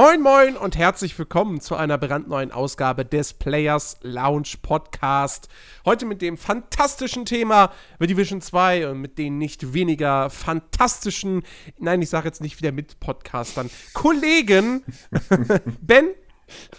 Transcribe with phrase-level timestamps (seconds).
[0.00, 5.48] Moin, moin und herzlich willkommen zu einer brandneuen Ausgabe des Players Lounge Podcast.
[5.84, 11.42] Heute mit dem fantastischen Thema The Division 2 und mit den nicht weniger fantastischen,
[11.80, 14.84] nein, ich sage jetzt nicht wieder mit Podcastern, Kollegen
[15.80, 16.10] Ben.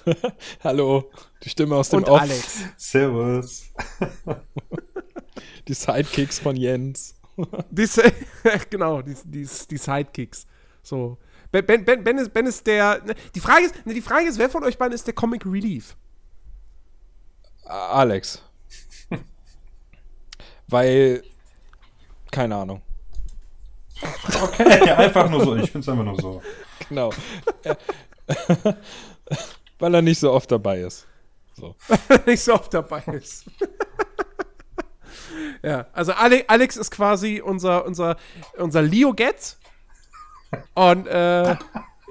[0.63, 1.11] Hallo,
[1.43, 2.21] die Stimme aus dem und Off.
[2.21, 2.63] Alex.
[2.77, 3.73] Servus.
[5.67, 7.15] Die Sidekicks von Jens.
[7.69, 7.85] Die,
[8.69, 10.47] genau, die, die, die Sidekicks.
[10.83, 11.17] So.
[11.51, 13.01] Ben, ben, ben, ben, ist, ben ist der.
[13.03, 15.45] ne, Die Frage ist, ne, die Frage ist, wer von euch beiden ist der Comic
[15.45, 15.95] Relief?
[17.65, 18.43] Alex.
[20.67, 21.23] Weil,
[22.31, 22.81] keine Ahnung.
[24.41, 25.55] Okay, einfach nur so.
[25.55, 26.41] Ich finde es einfach nur so.
[26.87, 27.11] Genau.
[29.79, 31.07] Weil er nicht so oft dabei ist.
[31.53, 31.75] So.
[32.25, 33.45] nicht so oft dabei ist.
[35.61, 38.15] ja, also Ale Alex ist quasi unser, unser,
[38.57, 39.58] unser Leo Getz.
[40.73, 41.55] Und äh,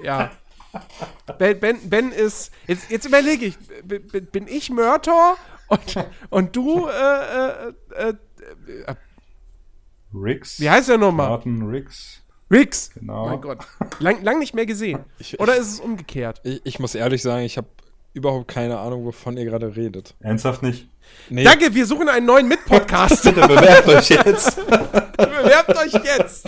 [0.03, 0.31] ja.
[1.39, 2.51] Ben, ben, ben ist.
[2.67, 3.57] Jetzt, jetzt überlege ich,
[4.31, 5.35] bin ich Mörtor
[5.67, 5.95] und,
[6.29, 8.13] und du, äh, äh, äh,
[8.85, 8.95] äh,
[10.13, 10.59] Rix.
[10.59, 11.29] wie heißt der nochmal?
[11.29, 12.21] Martin Rix.
[12.51, 12.91] Rix.
[12.93, 13.29] Genau.
[13.29, 13.59] Mein Gott.
[13.99, 15.03] Lang, lang nicht mehr gesehen.
[15.19, 16.41] Ich- Oder ist es umgekehrt?
[16.43, 17.67] Ich, ich muss ehrlich sagen, ich habe
[18.13, 20.15] überhaupt keine Ahnung, wovon ihr gerade redet.
[20.19, 20.87] Ernsthaft nicht?
[21.29, 23.23] Nee, Danke, wir suchen einen neuen Mitpodcast.
[23.35, 24.55] Bitte bewerbt euch jetzt.
[25.17, 26.47] Bewerbt euch jetzt.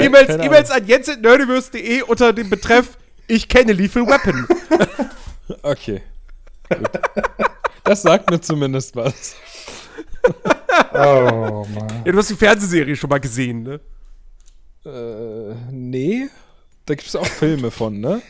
[0.00, 4.46] E-Mails an jens.nerdiverse.de unter dem Betreff Ich kenne Lethal Weapon.
[5.62, 6.02] Okay.
[6.68, 6.90] Gut.
[7.84, 9.36] Das sagt mir zumindest was.
[10.92, 12.02] Oh, Mann.
[12.04, 13.80] Ja, du hast die Fernsehserie schon mal gesehen, ne?
[14.84, 16.26] Äh, nee.
[16.84, 18.22] Da gibt es auch Filme von, ne?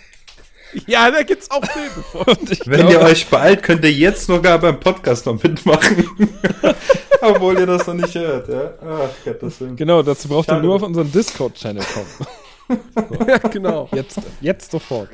[0.87, 2.49] Ja, da gibt's auch Filme von.
[2.67, 6.09] Wenn ihr euch beeilt, könnt ihr jetzt sogar beim Podcast noch mitmachen.
[7.21, 8.75] Obwohl ihr das noch nicht hört, ja?
[8.83, 9.77] Ach, Gottes Willen.
[9.77, 10.67] Genau, dazu braucht ihr Schade.
[10.67, 13.19] nur auf unseren Discord-Channel kommen.
[13.29, 13.89] ja, genau.
[13.93, 15.09] Jetzt, jetzt sofort.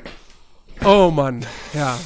[0.83, 1.97] Oh Mann, ja.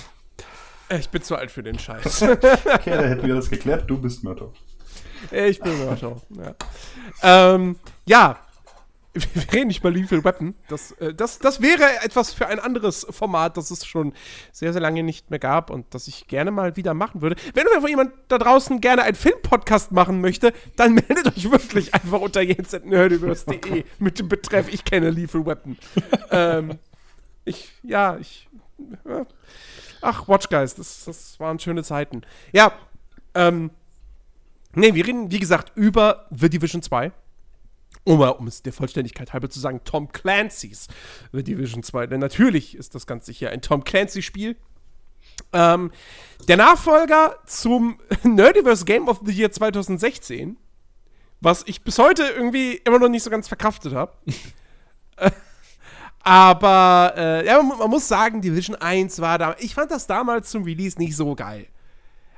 [0.89, 2.21] Ich bin zu alt für den Scheiß.
[2.21, 3.89] Okay, da hätten wir das geklärt.
[3.89, 4.51] Du bist Mörder.
[5.31, 6.21] Ich bin Mörder.
[7.23, 7.53] Ja.
[7.53, 8.39] Ähm, ja.
[9.33, 10.55] Wir reden nicht mal Lethal Weapon.
[10.67, 14.13] Das, äh, das, das wäre etwas für ein anderes Format, das es schon
[14.51, 17.35] sehr, sehr lange nicht mehr gab und das ich gerne mal wieder machen würde.
[17.53, 22.41] Wenn jemand da draußen gerne einen Filmpodcast machen möchte, dann meldet euch wirklich einfach unter
[22.41, 25.77] jens.nerdiverse.de mit dem Betreff Ich kenne Lethal Weapon.
[26.31, 26.79] ähm,
[27.45, 28.47] ich, ja, ich.
[29.07, 29.25] Ja.
[30.01, 32.21] Ach, Watch Guys, das, das waren schöne Zeiten.
[32.51, 32.73] Ja,
[33.33, 33.71] ähm,
[34.77, 37.11] Nee, wir reden, wie gesagt, über The Division 2.
[38.07, 40.87] Um, um es der Vollständigkeit halber zu sagen, Tom Clancy's
[41.33, 42.07] The Division 2.
[42.07, 44.55] Denn natürlich ist das Ganze hier ein Tom Clancy-Spiel.
[45.51, 45.91] Ähm,
[46.47, 50.55] der Nachfolger zum Nerdiverse Game of the Year 2016,
[51.41, 54.13] was ich bis heute irgendwie immer noch nicht so ganz verkraftet habe.
[56.21, 59.57] Aber äh, ja, man, man muss sagen, Division 1 war da.
[59.59, 61.67] Ich fand das damals zum Release nicht so geil.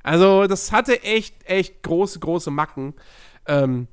[0.01, 2.95] Also, das hatte echt, echt große, große Macken.
[3.45, 3.87] Ähm,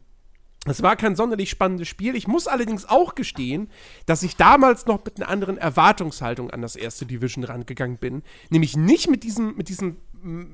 [0.66, 2.16] es war kein sonderlich spannendes Spiel.
[2.16, 3.68] Ich muss allerdings auch gestehen,
[4.06, 8.22] dass ich damals noch mit einer anderen Erwartungshaltung an das erste Division rangegangen bin.
[8.50, 10.44] Nämlich nicht mit diesem, mit diesem mm,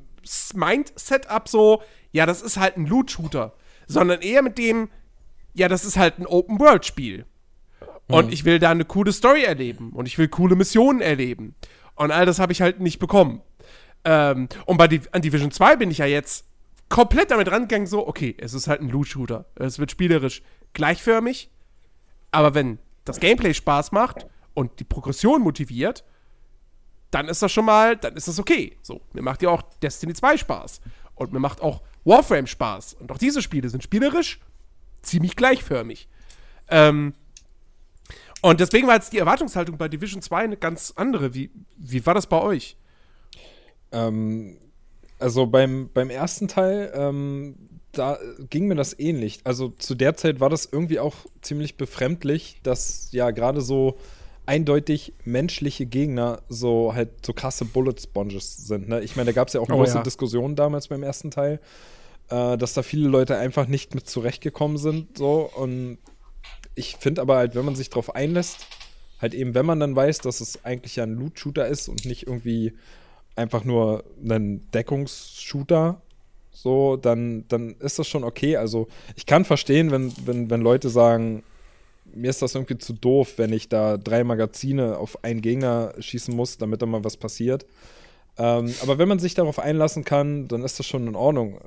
[0.54, 3.54] Mind-Setup so, ja, das ist halt ein Loot-Shooter,
[3.86, 4.88] sondern eher mit dem,
[5.54, 7.26] ja, das ist halt ein Open-World-Spiel.
[8.08, 11.54] Und ich will da eine coole Story erleben und ich will coole Missionen erleben.
[11.94, 13.40] Und all das habe ich halt nicht bekommen.
[14.04, 16.46] Ähm, und bei Div an Division 2 bin ich ja jetzt
[16.92, 19.46] komplett damit rangegangen, so, okay, es ist halt ein Loot-Shooter.
[19.54, 20.42] Es wird spielerisch
[20.74, 21.50] gleichförmig,
[22.30, 26.04] aber wenn das Gameplay Spaß macht und die Progression motiviert,
[27.10, 28.76] dann ist das schon mal, dann ist das okay.
[28.82, 30.82] So, mir macht ja auch Destiny 2 Spaß.
[31.14, 32.94] Und mir macht auch Warframe Spaß.
[32.94, 34.38] Und auch diese Spiele sind spielerisch
[35.00, 36.10] ziemlich gleichförmig.
[36.68, 37.14] Ähm,
[38.42, 41.32] und deswegen war jetzt die Erwartungshaltung bei Division 2 eine ganz andere.
[41.32, 42.76] Wie, wie war das bei euch?
[43.92, 44.58] Ähm,
[45.22, 47.54] also beim, beim ersten Teil, ähm,
[47.92, 48.18] da
[48.50, 49.40] ging mir das ähnlich.
[49.44, 53.98] Also zu der Zeit war das irgendwie auch ziemlich befremdlich, dass ja gerade so
[54.46, 58.88] eindeutig menschliche Gegner so halt so krasse Bullet Sponges sind.
[58.88, 59.00] Ne?
[59.02, 60.02] Ich meine, da gab es ja auch Oh, große ja.
[60.02, 61.60] Diskussionen damals beim ersten Teil,
[62.30, 65.18] äh, dass da viele Leute einfach nicht mit zurechtgekommen sind.
[65.18, 65.98] So und
[66.74, 68.66] ich finde aber halt, wenn man sich drauf einlässt,
[69.20, 72.26] halt eben, wenn man dann weiß, dass es eigentlich ja ein Loot-Shooter ist und nicht
[72.26, 72.72] irgendwie
[73.36, 76.00] einfach nur ein Deckungsshooter,
[76.50, 78.56] so, dann, dann ist das schon okay.
[78.56, 81.42] Also ich kann verstehen, wenn, wenn, wenn Leute sagen,
[82.14, 86.34] mir ist das irgendwie zu doof, wenn ich da drei Magazine auf einen Gegner schießen
[86.34, 87.64] muss, damit da mal was passiert.
[88.38, 91.58] Ähm, aber wenn man sich darauf einlassen kann, dann ist das schon in Ordnung.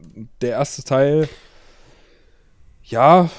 [0.41, 1.29] Der erste Teil,
[2.83, 3.29] ja,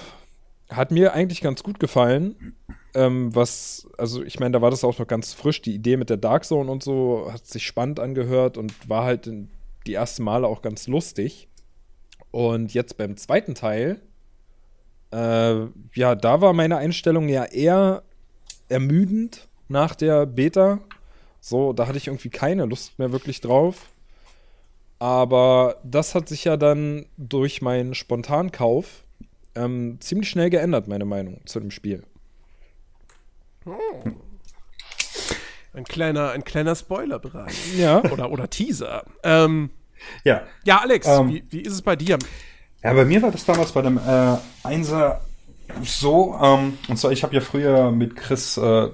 [0.68, 2.56] hat mir eigentlich ganz gut gefallen.
[2.96, 6.08] Ähm, was, also ich meine, da war das auch noch ganz frisch, die Idee mit
[6.08, 9.50] der Dark Zone und so, hat sich spannend angehört und war halt in,
[9.86, 11.48] die ersten Male auch ganz lustig.
[12.30, 14.00] Und jetzt beim zweiten Teil,
[15.12, 18.02] äh, ja, da war meine Einstellung ja eher
[18.70, 20.80] ermüdend nach der Beta.
[21.40, 23.90] So, da hatte ich irgendwie keine Lust mehr wirklich drauf.
[24.98, 29.04] Aber das hat sich ja dann durch meinen Spontankauf
[29.54, 32.02] ähm, ziemlich schnell geändert, meine Meinung zu dem Spiel.
[35.74, 37.76] Ein kleiner, ein kleiner Spoilerbereich.
[37.76, 38.02] Ja.
[38.10, 39.04] Oder, oder Teaser.
[39.22, 39.70] Ähm,
[40.24, 40.42] Ja.
[40.64, 41.28] ja, Alex, Ähm.
[41.28, 42.18] wie, wie ist es bei dir?
[42.82, 45.20] Ja, bei mir war das damals bei dem äh, Einser
[45.82, 48.88] so, ähm, und zwar, ich habe ja früher mit Chris, äh,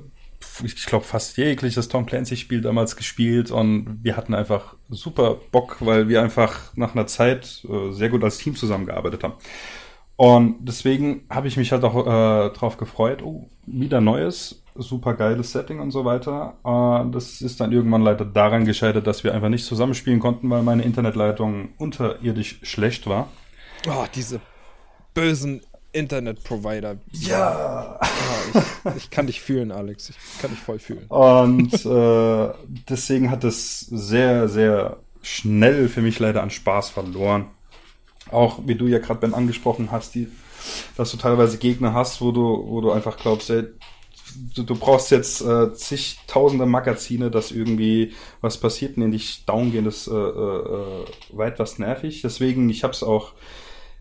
[0.65, 6.09] ich glaube, fast jegliches Tom Clancy-Spiel damals gespielt und wir hatten einfach super Bock, weil
[6.09, 9.35] wir einfach nach einer Zeit äh, sehr gut als Team zusammengearbeitet haben.
[10.17, 15.53] Und deswegen habe ich mich halt auch äh, drauf gefreut, oh, wieder neues, super geiles
[15.53, 16.55] Setting und so weiter.
[16.65, 20.63] Äh, das ist dann irgendwann leider daran gescheitert, dass wir einfach nicht zusammenspielen konnten, weil
[20.63, 23.29] meine Internetleitung unterirdisch schlecht war.
[23.89, 24.41] Oh, diese
[25.15, 25.61] bösen
[25.93, 26.97] Internetprovider.
[27.13, 27.99] Ja.
[28.01, 28.09] Ah,
[28.95, 30.11] ich, ich kann dich fühlen, Alex.
[30.11, 31.05] Ich kann dich voll fühlen.
[31.09, 32.55] Und äh,
[32.89, 37.47] deswegen hat es sehr, sehr schnell für mich leider an Spaß verloren.
[38.31, 40.29] Auch wie du ja gerade Ben angesprochen hast, die,
[40.97, 43.65] dass du teilweise Gegner hast, wo du, wo du einfach glaubst, ey,
[44.55, 49.85] du, du brauchst jetzt äh, zigtausende Magazine, dass irgendwie was passiert und dich down gehen,
[49.85, 52.23] das äh, äh, weit was nervig.
[52.23, 53.33] Deswegen, ich habe es auch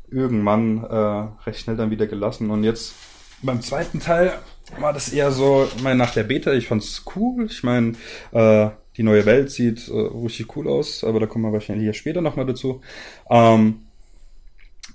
[0.10, 2.52] irgendwann äh, recht schnell dann wieder gelassen.
[2.52, 2.94] Und jetzt
[3.42, 4.34] beim zweiten Teil
[4.80, 7.46] war das eher so, ich meine, nach der Beta, ich fand's cool.
[7.46, 7.94] Ich meine,
[8.32, 11.94] äh, die neue Welt sieht äh, richtig cool aus, aber da kommen wir wahrscheinlich hier
[11.94, 12.82] später nochmal dazu.
[13.30, 13.80] Ähm,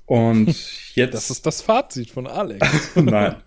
[0.06, 0.46] und
[0.94, 1.14] jetzt.
[1.14, 2.66] Das ist das Fazit von Alex.
[2.94, 3.42] Nein.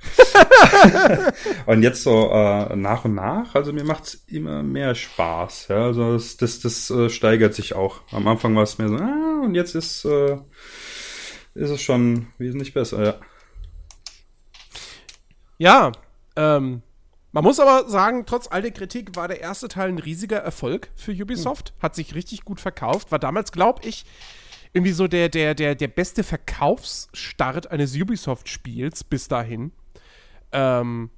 [1.65, 5.69] und jetzt so äh, nach und nach, also mir macht's immer mehr Spaß.
[5.69, 5.85] Ja?
[5.85, 8.01] Also das, das, das äh, steigert sich auch.
[8.11, 10.37] Am Anfang war es mehr so, ah, und jetzt ist, äh,
[11.55, 13.15] ist es schon wesentlich besser, ja.
[15.57, 15.91] Ja,
[16.35, 16.83] ähm,
[17.31, 20.89] man muss aber sagen, trotz all der Kritik war der erste Teil ein riesiger Erfolg
[20.95, 21.73] für Ubisoft.
[21.81, 23.11] Hat sich richtig gut verkauft.
[23.11, 24.05] War damals, glaube ich,
[24.73, 29.71] irgendwie so der, der, der, der beste Verkaufsstart eines Ubisoft-Spiels bis dahin.
[30.51, 31.09] Ähm,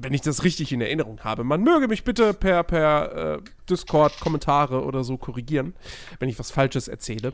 [0.00, 1.42] wenn ich das richtig in Erinnerung habe.
[1.42, 5.74] Man möge mich bitte per, per äh, Discord-Kommentare oder so korrigieren,
[6.20, 7.32] wenn ich was Falsches erzähle.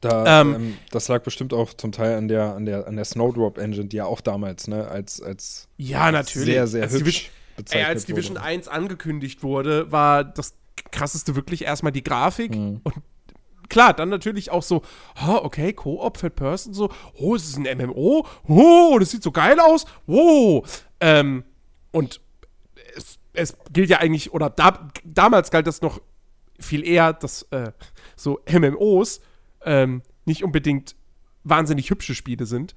[0.00, 3.04] Da, Ähm, ähm, das lag bestimmt auch zum Teil an der, an der, an der
[3.04, 6.46] Snowdrop Engine, die ja auch damals, ne, als, als Ja, natürlich.
[6.48, 8.44] sehr, sehr als hübsch Division, ey, bezeichnet als Division wurde.
[8.46, 10.54] 1 angekündigt wurde, war das
[10.90, 12.80] krasseste wirklich erstmal die Grafik Mhm.
[12.82, 12.94] und
[13.68, 14.82] klar, dann natürlich auch so,
[15.26, 19.32] oh, okay, Co-op, Third Person, so, oh, es ist ein MMO, oh, das sieht so
[19.32, 20.64] geil aus, wow.
[21.00, 21.44] Ähm,
[21.92, 22.20] und
[22.96, 26.00] es, es gilt ja eigentlich, oder da, damals galt das noch
[26.58, 27.72] viel eher, dass äh,
[28.16, 29.20] so MMOs
[29.64, 30.96] ähm, nicht unbedingt
[31.44, 32.74] wahnsinnig hübsche Spiele sind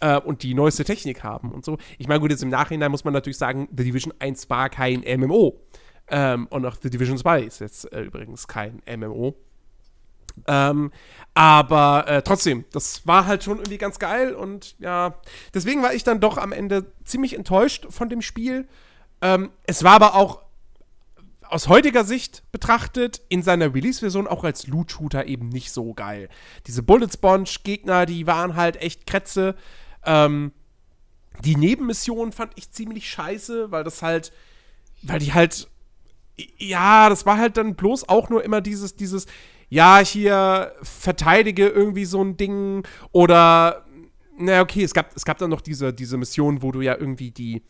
[0.00, 1.78] äh, und die neueste Technik haben und so.
[1.98, 5.00] Ich meine, gut, jetzt im Nachhinein muss man natürlich sagen, The Division 1 war kein
[5.00, 5.60] MMO.
[6.08, 9.34] Ähm, und auch The Division 2 ist jetzt äh, übrigens kein MMO.
[10.46, 10.92] Ähm,
[11.34, 15.14] aber äh, trotzdem, das war halt schon irgendwie ganz geil und ja,
[15.54, 18.68] deswegen war ich dann doch am Ende ziemlich enttäuscht von dem Spiel.
[19.22, 20.42] Ähm, es war aber auch
[21.52, 26.30] aus heutiger Sicht betrachtet in seiner Release-Version auch als Loot-Shooter eben nicht so geil.
[26.66, 29.54] Diese Bullet-Sponge-Gegner, die waren halt echt Kretze.
[30.04, 30.52] Ähm,
[31.44, 34.32] die Nebenmission fand ich ziemlich scheiße, weil das halt,
[35.02, 35.68] weil die halt,
[36.56, 39.26] ja, das war halt dann bloß auch nur immer dieses, dieses,
[39.72, 43.86] ja, hier verteidige irgendwie so ein Ding oder,
[44.36, 47.30] na okay, es gab, es gab dann noch diese, diese Mission, wo du ja irgendwie
[47.30, 47.62] die,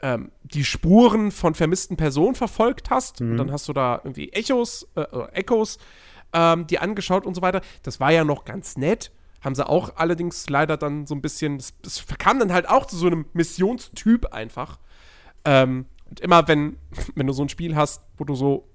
[0.00, 3.20] ähm, die Spuren von vermissten Personen verfolgt hast.
[3.20, 5.78] Und dann hast du da irgendwie Echos, äh, äh, Echos
[6.32, 7.62] ähm, die angeschaut und so weiter.
[7.82, 9.10] Das war ja noch ganz nett.
[9.40, 12.86] Haben sie auch allerdings leider dann so ein bisschen, das, das verkam dann halt auch
[12.86, 14.78] zu so einem Missionstyp einfach.
[15.44, 16.76] Ähm, und immer wenn,
[17.16, 18.68] wenn du so ein Spiel hast, wo du so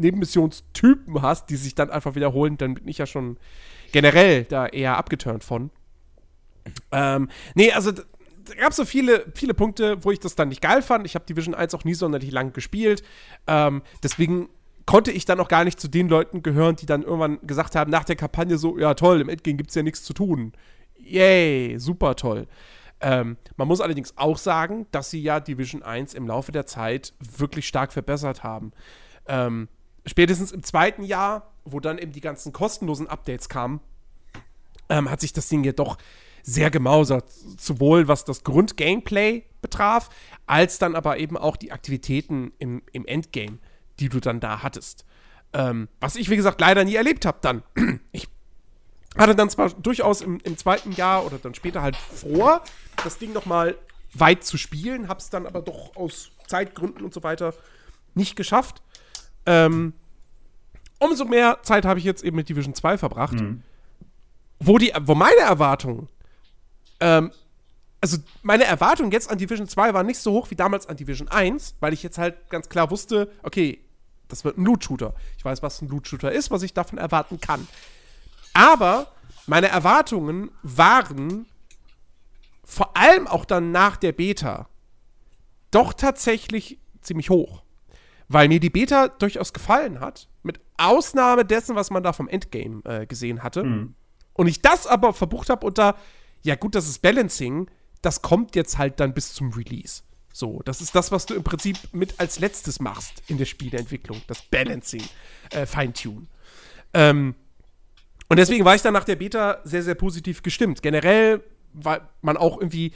[0.00, 3.38] Nebenmissionstypen hast, die sich dann einfach wiederholen, dann bin ich ja schon
[3.92, 5.70] generell da eher abgeturnt von.
[6.92, 8.02] Ähm, nee, also da
[8.58, 11.06] gab es so viele, viele Punkte, wo ich das dann nicht geil fand.
[11.06, 13.02] Ich habe Division 1 auch nie sonderlich lang gespielt.
[13.46, 14.48] Ähm, deswegen
[14.86, 17.90] konnte ich dann auch gar nicht zu den Leuten gehören, die dann irgendwann gesagt haben,
[17.90, 20.52] nach der Kampagne so, ja toll, im Endgame gibt es ja nichts zu tun.
[20.98, 22.46] Yay, super toll.
[23.00, 27.14] Ähm, man muss allerdings auch sagen, dass sie ja Division 1 im Laufe der Zeit
[27.20, 28.72] wirklich stark verbessert haben.
[29.26, 29.68] Ähm,
[30.06, 33.80] spätestens im zweiten Jahr, wo dann eben die ganzen kostenlosen Updates kamen,
[34.88, 35.98] ähm, hat sich das Ding ja doch
[36.42, 37.30] sehr gemausert.
[37.58, 40.10] Sowohl was das Grund-Gameplay betraf,
[40.46, 43.58] als dann aber eben auch die Aktivitäten im, im Endgame,
[43.98, 45.04] die du dann da hattest.
[45.52, 47.62] Ähm, was ich, wie gesagt, leider nie erlebt habe dann.
[48.12, 48.28] Ich
[49.18, 52.62] hatte dann zwar durchaus im, im, zweiten Jahr oder dann später halt vor,
[53.02, 53.76] das Ding noch mal
[54.14, 57.52] weit zu spielen, hab's dann aber doch aus Zeitgründen und so weiter
[58.14, 58.82] nicht geschafft.
[59.46, 59.94] Ähm,
[60.98, 63.62] umso mehr Zeit habe ich jetzt eben mit Division 2 verbracht, mhm.
[64.58, 66.08] wo, die, wo meine Erwartungen,
[67.00, 67.32] ähm,
[68.00, 71.28] also meine Erwartungen jetzt an Division 2 waren nicht so hoch wie damals an Division
[71.28, 73.80] 1, weil ich jetzt halt ganz klar wusste, okay,
[74.28, 75.14] das wird ein Loot-Shooter.
[75.36, 77.66] Ich weiß, was ein Loot-Shooter ist, was ich davon erwarten kann.
[78.54, 79.08] Aber
[79.46, 81.46] meine Erwartungen waren
[82.64, 84.68] vor allem auch dann nach der Beta
[85.70, 87.62] doch tatsächlich ziemlich hoch.
[88.32, 92.80] Weil mir die Beta durchaus gefallen hat, mit Ausnahme dessen, was man da vom Endgame
[92.84, 93.64] äh, gesehen hatte.
[93.64, 93.94] Mhm.
[94.34, 95.96] Und ich das aber verbucht habe unter,
[96.42, 97.68] ja gut, das ist Balancing,
[98.02, 100.02] das kommt jetzt halt dann bis zum Release.
[100.32, 104.22] So, das ist das, was du im Prinzip mit als letztes machst in der Spieleentwicklung,
[104.28, 105.02] das Balancing,
[105.50, 106.28] äh, Feintunen.
[106.94, 107.34] Ähm,
[108.28, 110.82] und deswegen war ich dann nach der Beta sehr, sehr positiv gestimmt.
[110.82, 112.92] Generell war man auch irgendwie,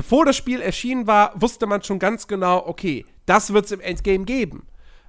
[0.00, 3.80] bevor das Spiel erschienen war, wusste man schon ganz genau, okay, das wird es im
[3.80, 4.66] Endgame geben.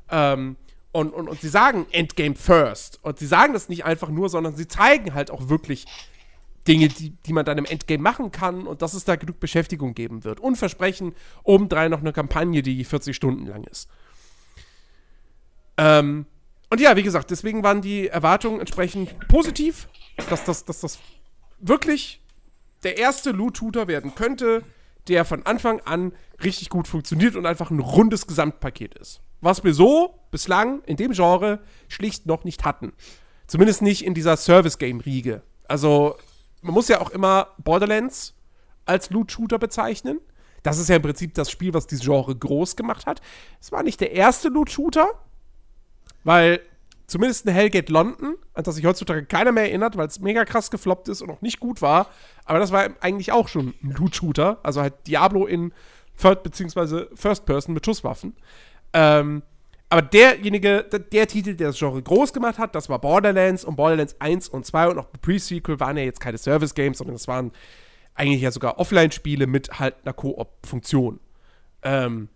[0.09, 0.57] Ähm,
[0.91, 2.99] und, und, und sie sagen Endgame first.
[3.01, 5.85] Und sie sagen das nicht einfach nur, sondern sie zeigen halt auch wirklich
[6.67, 9.93] Dinge, die, die man dann im Endgame machen kann und dass es da genug Beschäftigung
[9.93, 10.41] geben wird.
[10.41, 13.87] Und versprechen obendrein noch eine Kampagne, die 40 Stunden lang ist.
[15.77, 16.25] Ähm,
[16.69, 19.87] und ja, wie gesagt, deswegen waren die Erwartungen entsprechend positiv,
[20.29, 20.99] dass das, dass das
[21.61, 22.19] wirklich
[22.83, 24.65] der erste Loot-Shooter werden könnte,
[25.07, 29.21] der von Anfang an richtig gut funktioniert und einfach ein rundes Gesamtpaket ist.
[29.41, 32.93] Was wir so bislang in dem Genre schlicht noch nicht hatten.
[33.47, 35.41] Zumindest nicht in dieser Service-Game-Riege.
[35.67, 36.15] Also,
[36.61, 38.35] man muss ja auch immer Borderlands
[38.85, 40.19] als Loot-Shooter bezeichnen.
[40.63, 43.21] Das ist ja im Prinzip das Spiel, was dieses Genre groß gemacht hat.
[43.59, 45.07] Es war nicht der erste Loot-Shooter,
[46.23, 46.61] weil
[47.11, 50.71] zumindest ein Hellgate London, an das sich heutzutage keiner mehr erinnert, weil es mega krass
[50.71, 52.07] gefloppt ist und auch nicht gut war.
[52.45, 54.59] Aber das war eigentlich auch schon ein Loot-Shooter.
[54.63, 55.73] Also halt Diablo in
[56.19, 57.07] Third- bzw.
[57.13, 58.35] First-Person mit Schusswaffen.
[58.93, 59.43] Ähm,
[59.89, 63.75] aber derjenige, der, der, Titel, der das Genre groß gemacht hat, das war Borderlands und
[63.75, 67.51] Borderlands 1 und 2 und auch Pre-Sequel waren ja jetzt keine Service-Games, sondern es waren
[68.15, 71.19] eigentlich ja sogar Offline-Spiele mit halt einer Koop-Funktion.
[71.83, 72.29] Ähm,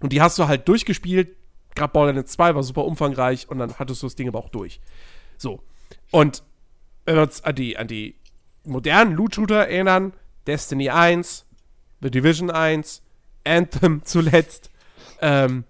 [0.00, 1.36] und die hast du halt durchgespielt,
[1.80, 4.80] gerade Borderlands 2 war super umfangreich und dann hattest du das Ding aber auch durch.
[5.36, 5.62] So.
[6.10, 6.42] Und
[7.04, 8.16] wenn wir uns an die, an die
[8.64, 10.12] modernen Loot-Shooter erinnern,
[10.46, 11.46] Destiny 1,
[12.02, 13.02] The Division 1,
[13.44, 14.70] Anthem zuletzt,
[15.20, 15.64] ähm,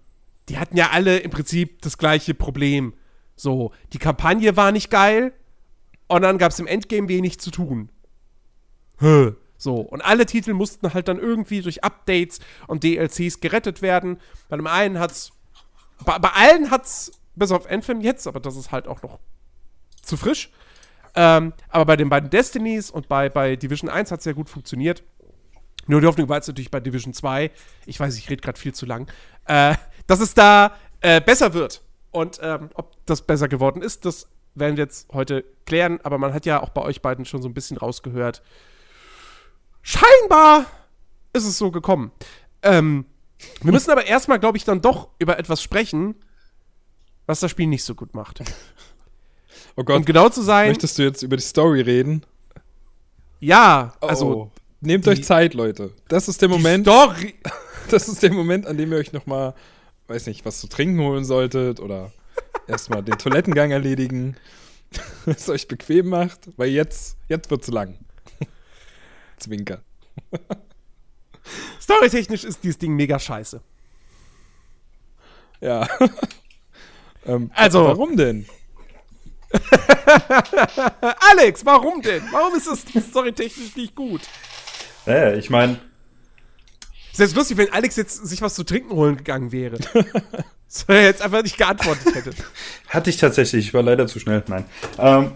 [0.48, 2.94] die hatten ja alle im Prinzip das gleiche Problem.
[3.36, 5.32] So, die Kampagne war nicht geil
[6.08, 7.90] und dann gab es im Endgame wenig zu tun.
[8.98, 9.34] Höh.
[9.56, 14.18] So, und alle Titel mussten halt dann irgendwie durch Updates und DLCs gerettet werden.
[14.48, 15.32] Bei dem einen hat's
[16.04, 19.18] bei, bei allen hat's, bis auf Anthem jetzt, aber das ist halt auch noch
[20.02, 20.50] zu frisch.
[21.14, 24.48] Ähm, aber bei den beiden Destinies und bei, bei Division 1 hat es ja gut
[24.48, 25.02] funktioniert.
[25.86, 27.50] Nur die Hoffnung war jetzt natürlich bei Division 2,
[27.86, 29.10] ich weiß, ich rede gerade viel zu lang,
[29.46, 29.74] äh,
[30.06, 31.82] dass es da äh, besser wird.
[32.10, 36.00] Und ähm, ob das besser geworden ist, das werden wir jetzt heute klären.
[36.02, 38.42] Aber man hat ja auch bei euch beiden schon so ein bisschen rausgehört.
[39.82, 40.66] Scheinbar
[41.32, 42.12] ist es so gekommen.
[42.62, 43.06] Ähm,
[43.62, 46.14] wir müssen aber erstmal, glaube ich, dann doch über etwas sprechen,
[47.26, 48.42] was das Spiel nicht so gut macht.
[49.76, 49.96] Oh Gott.
[49.96, 50.68] Um genau zu sein.
[50.68, 52.24] Möchtest du jetzt über die Story reden?
[53.38, 54.26] Ja, also.
[54.26, 55.92] Oh, nehmt euch Zeit, Leute.
[56.08, 56.86] Das ist der Moment.
[56.86, 57.34] Story.
[57.88, 59.52] Das ist der Moment, an dem ihr euch noch mal,
[60.06, 62.12] weiß nicht, was zu trinken holen solltet oder
[62.68, 64.36] erstmal den Toilettengang erledigen,
[65.26, 67.98] es euch bequem macht, weil jetzt, jetzt wird's lang.
[69.38, 69.82] Zwinker.
[71.80, 73.60] Storytechnisch ist dieses Ding mega scheiße.
[75.60, 75.86] Ja.
[77.26, 77.84] ähm, also.
[77.84, 78.46] Warum denn?
[81.32, 82.22] Alex, warum denn?
[82.30, 84.22] Warum ist das storytechnisch nicht gut?
[85.06, 85.78] Naja, ich meine.
[87.12, 89.78] Es wäre lustig, wenn Alex jetzt sich was zu trinken holen gegangen wäre.
[90.68, 92.30] so er jetzt einfach nicht geantwortet hätte.
[92.86, 94.44] Hatte ich tatsächlich, ich war leider zu schnell.
[94.46, 94.64] Nein.
[94.98, 95.32] Ähm,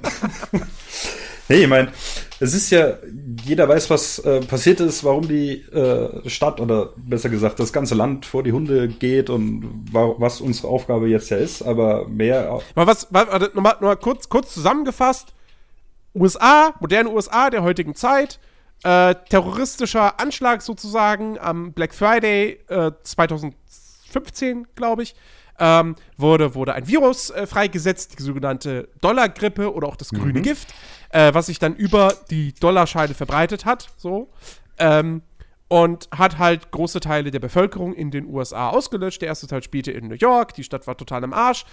[1.48, 1.92] nee, ich meine,
[2.40, 2.98] es ist ja,
[3.44, 7.94] jeder weiß, was äh, passiert ist, warum die äh, Stadt oder besser gesagt das ganze
[7.94, 12.60] Land vor die Hunde geht und was unsere Aufgabe jetzt ja ist, aber mehr.
[12.74, 15.32] Mal was, warte, nochmal, nochmal kurz, kurz zusammengefasst.
[16.14, 18.38] USA, moderne USA der heutigen Zeit,
[18.84, 25.14] äh, terroristischer Anschlag sozusagen am Black Friday äh, 2015, glaube ich.
[25.56, 30.42] Ähm, wurde, wurde ein Virus äh, freigesetzt, die sogenannte Dollargrippe oder auch das grüne mhm.
[30.42, 30.74] Gift
[31.14, 34.28] äh, was sich dann über die Dollarscheide verbreitet hat, so.
[34.78, 35.22] Ähm,
[35.68, 39.22] und hat halt große Teile der Bevölkerung in den USA ausgelöscht.
[39.22, 41.64] Der erste Teil spielte in New York, die Stadt war total im Arsch.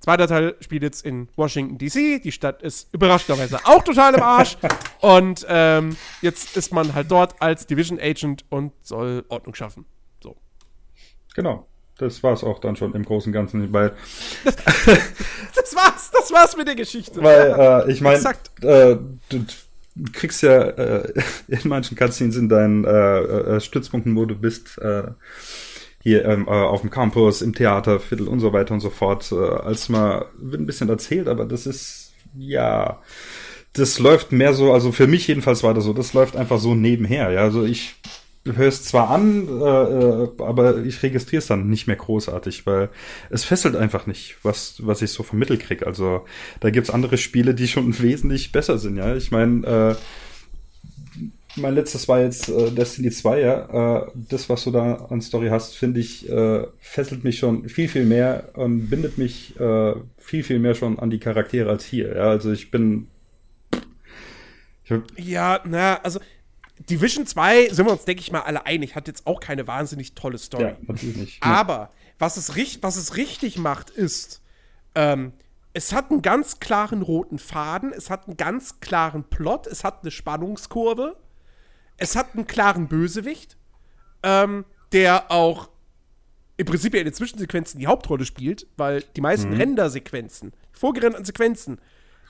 [0.00, 2.22] Zweiter Teil spielt jetzt in Washington DC.
[2.22, 4.56] Die Stadt ist überraschenderweise auch total im Arsch.
[5.00, 9.84] Und ähm, jetzt ist man halt dort als Division Agent und soll Ordnung schaffen.
[10.22, 10.36] So.
[11.34, 11.68] Genau.
[12.02, 13.92] Das war's auch dann schon im Großen und Ganzen, weil.
[15.54, 17.22] Das war's, das war's mit der Geschichte.
[17.22, 18.18] Weil, äh, ich meine,
[18.62, 18.96] äh,
[19.28, 19.46] du,
[19.94, 21.12] du kriegst ja äh,
[21.48, 25.04] in manchen Cutscenes in deinen äh, äh, Stützpunkten, wo du bist, äh,
[26.02, 29.36] hier ähm, äh, auf dem Campus, im Theaterviertel und so weiter und so fort, äh,
[29.36, 33.00] als mal wird ein bisschen erzählt, aber das ist ja
[33.72, 36.74] das läuft mehr so, also für mich jedenfalls war das so, das läuft einfach so
[36.74, 37.30] nebenher.
[37.30, 37.94] Ja, also ich
[38.44, 42.88] höre es zwar an, äh, äh, aber ich registriere es dann nicht mehr großartig, weil
[43.30, 45.86] es fesselt einfach nicht, was, was ich so vermittelt krieg.
[45.86, 46.24] Also
[46.60, 49.14] da gibt's andere Spiele, die schon wesentlich besser sind, ja.
[49.14, 49.94] Ich meine, äh,
[51.54, 54.02] mein letztes war jetzt äh, Destiny 2, ja.
[54.02, 57.88] Äh, das, was du da an Story hast, finde ich, äh, fesselt mich schon viel,
[57.88, 62.16] viel mehr und bindet mich äh, viel, viel mehr schon an die Charaktere als hier.
[62.16, 63.06] Ja, also ich bin.
[65.16, 66.20] Ja, na, also
[66.88, 70.14] Division 2, sind wir uns, denke ich mal, alle einig, hat jetzt auch keine wahnsinnig
[70.14, 70.64] tolle Story.
[70.64, 71.42] ja, natürlich nicht.
[71.42, 74.40] Aber was es, was es richtig macht, ist,
[74.94, 75.32] ähm,
[75.74, 80.02] es hat einen ganz klaren roten Faden, es hat einen ganz klaren Plot, es hat
[80.02, 81.16] eine Spannungskurve,
[81.96, 83.56] es hat einen klaren Bösewicht,
[84.22, 85.70] ähm, der auch
[86.56, 91.80] im Prinzip ja in den Zwischensequenzen die Hauptrolle spielt, weil die meisten Render-Sequenzen, vorgerenderten Sequenzen,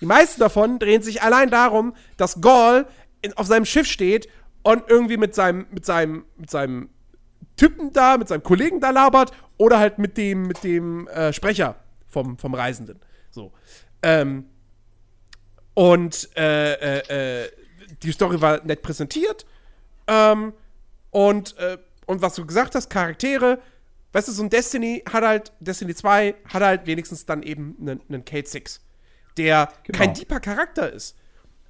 [0.00, 2.86] die meisten davon drehen sich allein darum, dass Gaul
[3.20, 4.28] in, auf seinem Schiff steht
[4.62, 6.88] und irgendwie mit seinem, mit seinem, mit seinem
[7.56, 11.76] Typen da, mit seinem Kollegen da labert oder halt mit dem, mit dem äh, Sprecher
[12.08, 13.00] vom, vom Reisenden.
[13.30, 13.52] So.
[14.02, 14.46] Ähm,
[15.74, 17.50] und äh, äh, äh,
[18.02, 19.46] die Story war nett präsentiert.
[20.06, 20.52] Ähm,
[21.10, 23.60] und, äh, und was du gesagt hast, Charaktere,
[24.12, 28.00] weißt du, so ein Destiny hat halt, Destiny 2 hat halt wenigstens dann eben einen,
[28.08, 28.80] einen Kate 6,
[29.36, 29.98] der Genau.
[29.98, 31.16] kein deeper Charakter ist.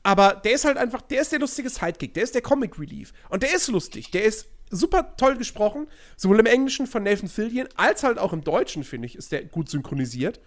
[0.03, 3.13] Aber der ist halt einfach, der ist der lustige Sidekick, der ist der Comic Relief.
[3.29, 5.87] Und der ist lustig, der ist super toll gesprochen,
[6.17, 9.45] sowohl im Englischen von Nathan Fillion, als halt auch im Deutschen, finde ich, ist der
[9.45, 10.41] gut synchronisiert.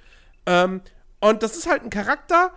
[0.46, 0.82] Ähm,
[1.20, 2.52] und das ist halt ein Charakter,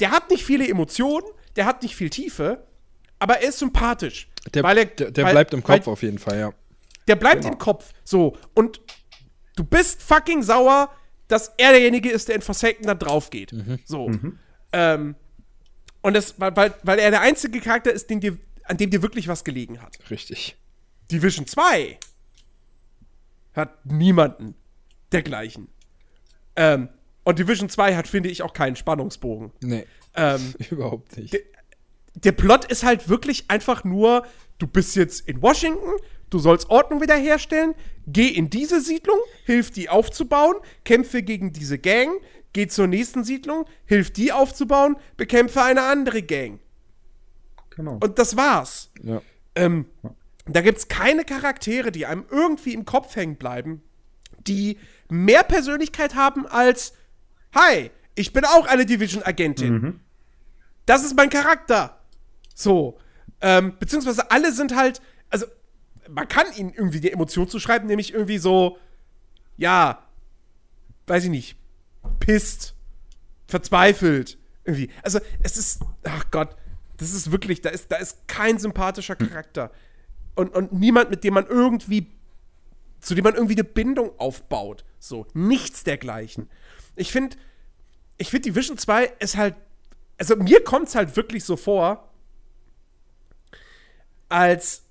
[0.00, 2.66] der hat nicht viele Emotionen, der hat nicht viel Tiefe,
[3.18, 4.28] aber er ist sympathisch.
[4.54, 6.52] Der, weil er, der, der weil- bleibt im Kopf weil, auf jeden Fall, ja.
[7.08, 7.92] Der bleibt im Kopf.
[8.02, 8.36] So.
[8.54, 8.80] Und
[9.54, 10.90] du bist fucking sauer,
[11.28, 13.54] dass er derjenige ist, der in Forsaken da drauf geht.
[13.84, 14.10] So.
[14.72, 15.14] Ähm,
[16.06, 19.02] und das, weil, weil, weil er der einzige Charakter ist, den dir, an dem dir
[19.02, 19.98] wirklich was gelegen hat.
[20.10, 20.56] Richtig.
[21.10, 21.98] Division 2
[23.54, 24.54] hat niemanden
[25.12, 25.68] dergleichen.
[26.56, 26.88] Ähm,
[27.24, 29.52] und Division 2 hat, finde ich, auch keinen Spannungsbogen.
[29.62, 31.32] Nee, Ähm, überhaupt nicht.
[31.32, 31.40] Der-
[32.14, 35.90] der Plot ist halt wirklich einfach nur, du bist jetzt in Washington,
[36.30, 37.74] du sollst Ordnung wiederherstellen,
[38.06, 42.10] geh in diese Siedlung, hilf die aufzubauen, kämpfe gegen diese Gang,
[42.56, 46.58] geh zur nächsten Siedlung, hilf die aufzubauen, bekämpfe eine andere Gang.
[47.68, 47.98] Genau.
[48.02, 48.90] Und das war's.
[49.02, 49.20] Ja.
[49.54, 49.84] Ähm,
[50.46, 53.82] da gibt's keine Charaktere, die einem irgendwie im Kopf hängen bleiben,
[54.46, 54.78] die
[55.10, 56.94] mehr Persönlichkeit haben als
[57.54, 60.00] Hi, ich bin auch eine Division-Agentin.
[60.86, 62.00] Das ist mein Charakter.
[62.54, 62.98] So.
[63.42, 65.44] Ähm, beziehungsweise alle sind halt, also
[66.08, 68.78] man kann ihnen irgendwie die Emotion zuschreiben, nämlich irgendwie so,
[69.58, 70.02] ja,
[71.06, 71.56] weiß ich nicht,
[72.18, 72.74] pisst,
[73.46, 74.90] verzweifelt, irgendwie.
[75.02, 76.56] Also es ist, ach Gott,
[76.96, 79.70] das ist wirklich, da ist, da ist kein sympathischer Charakter.
[80.34, 82.12] Und, und niemand, mit dem man irgendwie,
[83.00, 84.84] zu dem man irgendwie eine Bindung aufbaut.
[84.98, 86.48] So, nichts dergleichen.
[86.94, 87.36] Ich finde,
[88.18, 89.54] ich finde, Division 2 ist halt,
[90.18, 92.10] also mir kommt es halt wirklich so vor,
[94.28, 94.85] als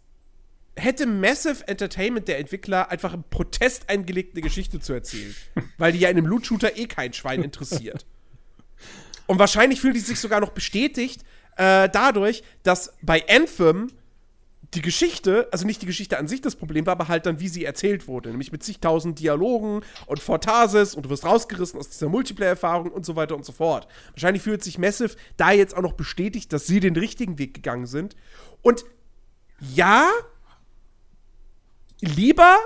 [0.75, 5.35] hätte Massive Entertainment, der Entwickler, einfach im Protest eingelegt, eine Geschichte zu erzählen.
[5.77, 8.05] weil die ja in einem Loot-Shooter eh kein Schwein interessiert.
[9.27, 11.23] Und wahrscheinlich fühlen die sich sogar noch bestätigt
[11.57, 13.91] äh, dadurch, dass bei Anthem
[14.73, 17.47] die Geschichte, also nicht die Geschichte an sich das Problem war, aber halt dann, wie
[17.47, 18.29] sie erzählt wurde.
[18.29, 23.15] Nämlich mit zigtausend Dialogen und Fortasis und du wirst rausgerissen aus dieser Multiplayer-Erfahrung und so
[23.15, 23.87] weiter und so fort.
[24.11, 27.87] Wahrscheinlich fühlt sich Massive da jetzt auch noch bestätigt, dass sie den richtigen Weg gegangen
[27.87, 28.15] sind.
[28.61, 28.83] Und
[29.73, 30.09] ja,
[32.01, 32.57] lieber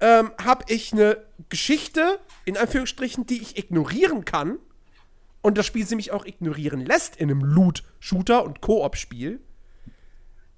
[0.00, 4.58] ähm, habe ich eine Geschichte, in Anführungsstrichen, die ich ignorieren kann
[5.42, 9.40] und das Spiel sie mich auch ignorieren lässt in einem Loot-Shooter und Koop-Spiel,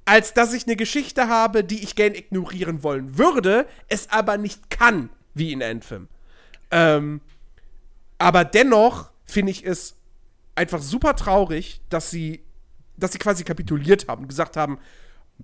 [0.05, 4.71] als dass ich eine Geschichte habe, die ich gern ignorieren wollen würde, es aber nicht
[4.71, 6.09] kann, wie in Anthem.
[6.71, 7.21] Ähm,
[8.19, 9.97] aber dennoch finde ich es
[10.55, 12.43] einfach super traurig, dass sie,
[12.97, 14.79] dass sie quasi kapituliert haben und gesagt haben,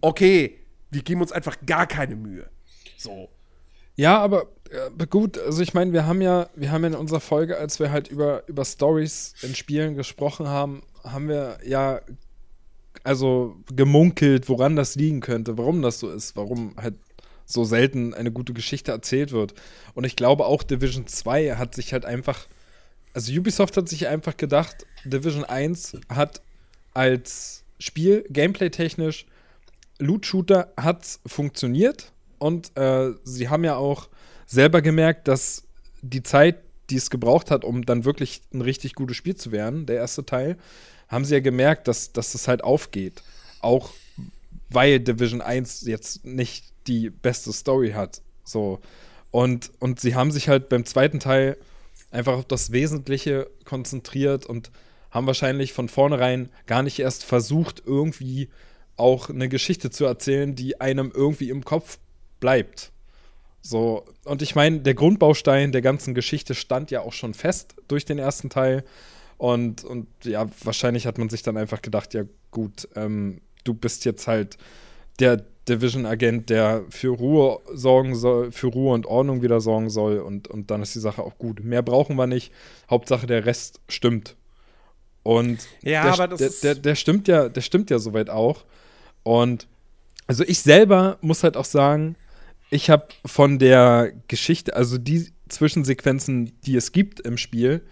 [0.01, 0.59] okay,
[0.90, 2.48] wir geben uns einfach gar keine Mühe.
[2.96, 3.29] So.
[3.96, 7.57] Ja, aber äh, gut, also ich meine, wir haben ja, wir haben in unserer Folge,
[7.59, 12.01] als wir halt über, über Stories in Spielen gesprochen haben, haben wir ja
[13.05, 16.96] also gemunkelt, woran das liegen könnte, warum das so ist, warum halt
[17.44, 19.55] so selten eine gute Geschichte erzählt wird.
[19.94, 22.46] Und ich glaube auch Division 2 hat sich halt einfach,
[23.14, 26.42] also Ubisoft hat sich einfach gedacht, Division 1 hat
[26.92, 29.27] als Spiel, gameplay-technisch,
[29.99, 34.09] Loot-Shooter hat funktioniert und äh, sie haben ja auch
[34.47, 35.65] selber gemerkt, dass
[36.03, 36.59] die Zeit,
[36.91, 40.25] die es gebraucht hat, um dann wirklich ein richtig gutes Spiel zu werden, der erste
[40.25, 40.57] Teil,
[41.09, 43.23] haben sie ja gemerkt, dass, dass das halt aufgeht.
[43.61, 43.91] Auch
[44.71, 48.23] weil Division 1 jetzt nicht die beste Story hat.
[48.45, 48.81] So.
[49.31, 51.57] Und, und sie haben sich halt beim zweiten Teil
[52.11, 54.71] einfach auf das Wesentliche konzentriert und
[55.11, 58.49] haben wahrscheinlich von vornherein gar nicht erst versucht, irgendwie
[58.99, 61.99] auch eine Geschichte zu erzählen, die einem irgendwie im Kopf
[62.41, 62.93] bleibt.
[63.61, 68.05] So, und ich meine, der Grundbaustein der ganzen Geschichte stand ja auch schon fest durch
[68.05, 68.85] den ersten Teil.
[69.37, 74.05] Und, und ja, wahrscheinlich hat man sich dann einfach gedacht, ja gut, ähm, du bist
[74.05, 74.59] jetzt halt
[75.21, 80.49] der Division-Agent, der für Ruhe sorgen soll, für Ruhe und Ordnung wieder sorgen soll und,
[80.49, 81.63] und dann ist die Sache auch gut.
[81.63, 82.53] Mehr brauchen wir nicht.
[82.89, 84.37] Hauptsache der Rest stimmt.
[85.23, 88.65] Und ja, der, aber das der, der, der stimmt ja, der stimmt ja soweit auch.
[89.22, 89.66] Und
[90.26, 92.16] also ich selber muss halt auch sagen,
[92.70, 97.83] ich habe von der Geschichte, also die Zwischensequenzen, die es gibt im Spiel,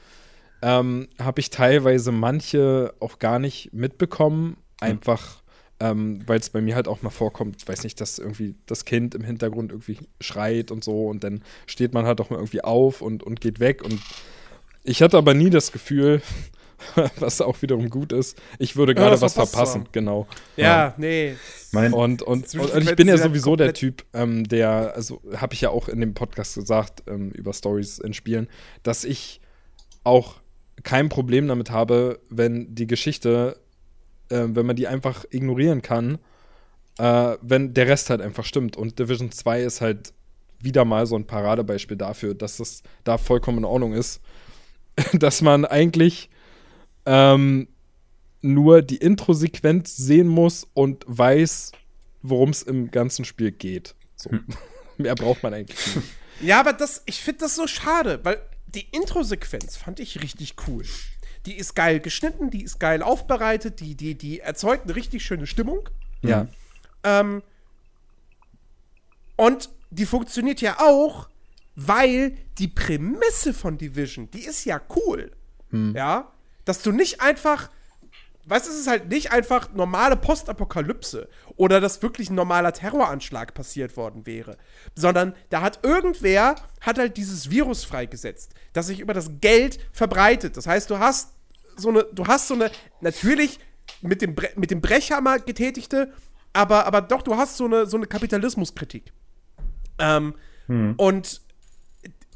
[0.62, 4.58] ähm, habe ich teilweise manche auch gar nicht mitbekommen.
[4.80, 5.42] Einfach,
[5.80, 9.14] ähm, weil es bei mir halt auch mal vorkommt, weiß nicht, dass irgendwie das Kind
[9.14, 13.00] im Hintergrund irgendwie schreit und so und dann steht man halt auch mal irgendwie auf
[13.00, 13.82] und, und geht weg.
[13.82, 14.00] Und
[14.84, 16.20] ich hatte aber nie das Gefühl,
[17.18, 19.88] was auch wiederum gut ist, ich würde gerade was was verpassen, haben.
[19.92, 20.26] genau.
[20.56, 21.36] Ja, nee.
[21.72, 25.20] Mein, Und, und, und, und ich bin ja ja sowieso der Typ, ähm, der, also
[25.36, 28.48] habe ich ja auch in dem Podcast gesagt, ähm, über Stories in Spielen,
[28.82, 29.40] dass ich
[30.04, 30.36] auch
[30.82, 33.58] kein Problem damit habe, wenn die Geschichte,
[34.30, 36.18] äh, wenn man die einfach ignorieren kann,
[36.98, 38.76] äh, wenn der Rest halt einfach stimmt.
[38.76, 40.12] Und Division 2 ist halt
[40.60, 44.20] wieder mal so ein Paradebeispiel dafür, dass es da vollkommen in Ordnung ist,
[45.12, 46.30] dass man eigentlich
[47.06, 47.68] ähm,
[48.42, 51.72] nur die Intro-Sequenz sehen muss und weiß,
[52.22, 53.94] worum es im ganzen Spiel geht.
[54.16, 54.30] So.
[54.98, 56.08] Mehr braucht man eigentlich nicht.
[56.40, 60.84] Ja, aber das, ich finde das so schade, weil die Intro-Sequenz fand ich richtig cool.
[61.46, 65.46] Die ist geil geschnitten, die ist geil aufbereitet, die, die, die erzeugt eine richtig schöne
[65.46, 65.88] Stimmung.
[66.22, 66.48] Ja.
[67.04, 67.42] Ähm,
[69.36, 71.28] und die funktioniert ja auch,
[71.74, 75.30] weil die Prämisse von Division, die ist ja cool.
[75.94, 76.32] Ja,
[76.66, 77.70] dass du nicht einfach,
[78.44, 83.54] weißt du, es ist halt nicht einfach normale Postapokalypse oder dass wirklich ein normaler Terroranschlag
[83.54, 84.58] passiert worden wäre,
[84.94, 90.58] sondern da hat irgendwer hat halt dieses Virus freigesetzt, das sich über das Geld verbreitet.
[90.58, 91.32] Das heißt, du hast
[91.76, 93.58] so eine, du hast so eine natürlich
[94.02, 96.12] mit dem, Bre mit dem Brechhammer getätigte,
[96.52, 99.12] aber, aber doch, du hast so eine, so eine Kapitalismuskritik.
[99.98, 100.34] Ähm,
[100.96, 101.40] Und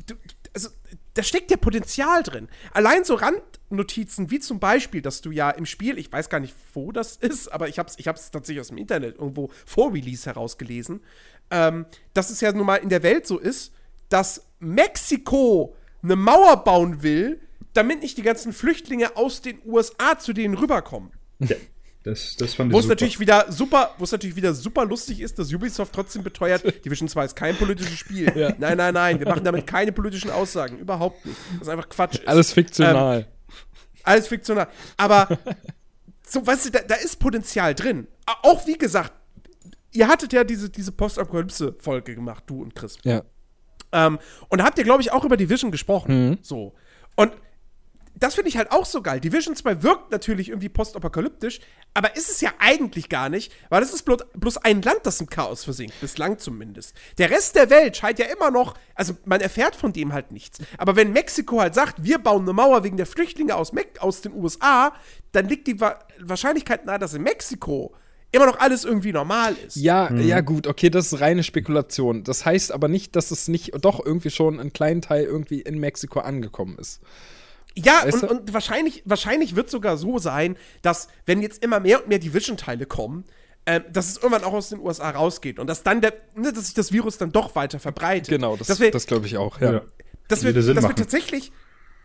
[0.07, 0.14] du,
[0.55, 0.69] also,
[1.14, 2.49] da steckt ja Potenzial drin.
[2.73, 3.16] Allein so
[3.71, 7.17] Randnotizen, wie zum Beispiel, dass du ja im Spiel, ich weiß gar nicht, wo das
[7.17, 11.01] ist, aber ich habe es ich hab's tatsächlich aus dem Internet irgendwo vor Release herausgelesen,
[11.51, 13.73] ähm, dass es ja nun mal in der Welt so ist,
[14.09, 17.41] dass Mexiko eine Mauer bauen will,
[17.73, 21.11] damit nicht die ganzen Flüchtlinge aus den USA zu denen rüberkommen.
[21.39, 21.57] ja,
[22.03, 25.21] das, das fand ich Wo es natürlich wieder super, wo es natürlich wieder super lustig
[25.21, 28.33] ist, dass Ubisoft trotzdem beteuert, Division 2 ist kein politisches Spiel.
[28.59, 31.39] Nein, nein, nein, wir machen damit keine politischen Aussagen, überhaupt nicht.
[31.53, 32.17] Das ist einfach Quatsch.
[32.17, 32.29] Ist.
[32.29, 33.27] Alles fiktional.
[34.05, 34.69] Alles fiktional.
[34.97, 35.29] Aber
[36.27, 38.07] so, weißt du, da, da ist Potenzial drin.
[38.43, 39.13] Auch wie gesagt,
[39.93, 42.99] ihr hattet ja diese, diese Postapokalypse-Folge gemacht, du und Chris.
[43.05, 43.23] ja.
[43.93, 46.29] Ähm, und da habt ihr, glaube ich, auch über Division gesprochen.
[46.29, 46.39] Mhm.
[46.43, 46.75] So.
[47.17, 47.33] Und
[48.21, 49.19] das finde ich halt auch so geil.
[49.19, 51.61] Division 2 wirkt natürlich irgendwie postapokalyptisch,
[51.95, 55.21] aber ist es ja eigentlich gar nicht, weil es ist bloß, bloß ein Land, das
[55.21, 56.95] im Chaos versinkt, bislang zumindest.
[57.19, 60.59] Der Rest der Welt scheint ja immer noch, also man erfährt von dem halt nichts.
[60.79, 64.21] Aber wenn Mexiko halt sagt, wir bauen eine Mauer wegen der Flüchtlinge aus, Mex aus
[64.21, 64.93] den USA,
[65.33, 67.95] dann liegt die Wa Wahrscheinlichkeit nahe, dass in Mexiko
[68.33, 69.77] immer noch alles irgendwie normal ist.
[69.77, 72.23] Ja, ja, gut, okay, das ist reine Spekulation.
[72.23, 75.79] Das heißt aber nicht, dass es nicht doch irgendwie schon einen kleinen Teil irgendwie in
[75.79, 77.01] Mexiko angekommen ist.
[77.77, 78.29] Ja, Weißt und, du?
[78.29, 82.87] und wahrscheinlich, wahrscheinlich wird sogar so sein, dass, wenn jetzt immer mehr und mehr Division-Teile
[82.87, 83.25] kommen,
[83.67, 86.67] ähm, dass es irgendwann auch aus den USA rausgeht und dass dann der, ne, dass
[86.67, 88.29] sich das Virus dann doch weiter verbreitet.
[88.29, 89.73] Genau, das, wir, das glaube ich auch, ja.
[89.73, 89.83] Ja.
[90.29, 91.53] dass wir, dass wir tatsächlich,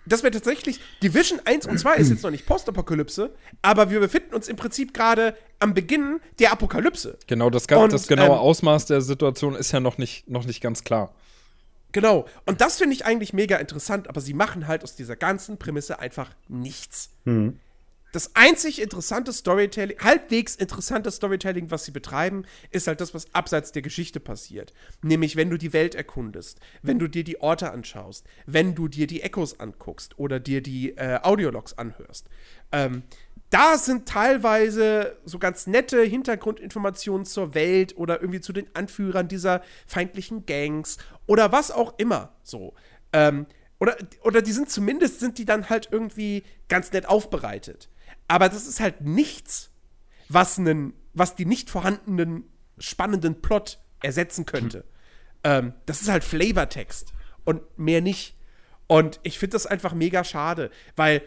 [0.05, 4.35] dass wir tatsächlich Division 1 und 2 ist jetzt noch nicht Postapokalypse, aber wir befinden
[4.35, 7.17] uns im Prinzip gerade am Beginn der Apokalypse.
[7.25, 10.61] Genau, das, Und, das genaue ähm, Ausmaß der Situation ist ja noch nicht, noch nicht
[10.61, 11.15] ganz klar.
[11.95, 12.25] Genau.
[12.45, 15.97] Und das finde ich eigentlich mega interessant, aber sie machen halt aus dieser ganzen Prämisse
[15.97, 17.11] einfach nichts.
[18.11, 23.71] Das einzig interessante Storytelling, halbwegs interessante Storytelling, was sie betreiben, ist halt das, was abseits
[23.71, 24.73] der Geschichte passiert.
[25.03, 29.07] Nämlich, wenn du die Welt erkundest, wenn du dir die Orte anschaust, wenn du dir
[29.07, 32.27] die Echos anguckst oder dir die äh, Audiologs anhörst.
[32.73, 33.03] Ähm,
[33.51, 39.61] da sind teilweise so ganz nette Hintergrundinformationen zur Welt oder irgendwie zu den Anführern dieser
[39.87, 42.73] feindlichen Gangs oder was auch immer so.
[43.13, 43.47] Ähm,
[43.79, 47.89] oder, oder die sind zumindest, sind die dann halt irgendwie ganz nett aufbereitet.
[48.27, 49.71] Aber das ist halt nichts,
[50.29, 52.45] was, einen, was die nicht vorhandenen
[52.77, 54.85] spannenden Plot ersetzen könnte.
[55.43, 58.35] Ähm, das ist halt Flavortext und mehr nicht.
[58.87, 61.21] Und ich finde das einfach mega schade, weil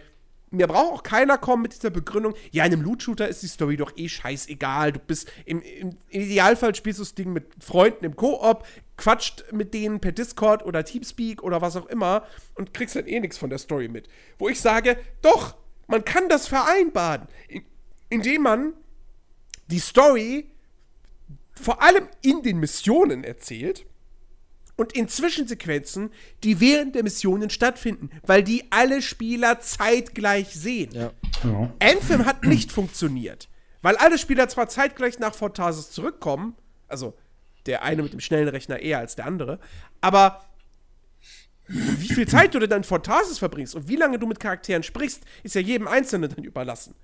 [0.51, 3.77] mir braucht auch keiner kommen mit dieser Begründung, ja, in einem Loot-Shooter ist die Story
[3.77, 4.93] doch eh scheißegal.
[4.93, 9.75] Du bist im, im, Idealfall spielst du das Ding mit Freunden im Koop, quatscht mit
[9.75, 13.51] denen per Discord oder Teamspeak oder was auch immer und kriegst dann eh nichts von
[13.51, 14.09] der Story mit.
[14.39, 15.57] Wo ich sage, doch,
[15.87, 17.65] man kann das vereinbaren, in,
[18.09, 18.73] indem man
[19.69, 20.51] die Story
[21.53, 23.87] vor allem in den Missionen erzählt
[24.79, 26.11] und in Zwischensequenzen,
[26.45, 30.93] die während der Missionen stattfinden, weil die alle Spieler zeitgleich sehen.
[30.93, 31.11] Ja.
[31.45, 31.73] Ja.
[31.81, 33.49] Anthem hat nicht funktioniert,
[33.83, 36.55] weil alle Spieler zwar zeitgleich nach Fortasis zurückkommen,
[36.87, 37.15] also
[37.67, 39.59] der eine mit dem schnellen Rechner eher als der andere,
[40.01, 40.45] aber
[41.67, 44.85] wie viel Zeit du denn dann in Fortasis verbringst und wie lange du mit Charakteren
[44.85, 46.95] sprichst, ist ja jedem Einzelnen dann überlassen.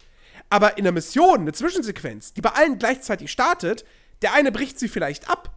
[0.48, 3.84] Aber in der Mission, eine Zwischensequenz, die bei allen gleichzeitig startet,
[4.22, 5.52] der eine bricht sie vielleicht ab.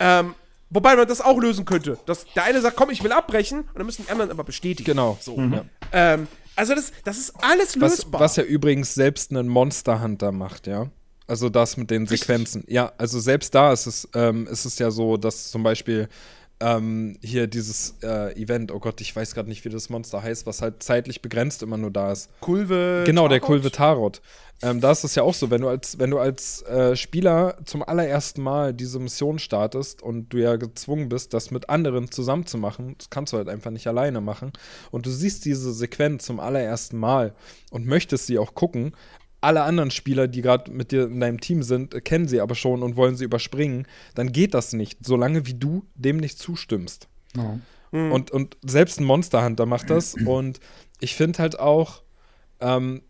[0.00, 0.34] Ähm,
[0.70, 1.98] wobei man das auch lösen könnte.
[2.06, 4.84] Dass der eine sagt, komm, ich will abbrechen, und dann müssen die anderen aber bestätigen.
[4.84, 5.18] Genau.
[5.20, 5.36] So.
[5.38, 5.64] Ja.
[5.92, 8.20] Ähm, also das, das ist alles Was, lösbar.
[8.20, 10.88] was ja übrigens selbst ein Monster Hunter macht, ja.
[11.28, 12.64] Also das mit den Sequenzen.
[12.68, 16.08] Ja, also selbst da ist es, ähm, ist es ja so, dass zum Beispiel
[16.60, 20.46] ähm, hier dieses äh, Event, oh Gott, ich weiß gerade nicht, wie das Monster heißt,
[20.46, 22.28] was halt zeitlich begrenzt immer nur da ist.
[22.40, 23.04] Kulve.
[23.06, 23.40] Genau, der?
[23.40, 24.20] Kulve Tarot.
[24.60, 27.56] Ähm, da ist es ja auch so, wenn du als, wenn du als äh, Spieler
[27.64, 32.44] zum allerersten Mal diese Mission startest und du ja gezwungen bist, das mit anderen zusammen
[32.44, 34.52] zu machen, das kannst du halt einfach nicht alleine machen.
[34.90, 37.34] Und du siehst diese Sequenz zum allerersten Mal
[37.70, 38.94] und möchtest sie auch gucken.
[39.40, 42.54] Alle anderen Spieler, die gerade mit dir in deinem Team sind, äh, kennen sie aber
[42.54, 47.08] schon und wollen sie überspringen, dann geht das nicht, solange wie du dem nicht zustimmst.
[47.36, 47.58] Ja.
[47.90, 50.14] Und, und selbst ein Monster Hunter macht das.
[50.26, 50.60] Und
[51.00, 52.02] ich finde halt auch,
[52.60, 53.02] ähm,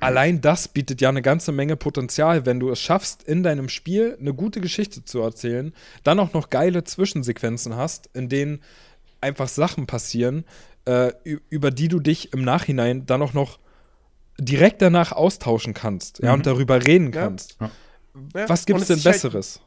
[0.00, 4.16] allein das bietet ja eine ganze Menge Potenzial, wenn du es schaffst, in deinem Spiel
[4.20, 8.60] eine gute Geschichte zu erzählen, dann auch noch geile Zwischensequenzen hast, in denen
[9.20, 10.44] einfach Sachen passieren,
[10.84, 11.12] äh,
[11.48, 13.58] über die du dich im Nachhinein dann auch noch
[14.38, 17.22] direkt danach austauschen kannst, ja, und darüber reden Ja.
[17.22, 17.56] kannst.
[17.60, 17.70] Ja,
[18.48, 19.60] Was und gibt's es denn halt- Besseres?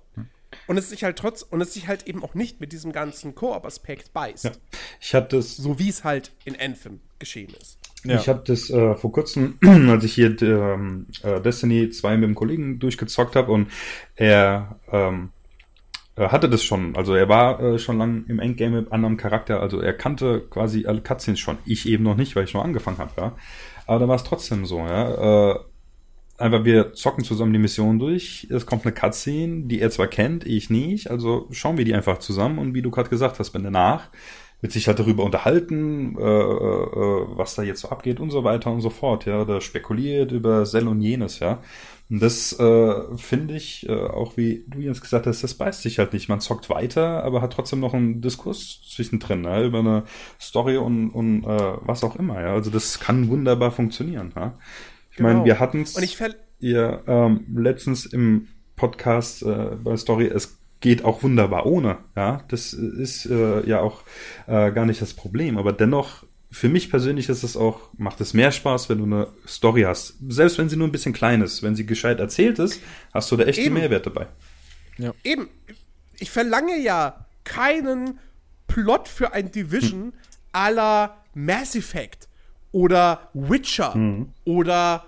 [0.67, 3.35] Und es sich halt trotz, und es sich halt eben auch nicht mit diesem ganzen
[3.35, 4.43] Koop-Aspekt beißt.
[4.45, 4.51] Ja.
[4.99, 7.77] Ich hatte es So wie es halt in Anthem geschehen ist.
[8.03, 8.17] Ja.
[8.19, 9.57] Ich habe das äh, vor kurzem,
[9.89, 13.71] als ich hier ähm, äh, Destiny 2 mit dem Kollegen durchgezockt habe und
[14.15, 15.29] er ähm,
[16.15, 19.61] äh, hatte das schon, also er war äh, schon lang im Endgame mit anderem Charakter,
[19.61, 21.59] also er kannte quasi alle Cutscenes schon.
[21.65, 23.35] Ich eben noch nicht, weil ich noch angefangen habe, ja.
[23.91, 25.51] Aber da war es trotzdem so, ja.
[25.51, 25.59] Äh,
[26.37, 30.45] einfach wir zocken zusammen die Mission durch, es kommt eine Cutscene, die er zwar kennt,
[30.45, 33.65] ich nicht, also schauen wir die einfach zusammen und wie du gerade gesagt hast, wenn
[33.65, 34.07] danach
[34.61, 38.71] wird sich halt darüber unterhalten, äh, äh, was da jetzt so abgeht und so weiter
[38.71, 41.59] und so fort, ja, oder spekuliert über Sell und jenes, ja.
[42.11, 45.97] Und das äh, finde ich, äh, auch wie du jetzt gesagt hast, das beißt sich
[45.97, 46.27] halt nicht.
[46.27, 50.03] Man zockt weiter, aber hat trotzdem noch einen Diskurs zwischendrin, ja, über eine
[50.39, 51.47] Story und, und äh,
[51.81, 52.53] was auch immer, ja.
[52.53, 54.57] Also das kann wunderbar funktionieren, ja.
[55.11, 55.29] Ich Genau.
[55.29, 55.95] meine, wir hatten es
[56.59, 61.99] ihr ähm, letztens im Podcast äh, bei Story, es geht auch wunderbar ohne.
[62.15, 64.01] Ja, das ist äh, ja auch
[64.47, 65.57] äh, gar nicht das Problem.
[65.57, 69.27] Aber dennoch, für mich persönlich ist es auch, macht es mehr Spaß, wenn du eine
[69.47, 70.15] Story hast.
[70.27, 71.63] Selbst wenn sie nur ein bisschen klein ist.
[71.63, 72.81] Wenn sie gescheit erzählt ist,
[73.13, 73.67] hast du da echt Eben.
[73.77, 74.27] einen Mehrwert dabei.
[75.23, 75.49] eben,
[76.19, 78.19] ich verlange ja keinen
[78.67, 80.13] Plot für ein Division
[80.53, 82.27] à la Mass Effect
[82.73, 83.95] oder Witcher
[84.43, 85.05] oder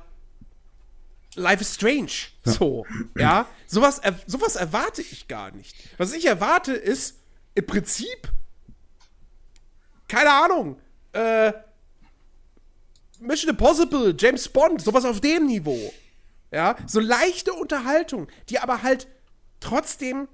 [1.35, 2.11] Life is Strange.
[2.45, 2.85] So,
[3.17, 3.47] ja.
[3.67, 5.75] Sowas, er, sowas erwarte ich gar nicht.
[5.97, 7.19] Was ich erwarte, ist
[7.55, 8.31] im Prinzip,
[10.07, 10.77] keine Ahnung,
[11.13, 11.53] äh,
[13.19, 15.93] Mission Impossible, James Bond, sowas auf dem Niveau.
[16.51, 19.07] Ja, so leichte Unterhaltung, die aber halt
[19.59, 20.27] trotzdem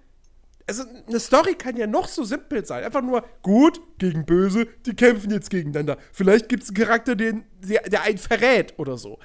[0.69, 2.83] also eine Story kann ja noch so simpel sein.
[2.83, 5.97] Einfach nur gut gegen böse, die kämpfen jetzt gegeneinander.
[6.13, 9.17] Vielleicht gibt es einen Charakter, den, der, der einen verrät oder so.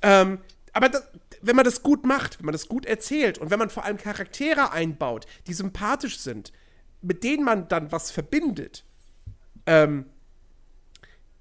[0.00, 0.38] Ähm,
[0.72, 1.06] aber das,
[1.42, 3.98] wenn man das gut macht, wenn man das gut erzählt und wenn man vor allem
[3.98, 6.50] Charaktere einbaut, die sympathisch sind,
[7.02, 8.84] mit denen man dann was verbindet,
[9.66, 10.06] ähm,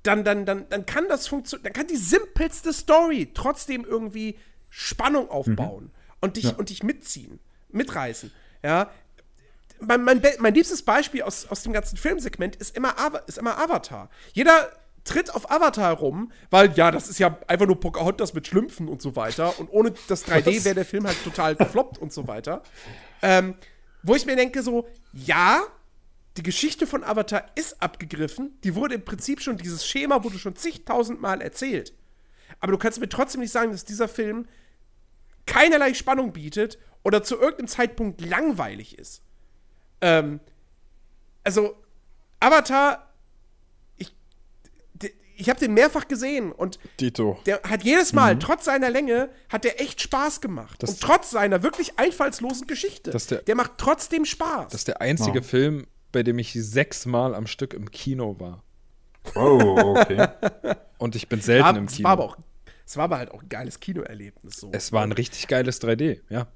[0.03, 4.37] dann, dann, dann, dann kann das funktionieren, dann kann die simpelste Story trotzdem irgendwie
[4.69, 5.91] Spannung aufbauen mhm.
[6.21, 6.51] und, dich, ja.
[6.51, 8.31] und dich mitziehen, mitreißen.
[8.63, 8.89] Ja,
[9.79, 12.95] mein, mein, mein liebstes Beispiel aus, aus dem ganzen Filmsegment ist immer,
[13.27, 14.09] ist immer Avatar.
[14.33, 14.71] Jeder
[15.03, 19.01] tritt auf Avatar rum, weil ja, das ist ja einfach nur Pocahontas mit Schlümpfen und
[19.01, 19.57] so weiter.
[19.59, 22.61] Und ohne das 3D wäre der Film halt total gefloppt und so weiter.
[23.21, 23.55] Ähm,
[24.03, 25.61] wo ich mir denke, so, ja,
[26.37, 28.57] die Geschichte von Avatar ist abgegriffen.
[28.63, 31.93] Die wurde im Prinzip schon, dieses Schema wurde schon zigtausendmal erzählt.
[32.59, 34.47] Aber du kannst mir trotzdem nicht sagen, dass dieser Film
[35.45, 39.21] keinerlei Spannung bietet oder zu irgendeinem Zeitpunkt langweilig ist.
[40.01, 40.39] Ähm,
[41.43, 41.75] also,
[42.39, 43.11] Avatar,
[43.97, 44.13] ich,
[45.35, 47.39] ich habe den mehrfach gesehen und Dito.
[47.45, 48.39] der hat jedes Mal, mhm.
[48.39, 50.83] trotz seiner Länge, hat der echt Spaß gemacht.
[50.83, 53.11] Das und trotz seiner wirklich einfallslosen Geschichte.
[53.11, 54.71] Der, der, macht trotzdem Spaß.
[54.71, 55.49] Das ist der einzige wow.
[55.49, 58.63] Film, bei dem ich sechsmal am Stück im Kino war.
[59.35, 60.27] Oh, okay.
[60.97, 62.05] und ich bin selten war, im Kino.
[62.05, 62.37] War aber auch,
[62.85, 64.57] es war aber halt auch ein geiles Kinoerlebnis.
[64.57, 64.71] So.
[64.71, 66.47] Es war ein richtig geiles 3D, ja.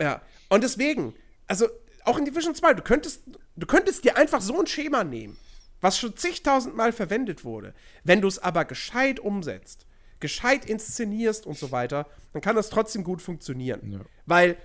[0.00, 1.14] Ja, und deswegen,
[1.46, 1.68] also
[2.04, 3.22] auch in Division 2, du könntest,
[3.56, 5.36] du könntest dir einfach so ein Schema nehmen,
[5.80, 7.74] was schon zigtausendmal verwendet wurde.
[8.04, 9.86] Wenn du es aber gescheit umsetzt,
[10.18, 13.92] gescheit inszenierst und so weiter, dann kann das trotzdem gut funktionieren.
[13.92, 14.00] Ja.
[14.24, 14.56] Weil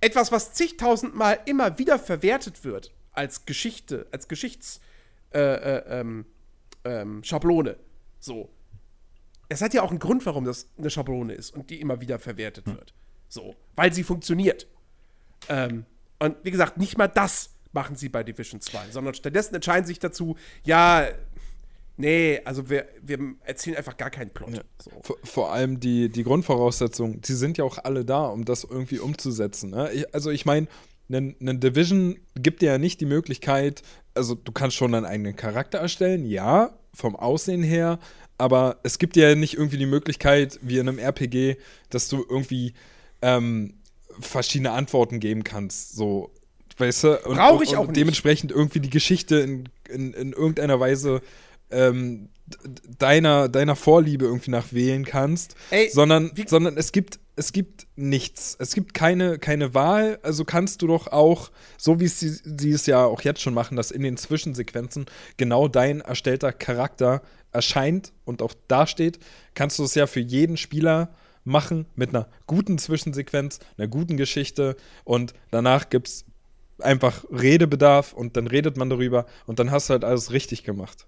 [0.00, 4.80] etwas, was zigtausendmal immer wieder verwertet wird als Geschichte, als Geschichtsschablone,
[5.32, 6.26] äh, äh, ähm,
[6.84, 7.22] ähm,
[8.20, 8.50] so.
[9.48, 12.18] Es hat ja auch einen Grund, warum das eine Schablone ist und die immer wieder
[12.18, 12.76] verwertet hm.
[12.76, 12.94] wird.
[13.28, 14.66] So, weil sie funktioniert.
[15.48, 15.84] Ähm,
[16.18, 19.92] und wie gesagt, nicht mal das machen sie bei Division 2, sondern stattdessen entscheiden sie
[19.92, 21.08] sich dazu, ja,
[21.96, 24.56] nee, also wir, wir erzählen einfach gar keinen Plot.
[24.56, 24.62] Ja.
[24.82, 24.90] So.
[25.02, 28.98] Vor, vor, allem die, die Grundvoraussetzungen, die sind ja auch alle da, um das irgendwie
[28.98, 29.70] umzusetzen.
[29.70, 29.92] Ne?
[29.92, 30.68] Ich, also ich meine,
[31.08, 33.82] eine Division gibt dir ja nicht die Möglichkeit,
[34.14, 37.98] also du kannst schon deinen eigenen Charakter erstellen, ja, vom Aussehen her,
[38.38, 41.56] aber es gibt dir ja nicht irgendwie die Möglichkeit, wie in einem RPG,
[41.90, 42.74] dass du irgendwie
[43.22, 43.74] ähm,
[44.20, 45.96] verschiedene Antworten geben kannst.
[45.96, 46.30] So,
[46.78, 47.18] weißt du?
[47.24, 48.58] Und, Brauche ich auch und dementsprechend nicht.
[48.58, 51.22] irgendwie die Geschichte in, in, in irgendeiner Weise
[51.70, 52.28] ähm,
[52.98, 55.56] deiner, deiner Vorliebe irgendwie nach wählen kannst.
[55.70, 58.56] Ey, sondern, sondern es gibt, es gibt nichts.
[58.58, 60.18] Es gibt keine, keine Wahl.
[60.22, 63.76] Also kannst du doch auch, so wie sie, sie es ja auch jetzt schon machen,
[63.76, 65.04] dass in den Zwischensequenzen
[65.36, 67.22] genau dein erstellter Charakter
[67.52, 69.18] erscheint und auch dasteht,
[69.54, 74.76] kannst du es ja für jeden Spieler machen mit einer guten Zwischensequenz, einer guten Geschichte
[75.04, 76.24] und danach gibt es
[76.78, 81.06] einfach Redebedarf und dann redet man darüber und dann hast du halt alles richtig gemacht.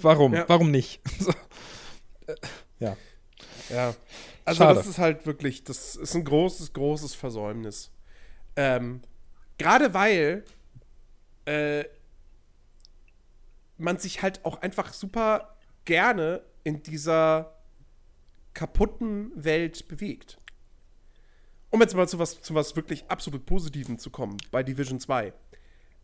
[0.00, 0.34] Warum?
[0.34, 0.44] Ja.
[0.48, 1.00] Warum nicht?
[2.26, 2.34] Äh,
[2.78, 2.94] ja.
[3.70, 3.94] Ja.
[4.48, 4.74] Also Schade.
[4.76, 7.90] das ist halt wirklich, das ist ein großes, großes Versäumnis.
[8.56, 9.02] Ähm,
[9.58, 10.44] Gerade weil
[11.44, 11.84] äh,
[13.76, 17.54] man sich halt auch einfach super gerne in dieser
[18.54, 20.38] kaputten Welt bewegt.
[21.70, 25.32] Um jetzt mal zu was, zu was wirklich absolut Positivem zu kommen bei Division 2.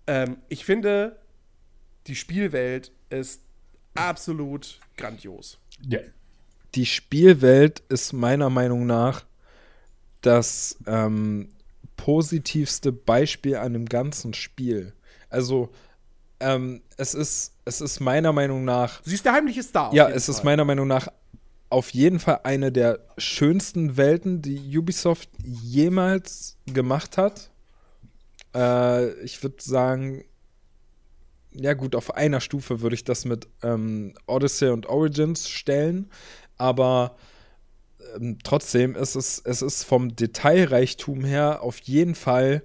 [0.06, 1.18] Ähm, ich finde,
[2.06, 3.40] die Spielwelt ist
[3.94, 5.58] absolut grandios.
[5.80, 6.00] Ja.
[6.74, 9.24] Die Spielwelt ist meiner Meinung nach
[10.20, 11.50] das ähm,
[11.96, 14.92] positivste Beispiel an dem ganzen Spiel.
[15.28, 15.70] Also,
[16.40, 19.02] ähm, es ist, es ist meiner Meinung nach.
[19.04, 19.92] Sie ist der heimliche Star.
[19.94, 20.34] Ja, es Fall.
[20.34, 21.08] ist meiner Meinung nach
[21.70, 27.50] auf jeden Fall eine der schönsten Welten, die Ubisoft jemals gemacht hat.
[28.54, 30.24] Äh, ich würde sagen,
[31.50, 36.10] ja gut, auf einer Stufe würde ich das mit ähm, Odyssey und Origins stellen,
[36.58, 37.16] aber
[38.16, 42.62] ähm, trotzdem ist es, es ist vom Detailreichtum her auf jeden Fall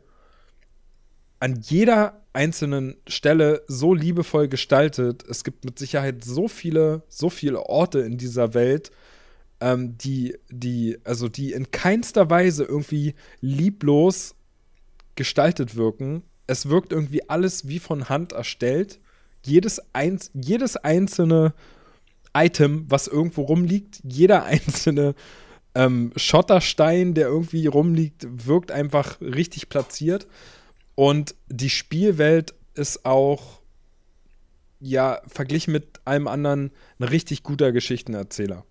[1.39, 5.23] an jeder einzelnen Stelle so liebevoll gestaltet.
[5.27, 8.91] Es gibt mit Sicherheit so viele, so viele Orte in dieser Welt,
[9.61, 14.35] ähm, die, die, also die in keinster Weise irgendwie lieblos
[15.15, 16.23] gestaltet wirken.
[16.47, 18.99] Es wirkt irgendwie alles wie von Hand erstellt.
[19.43, 21.53] Jedes, einz jedes einzelne
[22.35, 25.15] Item, was irgendwo rumliegt, jeder einzelne
[25.75, 30.27] ähm, Schotterstein, der irgendwie rumliegt, wirkt einfach richtig platziert.
[30.95, 33.61] Und die Spielwelt ist auch,
[34.79, 38.65] ja, verglichen mit allem anderen, ein richtig guter Geschichtenerzähler.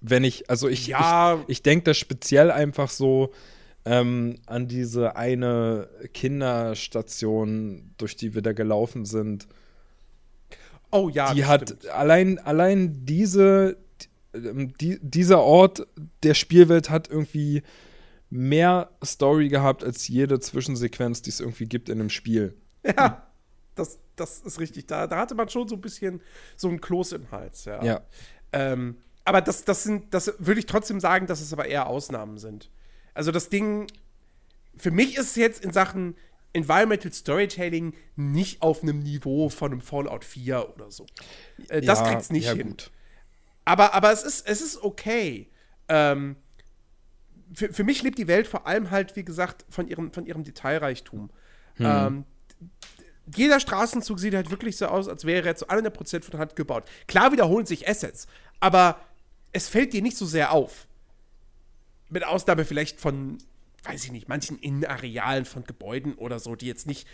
[0.00, 1.40] Wenn ich, also ich, ja.
[1.42, 3.32] ich, ich denke das speziell einfach so,
[3.86, 9.46] ähm, an diese eine Kinderstation, durch die wir da gelaufen sind.
[10.90, 11.88] Oh ja, die hat stimmt.
[11.88, 13.76] allein, allein diese,
[14.34, 15.86] ähm, die, dieser Ort
[16.22, 17.62] der Spielwelt hat irgendwie
[18.30, 22.54] mehr Story gehabt als jede Zwischensequenz, die es irgendwie gibt in einem Spiel.
[22.84, 23.26] Ja,
[23.74, 24.86] das, das ist richtig.
[24.86, 26.20] Da, da hatte man schon so ein bisschen
[26.56, 27.82] so ein Kloß im Hals, ja.
[27.82, 28.00] Ja.
[28.52, 32.38] Ähm, aber das, das sind, das würde ich trotzdem sagen, dass es aber eher Ausnahmen
[32.38, 32.70] sind.
[33.12, 33.88] Also das Ding,
[34.76, 36.16] für mich ist es jetzt in Sachen
[36.56, 41.06] Environmental Storytelling nicht auf einem Niveau von einem Fallout 4 oder so.
[41.68, 42.68] Äh, das Ja, kriegt's nicht ja, hin.
[42.70, 42.90] gut.
[43.64, 45.48] Aber, aber es, ist, es ist okay.
[45.88, 46.36] Ähm,
[47.52, 50.44] für, für mich lebt die Welt vor allem halt, wie gesagt, von ihrem, von ihrem
[50.44, 51.30] Detailreichtum.
[51.78, 52.24] Ähm,
[53.34, 56.84] jeder Straßenzug sieht halt wirklich so aus, als wäre er zu 100% von Hand gebaut.
[57.06, 58.26] Klar wiederholen sich Assets,
[58.60, 59.00] aber
[59.52, 60.86] es fällt dir nicht so sehr auf.
[62.08, 63.38] Mit Ausnahme vielleicht von,
[63.88, 67.06] weiß ich nicht, manchen Innenarealen von Gebäuden oder so, die jetzt nicht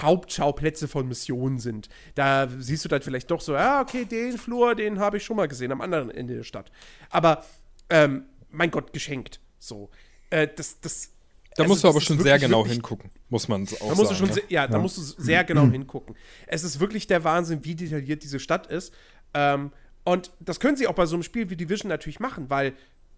[0.00, 1.88] Hauptschauplätze von Missionen sind.
[2.14, 5.36] Da siehst du dann vielleicht doch so, ja, okay, den Flur, den habe ich schon
[5.36, 6.70] mal gesehen, am anderen Ende der Stadt.
[7.10, 7.44] Aber,
[7.90, 9.40] ähm, mein Gott, geschenkt.
[9.58, 9.90] So.
[10.30, 11.12] Äh, das, das.
[11.54, 13.68] Da also musst du das aber schon wirklich, sehr genau wirklich hingucken, muss man auch
[13.78, 14.16] da musst du sagen.
[14.16, 14.34] schon ne?
[14.34, 16.14] sehr, ja, da musst du sehr genau hingucken.
[16.46, 18.92] Es ist wirklich der Wahnsinn, wie detailliert diese Stadt ist.
[19.32, 19.72] Ähm,
[20.04, 22.74] und das können sie auch bei so einem Spiel wie Division natürlich machen, weil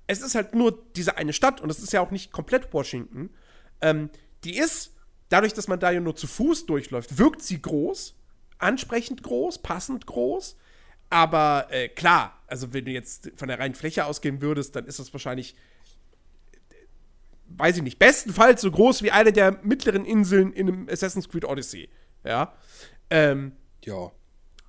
[0.09, 3.30] es ist halt nur diese eine Stadt und es ist ja auch nicht komplett Washington.
[3.80, 4.11] Ähm,
[4.42, 4.94] die ist,
[5.28, 8.16] dadurch, dass man da ja nur zu Fuß durchläuft, wirkt sie groß,
[8.59, 10.56] ansprechend groß, passend groß.
[11.11, 14.98] Aber äh, klar, also wenn du jetzt von der reinen Fläche ausgehen würdest, dann ist
[14.98, 15.54] das wahrscheinlich
[17.48, 21.44] weiß ich nicht, bestenfalls so groß wie eine der mittleren Inseln in einem Assassin's Creed
[21.44, 21.88] Odyssey.
[22.24, 22.52] Ja.
[23.11, 23.52] Ähm,
[23.84, 24.12] Ja.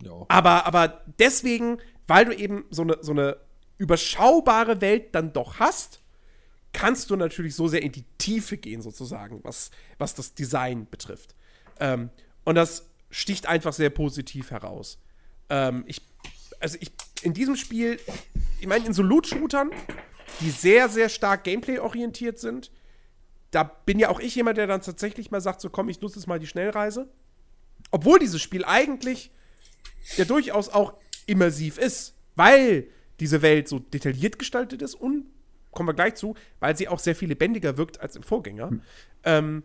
[0.02, 0.26] Ja.
[0.30, 3.36] aber, aber deswegen, weil du eben so eine, so eine
[3.80, 6.02] überschaubare Welt dann doch hast,
[6.72, 11.34] kannst du natürlich so sehr in die Tiefe gehen, sozusagen, was, was das Design betrifft.
[11.80, 12.12] Ähm,
[12.44, 15.00] und das sticht einfach sehr positiv heraus.
[15.50, 16.02] Ähm, ich,
[16.60, 16.92] also ich,
[17.24, 18.00] in diesem Spiel,
[18.60, 19.72] ich meine, in so Loot-Shootern,
[20.42, 22.72] die sehr, sehr stark Gameplay-orientiert sind,
[23.52, 26.20] da bin ja auch ich jemand, der dann tatsächlich mal sagt, so komm, ich nutze
[26.20, 27.10] jetzt mal die Schnellreise.
[27.90, 29.32] Obwohl dieses Spiel eigentlich
[30.18, 30.94] ja durchaus auch
[31.26, 32.88] immersiv ist, weil
[33.20, 35.26] diese Welt so detailliert gestaltet ist und,
[35.72, 38.72] kommen wir gleich zu, weil sie auch sehr viel lebendiger wirkt als im Vorgänger.
[39.24, 39.64] Ähm,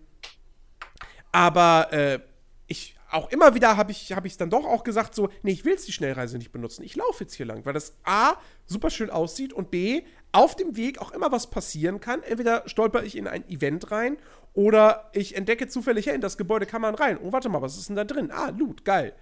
[1.32, 2.20] aber äh,
[2.66, 5.64] ich auch immer wieder habe ich habe ich dann doch auch gesagt so, nee, ich
[5.64, 6.82] will jetzt die Schnellreise nicht benutzen.
[6.82, 8.34] Ich laufe jetzt hier lang, weil das A
[8.66, 10.02] super schön aussieht und B
[10.32, 12.22] auf dem Weg auch immer was passieren kann.
[12.22, 14.16] Entweder stolper ich in ein Event rein
[14.52, 17.18] oder ich entdecke zufällig, hey, in das Gebäude kann man rein.
[17.22, 18.30] Oh, warte mal, was ist denn da drin?
[18.32, 19.14] Ah, Loot, geil.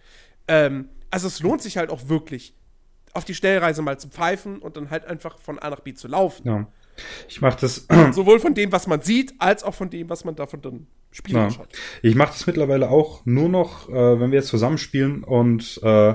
[0.49, 2.55] Ähm, also es lohnt sich halt auch wirklich,
[3.13, 6.09] auf die Schnellreise mal zu pfeifen und dann halt einfach von A nach B zu
[6.09, 6.47] laufen.
[6.47, 6.67] Ja.
[7.29, 10.35] Ich mache das, Sowohl von dem, was man sieht, als auch von dem, was man
[10.35, 10.87] davon dann ja.
[11.13, 11.69] spielerisch hat.
[12.03, 16.15] ich mache das mittlerweile auch nur noch, äh, wenn wir jetzt zusammenspielen und äh,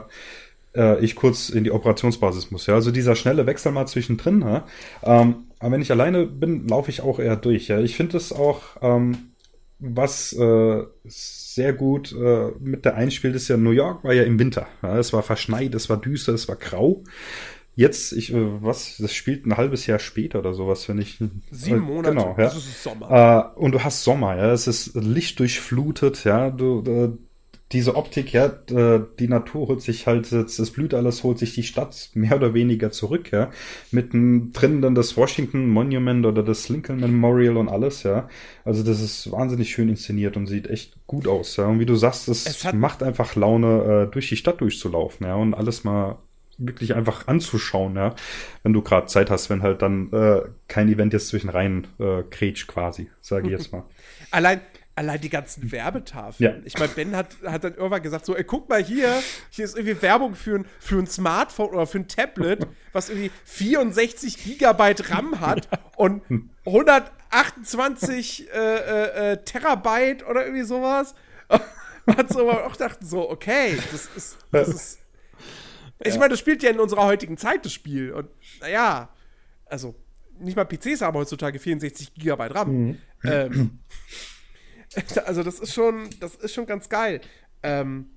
[0.75, 2.67] äh, ich kurz in die Operationsbasis muss.
[2.67, 4.41] Ja, also dieser schnelle Wechsel mal zwischendrin.
[4.41, 4.65] Ja?
[5.03, 7.67] Ähm, aber wenn ich alleine bin, laufe ich auch eher durch.
[7.67, 9.31] Ja, ich finde es auch ähm,
[9.79, 10.83] was äh,
[11.57, 14.67] sehr gut äh, mit der einspielt, ist ja New York war ja im Winter.
[14.83, 17.03] Ja, es war verschneit, es war düster, es war grau.
[17.75, 21.17] Jetzt, ich, äh, was, das spielt ein halbes Jahr später oder sowas, wenn ich.
[21.51, 22.45] Sieben äh, Monate, Genau, ja.
[22.45, 23.53] das ist Sommer.
[23.55, 27.09] Äh, und du hast Sommer, ja, es ist lichtdurchflutet, ja, du, äh,
[27.73, 31.63] diese Optik, ja, die Natur holt sich halt, jetzt, das blüht alles, holt sich die
[31.63, 33.51] Stadt mehr oder weniger zurück, ja,
[33.91, 38.29] mittendrin dann das Washington Monument oder das Lincoln Memorial und alles, ja,
[38.63, 41.95] also das ist wahnsinnig schön inszeniert und sieht echt gut aus, ja, und wie du
[41.95, 46.19] sagst, es, Es macht einfach Laune, äh, durch die Stadt durchzulaufen, ja, und alles mal
[46.57, 48.15] wirklich einfach anzuschauen, ja,
[48.63, 52.23] wenn du gerade Zeit hast, wenn halt dann äh, kein Event jetzt zwischen rein äh,
[52.29, 53.83] kretsch quasi, sage ich jetzt mal.
[54.31, 54.61] Allein,
[54.97, 56.55] allein die ganzen Werbetafeln.
[56.55, 56.61] Ja.
[56.65, 59.77] Ich meine, Ben hat, hat dann irgendwann gesagt: So, ey, guck mal hier, hier ist
[59.77, 65.11] irgendwie Werbung für ein, für ein Smartphone oder für ein Tablet, was irgendwie 64 Gigabyte
[65.11, 66.23] RAM hat und
[66.65, 71.13] 128 äh, äh, äh, Terabyte oder irgendwie sowas.
[72.07, 74.37] hat so auch gedacht, so, okay, das ist.
[74.51, 74.99] Das ist
[75.99, 78.11] ich meine, das spielt ja in unserer heutigen Zeit, das Spiel.
[78.11, 78.29] Und
[78.61, 79.09] naja,
[79.65, 79.95] also
[80.39, 82.97] nicht mal PCs haben heutzutage 64 Gigabyte RAM.
[83.23, 83.79] Ähm,
[85.25, 87.21] also das ist schon, das ist schon ganz geil.
[87.63, 88.09] Ähm,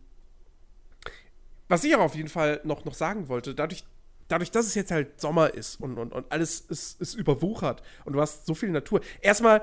[1.69, 3.85] was ich auch auf jeden Fall noch, noch sagen wollte, dadurch,
[4.29, 8.15] dadurch, dass es jetzt halt Sommer ist und, und, und alles ist, ist überwuchert und
[8.15, 9.01] du hast so viel Natur.
[9.21, 9.63] Erstmal,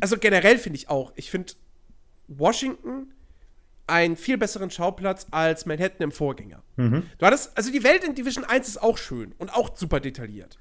[0.00, 1.54] also generell finde ich auch, ich finde
[2.28, 3.12] Washington
[3.88, 6.62] einen viel besseren Schauplatz als Manhattan im Vorgänger.
[7.18, 10.58] Du hattest, also die Welt in Division 1 ist auch schön und auch super detailliert.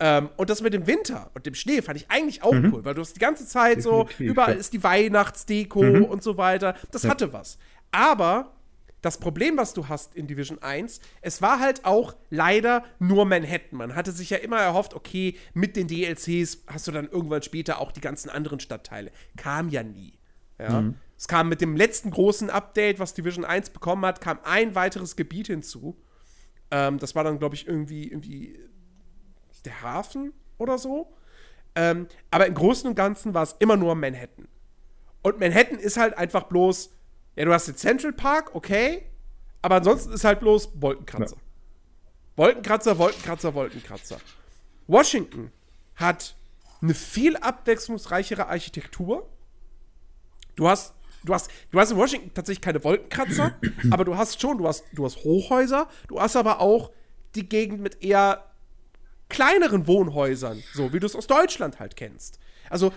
[0.00, 2.94] Ähm, und das mit dem Winter und dem Schnee fand ich eigentlich auch cool, weil
[2.94, 4.60] du hast die ganze Zeit so, überall ja.
[4.60, 6.74] ist die Weihnachtsdeko und so weiter.
[6.92, 7.58] Das hatte was.
[7.90, 8.52] Aber
[9.00, 13.78] das Problem, was du hast in Division 1, es war halt auch leider nur Manhattan.
[13.78, 17.80] Man hatte sich ja immer erhofft, okay, mit den DLCs hast du dann irgendwann später
[17.80, 19.12] auch die ganzen anderen Stadtteile.
[19.36, 20.14] Kam ja nie.
[20.58, 20.92] Ja.
[21.16, 25.16] Es kam mit dem letzten großen Update, was Division 1 bekommen hat, kam ein weiteres
[25.16, 25.96] Gebiet hinzu.
[26.70, 28.58] Ähm, das war dann, glaube ich, irgendwie, irgendwie
[29.62, 31.12] der Hafen oder so.
[31.74, 34.48] Ähm, aber im Großen und Ganzen war es immer nur Manhattan.
[35.22, 36.90] Und Manhattan ist halt einfach bloß,
[37.36, 39.06] ja, du hast den Central Park, okay,
[39.62, 41.36] aber ansonsten ist halt bloß Wolkenkratzer.
[42.36, 44.18] Wolkenkratzer, Wolkenkratzer, Wolkenkratzer.
[44.86, 45.52] Washington
[45.96, 46.36] hat
[46.80, 49.28] eine viel abwechslungsreichere Architektur.
[50.54, 50.94] Du hast,
[51.24, 53.54] du hast, du hast in Washington tatsächlich keine Wolkenkratzer,
[53.90, 56.92] aber du hast schon, du hast, du hast Hochhäuser, du hast aber auch
[57.34, 58.47] die Gegend mit eher
[59.28, 62.38] kleineren Wohnhäusern, so wie du es aus Deutschland halt kennst.
[62.70, 62.92] Also,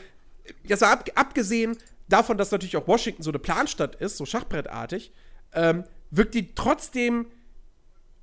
[0.63, 1.77] jetzt ab, abgesehen
[2.07, 5.11] davon, dass natürlich auch Washington so eine Planstadt ist, so schachbrettartig,
[5.53, 7.27] ähm, wirkt die trotzdem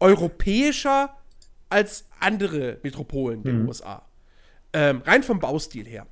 [0.00, 1.16] europäischer
[1.68, 4.06] als andere Metropolen der USA.
[4.72, 6.06] Ähm, rein vom Baustil her.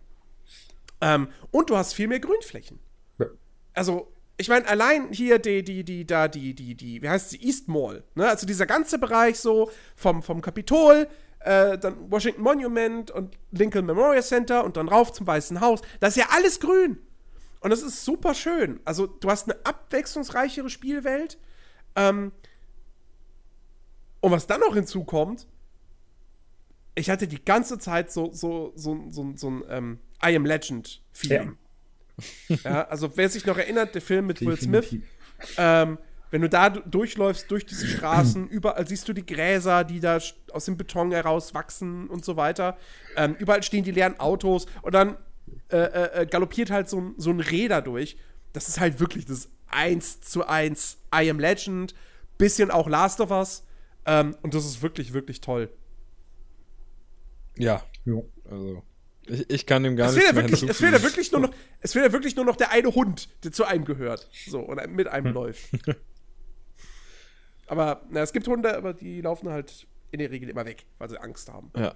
[1.00, 2.78] Ähm, und du hast viel mehr Grünflächen.
[3.18, 3.26] Ja.
[3.74, 7.42] Also, ich meine, allein hier die, die, die, da, die, die, die, wie heißt sie,
[7.42, 8.28] East Mall, ne?
[8.28, 11.08] Also dieser ganze Bereich so vom, vom Kapitol,
[11.46, 15.80] äh, dann Washington Monument und Lincoln Memorial Center und dann rauf zum Weißen Haus.
[16.00, 16.98] Das ist ja alles grün.
[17.60, 18.80] Und das ist super schön.
[18.84, 21.38] Also, du hast eine abwechslungsreichere Spielwelt.
[21.94, 22.32] Ähm,
[24.20, 25.46] und was dann noch hinzukommt,
[26.96, 31.56] ich hatte die ganze Zeit so, so, so, so, so ein ähm, I Am Legend-Feeling.
[32.64, 32.84] Ja.
[32.88, 35.08] also wer sich noch erinnert, der Film mit Will Smith, Definitiv.
[35.58, 35.98] ähm,
[36.30, 40.18] wenn du da du- durchläufst, durch diese Straßen, überall siehst du die Gräser, die da
[40.52, 42.76] aus dem Beton heraus wachsen und so weiter.
[43.16, 45.16] Ähm, überall stehen die leeren Autos und dann
[45.70, 48.16] äh, äh, äh, galoppiert halt so, ein- so ein da durch.
[48.52, 51.94] Das ist halt wirklich das 1 zu 1 I Am Legend,
[52.38, 53.64] bisschen auch Last of Us.
[54.06, 55.70] Ähm, und das ist wirklich, wirklich toll.
[57.56, 58.20] Ja, Ja.
[58.50, 58.82] also.
[59.28, 61.50] Ich, ich kann dem gar ja mehr wirklich, es fehlt ja wirklich nur noch,
[61.80, 64.28] es fehlt ja wirklich nur noch der eine Hund, der zu einem gehört.
[64.48, 65.68] So, und mit einem läuft.
[67.66, 71.08] aber, na, es gibt Hunde, aber die laufen halt in der Regel immer weg, weil
[71.08, 71.70] sie Angst haben.
[71.76, 71.94] Ja.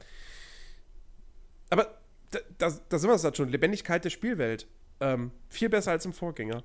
[1.71, 1.99] Aber
[2.31, 3.49] da, da, da sind wir es halt schon.
[3.49, 4.67] Lebendigkeit der Spielwelt.
[5.01, 6.63] Ähm, viel besser als im Vorgänger.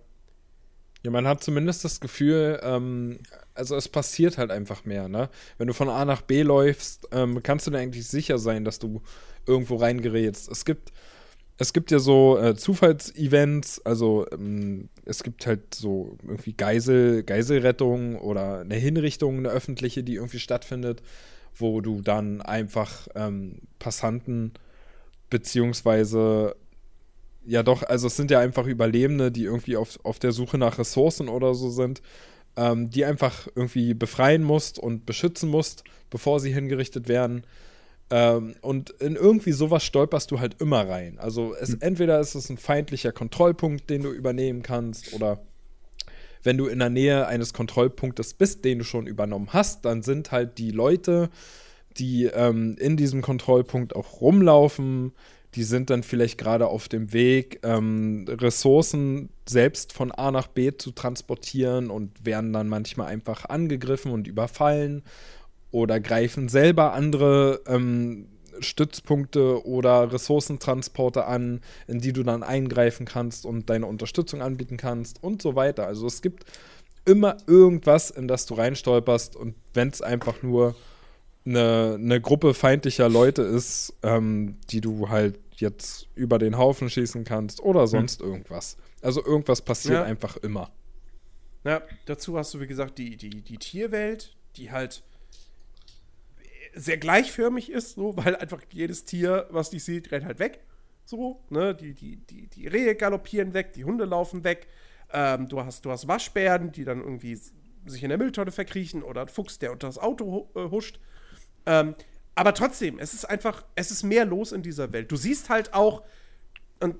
[1.03, 3.19] Ja, man hat zumindest das Gefühl, ähm,
[3.53, 5.29] also es passiert halt einfach mehr, ne?
[5.57, 8.79] Wenn du von A nach B läufst, ähm, kannst du dir eigentlich sicher sein, dass
[8.79, 9.03] du
[9.45, 10.49] irgendwo reingerätst.
[10.49, 10.91] Es gibt,
[11.57, 18.17] es gibt ja so äh, Zufallsevents, also ähm, es gibt halt so irgendwie Geisel, Geiselrettung
[18.17, 21.01] oder eine Hinrichtung, eine öffentliche, die irgendwie stattfindet,
[21.55, 24.51] wo du dann einfach ähm, Passanten
[25.29, 26.55] beziehungsweise
[27.45, 30.77] ja doch, also es sind ja einfach Überlebende, die irgendwie auf, auf der Suche nach
[30.77, 32.01] Ressourcen oder so sind,
[32.57, 37.45] ähm, die einfach irgendwie befreien musst und beschützen musst, bevor sie hingerichtet werden.
[38.11, 41.17] Ähm, und in irgendwie sowas stolperst du halt immer rein.
[41.17, 45.41] Also es, entweder ist es ein feindlicher Kontrollpunkt, den du übernehmen kannst, oder
[46.43, 50.31] wenn du in der Nähe eines Kontrollpunktes bist, den du schon übernommen hast, dann sind
[50.31, 51.29] halt die Leute,
[51.97, 55.13] die ähm, in diesem Kontrollpunkt auch rumlaufen,
[55.55, 60.71] die sind dann vielleicht gerade auf dem Weg, ähm, Ressourcen selbst von A nach B
[60.77, 65.01] zu transportieren und werden dann manchmal einfach angegriffen und überfallen
[65.71, 68.27] oder greifen selber andere ähm,
[68.59, 75.21] Stützpunkte oder Ressourcentransporte an, in die du dann eingreifen kannst und deine Unterstützung anbieten kannst
[75.23, 75.85] und so weiter.
[75.87, 76.45] Also es gibt
[77.05, 80.75] immer irgendwas, in das du reinstolperst und wenn es einfach nur
[81.45, 87.23] eine, eine Gruppe feindlicher Leute ist, ähm, die du halt jetzt über den Haufen schießen
[87.23, 88.77] kannst oder sonst irgendwas.
[89.01, 90.03] Also irgendwas passiert Ja.
[90.03, 90.71] einfach immer.
[91.63, 95.03] Ja, dazu hast du, wie gesagt, die, die, die Tierwelt, die halt
[96.75, 100.59] sehr gleichförmig ist, so, weil einfach jedes Tier, was dich sieht, rennt halt weg.
[101.05, 101.73] So, ne?
[101.75, 104.67] Die, die, die, die Rehe galoppieren weg, die Hunde laufen weg.
[105.11, 107.39] Ähm, du, hast, du hast Waschbären, die dann irgendwie
[107.85, 110.99] sich in der Mülltonne verkriechen oder ein Fuchs, der unter das Auto äh, huscht.
[111.65, 111.95] Ähm,
[112.33, 115.11] aber trotzdem, es ist einfach, es ist mehr los in dieser Welt.
[115.11, 116.03] Du siehst halt auch,
[116.79, 116.97] und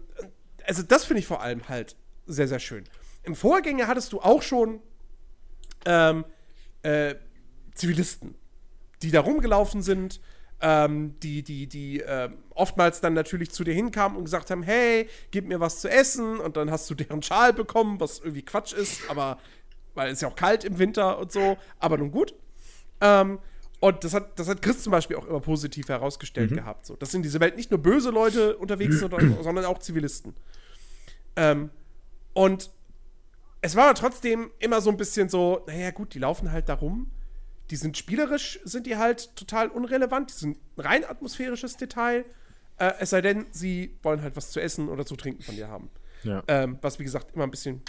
[0.66, 2.86] also das finde ich vor allem halt sehr, sehr schön.
[3.24, 4.80] Im Vorgänger hattest du auch schon
[5.86, 6.26] ähm,
[6.84, 7.16] äh,
[7.74, 8.36] Zivilisten,
[9.02, 10.20] die da rumgelaufen sind,
[10.62, 15.08] ähm, die, die, die ähm, oftmals dann natürlich zu dir hinkamen und gesagt haben, hey,
[15.32, 18.74] gib mir was zu essen und dann hast du deren Schal bekommen, was irgendwie Quatsch
[18.74, 19.38] ist, aber
[19.94, 22.34] weil es ja auch kalt im Winter und so, aber nun gut.
[23.02, 23.40] Ähm,
[23.82, 26.56] Und das hat, das hat Chris zum Beispiel auch immer positiv herausgestellt Mhm.
[26.56, 26.86] gehabt.
[26.86, 29.12] So, dass in dieser Welt nicht nur böse Leute unterwegs sind,
[29.44, 30.34] sondern- auch Zivilisten.
[31.36, 31.70] Ähm,
[32.34, 32.72] und
[33.62, 36.76] es war aber trotzdem immer so ein bisschen so, naja, gut, die laufen halt da
[36.76, 37.12] rum.
[37.72, 40.30] Die sind spielerisch, sind die halt total unrelevant.
[40.30, 42.26] Die sind ein rein atmosphärisches Detail.
[42.78, 45.68] Äh, es sei denn, sie wollen halt was zu essen oder zu trinken von dir
[45.68, 45.90] haben.
[46.24, 46.44] Ja.
[46.48, 47.82] Ähm, was, wie gesagt, immer ein bisschen,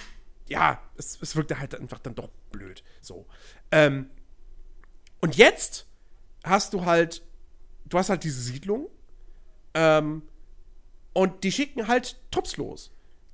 [0.49, 2.83] ja, es, es wirkte halt einfach dann doch blöd.
[3.01, 3.27] So.
[3.71, 4.11] Ähm,
[5.21, 5.87] und jetzt
[6.45, 7.23] hast du halt,
[7.87, 8.89] du hast halt diese Siedlung
[9.75, 10.23] ähm,
[11.13, 12.93] und die schicken halt Trupps los,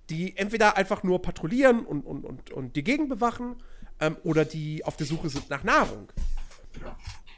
[0.08, 3.56] die entweder einfach nur patrouillieren und, und, und, und die Gegend bewachen
[4.02, 6.08] ähm, oder die auf der Suche sind nach Nahrung.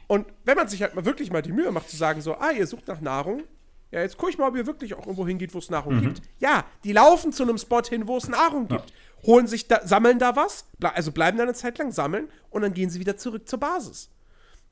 [0.07, 2.51] Und wenn man sich halt mal wirklich mal die Mühe macht zu sagen so, ah,
[2.51, 3.43] ihr sucht nach Nahrung,
[3.91, 6.21] ja, jetzt guck ich mal, ob ihr wirklich auch irgendwo hingeht, wo es Nahrung gibt.
[6.39, 8.91] Ja, die laufen zu einem Spot hin, wo es Nahrung gibt,
[9.25, 12.73] holen sich da, sammeln da was, also bleiben da eine Zeit lang sammeln und dann
[12.73, 14.09] gehen sie wieder zurück zur Basis.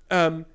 [0.10, 0.46] Ähm,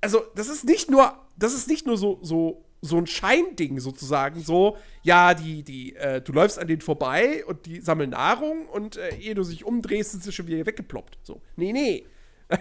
[0.00, 4.42] also das ist nicht nur, das ist nicht nur so, so, so ein Scheinding sozusagen,
[4.42, 8.96] so, ja, die, die, äh, du läufst an denen vorbei und die sammeln Nahrung und
[8.96, 11.18] äh, ehe du sich umdrehst, sind sie schon wieder weggeploppt.
[11.22, 12.04] So, nee, nee.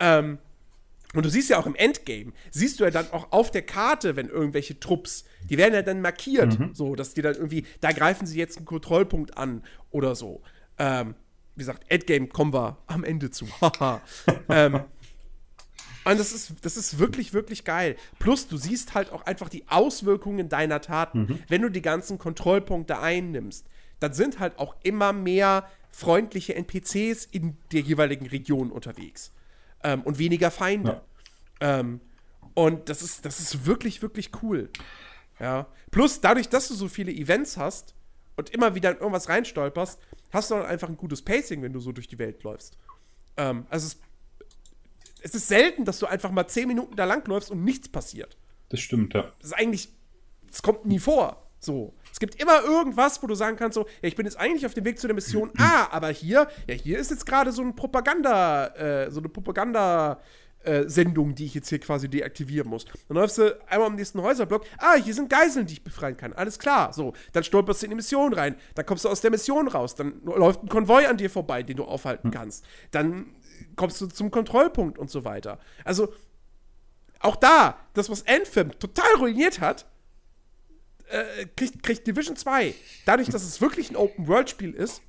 [0.00, 0.38] ähm,
[1.14, 4.16] und du siehst ja auch im Endgame, siehst du ja dann auch auf der Karte,
[4.16, 8.26] wenn irgendwelche Trupps, die werden ja dann markiert, so, dass die dann irgendwie, da greifen
[8.26, 10.42] sie jetzt einen Kontrollpunkt an oder so.
[10.78, 11.14] Ähm,
[11.54, 13.46] wie gesagt, Endgame kommen wir am Ende zu.
[13.60, 14.00] Haha.
[14.48, 14.80] ähm,
[16.04, 17.96] und das ist, das ist wirklich, wirklich geil.
[18.18, 21.40] Plus, du siehst halt auch einfach die Auswirkungen deiner Taten.
[21.48, 23.66] Wenn du die ganzen Kontrollpunkte einnimmst,
[24.00, 29.32] dann sind halt auch immer mehr freundliche NPCs in der jeweiligen Region unterwegs.
[29.84, 31.02] Ähm, und weniger Feinde.
[31.60, 32.00] Ähm,
[32.54, 34.70] und das ist, das ist wirklich, wirklich cool.
[35.38, 35.66] Ja.
[35.90, 37.94] Plus, dadurch, dass du so viele Events hast
[38.36, 40.00] und immer wieder in irgendwas reinstolperst,
[40.32, 42.76] hast du dann einfach ein gutes Pacing, wenn du so durch die Welt läufst.
[43.36, 43.98] Ähm, also es,
[45.22, 48.36] es ist selten, dass du einfach mal 10 Minuten da langläufst und nichts passiert.
[48.68, 49.30] Das stimmt, ja.
[49.38, 49.88] Das ist eigentlich,
[50.48, 51.42] das kommt nie vor.
[51.60, 51.94] So.
[52.12, 54.74] Es gibt immer irgendwas, wo du sagen kannst, so, ja, ich bin jetzt eigentlich auf
[54.74, 57.74] dem Weg zu der Mission A, aber hier, ja, hier ist jetzt gerade so ein
[57.76, 60.20] Propaganda, äh, so eine Propaganda-
[60.64, 62.84] äh, Sendung, die ich jetzt hier quasi deaktivieren muss.
[63.08, 64.64] Dann läufst du einmal am nächsten Häuserblock.
[64.78, 66.32] Ah, hier sind Geiseln, die ich befreien kann.
[66.34, 66.92] Alles klar.
[66.92, 68.54] So, dann stolperst du in die Mission rein.
[68.76, 69.96] Dann kommst du aus der Mission raus.
[69.96, 72.64] Dann läuft ein Konvoi an dir vorbei, den du aufhalten kannst.
[72.92, 73.26] Dann
[73.76, 75.58] kommst du zum Kontrollpunkt und so weiter.
[75.84, 76.12] Also,
[77.20, 79.86] auch da, das, was Anthem total ruiniert hat,
[81.08, 85.02] äh, kriegt, kriegt Division 2, dadurch, dass es wirklich ein Open-World-Spiel ist,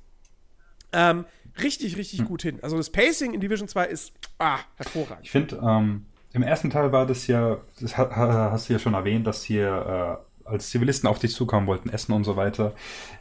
[0.92, 1.24] ähm,
[1.60, 2.58] richtig, richtig gut hin.
[2.62, 5.24] Also das Pacing in Division 2 ist ah, hervorragend.
[5.24, 8.78] Ich finde, ähm, im ersten Teil war das ja, das ha- ha- hast du ja
[8.78, 12.74] schon erwähnt, dass hier äh, als Zivilisten auf dich zukommen wollten, essen und so weiter.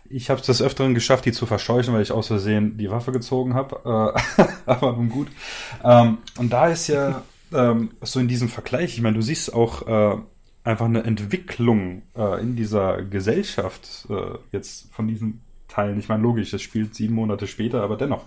[0.09, 3.11] Ich habe es des Öfteren geschafft, die zu verscheuchen, weil ich aus Versehen die Waffe
[3.11, 4.15] gezogen habe.
[4.37, 5.27] Äh, aber nun gut.
[5.83, 9.87] Ähm, und da ist ja ähm, so in diesem Vergleich, ich meine, du siehst auch
[9.87, 10.17] äh,
[10.63, 15.99] einfach eine Entwicklung äh, in dieser Gesellschaft äh, jetzt von diesen Teilen.
[15.99, 18.25] Ich meine, logisch, das spielt sieben Monate später, aber dennoch.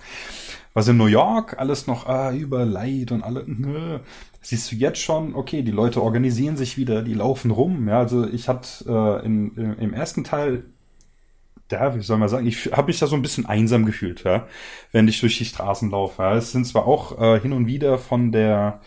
[0.75, 4.01] Was in New York alles noch ah, über Leid und alle, nö.
[4.47, 7.89] Siehst du jetzt schon, okay, die Leute organisieren sich wieder, die laufen rum.
[7.89, 10.65] Ja, also ich hatte äh, in, im, im ersten Teil,
[11.69, 14.47] da, wie soll man sagen, ich habe mich da so ein bisschen einsam gefühlt, ja,
[14.93, 16.23] wenn ich durch die Straßen laufe.
[16.23, 16.37] Ja.
[16.37, 18.81] Es sind zwar auch äh, hin und wieder von der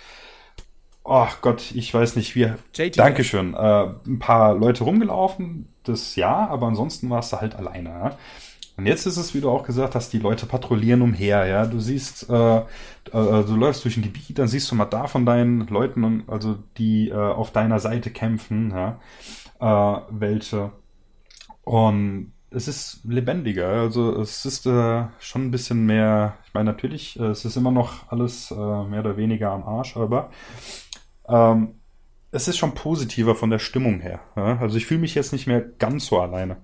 [1.03, 2.53] Oh Gott, ich weiß nicht, wie.
[2.75, 2.97] JT.
[2.99, 3.55] Dankeschön.
[3.55, 7.89] Äh, ein paar Leute rumgelaufen, das ja, aber ansonsten warst du halt alleine.
[7.89, 8.17] Ja?
[8.79, 11.45] Und jetzt ist es, wie du auch gesagt hast, die Leute patrouillieren umher.
[11.45, 12.63] Ja, du siehst, äh, äh,
[13.11, 17.09] du läufst durch ein Gebiet, dann siehst du mal da von deinen Leuten, also die
[17.09, 18.99] äh, auf deiner Seite kämpfen, ja,
[19.59, 20.71] äh, welche.
[21.63, 27.19] Und es ist lebendiger, also es ist äh, schon ein bisschen mehr, ich meine natürlich,
[27.19, 30.31] äh, es ist immer noch alles äh, mehr oder weniger am Arsch, aber
[31.27, 31.78] ähm,
[32.31, 34.19] es ist schon positiver von der Stimmung her.
[34.35, 34.59] Ja?
[34.59, 36.57] Also ich fühle mich jetzt nicht mehr ganz so alleine.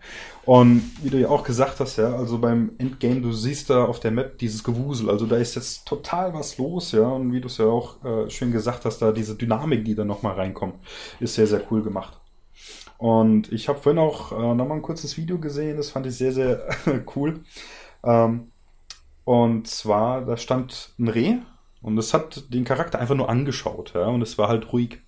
[0.46, 4.00] Und wie du ja auch gesagt hast, ja, also beim Endgame, du siehst da auf
[4.00, 7.48] der Map dieses Gewusel, also da ist jetzt total was los, ja, und wie du
[7.48, 10.76] es ja auch äh, schön gesagt hast, da diese Dynamik, die da nochmal reinkommt,
[11.20, 12.20] ist sehr, sehr cool gemacht.
[12.98, 16.32] Und ich habe vorhin auch äh, nochmal ein kurzes Video gesehen, das fand ich sehr,
[16.32, 16.68] sehr
[17.16, 17.42] cool.
[18.04, 18.52] Ähm,
[19.24, 21.38] und zwar, da stand ein Reh
[21.82, 25.02] und es hat den Charakter einfach nur angeschaut, ja, und es war halt ruhig.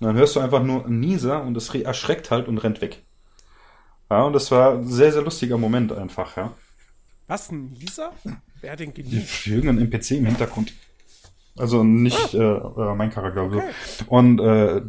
[0.00, 2.80] Und dann hörst du einfach nur einen Nieser und das Reh erschreckt halt und rennt
[2.80, 3.02] weg.
[4.10, 6.52] Ja, und das war ein sehr, sehr lustiger Moment einfach, ja.
[7.26, 8.12] Was, ein Lisa?
[8.60, 9.46] Wer hat den genießt?
[9.46, 10.72] Irgendein NPC im Hintergrund.
[11.56, 13.42] Also nicht äh, äh, mein Charakter.
[13.42, 13.62] Also.
[14.08, 14.82] Und äh,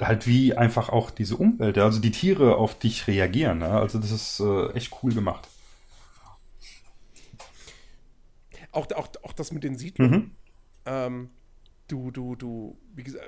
[0.00, 3.60] halt wie einfach auch diese Umwelt, also die Tiere auf dich reagieren.
[3.60, 3.80] Ja?
[3.80, 5.48] Also das ist äh, echt cool gemacht.
[8.70, 10.18] Auch, auch, auch das mit den Siedlungen.
[10.20, 10.30] Mhm.
[10.86, 11.30] Ähm,
[11.88, 13.26] du, du, du, wie gesagt,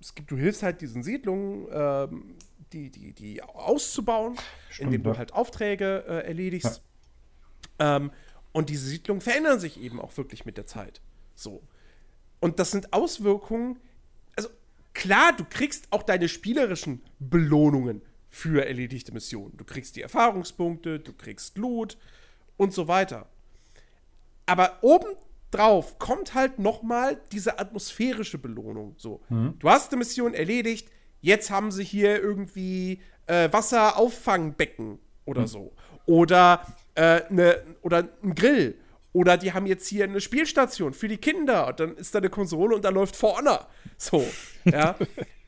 [0.00, 2.34] es gibt, du hilfst halt diesen Siedlungen, ähm,
[2.72, 4.36] die, die, die auszubauen,
[4.70, 5.18] Stimmt, indem du ja.
[5.18, 6.82] halt Aufträge äh, erledigst.
[7.78, 8.10] Ähm,
[8.52, 11.00] und diese Siedlungen verändern sich eben auch wirklich mit der Zeit.
[11.34, 11.62] So.
[12.40, 13.78] Und das sind Auswirkungen,
[14.36, 14.48] also
[14.94, 19.56] klar, du kriegst auch deine spielerischen Belohnungen für erledigte Missionen.
[19.56, 21.96] Du kriegst die Erfahrungspunkte, du kriegst Loot
[22.56, 23.28] und so weiter.
[24.46, 24.82] Aber
[25.48, 28.94] obendrauf kommt halt noch mal diese atmosphärische Belohnung.
[28.98, 29.22] So,
[29.58, 30.88] du hast eine Mission erledigt,
[31.20, 35.72] jetzt haben sie hier irgendwie äh, Wasserauffangbecken oder so.
[36.06, 38.78] Oder, äh, ne, oder ein Grill.
[39.12, 41.68] Oder die haben jetzt hier eine Spielstation für die Kinder.
[41.68, 43.68] Und dann ist da eine Konsole und da läuft For Honor.
[43.96, 44.24] So,
[44.64, 44.96] ja.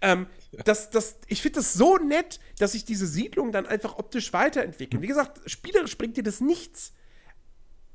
[0.01, 0.27] ähm,
[0.65, 5.03] das, das, ich finde das so nett, dass sich diese Siedlung dann einfach optisch weiterentwickeln.
[5.03, 6.93] Wie gesagt, spielerisch bringt dir das nichts.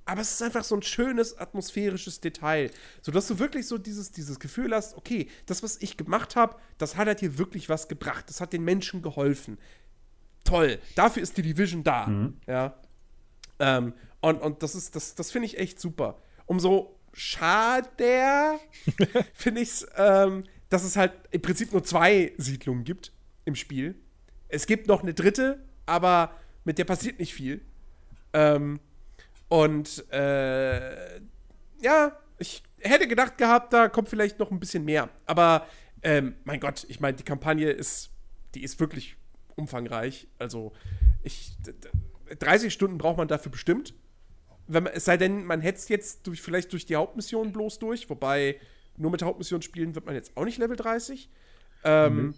[0.06, 2.70] Aber es ist einfach so ein schönes atmosphärisches Detail,
[3.02, 6.96] sodass du wirklich so dieses, dieses Gefühl hast, okay, das, was ich gemacht habe, das
[6.96, 8.26] hat halt hier wirklich was gebracht.
[8.30, 9.58] Das hat den Menschen geholfen.
[10.44, 10.80] Toll.
[10.94, 12.08] Dafür ist die Division da.
[12.46, 12.76] Ja.
[13.58, 16.20] Ähm, und, und das ist, das, das finde ich echt super.
[16.46, 18.60] Umso schade
[19.34, 23.12] finde ich es, ähm, dass es halt im Prinzip nur zwei Siedlungen gibt
[23.46, 23.96] im Spiel.
[24.50, 26.32] Es gibt noch eine dritte, aber
[26.64, 27.62] mit der passiert nicht viel.
[28.34, 28.80] Ähm,
[29.64, 31.20] und äh,
[31.82, 35.10] ja, ich hätte gedacht gehabt, da kommt vielleicht noch ein bisschen mehr.
[35.26, 35.66] Aber
[36.02, 38.10] ähm, mein Gott, ich meine, die Kampagne ist,
[38.54, 39.16] die ist wirklich
[39.56, 40.28] umfangreich.
[40.40, 40.74] Also
[41.24, 43.94] ich, d- d- 30 Stunden braucht man dafür bestimmt.
[44.68, 48.10] Wenn man, es sei denn, man hetzt jetzt durch, vielleicht durch die Hauptmission bloß durch,
[48.10, 48.60] wobei
[48.98, 51.30] nur mit der Hauptmission spielen wird man jetzt auch nicht Level 30.
[51.84, 52.34] Ähm,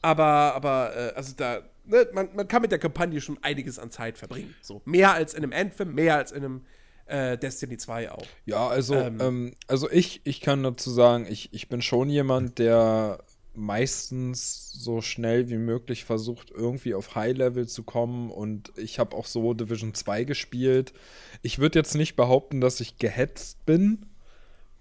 [0.00, 3.90] Aber, aber, äh, also da, ne, man, man kann mit der Kampagne schon einiges an
[3.90, 4.54] Zeit verbringen.
[4.60, 6.62] So, mehr als in einem Anthem, mehr als in einem
[7.06, 8.26] äh, Destiny 2 auch.
[8.46, 9.18] Ja, also, Ähm.
[9.20, 13.22] ähm, also ich, ich kann dazu sagen, ich, ich bin schon jemand, der
[13.54, 19.26] meistens so schnell wie möglich versucht, irgendwie auf High-Level zu kommen und ich habe auch
[19.26, 20.94] so Division 2 gespielt.
[21.42, 24.06] Ich würde jetzt nicht behaupten, dass ich gehetzt bin,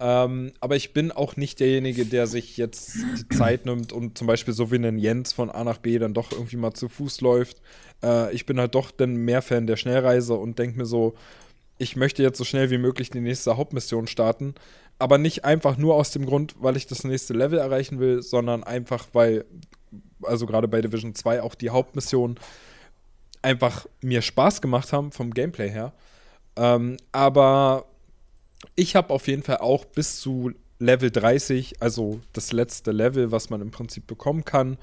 [0.03, 4.25] ähm, aber ich bin auch nicht derjenige, der sich jetzt die Zeit nimmt und zum
[4.25, 7.21] Beispiel so wie ein Jens von A nach B dann doch irgendwie mal zu Fuß
[7.21, 7.61] läuft.
[8.03, 11.13] Äh, ich bin halt doch dann mehr Fan der Schnellreise und denke mir so,
[11.77, 14.55] ich möchte jetzt so schnell wie möglich die nächste Hauptmission starten.
[14.97, 18.63] Aber nicht einfach nur aus dem Grund, weil ich das nächste Level erreichen will, sondern
[18.63, 19.45] einfach, weil,
[20.23, 22.39] also gerade bei Division 2 auch die Hauptmissionen
[23.43, 25.93] einfach mir Spaß gemacht haben vom Gameplay her.
[26.55, 27.85] Ähm, aber
[28.75, 33.49] ich habe auf jeden Fall auch bis zu Level 30, also das letzte Level, was
[33.49, 34.77] man im Prinzip bekommen kann,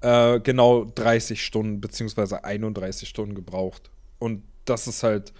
[0.00, 3.90] äh, genau 30 Stunden beziehungsweise 31 Stunden gebraucht.
[4.18, 5.32] Und das ist halt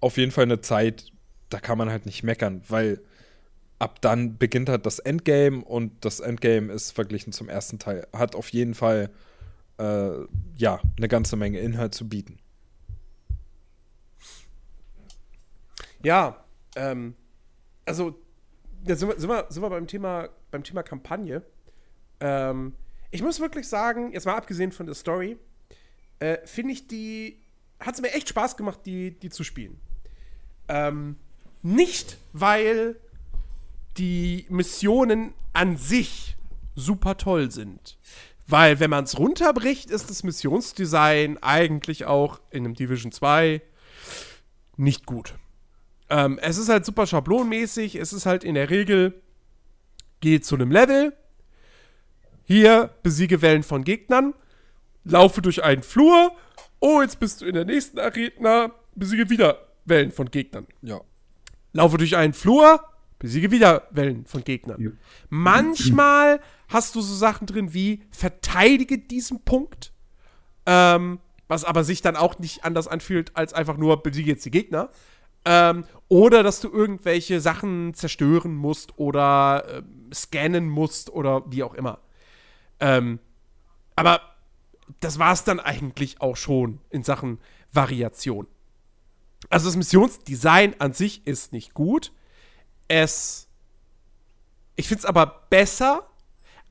[0.00, 1.12] auf jeden Fall eine Zeit,
[1.48, 3.00] da kann man halt nicht meckern, weil
[3.78, 8.34] ab dann beginnt halt das Endgame und das Endgame ist verglichen zum ersten Teil, hat
[8.34, 9.10] auf jeden Fall
[9.78, 10.10] äh,
[10.56, 12.38] ja eine ganze Menge Inhalt zu bieten.
[16.04, 17.14] Ja, ähm,
[17.84, 18.18] also,
[18.84, 21.42] da sind wir, sind wir, sind wir beim, Thema, beim Thema Kampagne.
[22.20, 22.74] Ähm,
[23.10, 25.36] ich muss wirklich sagen, jetzt mal abgesehen von der Story,
[26.18, 27.42] äh, finde ich die,
[27.80, 29.78] hat es mir echt Spaß gemacht, die, die zu spielen.
[30.68, 31.16] Ähm,
[31.62, 32.96] nicht, weil
[33.98, 36.36] die Missionen an sich
[36.74, 37.98] super toll sind.
[38.46, 43.62] Weil, wenn man es runterbricht, ist das Missionsdesign eigentlich auch in einem Division 2
[44.76, 45.34] nicht gut.
[46.12, 47.96] Ähm, es ist halt super schablonmäßig.
[47.96, 49.22] Es ist halt in der Regel,
[50.20, 51.16] geh zu einem Level.
[52.44, 54.34] Hier besiege Wellen von Gegnern.
[55.04, 56.32] Laufe durch einen Flur.
[56.80, 58.72] Oh, jetzt bist du in der nächsten Arena.
[58.94, 60.66] Besiege wieder Wellen von Gegnern.
[60.82, 61.00] Ja.
[61.72, 62.84] Laufe durch einen Flur.
[63.18, 64.82] Besiege wieder Wellen von Gegnern.
[64.82, 64.90] Ja.
[65.30, 69.92] Manchmal hast du so Sachen drin wie verteidige diesen Punkt.
[70.66, 74.50] Ähm, was aber sich dann auch nicht anders anfühlt, als einfach nur besiege jetzt die
[74.50, 74.90] Gegner.
[75.44, 81.74] Ähm, oder dass du irgendwelche Sachen zerstören musst oder ähm, scannen musst oder wie auch
[81.74, 82.00] immer.
[82.80, 83.18] Ähm,
[83.96, 84.20] aber
[85.00, 87.38] das war es dann eigentlich auch schon in Sachen
[87.72, 88.46] Variation.
[89.50, 92.12] Also das Missionsdesign an sich ist nicht gut.
[92.88, 93.48] Es.
[94.76, 96.08] Ich finde es aber besser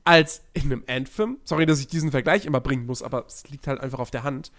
[0.04, 1.38] als in einem Anthem.
[1.44, 4.24] Sorry, dass ich diesen Vergleich immer bringen muss, aber es liegt halt einfach auf der
[4.24, 4.50] Hand.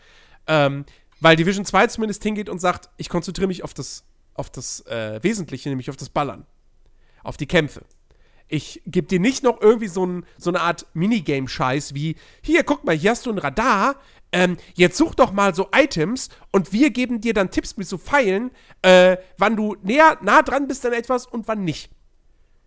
[0.47, 0.85] Ähm,
[1.23, 4.03] weil Division 2 zumindest hingeht und sagt, ich konzentriere mich auf das,
[4.33, 6.45] auf das äh, Wesentliche, nämlich auf das Ballern.
[7.23, 7.85] Auf die Kämpfe.
[8.49, 12.83] Ich gebe dir nicht noch irgendwie so, ein, so eine Art Minigame-Scheiß wie, hier, guck
[12.83, 13.95] mal, hier hast du ein Radar,
[14.33, 17.97] ähm, jetzt such doch mal so Items und wir geben dir dann Tipps mit so
[17.97, 18.51] Pfeilen,
[18.81, 21.89] äh, wann du näher, nah dran bist an etwas und wann nicht.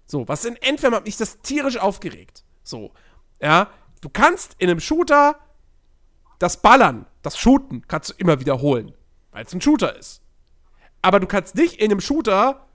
[0.06, 2.42] So, was in Endfilm hat mich das tierisch aufgeregt.
[2.62, 2.92] So,
[3.38, 3.68] ja,
[4.00, 5.38] du kannst in einem Shooter
[6.38, 8.92] das Ballern, das Shooten, kannst du immer wiederholen,
[9.32, 10.22] weil es ein Shooter ist.
[11.02, 12.66] Aber du kannst nicht in einem Shooter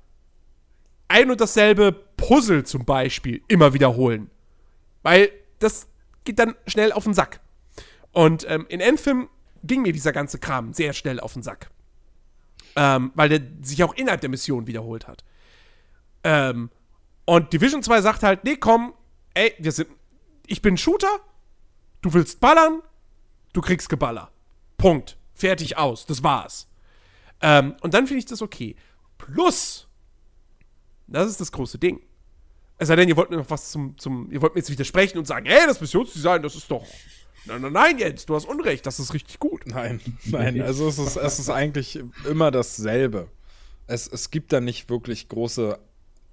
[1.07, 4.29] ein und dasselbe Puzzle zum Beispiel immer wiederholen.
[5.03, 5.87] Weil das
[6.23, 7.41] geht dann schnell auf den Sack.
[8.11, 9.29] Und ähm, in Endfilm
[9.63, 11.69] ging mir dieser ganze Kram sehr schnell auf den Sack.
[12.75, 15.23] Ähm, weil der sich auch innerhalb der Mission wiederholt hat.
[16.23, 16.69] Ähm,
[17.25, 18.93] und Division 2 sagt halt, nee, komm,
[19.33, 19.89] ey, wir sind,
[20.47, 21.19] ich bin Shooter,
[22.01, 22.81] du willst ballern,
[23.53, 24.31] du kriegst Geballer.
[24.77, 25.17] Punkt.
[25.33, 26.05] Fertig aus.
[26.05, 26.67] Das war's.
[27.41, 28.75] Ähm, und dann finde ich das okay.
[29.17, 29.87] Plus,
[31.07, 32.01] das ist das große Ding.
[32.77, 35.17] Es sei denn, ihr wollt mir noch was zum, zum, ihr wollt mir jetzt widersprechen
[35.17, 36.85] und sagen, hey, das Missionsdesign, das ist doch.
[37.45, 39.65] Nein, nein, nein, Jens, du hast Unrecht, das ist richtig gut.
[39.65, 41.99] Nein, nein, also es ist, es ist eigentlich
[42.29, 43.29] immer dasselbe.
[43.87, 45.79] Es, es gibt da nicht wirklich große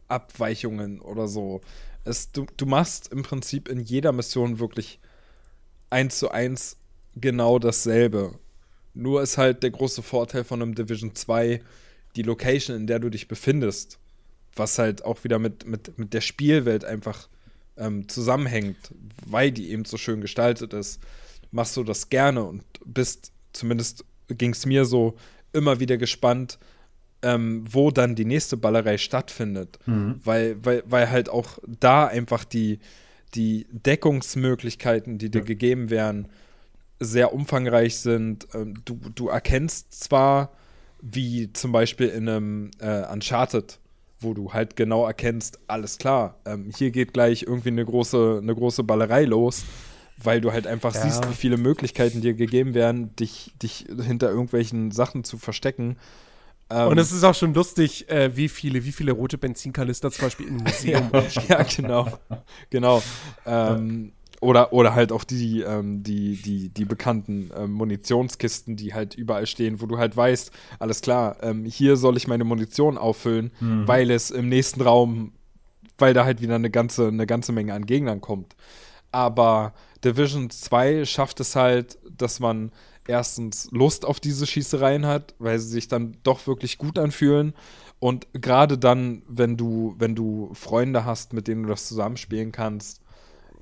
[0.08, 1.60] Abweichungen oder so.
[2.04, 5.00] Es, du, du machst im Prinzip in jeder Mission wirklich
[5.90, 6.76] eins zu eins
[7.20, 8.38] genau dasselbe.
[8.94, 11.60] Nur ist halt der große Vorteil von einem Division 2
[12.16, 13.98] die Location, in der du dich befindest.
[14.56, 17.28] Was halt auch wieder mit, mit, mit der Spielwelt einfach
[17.76, 18.92] ähm, zusammenhängt,
[19.26, 21.00] weil die eben so schön gestaltet ist.
[21.50, 25.16] Machst du das gerne und bist, zumindest ging es mir so,
[25.52, 26.58] immer wieder gespannt,
[27.22, 29.78] ähm, wo dann die nächste Ballerei stattfindet.
[29.86, 30.20] Mhm.
[30.24, 32.78] Weil, weil, weil halt auch da einfach die,
[33.34, 35.44] die Deckungsmöglichkeiten, die dir ja.
[35.44, 36.28] gegeben werden,
[37.00, 38.48] sehr umfangreich sind.
[38.54, 40.52] Ähm, du, du erkennst zwar,
[41.00, 43.78] wie zum Beispiel in einem äh, Uncharted,
[44.20, 48.54] wo du halt genau erkennst, alles klar, ähm, hier geht gleich irgendwie eine große, eine
[48.54, 49.64] große Ballerei los,
[50.16, 51.02] weil du halt einfach ja.
[51.02, 55.96] siehst, wie viele Möglichkeiten dir gegeben werden, dich, dich hinter irgendwelchen Sachen zu verstecken.
[56.70, 60.26] Ähm, und es ist auch schon lustig, äh, wie viele, wie viele rote Benzinkanister zum
[60.26, 62.18] Beispiel im Museum ja, ja, genau.
[62.70, 63.02] genau.
[63.46, 69.14] Ähm, oder, oder halt auch die, ähm, die, die, die bekannten ähm, Munitionskisten, die halt
[69.14, 73.50] überall stehen, wo du halt weißt, alles klar, ähm, hier soll ich meine Munition auffüllen,
[73.60, 73.88] mhm.
[73.88, 75.32] weil es im nächsten Raum,
[75.96, 78.54] weil da halt wieder eine ganze, eine ganze Menge an Gegnern kommt.
[79.10, 79.74] Aber
[80.04, 82.70] Division 2 schafft es halt, dass man
[83.06, 87.54] erstens Lust auf diese Schießereien hat, weil sie sich dann doch wirklich gut anfühlen.
[87.98, 93.00] Und gerade dann, wenn du, wenn du Freunde hast, mit denen du das zusammenspielen kannst,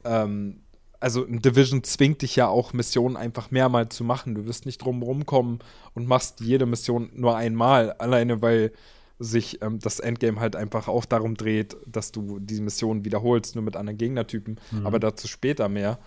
[0.04, 0.60] ähm,
[1.06, 4.34] also ein Division zwingt dich ja auch, Missionen einfach mehrmals zu machen.
[4.34, 5.60] Du wirst nicht drum rumkommen
[5.94, 8.72] und machst jede Mission nur einmal, alleine weil
[9.20, 13.62] sich ähm, das Endgame halt einfach auch darum dreht, dass du die Mission wiederholst, nur
[13.62, 14.84] mit anderen Gegnertypen, mhm.
[14.84, 16.00] aber dazu später mehr.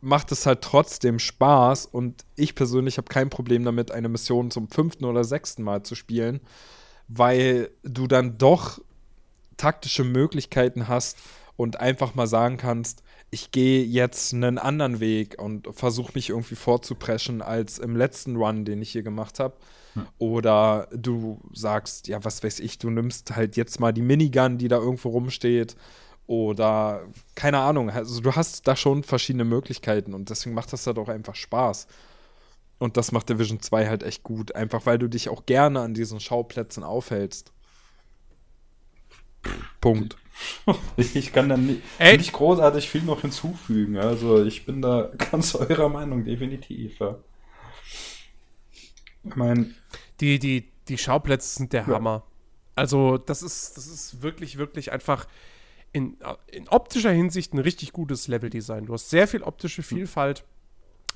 [0.00, 4.68] Macht es halt trotzdem Spaß und ich persönlich habe kein Problem damit, eine Mission zum
[4.68, 6.38] fünften oder sechsten Mal zu spielen,
[7.08, 8.78] weil du dann doch
[9.56, 11.18] taktische Möglichkeiten hast
[11.56, 16.54] und einfach mal sagen kannst, ich gehe jetzt einen anderen Weg und versuche mich irgendwie
[16.54, 19.56] vorzupreschen als im letzten Run, den ich hier gemacht habe.
[19.94, 20.06] Hm.
[20.18, 24.68] Oder du sagst, ja, was weiß ich, du nimmst halt jetzt mal die Minigun, die
[24.68, 25.76] da irgendwo rumsteht.
[26.26, 30.98] Oder keine Ahnung, also du hast da schon verschiedene Möglichkeiten und deswegen macht das halt
[30.98, 31.86] auch einfach Spaß.
[32.78, 35.94] Und das macht Division 2 halt echt gut, einfach weil du dich auch gerne an
[35.94, 37.52] diesen Schauplätzen aufhältst.
[39.80, 40.16] Punkt.
[40.98, 43.96] Ich kann da nicht, nicht, großartig viel noch hinzufügen.
[43.96, 46.98] Also ich bin da ganz eurer Meinung, definitiv.
[46.98, 47.16] Ja.
[49.24, 49.70] Ich meine.
[50.20, 51.94] Die, die, die Schauplätze sind der ja.
[51.94, 52.24] Hammer.
[52.74, 55.26] Also, das ist, das ist wirklich, wirklich einfach
[55.92, 56.18] in,
[56.48, 58.86] in optischer Hinsicht ein richtig gutes Leveldesign.
[58.86, 59.84] Du hast sehr viel optische hm.
[59.84, 60.44] Vielfalt.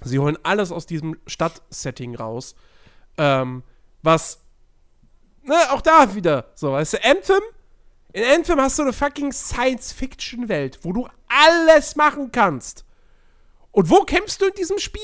[0.03, 2.55] Sie holen alles aus diesem Stadtsetting raus.
[3.19, 3.63] Ähm,
[4.03, 4.41] was,
[5.43, 7.43] ne, auch da wieder, so, weißt du, Anthem
[8.13, 12.85] in Anthem hast du eine fucking Science-Fiction-Welt, wo du alles machen kannst.
[13.73, 15.03] Und wo kämpfst du in diesem Spiel?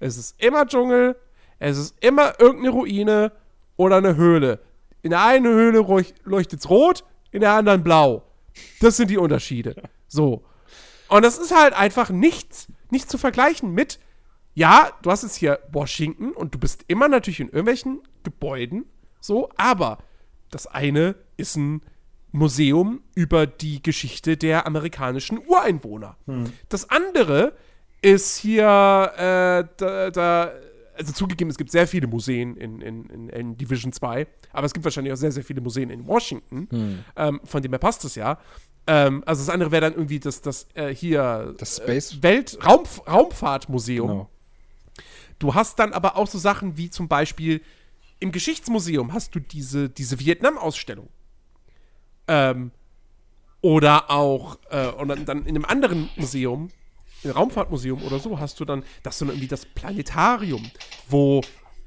[0.00, 1.16] Es ist immer Dschungel,
[1.58, 3.32] es ist immer irgendeine Ruine
[3.76, 4.60] oder eine Höhle.
[5.02, 5.84] In der einen Höhle
[6.24, 8.24] leuchtet es rot, in der anderen blau.
[8.80, 9.76] Das sind die Unterschiede.
[10.08, 10.44] So.
[11.08, 13.98] Und das ist halt einfach nichts, nichts zu vergleichen mit,
[14.54, 18.84] ja, du hast jetzt hier Washington und du bist immer natürlich in irgendwelchen Gebäuden,
[19.20, 19.98] so, aber
[20.50, 21.82] das eine ist ein
[22.32, 26.16] Museum über die Geschichte der amerikanischen Ureinwohner.
[26.26, 26.52] Hm.
[26.68, 27.54] Das andere
[28.00, 28.64] ist hier,
[29.16, 30.52] äh, da, da,
[30.96, 34.72] also zugegeben, es gibt sehr viele Museen in, in, in, in, Division 2, aber es
[34.72, 37.04] gibt wahrscheinlich auch sehr, sehr viele Museen in Washington, hm.
[37.16, 38.38] ähm, von dem her passt es ja.
[38.86, 42.58] Ähm, also das andere wäre dann irgendwie das, das äh, hier das Space äh, Welt
[42.66, 44.08] Raum, Raumfahrtmuseum.
[44.08, 44.30] Genau.
[45.38, 47.62] Du hast dann aber auch so Sachen wie zum Beispiel
[48.20, 51.08] im Geschichtsmuseum hast du diese, diese Vietnam-Ausstellung.
[52.28, 52.70] Ähm,
[53.62, 56.68] Oder auch, äh, und dann, dann in einem anderen Museum,
[57.22, 60.68] im Raumfahrtmuseum oder so, hast du dann, das so irgendwie das Planetarium,
[61.08, 61.42] wo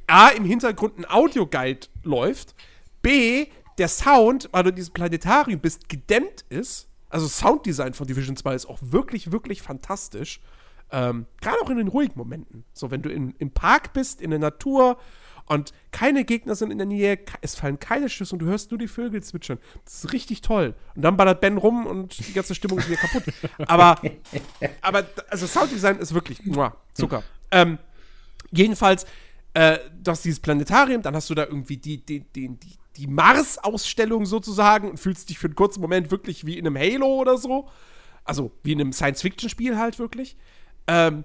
[0.08, 2.56] A, im Hintergrund ein Audioguide läuft,
[3.02, 6.88] B, der Sound, weil du in diesem Planetarium bist, gedämmt ist.
[7.10, 10.40] Also Sounddesign von Division 2 ist auch wirklich, wirklich fantastisch.
[10.92, 12.64] Ähm, Gerade auch in den ruhigen Momenten.
[12.72, 14.98] So, wenn du in, im Park bist, in der Natur
[15.48, 18.80] und keine Gegner sind in der Nähe, es fallen keine Schüsse und du hörst nur
[18.80, 19.60] die Vögel zwitschern.
[19.84, 20.74] Das ist richtig toll.
[20.96, 23.24] Und dann ballert Ben rum und die ganze Stimmung ist wieder kaputt.
[23.68, 24.02] Aber,
[24.82, 27.24] aber also Sounddesign ist wirklich muah, Zucker.
[27.52, 27.78] Ähm,
[28.52, 29.06] jedenfalls,
[29.54, 33.08] äh, du hast dieses Planetarium, dann hast du da irgendwie die, die, die, die, die
[33.08, 37.38] Mars-Ausstellung sozusagen und fühlst dich für einen kurzen Moment wirklich wie in einem Halo oder
[37.38, 37.70] so.
[38.24, 40.38] Also wie in einem Science-Fiction-Spiel halt wirklich.
[40.88, 41.24] Ähm,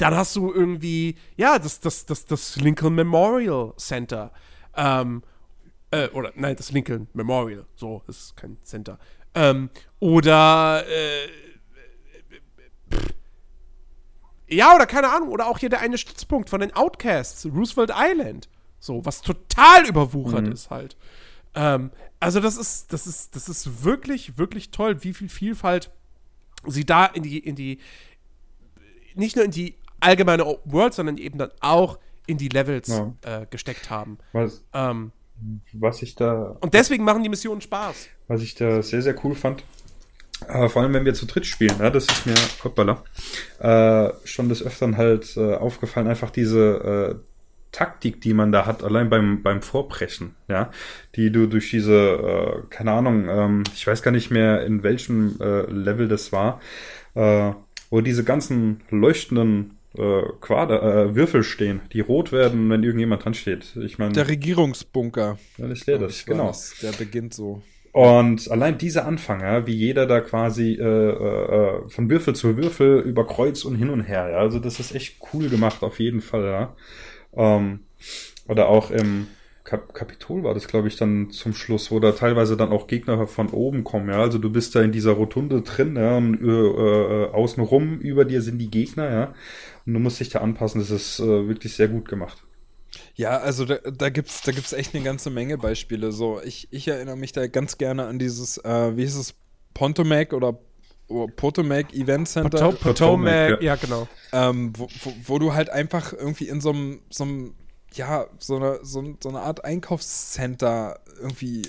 [0.00, 4.32] dann hast du irgendwie, ja, das, das, das, das Lincoln Memorial Center.
[4.74, 5.22] Ähm,
[5.90, 7.66] äh, oder, nein, das Lincoln Memorial.
[7.74, 8.98] So, ist kein Center.
[9.34, 11.28] Ähm, oder, äh,
[14.48, 18.48] ja, oder keine Ahnung, oder auch hier der eine Stützpunkt von den Outcasts, Roosevelt Island.
[18.78, 20.52] So, was total überwuchert mhm.
[20.52, 20.96] ist halt.
[21.54, 25.90] Ähm, also, das ist, das ist, das ist wirklich, wirklich toll, wie viel Vielfalt
[26.66, 27.80] sie da in die, in die,
[29.14, 33.12] nicht nur in die allgemeine Open World, sondern eben dann auch in die Levels ja.
[33.22, 34.18] äh, gesteckt haben.
[34.32, 35.12] Was, ähm,
[35.72, 36.56] was ich da.
[36.60, 38.08] Und deswegen machen die Missionen Spaß.
[38.28, 39.64] Was ich da sehr, sehr cool fand.
[40.48, 42.34] Äh, vor allem, wenn wir zu dritt spielen, ja, das ist mir,
[42.64, 43.04] hoppala,
[43.58, 47.24] äh, schon des Öfteren halt äh, aufgefallen, einfach diese äh,
[47.72, 50.70] Taktik, die man da hat, allein beim, beim Vorbrechen, ja,
[51.14, 55.36] die du durch diese, äh, keine Ahnung, ähm, ich weiß gar nicht mehr, in welchem
[55.38, 56.60] Level das war,
[57.14, 63.34] wo diese ganzen leuchtenden äh, Quader, äh, Würfel stehen, die rot werden, wenn irgendjemand dran
[63.34, 63.76] steht.
[63.76, 64.12] Ich meine.
[64.12, 65.38] Der Regierungsbunker.
[65.58, 66.48] Dann ist der das, genau.
[66.48, 66.76] Das.
[66.80, 67.62] Der beginnt so.
[67.92, 73.00] Und allein dieser Anfang, ja, wie jeder da quasi äh, äh, von Würfel zu Würfel
[73.00, 76.20] über Kreuz und hin und her, ja, also das ist echt cool gemacht, auf jeden
[76.20, 76.76] Fall, ja.
[77.34, 77.80] Ähm,
[78.46, 79.26] oder auch im
[79.64, 83.26] Kap Kapitol war das, glaube ich, dann zum Schluss, wo da teilweise dann auch Gegner
[83.26, 84.20] von oben kommen, ja.
[84.20, 88.40] Also du bist da in dieser Rotunde drin, ja, und äh, äh, außenrum über dir
[88.40, 89.34] sind die Gegner, ja.
[89.86, 90.80] Und du musst dich da anpassen.
[90.80, 92.44] Das ist äh, wirklich sehr gut gemacht.
[93.14, 96.12] Ja, also da, da gibt es da gibt's echt eine ganze Menge Beispiele.
[96.12, 99.34] So, ich, ich erinnere mich da ganz gerne an dieses, äh, wie hieß es,
[99.74, 100.58] Pontomac oder
[101.36, 102.50] Potomac Event Center.
[102.50, 103.60] Potomac, Potomac ja.
[103.60, 103.76] ja.
[103.76, 104.08] genau.
[104.32, 107.54] Ähm, wo, wo, wo, du halt einfach irgendwie in so einem, so einem
[107.94, 111.62] ja, so eine, so, so eine Art Einkaufscenter irgendwie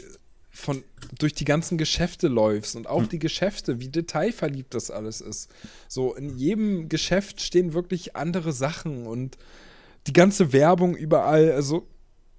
[0.61, 0.83] von
[1.17, 3.09] durch die ganzen Geschäfte läufst und auch hm.
[3.09, 5.49] die Geschäfte, wie detailverliebt das alles ist.
[5.87, 9.37] So in jedem Geschäft stehen wirklich andere Sachen und
[10.07, 11.87] die ganze Werbung überall, also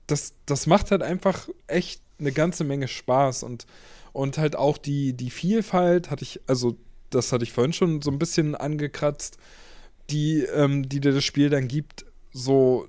[0.06, 3.66] das, das macht halt einfach echt eine ganze Menge Spaß und,
[4.12, 6.76] und halt auch die, die Vielfalt hatte ich, also
[7.10, 9.38] das hatte ich vorhin schon so ein bisschen angekratzt,
[10.10, 12.88] die, ähm, die dir das Spiel dann gibt, so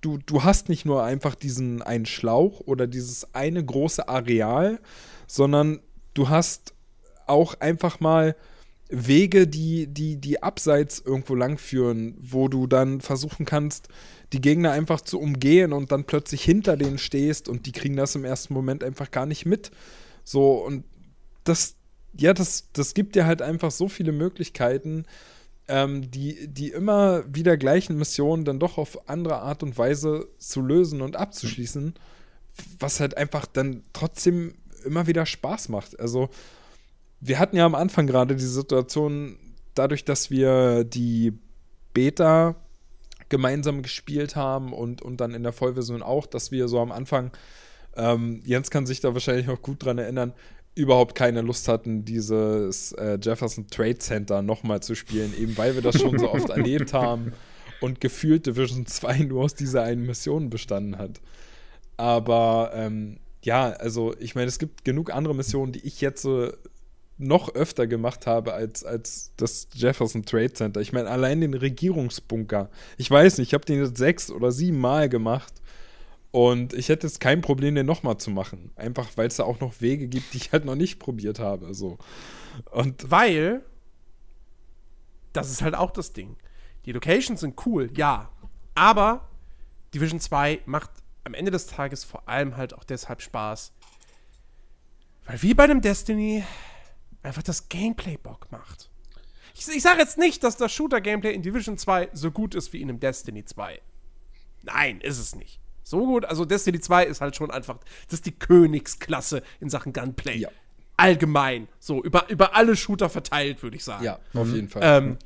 [0.00, 4.80] du, du hast nicht nur einfach diesen einen Schlauch oder dieses eine große Areal,
[5.26, 5.80] sondern
[6.14, 6.74] du hast
[7.26, 8.36] auch einfach mal
[8.88, 13.88] Wege, die, die, die abseits irgendwo langführen, wo du dann versuchen kannst,
[14.32, 18.14] die Gegner einfach zu umgehen und dann plötzlich hinter denen stehst und die kriegen das
[18.14, 19.70] im ersten Moment einfach gar nicht mit.
[20.22, 20.84] So, und
[21.44, 21.76] das,
[22.16, 25.06] ja, das, das gibt dir halt einfach so viele Möglichkeiten,
[25.68, 30.60] ähm, die, die immer wieder gleichen Missionen dann doch auf andere Art und Weise zu
[30.60, 31.94] lösen und abzuschließen,
[32.78, 34.54] was halt einfach dann trotzdem
[34.84, 35.98] immer wieder Spaß macht.
[35.98, 36.28] Also,
[37.20, 39.38] wir hatten ja am Anfang gerade die Situation,
[39.74, 41.32] dadurch, dass wir die
[41.94, 42.56] Beta
[43.30, 47.30] gemeinsam gespielt haben und, und dann in der Vollversion auch, dass wir so am Anfang,
[47.96, 50.34] ähm, Jens kann sich da wahrscheinlich noch gut dran erinnern,
[50.74, 55.82] überhaupt keine Lust hatten, dieses äh, Jefferson Trade Center nochmal zu spielen, eben weil wir
[55.82, 57.32] das schon so oft erlebt haben
[57.80, 61.20] und gefühlt Division 2 nur aus dieser einen Mission bestanden hat.
[61.96, 66.50] Aber ähm, ja, also ich meine, es gibt genug andere Missionen, die ich jetzt so
[67.16, 70.80] noch öfter gemacht habe als, als das Jefferson Trade Center.
[70.80, 72.70] Ich meine, allein den Regierungsbunker.
[72.96, 75.54] Ich weiß nicht, ich habe den jetzt sechs oder sieben Mal gemacht
[76.34, 78.72] und ich hätte jetzt kein Problem, den nochmal zu machen.
[78.74, 81.72] Einfach, weil es da auch noch Wege gibt, die ich halt noch nicht probiert habe.
[81.74, 81.96] So.
[82.72, 83.64] Und weil,
[85.32, 86.36] das ist halt auch das Ding.
[86.86, 88.32] Die Locations sind cool, ja.
[88.74, 89.28] Aber
[89.94, 90.90] Division 2 macht
[91.22, 93.70] am Ende des Tages vor allem halt auch deshalb Spaß.
[95.26, 96.42] Weil wie bei dem Destiny
[97.22, 98.90] einfach das Gameplay Bock macht.
[99.54, 102.82] Ich, ich sage jetzt nicht, dass das Shooter-Gameplay in Division 2 so gut ist wie
[102.82, 103.80] in einem Destiny 2.
[104.64, 105.60] Nein, ist es nicht.
[105.84, 107.76] So gut, also Destiny 2 ist halt schon einfach,
[108.06, 110.38] das ist die Königsklasse in Sachen Gunplay.
[110.38, 110.48] Ja.
[110.96, 111.68] allgemein.
[111.80, 114.04] So, über, über alle Shooter verteilt, würde ich sagen.
[114.04, 114.82] Ja, auf jeden Fall.
[114.82, 115.18] Ähm,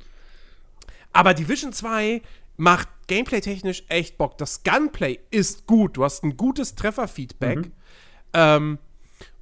[1.13, 2.21] aber Division 2
[2.57, 4.37] macht gameplay-technisch echt Bock.
[4.37, 5.95] Das Gunplay ist gut.
[5.97, 7.71] Du hast ein gutes Trefferfeedback.
[8.33, 8.77] Ähm,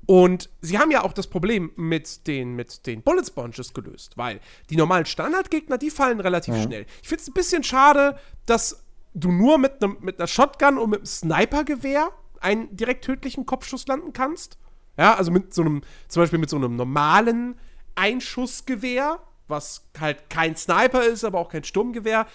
[0.05, 4.39] und sie haben ja auch das Problem mit den, mit den Bullet Sponges gelöst, weil
[4.69, 6.85] die normalen Standardgegner, die fallen relativ schnell.
[7.01, 8.83] Ich finde es ein bisschen schade, dass
[9.17, 13.87] du nur mit, nem, mit einer Shotgun und mit einem Snipergewehr einen direkt tödlichen Kopfschuss
[13.87, 14.57] landen kannst.
[14.97, 17.59] Ja, also mit so einem, zum Beispiel mit so einem normalen
[17.95, 22.27] Einschussgewehr, was halt kein Sniper ist, aber auch kein Sturmgewehr.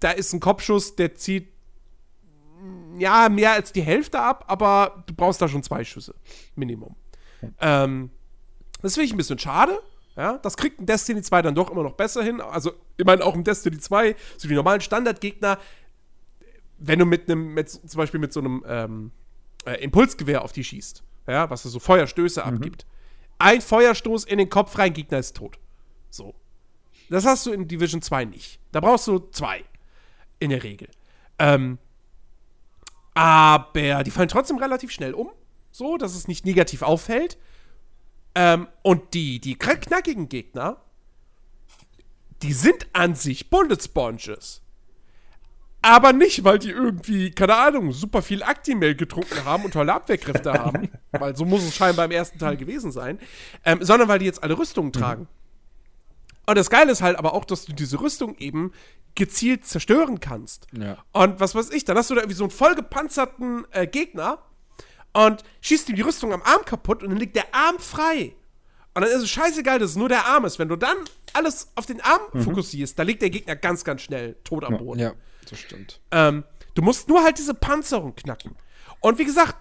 [0.00, 1.52] Da ist ein Kopfschuss, der zieht
[2.98, 6.14] ja mehr als die Hälfte ab, aber du brauchst da schon zwei Schüsse.
[6.54, 6.96] Minimum.
[7.60, 8.10] Ähm,
[8.80, 9.78] das finde ich ein bisschen schade.
[10.16, 12.40] Ja, das kriegt ein Destiny 2 dann doch immer noch besser hin.
[12.40, 15.58] Also, ich meine, auch im Destiny 2, so die normalen Standardgegner,
[16.78, 19.10] wenn du mit einem, mit, zum Beispiel mit so einem ähm,
[19.66, 22.86] äh, Impulsgewehr auf die schießt, ja, was so Feuerstöße abgibt.
[23.38, 25.58] Ein Feuerstoß in den Kopf rein, Gegner ist tot.
[26.10, 26.34] So.
[27.10, 28.60] Das hast du in Division 2 nicht.
[28.72, 29.64] Da brauchst du zwei.
[30.38, 30.88] In der Regel.
[31.38, 31.78] Ähm,
[33.14, 35.30] aber die fallen trotzdem relativ schnell um.
[35.70, 37.38] So, dass es nicht negativ auffällt.
[38.34, 40.80] Ähm, und die, die kn- knackigen Gegner,
[42.42, 44.62] die sind an sich Bullet Sponges.
[45.84, 50.50] Aber nicht, weil die irgendwie, keine Ahnung, super viel Actimel getrunken haben und tolle Abwehrkräfte
[50.54, 50.88] haben.
[51.12, 53.18] Weil so muss es scheinbar im ersten Teil gewesen sein.
[53.66, 55.28] Ähm, sondern weil die jetzt alle Rüstungen tragen.
[56.46, 58.72] Und das Geile ist halt aber auch, dass du diese Rüstung eben
[59.14, 60.68] gezielt zerstören kannst.
[60.72, 61.04] Ja.
[61.12, 64.38] Und was weiß ich, dann hast du da irgendwie so einen vollgepanzerten äh, Gegner
[65.12, 68.34] und schießt ihm die Rüstung am Arm kaputt und dann liegt der Arm frei.
[68.94, 70.58] Und dann ist es scheißegal, dass es nur der Arm ist.
[70.58, 70.96] Wenn du dann
[71.34, 75.00] alles auf den Arm fokussierst, da liegt der Gegner ganz, ganz schnell tot am Boden.
[75.00, 75.12] ja,
[75.44, 76.00] das stimmt.
[76.10, 78.56] Ähm, du musst nur halt diese Panzerung knacken.
[79.00, 79.56] Und wie gesagt,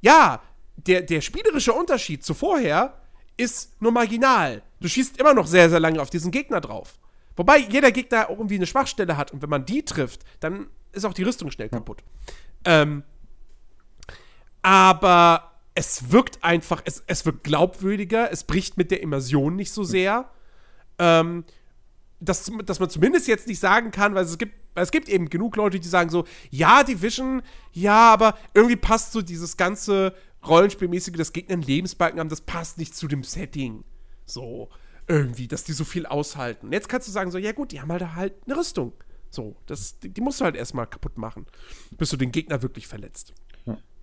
[0.00, 0.42] ja,
[0.76, 3.00] der, der spielerische Unterschied zu vorher
[3.36, 4.62] ist nur marginal.
[4.80, 6.98] Du schießt immer noch sehr, sehr lange auf diesen Gegner drauf.
[7.36, 11.12] Wobei jeder Gegner irgendwie eine Schwachstelle hat und wenn man die trifft, dann ist auch
[11.12, 12.02] die Rüstung schnell kaputt.
[12.64, 13.02] Ähm,
[14.62, 19.84] aber es wirkt einfach, es, es wirkt glaubwürdiger, es bricht mit der Immersion nicht so
[19.84, 20.30] sehr.
[20.98, 21.44] Ähm,
[22.20, 25.56] dass, dass man zumindest jetzt nicht sagen kann, weil es gibt, es gibt eben genug
[25.56, 30.14] Leute, die sagen so, ja, Division, ja, aber irgendwie passt so dieses ganze
[30.46, 33.84] Rollenspielmäßige, dass Gegner einen Lebensbalken haben, das passt nicht zu dem Setting.
[34.24, 34.68] So,
[35.08, 36.66] irgendwie, dass die so viel aushalten.
[36.66, 38.92] Und jetzt kannst du sagen so, ja gut, die haben halt halt eine Rüstung.
[39.30, 41.46] So, das, die, die musst du halt erstmal kaputt machen,
[41.92, 43.32] bis du den Gegner wirklich verletzt.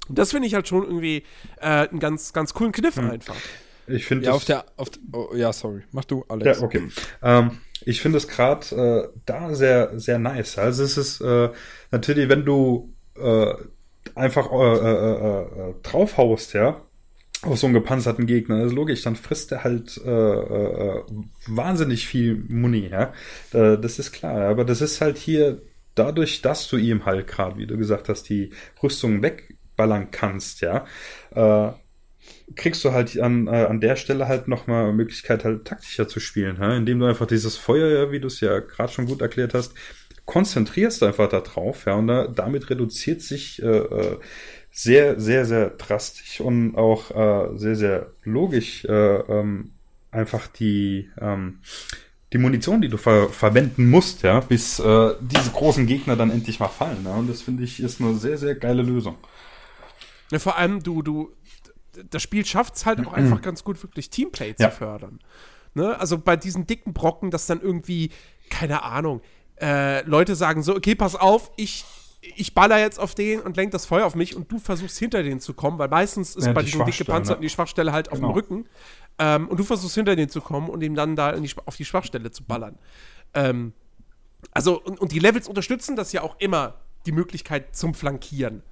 [0.10, 1.24] Und das finde ich halt schon irgendwie
[1.62, 3.38] äh, einen ganz, ganz coolen Kniff einfach.
[3.88, 5.84] Ich finde Ja, das- auf der, auf, oh, ja, sorry.
[5.94, 6.60] Mach du, Alex.
[6.60, 6.90] Ja, okay.
[7.22, 10.58] Ähm, ich finde es gerade äh, da sehr, sehr nice.
[10.58, 11.50] Also es ist äh,
[11.92, 13.54] natürlich, wenn du äh,
[14.16, 16.82] einfach äh, äh, äh, draufhaust, ja,
[17.42, 23.12] auf so einen gepanzerten Gegner, ist logisch, dann frisst er halt wahnsinnig viel Muni, ja.
[23.52, 25.62] Das ist klar, aber das ist halt hier
[25.94, 30.86] dadurch, dass du ihm halt gerade, wie du gesagt hast, die Rüstung wegballern kannst, ja,
[32.56, 36.58] kriegst du halt an, äh, an der Stelle halt nochmal Möglichkeit, halt taktischer zu spielen,
[36.58, 36.78] hä?
[36.78, 39.74] indem du einfach dieses Feuer, wie du es ja gerade schon gut erklärt hast,
[40.26, 44.18] konzentrierst einfach da drauf, ja, und da, damit reduziert sich äh, äh,
[44.72, 49.72] sehr, sehr, sehr drastisch und auch äh, sehr, sehr logisch äh, ähm,
[50.12, 51.60] einfach die, ähm,
[52.32, 56.60] die Munition, die du ver verwenden musst, ja, bis äh, diese großen Gegner dann endlich
[56.60, 57.04] mal fallen.
[57.06, 57.16] Ja?
[57.16, 59.18] Und das finde ich ist eine sehr, sehr geile Lösung.
[60.32, 61.32] Ja, vor allem, du, du,
[62.10, 64.70] das Spiel schafft es halt auch einfach ganz gut, wirklich Teamplay zu Ja.
[64.70, 65.20] fördern.
[65.74, 66.00] Ne?
[66.00, 68.12] Also bei diesen dicken Brocken, dass dann irgendwie,
[68.50, 69.22] keine Ahnung,
[69.62, 71.86] äh, Leute sagen so, okay, pass auf, ich,
[72.36, 75.24] ich baller jetzt auf den und lenk das Feuer auf mich und du versuchst hinter
[75.24, 77.48] den zu kommen, weil meistens ist Ja, bei die diesen dick gepanzerten ne?
[77.48, 78.34] die Schwachstelle halt auf dem Genau.
[78.34, 78.66] Rücken.
[79.20, 81.86] Ähm, und du versuchst hinter den zu kommen und ihm dann da die, auf die
[81.86, 82.78] Schwachstelle zu ballern.
[83.34, 83.74] Ähm,
[84.52, 86.76] also, und, und die Levels unterstützen das ja auch immer,
[87.06, 88.64] die Möglichkeit zum Flankieren.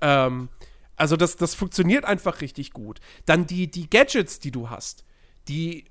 [0.00, 0.48] Ähm,
[0.96, 3.00] also, das, das funktioniert einfach richtig gut.
[3.26, 5.04] Dann die, die Gadgets, die du hast,
[5.48, 5.84] die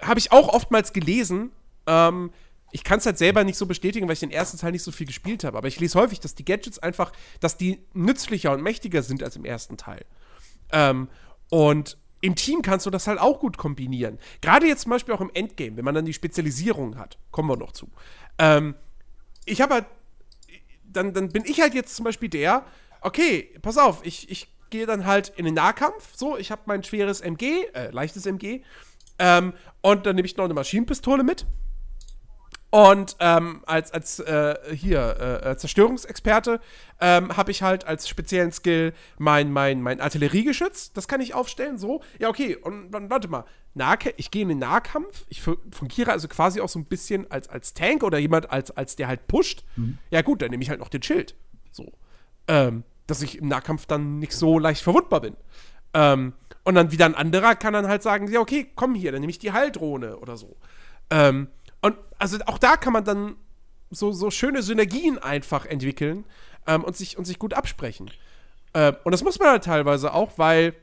[0.00, 1.52] habe ich auch oftmals gelesen.
[1.86, 2.30] Ähm,
[2.70, 4.92] ich kann es halt selber nicht so bestätigen, weil ich den ersten Teil nicht so
[4.92, 5.56] viel gespielt habe.
[5.56, 9.36] Aber ich lese häufig, dass die Gadgets einfach, dass die nützlicher und mächtiger sind als
[9.36, 10.04] im ersten Teil.
[10.72, 11.08] Ähm,
[11.50, 14.18] und im Team kannst du das halt auch gut kombinieren.
[14.40, 17.18] Gerade jetzt zum Beispiel auch im Endgame, wenn man dann die Spezialisierung hat.
[17.30, 17.90] Kommen wir noch zu.
[18.38, 18.74] Ähm,
[19.44, 19.86] ich habe halt,
[20.84, 22.64] dann, dann bin ich halt jetzt zum Beispiel der,
[23.00, 26.82] okay, pass auf, ich, ich gehe dann halt in den Nahkampf, so, ich habe mein
[26.82, 28.62] schweres MG, äh, leichtes MG,
[29.18, 31.46] ähm, und dann nehme ich noch eine Maschinenpistole mit.
[32.70, 36.60] Und ähm, als, als äh, hier äh, Zerstörungsexperte
[37.00, 40.92] ähm, habe ich halt als speziellen Skill mein, mein, mein Artilleriegeschütz.
[40.92, 42.02] Das kann ich aufstellen, so.
[42.18, 42.56] Ja, okay.
[42.56, 43.44] Und dann, warte mal.
[43.74, 45.24] Nahke ich gehe in den Nahkampf.
[45.28, 48.96] Ich fungiere also quasi auch so ein bisschen als, als Tank oder jemand, als, als
[48.96, 49.64] der halt pusht.
[49.76, 49.98] Mhm.
[50.10, 51.36] Ja, gut, dann nehme ich halt noch den Schild.
[51.70, 51.92] So.
[52.48, 55.36] Ähm, dass ich im Nahkampf dann nicht so leicht verwundbar bin.
[55.94, 56.34] Ähm,
[56.64, 59.30] und dann wieder ein anderer kann dann halt sagen, ja, okay, komm hier, dann nehme
[59.30, 60.56] ich die Heildrohne oder so.
[61.10, 61.48] Ähm,
[61.80, 63.36] und also auch da kann man dann
[63.90, 66.24] so, so schöne Synergien einfach entwickeln
[66.66, 68.10] ähm, und, sich, und sich gut absprechen.
[68.74, 70.74] Ähm, und das muss man halt teilweise auch, weil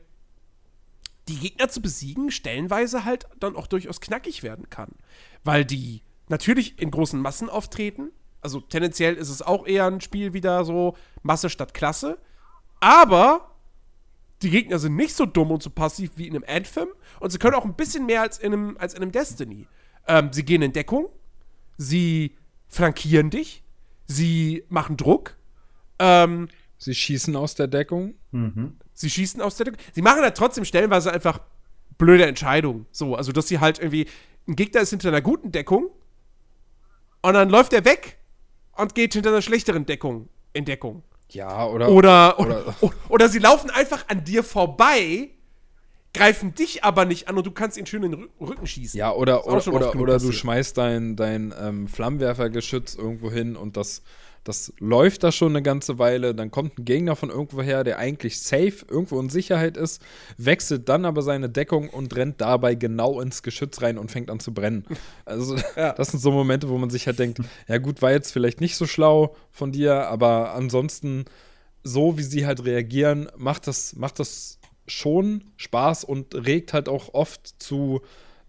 [1.28, 4.90] die Gegner zu besiegen stellenweise halt dann auch durchaus knackig werden kann.
[5.44, 8.10] Weil die natürlich in großen Massen auftreten.
[8.46, 12.16] Also tendenziell ist es auch eher ein Spiel wieder so Masse statt Klasse.
[12.78, 13.56] Aber
[14.40, 16.86] die Gegner sind nicht so dumm und so passiv wie in einem Anthem.
[17.18, 19.66] Und sie können auch ein bisschen mehr als in einem, als in einem Destiny.
[20.06, 21.08] Ähm, sie gehen in Deckung,
[21.76, 22.36] sie
[22.68, 23.64] flankieren dich,
[24.06, 25.36] sie machen Druck.
[25.98, 26.46] Ähm,
[26.78, 28.14] sie schießen aus der Deckung.
[28.30, 28.76] Mhm.
[28.94, 29.80] Sie schießen aus der Deckung.
[29.92, 31.40] Sie machen halt trotzdem stellenweise einfach
[31.98, 32.86] blöde Entscheidungen.
[32.92, 34.06] So, also dass sie halt irgendwie,
[34.46, 35.90] ein Gegner ist hinter einer guten Deckung
[37.22, 38.20] und dann läuft er weg
[38.76, 41.02] und geht hinter einer schlechteren Deckung in Deckung.
[41.30, 45.30] Ja, oder oder, oder, oder, oder sie laufen einfach an dir vorbei
[46.16, 48.98] greifen dich aber nicht an und du kannst ihn schön in den Rücken schießen.
[48.98, 54.02] Ja, oder, oder, oder, oder du schmeißt dein, dein ähm, Flammenwerfergeschütz irgendwo hin und das,
[54.46, 56.34] das läuft da schon eine ganze Weile.
[56.34, 60.00] Dann kommt ein Gegner von irgendwo her, der eigentlich safe irgendwo in Sicherheit ist,
[60.38, 64.38] wechselt dann aber seine Deckung und rennt dabei genau ins Geschütz rein und fängt an
[64.38, 64.84] zu brennen.
[65.24, 65.92] Also, ja.
[65.92, 68.76] das sind so Momente, wo man sich halt denkt: Ja, gut, war jetzt vielleicht nicht
[68.76, 71.24] so schlau von dir, aber ansonsten,
[71.82, 77.14] so wie sie halt reagieren, macht das, macht das schon Spaß und regt halt auch
[77.14, 78.02] oft zu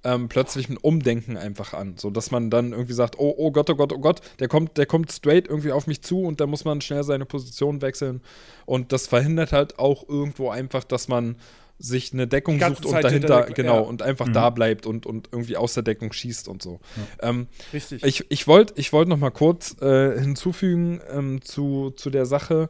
[0.03, 3.75] ähm, plötzlichem Umdenken einfach an, so dass man dann irgendwie sagt, oh, oh Gott, oh
[3.75, 6.65] Gott, oh Gott, der kommt, der kommt straight irgendwie auf mich zu und da muss
[6.65, 8.21] man schnell seine Position wechseln
[8.65, 11.37] und das verhindert halt auch irgendwo einfach, dass man
[11.79, 13.81] sich eine Deckung sucht und dahinter, Deckung, genau, ja.
[13.81, 14.33] und einfach mhm.
[14.33, 16.79] da bleibt und, und irgendwie aus der Deckung schießt und so.
[16.95, 17.29] Ja.
[17.29, 18.03] Ähm, Richtig.
[18.03, 22.69] Ich, ich wollte ich wollt noch mal kurz äh, hinzufügen ähm, zu, zu der Sache,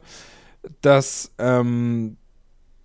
[0.82, 2.18] dass ähm,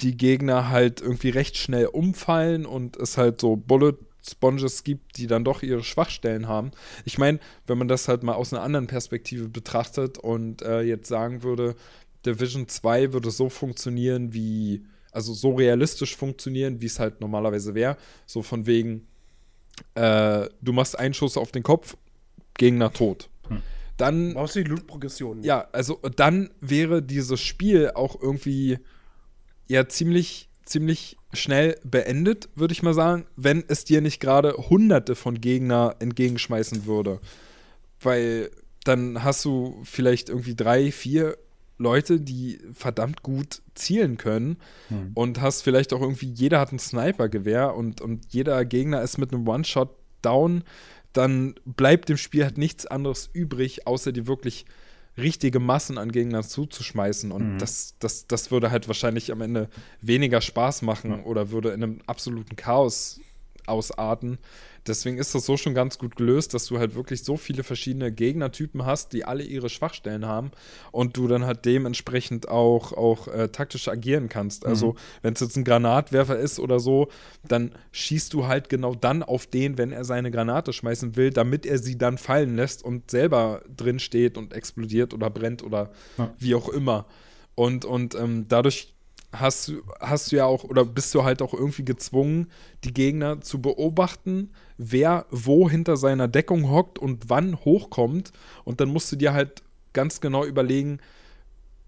[0.02, 5.28] die Gegner halt irgendwie recht schnell umfallen und es halt so Bullet Sponges gibt, die
[5.28, 6.72] dann doch ihre Schwachstellen haben.
[7.06, 11.08] Ich meine, wenn man das halt mal aus einer anderen Perspektive betrachtet und äh, jetzt
[11.08, 11.76] sagen würde,
[12.26, 17.98] Division 2 würde so funktionieren wie, also so realistisch funktionieren, wie es halt normalerweise wäre.
[18.26, 19.08] So von wegen,
[19.96, 21.98] äh, du machst einen Schuss auf den Kopf,
[22.56, 23.30] Gegner tot.
[23.50, 23.62] Hm.
[23.98, 24.34] Dann.
[24.34, 25.44] Brauchst du die Loot-Progression.
[25.44, 28.80] Ja, also dann wäre dieses Spiel auch irgendwie
[29.68, 35.16] ja ziemlich, ziemlich schnell beendet, würde ich mal sagen, wenn es dir nicht gerade hunderte
[35.16, 37.20] von Gegner entgegenschmeißen würde.
[38.00, 38.50] Weil
[38.84, 41.38] dann hast du vielleicht irgendwie drei, vier
[41.78, 44.58] Leute, die verdammt gut zielen können
[44.90, 45.12] hm.
[45.14, 49.34] und hast vielleicht auch irgendwie, jeder hat ein Snipergewehr und, und jeder Gegner ist mit
[49.34, 49.90] einem One-Shot
[50.22, 50.64] down,
[51.14, 54.66] dann bleibt dem Spiel halt nichts anderes übrig, außer die wirklich
[55.18, 57.32] richtige Massen an Gegnern zuzuschmeißen.
[57.32, 57.58] Und mhm.
[57.60, 59.70] das, das, das würde halt wahrscheinlich am Ende
[60.02, 63.20] weniger Spaß machen oder würde in einem absoluten Chaos
[63.68, 64.38] ausarten.
[64.86, 68.12] Deswegen ist das so schon ganz gut gelöst, dass du halt wirklich so viele verschiedene
[68.12, 70.52] Gegnertypen hast, die alle ihre Schwachstellen haben
[70.92, 74.66] und du dann halt dementsprechend auch, auch äh, taktisch agieren kannst.
[74.66, 74.98] Also, mhm.
[75.22, 77.08] wenn es jetzt ein Granatwerfer ist oder so,
[77.48, 81.66] dann schießt du halt genau dann auf den, wenn er seine Granate schmeißen will, damit
[81.66, 86.34] er sie dann fallen lässt und selber drin steht und explodiert oder brennt oder ja.
[86.40, 87.06] wie auch immer.
[87.56, 88.93] Und, und ähm, dadurch
[89.34, 92.50] hast du, hast du ja auch, oder bist du halt auch irgendwie gezwungen,
[92.84, 98.32] die Gegner zu beobachten, wer wo hinter seiner Deckung hockt und wann hochkommt.
[98.64, 101.00] Und dann musst du dir halt ganz genau überlegen,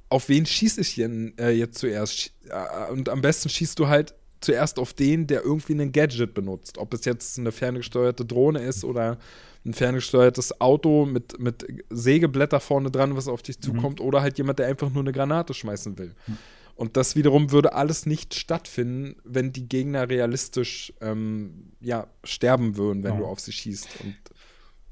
[0.10, 2.32] auf wen schieße ich denn äh, jetzt zuerst?
[2.50, 6.78] Äh, und am besten schießt du halt zuerst auf den, der irgendwie einen Gadget benutzt.
[6.78, 9.18] Ob es jetzt eine ferngesteuerte Drohne ist oder
[9.66, 13.62] ein ferngesteuertes Auto mit, mit Sägeblätter vorne dran, was auf dich mhm.
[13.62, 14.06] zukommt, mhm.
[14.06, 16.14] oder halt jemand, der einfach nur eine Granate schmeißen will.
[16.28, 16.38] Mhm.
[16.76, 23.04] Und das wiederum würde alles nicht stattfinden, wenn die Gegner realistisch ähm, ja, sterben würden,
[23.04, 23.20] wenn ja.
[23.20, 24.02] du auf sie schießt.
[24.04, 24.16] Und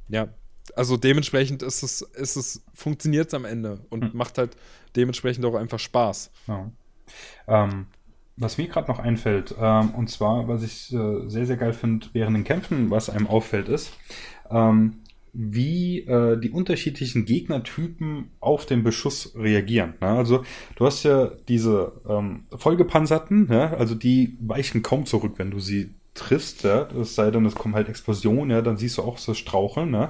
[0.07, 0.29] ja,
[0.75, 4.11] also dementsprechend ist es, ist es, funktioniert es am Ende und hm.
[4.13, 4.55] macht halt
[4.95, 6.31] dementsprechend auch einfach Spaß.
[6.47, 6.71] Ja.
[7.47, 7.87] Ähm,
[8.37, 12.07] was mir gerade noch einfällt, ähm, und zwar, was ich äh, sehr, sehr geil finde
[12.13, 13.91] während den Kämpfen, was einem auffällt, ist,
[14.49, 15.02] ähm,
[15.33, 19.95] wie äh, die unterschiedlichen Gegnertypen auf den Beschuss reagieren.
[19.99, 20.07] Ne?
[20.07, 20.43] Also
[20.75, 23.73] du hast ja diese ähm, vollgepanzerten, ja?
[23.73, 26.63] also die weichen kaum zurück, wenn du sie triffst.
[26.63, 26.87] Ja?
[26.99, 28.61] Es sei denn, es kommen halt Explosionen, ja?
[28.61, 29.89] dann siehst du auch so Straucheln.
[29.89, 30.07] Ne?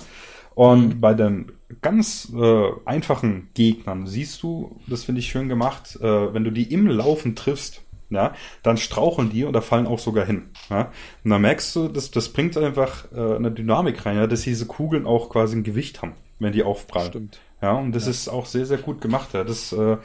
[0.55, 0.99] Und mhm.
[0.99, 6.43] bei den ganz äh, einfachen Gegnern siehst du, das finde ich schön gemacht, äh, wenn
[6.43, 7.82] du die im Laufen triffst,
[8.14, 10.49] ja, dann straucheln die oder fallen auch sogar hin.
[10.69, 10.91] Ja?
[11.23, 14.65] Und dann merkst du, das, das bringt einfach äh, eine Dynamik rein, ja, dass diese
[14.65, 17.10] Kugeln auch quasi ein Gewicht haben, wenn die aufprallen.
[17.10, 17.40] Stimmt.
[17.61, 18.11] Ja, und das ja.
[18.11, 19.34] ist auch sehr, sehr gut gemacht.
[19.34, 19.44] Ja.
[19.44, 19.98] Das äh,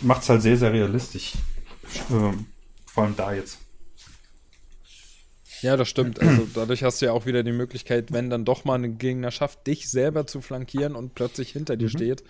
[0.00, 1.34] macht es halt sehr, sehr realistisch.
[2.10, 2.32] Äh,
[2.86, 3.58] vor allem da jetzt.
[5.62, 6.20] Ja, das stimmt.
[6.20, 9.30] Also dadurch hast du ja auch wieder die Möglichkeit, wenn dann doch mal ein Gegner
[9.30, 11.90] schafft, dich selber zu flankieren und plötzlich hinter dir mhm.
[11.90, 12.24] steht,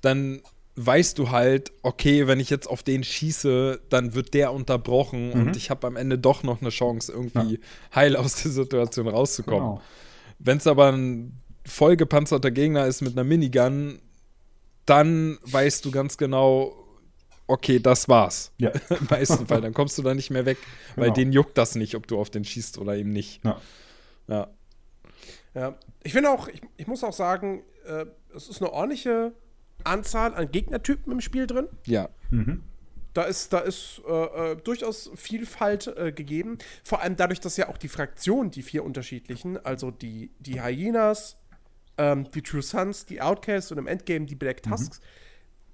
[0.00, 0.40] dann
[0.76, 5.46] weißt du halt, okay, wenn ich jetzt auf den schieße, dann wird der unterbrochen mhm.
[5.46, 7.58] und ich habe am Ende doch noch eine Chance, irgendwie ja.
[7.94, 9.68] heil aus der Situation rauszukommen.
[9.76, 9.82] Genau.
[10.38, 14.00] Wenn es aber ein vollgepanzerter Gegner ist mit einer Minigun,
[14.84, 16.76] dann weißt du ganz genau,
[17.46, 18.52] okay, das war's.
[18.58, 18.70] Ja.
[18.90, 19.62] Im meisten Fall.
[19.62, 20.58] Dann kommst du da nicht mehr weg,
[20.94, 21.06] genau.
[21.06, 23.44] weil den juckt das nicht, ob du auf den schießt oder eben nicht.
[23.44, 23.60] Ja.
[24.28, 24.48] Ja.
[25.54, 25.78] ja.
[26.02, 28.04] Ich finde auch, ich, ich, muss auch sagen, äh,
[28.34, 29.32] es ist eine ordentliche
[29.86, 31.68] Anzahl an Gegnertypen im Spiel drin.
[31.86, 32.08] Ja.
[32.30, 32.62] Mhm.
[33.14, 36.58] Da ist, da ist äh, äh, durchaus Vielfalt äh, gegeben.
[36.84, 41.38] Vor allem dadurch, dass ja auch die Fraktionen, die vier unterschiedlichen, also die, die Hyenas,
[41.96, 44.70] ähm, die True Sons, die Outcasts und im Endgame die Black mhm.
[44.70, 45.04] Tusks, mhm.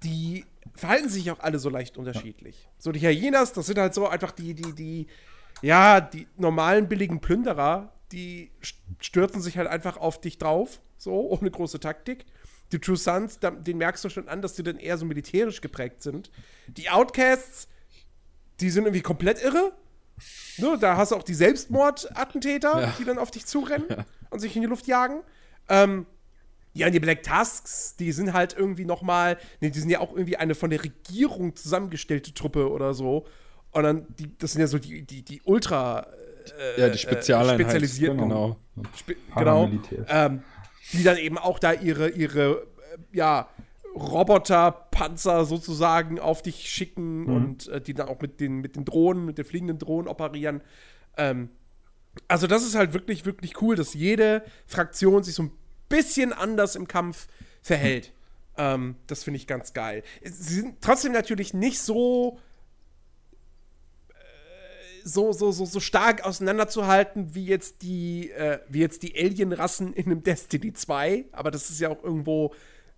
[0.03, 2.63] die verhalten sich auch alle so leicht unterschiedlich.
[2.63, 2.69] Ja.
[2.77, 5.07] So, die Hyenas, das sind halt so einfach die, die, die,
[5.61, 8.51] ja, die normalen billigen Plünderer, die
[8.99, 12.25] stürzen sich halt einfach auf dich drauf, so, ohne große Taktik.
[12.73, 16.01] Die True Sons, den merkst du schon an, dass die dann eher so militärisch geprägt
[16.03, 16.31] sind.
[16.67, 17.67] Die Outcasts,
[18.59, 19.73] die sind irgendwie komplett irre.
[20.57, 22.93] Ne, da hast du auch die Selbstmordattentäter, ja.
[22.99, 24.05] die dann auf dich zurennen ja.
[24.29, 25.21] und sich in die Luft jagen.
[25.69, 26.05] Ähm,
[26.73, 29.99] ja, und die Black Tusks, die sind halt irgendwie noch mal, nee, die sind ja
[29.99, 33.25] auch irgendwie eine von der Regierung zusammengestellte Truppe oder so.
[33.71, 36.07] Und dann, die, das sind ja so die, die, die Ultra
[36.59, 38.17] äh, ja, die Spezialeinheit, äh, spezialisierten.
[38.17, 38.57] Genau.
[38.95, 39.69] Spe genau.
[40.07, 40.43] Ähm,
[40.91, 43.49] die dann eben auch da ihre, ihre äh, ja,
[43.95, 47.35] Roboterpanzer sozusagen auf dich schicken mhm.
[47.35, 50.61] und äh, die dann auch mit den, mit den Drohnen, mit den fliegenden Drohnen operieren.
[51.17, 51.49] Ähm,
[52.27, 55.51] also, das ist halt wirklich, wirklich cool, dass jede Fraktion sich so ein
[55.89, 57.27] bisschen anders im Kampf
[57.61, 58.07] verhält.
[58.07, 58.13] Hm.
[58.57, 60.03] Ähm, das finde ich ganz geil.
[60.23, 62.39] Sie sind trotzdem natürlich nicht so
[65.03, 70.05] so, so, so, so stark auseinanderzuhalten wie jetzt die, äh, wie jetzt die Alien-Rassen in
[70.05, 71.25] einem Destiny 2.
[71.31, 72.53] Aber das ist ja auch irgendwo,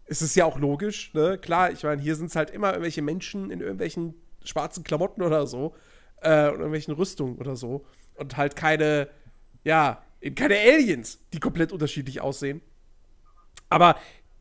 [0.05, 1.37] es ist ja auch logisch, ne?
[1.37, 4.13] Klar, ich meine, hier sind es halt immer irgendwelche Menschen in irgendwelchen
[4.43, 5.75] schwarzen Klamotten oder so.
[6.21, 7.85] Äh, und irgendwelchen Rüstungen oder so.
[8.15, 9.09] Und halt keine,
[9.63, 10.01] ja,
[10.35, 12.61] keine Aliens, die komplett unterschiedlich aussehen.
[13.69, 13.95] Aber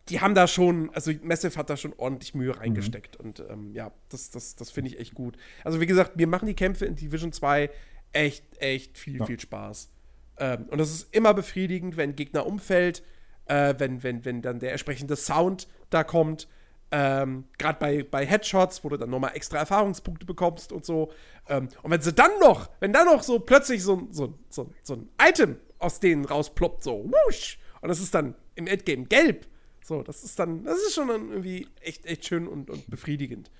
[0.09, 3.19] die haben da schon, also Massive hat da schon ordentlich Mühe reingesteckt.
[3.19, 3.25] Mhm.
[3.25, 5.37] Und ähm, ja, das, das, das finde ich echt gut.
[5.65, 7.71] Also, wie gesagt, mir machen die Kämpfe in Division 2
[8.13, 9.27] echt, echt viel, ja.
[9.27, 9.91] viel Spaß.
[10.39, 13.03] Ähm, und das ist immer befriedigend, wenn ein Gegner umfällt,
[13.47, 16.49] äh, wenn, wenn, wenn dann der entsprechende Sound da kommt.
[16.91, 21.13] Ähm, Gerade bei, bei Headshots, wo du dann nochmal extra Erfahrungspunkte bekommst und so.
[21.49, 24.95] Ähm, und wenn sie dann noch, wenn dann noch so plötzlich so, so, so, so
[24.95, 29.47] ein Item aus denen rausploppt, so, wusch, und das ist dann im Endgame gelb.
[29.85, 33.51] So, das ist dann, das ist schon dann irgendwie echt, echt schön und, und befriedigend.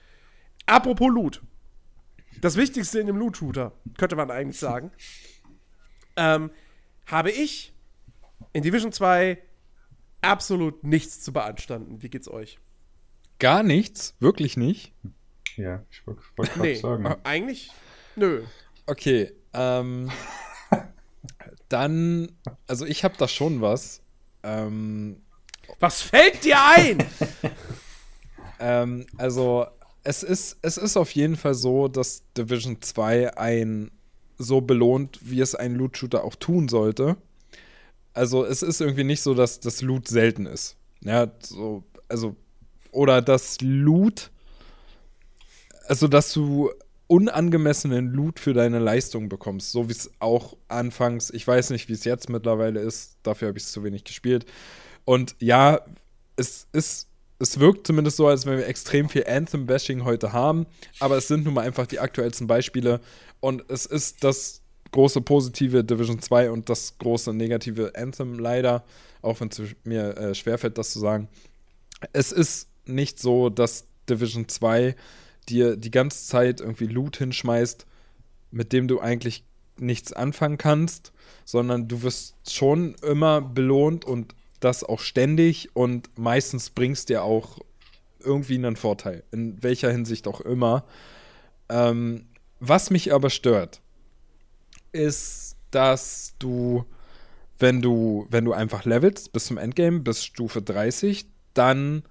[0.65, 1.43] Apropos Loot.
[2.41, 4.91] Das Wichtigste in dem Loot-Shooter, könnte man eigentlich sagen,
[6.17, 6.51] ähm,
[7.05, 7.75] habe ich
[8.55, 9.37] in Division 2
[10.23, 12.03] absolut nichts zu beanstanden.
[12.03, 12.59] Wie geht's euch?
[13.39, 14.17] Gar nichts?
[14.19, 14.95] Wirklich nicht?
[15.57, 17.07] Ja, ich wollte wollt gerade nee, sagen.
[17.25, 17.71] Eigentlich,
[18.17, 18.45] nö.
[18.87, 20.11] Okay, ähm,
[21.69, 22.33] dann,
[22.67, 24.01] also ich habe da schon was.
[24.43, 25.21] Ähm,
[25.81, 26.99] Was fällt dir ein?
[28.61, 29.67] ähm, also,
[30.03, 33.91] es ist, es ist auf jeden Fall so, dass Division 2 ein
[34.39, 37.17] so belohnt, wie es ein Loot-Shooter auch tun sollte.
[38.13, 40.77] Also, es ist irgendwie nicht so, dass das Loot selten ist.
[41.01, 42.37] Ja, so, also,
[42.91, 44.31] oder das Loot,
[45.87, 46.71] also, dass du
[47.07, 51.93] unangemessenen Loot für deine Leistung bekommst, so wie es auch anfangs, ich weiß nicht, wie
[51.93, 54.47] es jetzt mittlerweile ist, dafür habe ich es zu wenig gespielt.
[55.05, 55.81] Und ja,
[56.37, 57.09] es ist
[57.39, 60.67] es wirkt zumindest so, als wenn wir extrem viel Anthem-Bashing heute haben,
[61.01, 63.01] aber es sind nun mal einfach die aktuellsten Beispiele
[63.41, 64.63] und es ist das
[64.93, 68.85] große positive Division 2 und das große negative Anthem leider,
[69.23, 71.29] auch wenn es mir äh, schwerfällt, das zu sagen.
[72.13, 74.95] Es ist nicht so, dass Division 2
[75.49, 77.87] dir die ganze Zeit irgendwie Loot hinschmeißt,
[78.53, 79.45] mit dem du eigentlich
[79.79, 81.13] nichts anfangen kannst,
[81.45, 87.59] sondern du wirst schon immer belohnt und das auch ständig und meistens bringst dir auch
[88.21, 90.85] irgendwie einen Vorteil, in welcher Hinsicht auch immer.
[91.69, 92.27] Ähm,
[92.61, 93.83] was mich aber stört,
[94.93, 96.85] ist, dass du,
[97.59, 102.03] wenn du, wenn du einfach levelst bis zum Endgame, bis Stufe 30, dann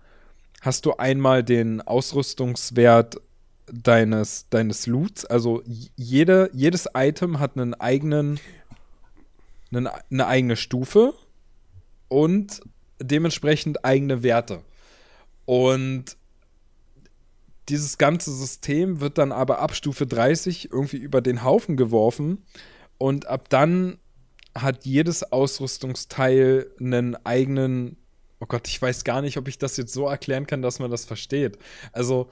[0.61, 3.19] hast du einmal den Ausrüstungswert
[3.65, 5.25] deines, deines Loots.
[5.25, 5.63] Also
[5.95, 8.39] jede, jedes Item hat einen eigenen,
[9.71, 11.13] einen, eine eigene Stufe
[12.14, 12.61] und
[13.02, 14.61] dementsprechend eigene Werte.
[15.45, 16.15] Und
[17.69, 22.44] dieses ganze System wird dann aber ab Stufe 30 irgendwie über den Haufen geworfen
[22.99, 23.98] und ab dann
[24.56, 27.98] hat jedes Ausrüstungsteil einen eigenen.
[28.40, 30.91] Oh Gott, ich weiß gar nicht, ob ich das jetzt so erklären kann, dass man
[30.91, 31.57] das versteht.
[31.94, 32.30] Also.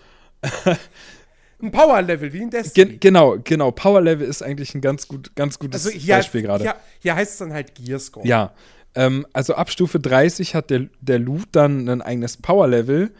[1.63, 2.89] ein Power-Level, wie in Destiny.
[2.89, 3.71] Gen genau, genau.
[3.71, 6.63] Power-Level ist eigentlich ein ganz, gut, ganz gutes also Beispiel gerade.
[6.63, 8.27] Hier, hier heißt es dann halt Gearscore.
[8.27, 8.53] Ja.
[8.95, 13.11] Ähm, also ab Stufe 30 hat der, der Loot dann ein eigenes Power-Level,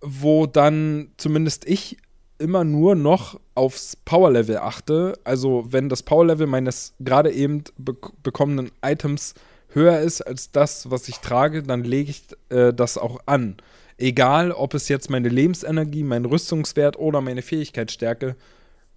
[0.00, 1.98] wo dann zumindest ich
[2.38, 5.14] immer nur noch aufs Power-Level achte.
[5.24, 9.34] Also wenn das Power-Level meines gerade eben be bekommenen Items
[9.68, 13.56] höher ist als das, was ich trage, dann lege ich äh, das auch an.
[13.96, 18.36] Egal, ob es jetzt meine Lebensenergie, mein Rüstungswert oder meine Fähigkeitsstärke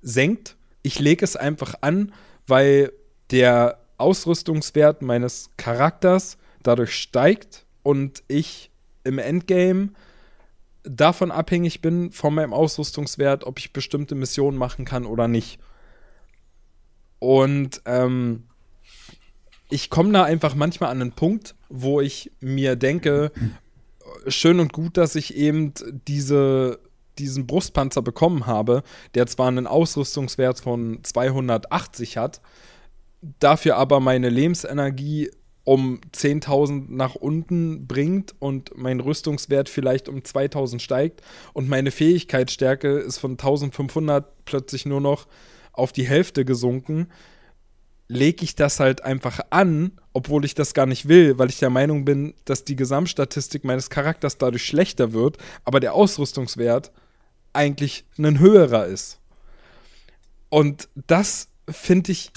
[0.02, 0.56] senkt.
[0.82, 2.14] Ich lege es einfach an,
[2.48, 2.92] weil
[3.32, 8.72] der Ausrüstungswert meines Charakters dadurch steigt und ich
[9.04, 9.90] im Endgame
[10.84, 15.60] davon abhängig bin, von meinem Ausrüstungswert, ob ich bestimmte Missionen machen kann oder nicht.
[17.20, 18.44] Und ähm,
[19.70, 23.32] ich komme da einfach manchmal an einen Punkt, wo ich mir denke,
[24.28, 25.74] schön und gut, dass ich eben
[26.08, 26.80] diese,
[27.18, 28.84] diesen Brustpanzer bekommen habe,
[29.16, 32.42] der zwar einen Ausrüstungswert von 280 hat,
[33.40, 35.32] dafür aber meine Lebensenergie
[35.64, 41.22] um 10.000 nach unten bringt und mein Rüstungswert vielleicht um 2.000 steigt
[41.54, 45.28] und meine Fähigkeitsstärke ist von 1.500 plötzlich nur noch
[45.74, 47.08] auf die Hälfte gesunken,
[48.08, 51.72] lege ich das halt einfach an, obwohl ich das gar nicht will, weil ich der
[51.72, 56.92] Meinung bin, dass die Gesamtstatistik meines Charakters dadurch schlechter wird, aber der Ausrüstungswert
[57.54, 59.20] eigentlich ein höherer ist.
[60.50, 62.32] Und das finde ich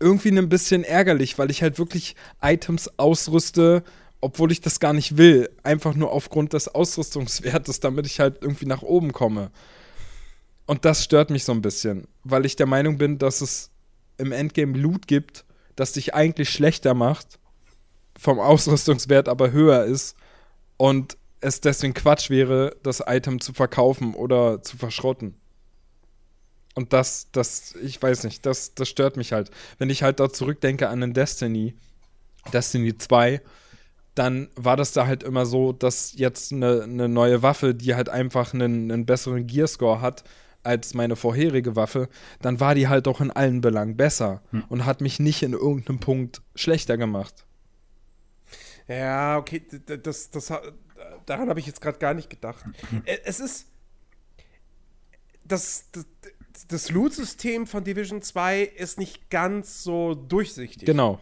[0.00, 3.84] irgendwie ein bisschen ärgerlich, weil ich halt wirklich Items ausrüste,
[4.20, 5.50] obwohl ich das gar nicht will.
[5.62, 9.50] Einfach nur aufgrund des Ausrüstungswertes, damit ich halt irgendwie nach oben komme.
[10.66, 13.70] Und das stört mich so ein bisschen, weil ich der Meinung bin, dass es
[14.18, 15.44] im Endgame Loot gibt,
[15.76, 17.38] das dich eigentlich schlechter macht,
[18.18, 20.16] vom Ausrüstungswert aber höher ist
[20.76, 25.34] und es deswegen Quatsch wäre, das Item zu verkaufen oder zu verschrotten.
[26.74, 29.50] Und das, das, ich weiß nicht, das, das stört mich halt.
[29.78, 31.74] Wenn ich halt da zurückdenke an den Destiny,
[32.52, 33.40] Destiny 2,
[34.14, 38.08] dann war das da halt immer so, dass jetzt eine, eine neue Waffe, die halt
[38.08, 40.24] einfach einen, einen besseren Gearscore hat
[40.62, 42.08] als meine vorherige Waffe,
[42.42, 44.64] dann war die halt auch in allen Belangen besser hm.
[44.68, 47.46] und hat mich nicht in irgendeinem Punkt schlechter gemacht.
[48.86, 49.62] Ja, okay,
[50.02, 50.52] das, das,
[51.24, 52.64] daran habe ich jetzt gerade gar nicht gedacht.
[52.90, 53.02] Hm.
[53.24, 53.66] Es ist.
[55.44, 56.06] Das, das,
[56.68, 60.86] das Loot-System von Division 2 ist nicht ganz so durchsichtig.
[60.86, 61.20] Genau.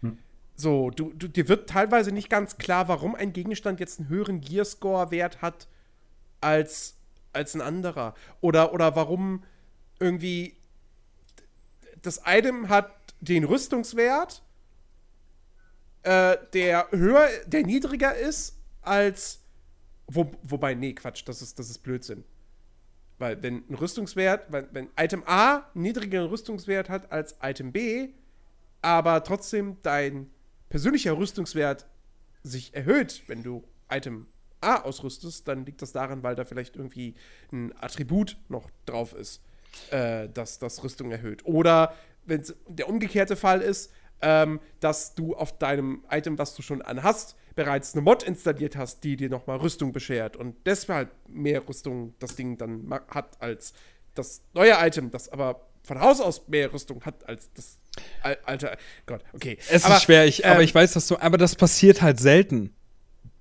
[0.00, 0.18] Hm.
[0.54, 4.40] So, du, du, dir wird teilweise nicht ganz klar, warum ein Gegenstand jetzt einen höheren
[4.40, 5.68] Gearscore-Wert hat
[6.40, 6.96] als,
[7.32, 8.14] als ein anderer.
[8.40, 9.44] Oder, oder warum
[10.00, 10.56] irgendwie
[12.02, 14.42] das Item hat den Rüstungswert,
[16.02, 19.40] äh, der höher, der niedriger ist als.
[20.06, 22.24] Wo, wobei, nee, Quatsch, das ist, das ist Blödsinn.
[23.18, 28.10] Weil wenn ein Rüstungswert, wenn, wenn Item A niedrigeren Rüstungswert hat als Item B,
[28.80, 30.30] aber trotzdem dein
[30.68, 31.86] persönlicher Rüstungswert
[32.42, 34.26] sich erhöht, wenn du Item
[34.60, 37.14] A ausrüstest, dann liegt das daran, weil da vielleicht irgendwie
[37.52, 39.42] ein Attribut noch drauf ist,
[39.90, 41.44] äh, das das Rüstung erhöht.
[41.44, 41.94] Oder
[42.26, 47.36] wenn der umgekehrte Fall ist, ähm, dass du auf deinem Item, was du schon anhast,
[47.58, 52.36] bereits eine Mod installiert hast, die dir nochmal Rüstung beschert und deshalb mehr Rüstung das
[52.36, 53.72] Ding dann hat als
[54.14, 57.78] das neue Item, das aber von Haus aus mehr Rüstung hat als das
[58.22, 58.78] alte.
[59.06, 59.58] Gott, okay.
[59.68, 62.20] Es aber, ist schwer, ich, ähm, aber ich weiß, dass du, aber das passiert halt
[62.20, 62.72] selten,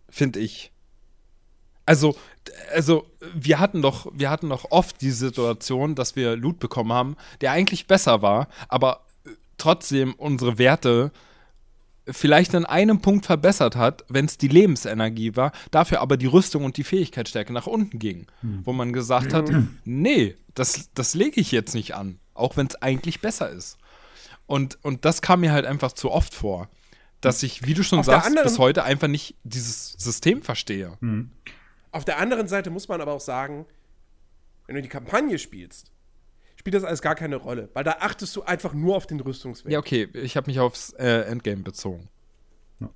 [0.09, 0.71] finde ich.
[1.85, 2.17] Also,
[2.73, 7.17] also wir hatten doch, wir hatten doch oft die Situation, dass wir Loot bekommen haben,
[7.41, 9.05] der eigentlich besser war, aber
[9.59, 11.11] trotzdem unsere Werte
[12.09, 16.63] vielleicht an einem Punkt verbessert hat, wenn es die Lebensenergie war, dafür aber die Rüstung
[16.63, 18.27] und die Fähigkeitsstärke nach unten ging.
[18.41, 18.61] Hm.
[18.63, 19.49] Wo man gesagt hat,
[19.85, 23.77] nee, das, das lege ich jetzt nicht an, auch wenn es eigentlich besser ist.
[24.45, 26.69] Und, und das kam mir halt einfach zu oft vor,
[27.21, 30.97] dass ich, wie du schon Auf sagst, bis heute einfach nicht dieses System verstehe.
[31.01, 31.31] Hm.
[31.91, 33.65] Auf der anderen Seite muss man aber auch sagen,
[34.67, 35.91] wenn du die Kampagne spielst,
[36.57, 39.71] spielt das alles gar keine Rolle, weil da achtest du einfach nur auf den Rüstungswert.
[39.71, 42.09] Ja, okay, ich habe mich aufs äh, Endgame bezogen.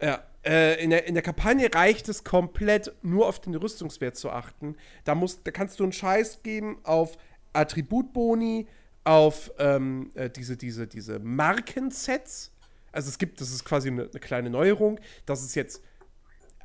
[0.02, 4.30] Ja, äh, in, der, in der Kampagne reicht es komplett nur auf den Rüstungswert zu
[4.30, 4.76] achten.
[5.04, 7.18] Da, musst, da kannst du einen Scheiß geben auf
[7.54, 8.68] Attributboni,
[9.04, 12.52] auf ähm, äh, diese, diese, diese Markensets.
[12.92, 15.82] Also es gibt, das ist quasi eine, eine kleine Neuerung, dass es jetzt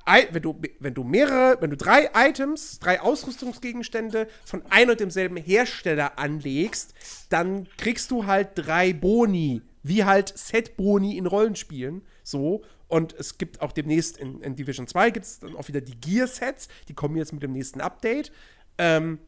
[0.06, 5.36] wenn du, wenn du mehrere, wenn du drei Items, drei Ausrüstungsgegenstände von ein und demselben
[5.36, 6.94] Hersteller anlegst,
[7.28, 12.02] dann kriegst du halt drei Boni, wie halt Set-Boni in Rollenspielen.
[12.22, 12.62] So.
[12.88, 16.00] Und es gibt auch demnächst in, in Division 2 gibt es dann auch wieder die
[16.00, 18.30] Gear-Sets, die kommen jetzt mit dem nächsten Update.
[18.78, 19.18] Ähm,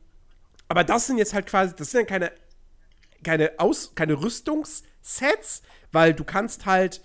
[0.68, 2.30] aber das sind jetzt halt quasi, das sind keine,
[3.24, 7.02] keine, Aus, keine Rüstungssets, weil du kannst halt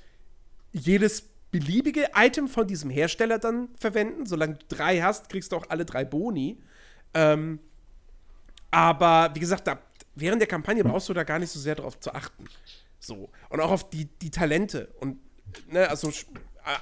[0.72, 4.26] jedes beliebige Item von diesem Hersteller dann verwenden.
[4.26, 6.60] Solange du drei hast, kriegst du auch alle drei Boni.
[7.14, 7.60] Ähm,
[8.72, 9.80] aber wie gesagt, da,
[10.16, 12.46] während der Kampagne brauchst du da gar nicht so sehr darauf zu achten.
[13.00, 13.30] So.
[13.50, 14.92] Und auch auf die, die Talente.
[15.00, 15.20] Und,
[15.72, 16.12] ne, also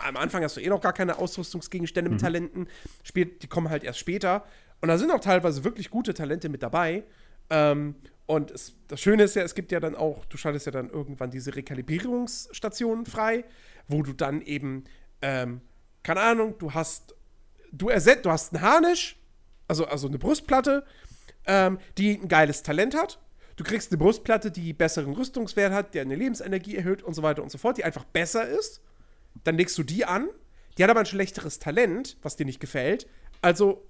[0.06, 2.16] am Anfang hast du eh noch gar keine Ausrüstungsgegenstände mhm.
[2.16, 2.68] mit Talenten.
[3.04, 4.46] Spielt, die kommen halt erst später.
[4.80, 7.04] Und da sind auch teilweise wirklich gute Talente mit dabei.
[7.50, 7.96] Ähm,
[8.26, 10.90] und es, das Schöne ist ja, es gibt ja dann auch, du schaltest ja dann
[10.90, 13.44] irgendwann diese Rekalibrierungsstationen frei
[13.88, 14.86] wo du dann eben,
[15.22, 15.62] ähm,
[16.04, 17.16] keine Ahnung, du hast,
[17.72, 19.18] du ersetzt, du hast einen Harnisch,
[19.68, 20.86] also, also eine Brustplatte,
[21.46, 23.20] ähm, die ein geiles Talent hat.
[23.56, 27.44] Du kriegst eine Brustplatte, die besseren Rüstungswert hat, der eine Lebensenergie erhöht und so weiter
[27.44, 28.82] und so fort, die einfach besser ist.
[29.44, 30.30] Dann legst du die an.
[30.78, 33.08] Die hat aber ein schlechteres Talent, was dir nicht gefällt.
[33.42, 33.86] Also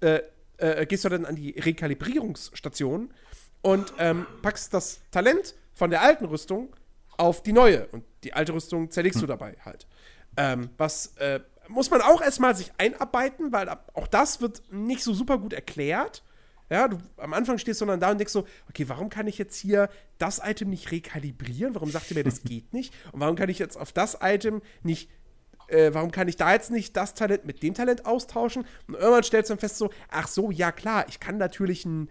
[0.00, 0.20] äh,
[0.58, 3.12] äh, gehst du dann an die Rekalibrierungsstation
[3.62, 6.74] und ähm, packst das Talent von der alten Rüstung
[7.20, 7.86] auf die neue.
[7.88, 9.26] Und die alte Rüstung zerlegst hm.
[9.26, 9.86] du dabei halt.
[10.36, 15.12] Ähm, was äh, muss man auch erstmal sich einarbeiten, weil auch das wird nicht so
[15.12, 16.24] super gut erklärt.
[16.70, 19.38] Ja, du am Anfang stehst du dann da und denkst so, okay, warum kann ich
[19.38, 19.88] jetzt hier
[20.18, 21.74] das Item nicht rekalibrieren?
[21.74, 22.94] Warum sagt ihr mir, das geht nicht?
[23.12, 25.10] Und warum kann ich jetzt auf das Item nicht,
[25.68, 28.64] äh, warum kann ich da jetzt nicht das Talent mit dem Talent austauschen?
[28.86, 32.08] Und irgendwann stellst du dann fest so, ach so, ja klar, ich kann natürlich einen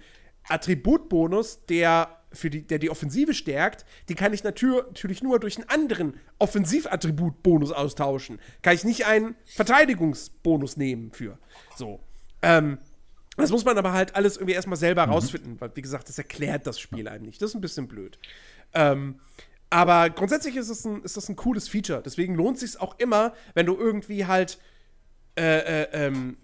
[0.49, 5.70] Attributbonus, der für die, der die Offensive stärkt, die kann ich natürlich nur durch einen
[5.70, 8.40] anderen Offensivattribut-Bonus austauschen.
[8.62, 11.40] Kann ich nicht einen Verteidigungsbonus nehmen für.
[11.76, 12.00] So.
[12.42, 12.78] Ähm,
[13.38, 15.14] das muss man aber halt alles irgendwie erstmal selber mhm.
[15.14, 17.42] rausfinden, weil, wie gesagt, das erklärt das Spiel einem nicht.
[17.42, 18.20] Das ist ein bisschen blöd.
[18.74, 19.20] Ähm,
[19.70, 22.02] aber grundsätzlich ist das, ein, ist das ein cooles Feature.
[22.04, 24.60] Deswegen lohnt es sich auch immer, wenn du irgendwie halt
[25.38, 26.38] äh, äh, ähm,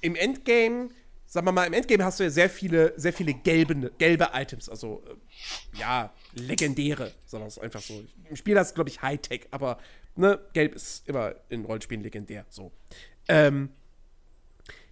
[0.00, 0.90] im Endgame
[1.30, 4.68] sagen wir mal, im Endgame hast du ja sehr viele, sehr viele gelbe, gelbe Items,
[4.68, 8.02] also äh, ja, legendäre, sagen wir es einfach so.
[8.28, 9.78] Im Spiel hast du, glaube ich, Hightech, aber
[10.16, 12.72] ne, gelb ist immer in Rollenspielen legendär, so.
[13.28, 13.70] Ähm,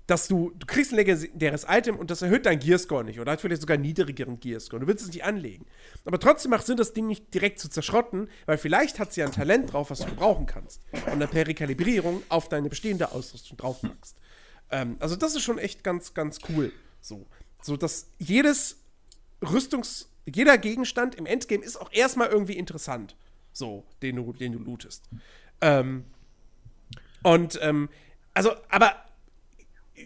[0.06, 3.40] dass du, du kriegst ein legendäres Item und das erhöht deinen Gearscore nicht oder hat
[3.40, 4.80] vielleicht sogar einen niedrigeren Gearscore.
[4.80, 5.66] Du willst es nicht anlegen.
[6.06, 9.26] Aber trotzdem macht Sinn, das Ding nicht direkt zu zerschrotten, weil vielleicht hat sie ja
[9.26, 10.80] ein Talent drauf, was du brauchen kannst.
[11.12, 14.16] Und dann per Rekalibrierung auf deine bestehende Ausrüstung draufpackst.
[14.70, 16.72] Ähm, also das ist schon echt ganz, ganz cool.
[17.00, 17.26] So,
[17.62, 18.76] so dass jedes
[19.42, 23.16] Rüstungs, jeder Gegenstand im Endgame ist auch erstmal irgendwie interessant.
[23.52, 25.08] So, den du, den du lootest.
[25.60, 26.04] Ähm,
[27.22, 27.88] und, ähm,
[28.34, 28.94] also, aber,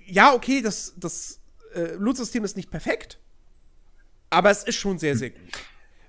[0.06, 1.40] ja, okay, das, das
[1.74, 3.18] äh, Loot-System ist nicht perfekt,
[4.30, 5.52] aber es ist schon sehr, sehr gut.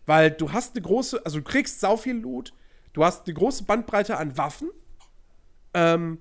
[0.06, 2.54] Weil du hast eine große, also du kriegst sau viel Loot,
[2.94, 4.70] du hast eine große Bandbreite an Waffen,
[5.74, 6.20] ähm,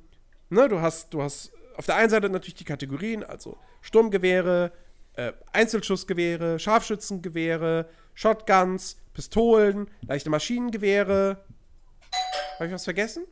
[0.51, 4.73] ne, du hast, du hast auf der einen Seite natürlich die Kategorien, also Sturmgewehre,
[5.15, 11.44] äh, Einzelschussgewehre, Scharfschützengewehre, Shotguns, Pistolen, leichte Maschinengewehre.
[12.55, 13.24] Habe ich was vergessen?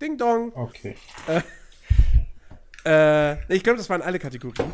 [0.00, 0.52] Ding Dong.
[0.54, 0.96] Okay.
[1.26, 1.42] Äh,
[3.34, 4.72] äh, ich glaube, das waren alle Kategorien.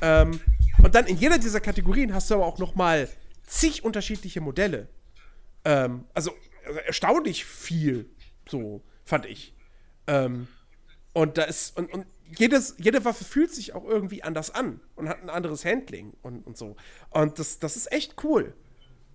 [0.00, 0.40] Ähm,
[0.82, 3.08] und dann in jeder dieser Kategorien hast du aber auch noch mal
[3.46, 4.88] zig unterschiedliche Modelle.
[5.64, 6.32] Ähm, also,
[6.66, 8.08] also erstaunlich viel,
[8.48, 9.54] so fand ich.
[10.06, 10.48] Ähm,
[11.14, 15.08] und da ist, und, und jedes, jede Waffe fühlt sich auch irgendwie anders an und
[15.08, 16.76] hat ein anderes Handling und, und so.
[17.10, 18.52] Und das, das ist echt cool.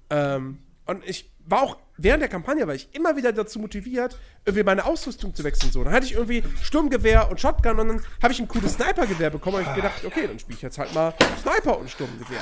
[0.10, 4.64] Ähm, und ich war auch während der Kampagne war ich immer wieder dazu motiviert, irgendwie
[4.64, 5.72] meine Ausrüstung zu wechseln.
[5.72, 9.30] So, dann hatte ich irgendwie Sturmgewehr und Shotgun und dann habe ich ein cooles Snipergewehr
[9.30, 12.42] bekommen und ich gedacht, okay, dann spiele ich jetzt halt mal Sniper und Sturmgewehr.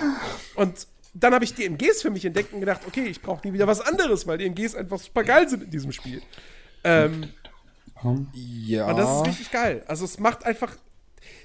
[0.56, 3.54] Und dann habe ich die MGs für mich entdeckt und gedacht, okay, ich brauche nie
[3.54, 6.22] wieder was anderes, weil die MGs einfach super geil sind in diesem Spiel.
[6.84, 7.30] Ähm,
[8.34, 8.90] ja.
[8.90, 9.84] Und das ist richtig geil.
[9.88, 10.76] Also es macht einfach.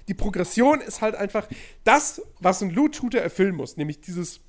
[0.06, 1.48] Die Progression ist halt einfach
[1.82, 3.76] das, was ein Loot-Shooter erfüllen muss.
[3.76, 4.40] Nämlich dieses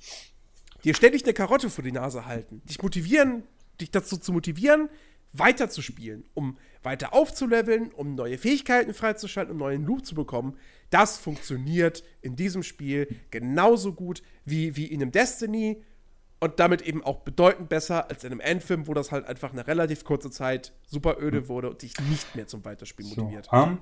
[0.84, 2.62] dir ständig eine Karotte vor die Nase halten.
[2.66, 3.42] Dich motivieren,
[3.80, 4.88] dich dazu zu motivieren,
[5.32, 6.24] weiterzuspielen.
[6.34, 10.56] Um, weiter aufzuleveln, um neue Fähigkeiten freizuschalten, um neuen Loot zu bekommen.
[10.90, 15.82] Das funktioniert in diesem Spiel genauso gut wie, wie in einem Destiny
[16.44, 19.66] und damit eben auch bedeutend besser als in einem Endfilm, wo das halt einfach eine
[19.66, 21.48] relativ kurze Zeit super öde hm.
[21.48, 23.48] wurde und dich nicht mehr zum Weiterspielen motiviert.
[23.50, 23.78] So, um,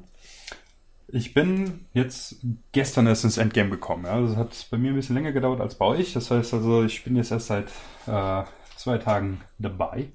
[1.08, 2.36] ich bin jetzt
[2.70, 4.04] gestern erst ins Endgame gekommen.
[4.04, 4.20] Ja.
[4.20, 6.12] Das hat bei mir ein bisschen länger gedauert als bei euch.
[6.12, 7.66] Das heißt also, ich bin jetzt erst seit
[8.06, 8.44] äh,
[8.76, 10.06] zwei Tagen dabei.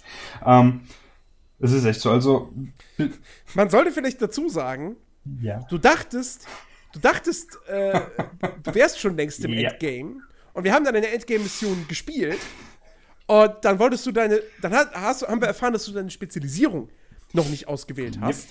[0.45, 0.83] Ähm,
[1.59, 2.11] es ist echt so.
[2.11, 2.53] Also
[3.55, 4.95] man sollte vielleicht dazu sagen,
[5.41, 5.59] ja.
[5.69, 6.47] du dachtest,
[6.93, 7.99] du dachtest, äh,
[8.63, 9.71] du wärst schon längst im ja.
[9.71, 10.21] Endgame.
[10.57, 12.39] Und wir haben dann eine Endgame-Mission gespielt.
[13.27, 16.89] Und dann wolltest du deine, dann hast, haben wir erfahren, dass du deine Spezialisierung
[17.31, 18.49] noch nicht ausgewählt hast.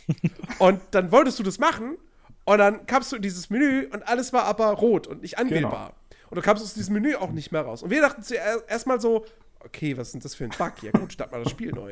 [0.60, 1.96] Und dann wolltest du das machen.
[2.44, 5.94] Und dann kamst du in dieses Menü und alles war aber rot und nicht anwählbar.
[6.10, 6.28] Genau.
[6.30, 7.82] Und du kamst aus diesem Menü auch nicht mehr raus.
[7.82, 9.26] Und wir dachten zuerst erstmal so,
[9.58, 10.74] okay, was ist denn das für ein Bug?
[10.82, 11.90] Ja gut, start mal das Spiel neu.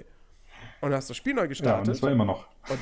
[0.80, 1.88] Und dann hast du das Spiel neu gestartet.
[1.88, 2.46] Ja, das war immer noch.
[2.68, 2.78] Und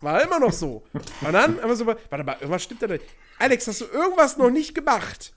[0.00, 0.84] war immer noch so.
[0.94, 3.04] Und dann haben wir so, warte mal, irgendwas stimmt da nicht.
[3.38, 5.34] Alex, hast du irgendwas noch nicht gemacht?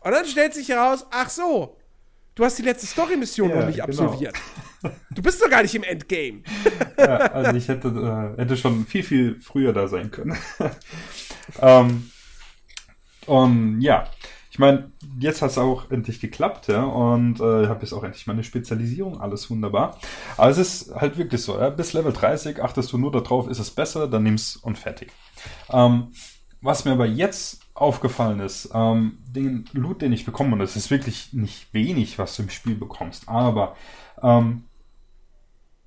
[0.00, 1.76] Und dann stellt sich heraus, ach so,
[2.34, 3.88] du hast die letzte Story-Mission ja, noch nicht genau.
[3.88, 4.36] absolviert.
[5.10, 6.42] Du bist doch gar nicht im Endgame.
[6.98, 7.88] ja, also ich hätte,
[8.36, 10.36] äh, hätte schon viel, viel früher da sein können.
[11.60, 12.10] ähm,
[13.26, 14.08] und ja,
[14.50, 18.02] ich meine, jetzt hat es auch endlich geklappt, ja, und äh, ich habe jetzt auch
[18.02, 19.98] endlich meine Spezialisierung, alles wunderbar.
[20.36, 23.58] Aber es ist halt wirklich so, ja, bis Level 30 achtest du nur darauf, ist
[23.58, 25.12] es besser, dann nimm's und fertig.
[25.70, 26.08] Ähm,
[26.60, 30.90] was mir aber jetzt aufgefallen ist, ähm, den Loot, den ich bekomme, und das ist
[30.90, 33.76] wirklich nicht wenig, was du im Spiel bekommst, aber
[34.22, 34.64] ähm,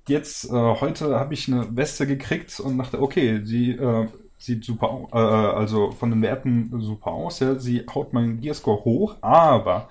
[0.08, 4.08] jetzt, äh, heute habe ich eine Weste gekriegt und dachte, okay, sie äh,
[4.38, 8.84] sieht super aus, äh, also von den Werten super aus, ja, sie haut meinen Gearscore
[8.84, 9.88] hoch, aber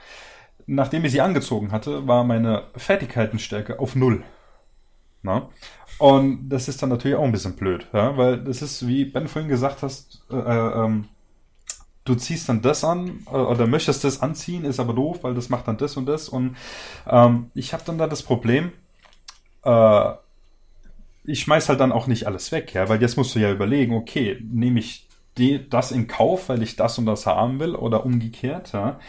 [0.68, 4.24] nachdem ich sie angezogen hatte, war meine Fertigkeitenstärke auf null.
[5.24, 5.50] Na?
[6.00, 8.18] Und das ist dann natürlich auch ein bisschen blöd, ja?
[8.18, 11.06] weil das ist, wie Ben vorhin gesagt hast, äh, äh, ähm,
[12.06, 15.50] du ziehst dann das an äh, oder möchtest das anziehen, ist aber doof, weil das
[15.50, 16.30] macht dann das und das.
[16.30, 16.56] Und
[17.08, 18.72] ähm, ich habe dann da das Problem,
[19.64, 20.12] äh,
[21.24, 23.96] ich schmeiß halt dann auch nicht alles weg, ja, weil jetzt musst du ja überlegen,
[23.96, 25.08] okay, nehme ich
[25.38, 28.74] die, das in Kauf, weil ich das und das haben will oder umgekehrt.
[28.74, 29.00] Ja.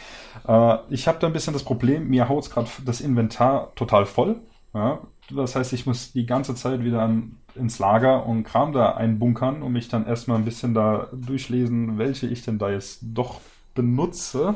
[0.46, 4.40] Äh, ich habe da ein bisschen das Problem, mir haut gerade das Inventar total voll.
[4.74, 5.00] Ja.
[5.36, 9.62] Das heißt, ich muss die ganze Zeit wieder an, ins Lager und Kram da einbunkern
[9.62, 13.40] und mich dann erstmal ein bisschen da durchlesen, welche ich denn da jetzt doch
[13.74, 14.54] benutze.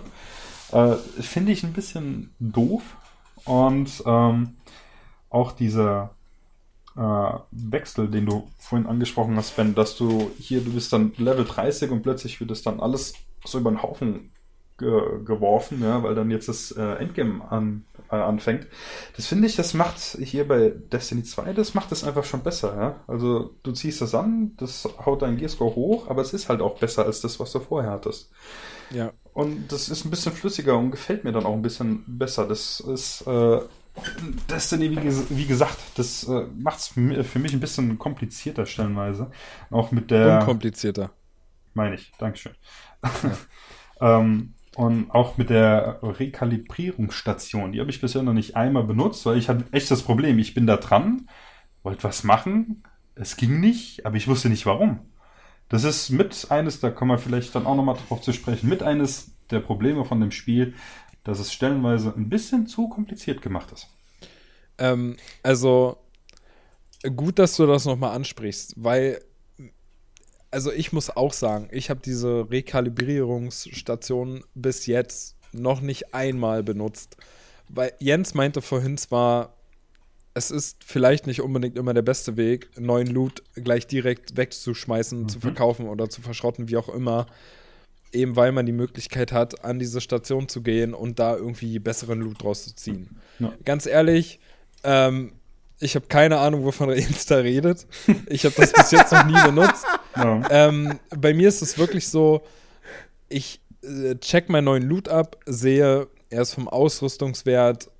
[0.72, 2.82] Äh, Finde ich ein bisschen doof.
[3.44, 4.56] Und ähm,
[5.30, 6.10] auch dieser
[6.96, 11.44] äh, Wechsel, den du vorhin angesprochen hast, Ben, dass du hier, du bist dann Level
[11.44, 14.30] 30 und plötzlich wird das dann alles so über den Haufen
[14.78, 18.66] ge geworfen, ja, weil dann jetzt das äh, Endgame an, äh, anfängt.
[19.16, 22.76] Das finde ich, das macht hier bei Destiny 2, das macht das einfach schon besser,
[22.76, 23.00] ja.
[23.06, 26.78] Also du ziehst das an, das haut deinen Gearscore hoch, aber es ist halt auch
[26.78, 28.30] besser als das, was du vorher hattest.
[28.90, 29.12] Ja.
[29.32, 32.46] Und das ist ein bisschen flüssiger und gefällt mir dann auch ein bisschen besser.
[32.46, 33.60] Das ist äh,
[34.50, 39.30] Destiny, wie, wie, gesagt, das äh, macht es für mich ein bisschen komplizierter stellenweise.
[39.70, 40.40] Auch mit der.
[40.40, 41.10] Unkomplizierter.
[41.74, 42.54] Meine ich, Dankeschön.
[43.02, 43.20] Ja.
[44.20, 49.38] ähm, und auch mit der Rekalibrierungsstation, die habe ich bisher noch nicht einmal benutzt, weil
[49.38, 51.30] ich hatte echt das Problem, ich bin da dran,
[51.82, 52.82] wollte was machen,
[53.14, 54.98] es ging nicht, aber ich wusste nicht warum.
[55.70, 58.82] Das ist mit eines, da kommen wir vielleicht dann auch nochmal drauf zu sprechen, mit
[58.82, 60.74] eines der Probleme von dem Spiel,
[61.24, 63.88] dass es stellenweise ein bisschen zu kompliziert gemacht ist.
[64.76, 65.96] Ähm, also
[67.16, 69.22] gut, dass du das nochmal ansprichst, weil
[70.50, 77.16] also ich muss auch sagen, ich habe diese Rekalibrierungsstation bis jetzt noch nicht einmal benutzt.
[77.68, 79.54] Weil Jens meinte vorhin zwar,
[80.34, 85.28] es ist vielleicht nicht unbedingt immer der beste Weg, neuen Loot gleich direkt wegzuschmeißen, mhm.
[85.28, 87.26] zu verkaufen oder zu verschrotten, wie auch immer.
[88.12, 92.20] Eben weil man die Möglichkeit hat, an diese Station zu gehen und da irgendwie besseren
[92.20, 93.18] Loot draus zu ziehen.
[93.40, 93.52] Ja.
[93.64, 94.38] Ganz ehrlich,
[94.84, 95.32] ähm,
[95.80, 97.86] ich habe keine Ahnung, wovon Insta redet.
[98.26, 99.86] Ich habe das bis jetzt noch nie benutzt.
[100.16, 100.42] Ja.
[100.50, 102.42] Ähm, bei mir ist es wirklich so,
[103.28, 107.90] ich äh, check meinen neuen Loot ab, sehe, er ist vom Ausrüstungswert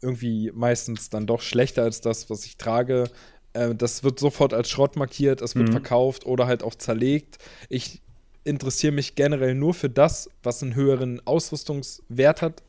[0.00, 3.04] irgendwie meistens dann doch schlechter als das, was ich trage.
[3.52, 5.72] Äh, das wird sofort als Schrott markiert, es wird mhm.
[5.72, 7.38] verkauft oder halt auch zerlegt.
[7.68, 8.00] Ich
[8.44, 12.62] interessiere mich generell nur für das, was einen höheren Ausrüstungswert hat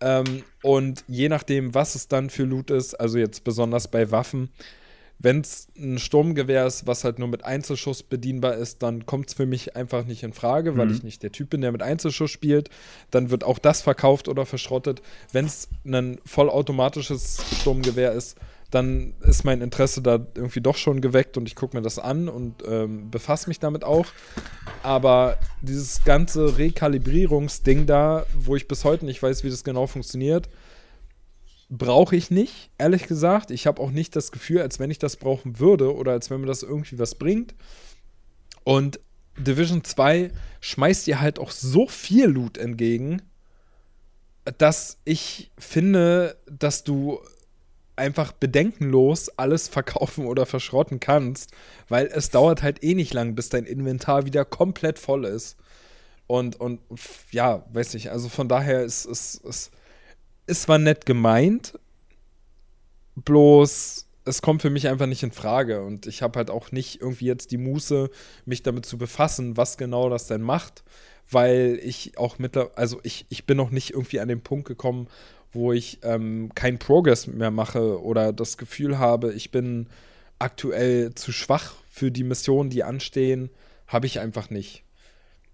[0.00, 4.50] ähm, und je nachdem, was es dann für Loot ist, also jetzt besonders bei Waffen,
[5.18, 9.34] wenn es ein Sturmgewehr ist, was halt nur mit Einzelschuss bedienbar ist, dann kommt es
[9.34, 10.94] für mich einfach nicht in Frage, weil mhm.
[10.94, 12.68] ich nicht der Typ bin, der mit Einzelschuss spielt.
[13.10, 15.02] Dann wird auch das verkauft oder verschrottet.
[15.32, 18.36] Wenn es ein vollautomatisches Sturmgewehr ist,
[18.70, 22.28] dann ist mein Interesse da irgendwie doch schon geweckt und ich gucke mir das an
[22.28, 24.06] und ähm, befasse mich damit auch.
[24.82, 30.48] Aber dieses ganze Rekalibrierungsding da, wo ich bis heute nicht weiß, wie das genau funktioniert,
[31.76, 33.50] brauche ich nicht, ehrlich gesagt.
[33.50, 36.40] Ich habe auch nicht das Gefühl, als wenn ich das brauchen würde oder als wenn
[36.40, 37.54] mir das irgendwie was bringt.
[38.64, 39.00] Und
[39.36, 40.30] Division 2
[40.60, 43.22] schmeißt dir halt auch so viel Loot entgegen,
[44.58, 47.20] dass ich finde, dass du
[47.96, 51.52] einfach bedenkenlos alles verkaufen oder verschrotten kannst,
[51.88, 55.56] weil es dauert halt eh nicht lang, bis dein Inventar wieder komplett voll ist.
[56.26, 56.80] Und, und
[57.30, 59.70] ja, weiß nicht, also von daher ist es
[60.46, 61.78] ist zwar nett gemeint,
[63.16, 67.00] bloß es kommt für mich einfach nicht in Frage und ich habe halt auch nicht
[67.00, 68.10] irgendwie jetzt die Muße,
[68.46, 70.82] mich damit zu befassen, was genau das denn macht,
[71.30, 75.08] weil ich auch mittlerweile, also ich, ich bin noch nicht irgendwie an den Punkt gekommen,
[75.52, 79.88] wo ich ähm, keinen Progress mehr mache oder das Gefühl habe, ich bin
[80.38, 83.50] aktuell zu schwach für die Missionen, die anstehen,
[83.86, 84.84] habe ich einfach nicht.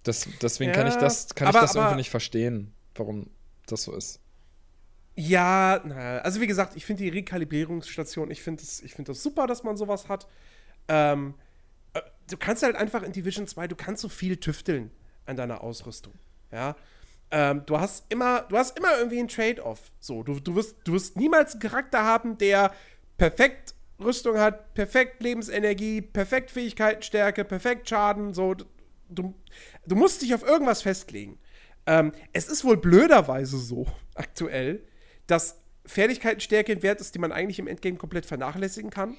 [0.05, 3.27] Das, deswegen ja, kann ich das, kann aber, ich das irgendwie nicht verstehen, warum
[3.67, 4.21] das so ist.
[5.17, 5.83] Ja,
[6.23, 9.77] also wie gesagt, ich finde die Rekalibrierungsstation, ich finde das, find das super, dass man
[9.77, 10.27] sowas hat.
[10.89, 11.35] Ähm,
[11.95, 14.91] äh, du kannst halt einfach in Division 2, du kannst so viel tüfteln
[15.27, 16.15] an deiner Ausrüstung.
[16.53, 16.77] Ja,
[17.31, 19.93] ähm, du hast immer, du hast immer irgendwie einen Trade-off.
[20.01, 22.73] So, du, du, wirst, du wirst niemals einen Charakter haben, der
[23.19, 28.35] perfekt Rüstung hat, perfekt Lebensenergie, perfekt Fähigkeitenstärke, perfekt Schaden.
[28.35, 28.55] So,
[29.09, 29.35] du,
[29.87, 31.39] du musst dich auf irgendwas festlegen.
[31.87, 34.83] Ähm, es ist wohl blöderweise so aktuell,
[35.31, 39.17] dass Fertigkeitenstärke ein Wert ist, den man eigentlich im Endgame komplett vernachlässigen kann,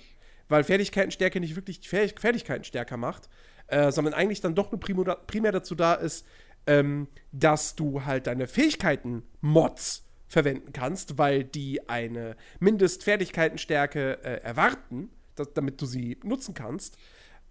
[0.48, 3.30] weil Fertigkeitenstärke nicht wirklich Fertigkeiten stärker macht,
[3.68, 6.26] äh, sondern eigentlich dann doch nur primär dazu da ist,
[6.68, 15.54] ähm, dass du halt deine Fähigkeiten-Mods verwenden kannst, weil die eine Mindestfertigkeitenstärke äh, erwarten, dass,
[15.54, 16.98] damit du sie nutzen kannst.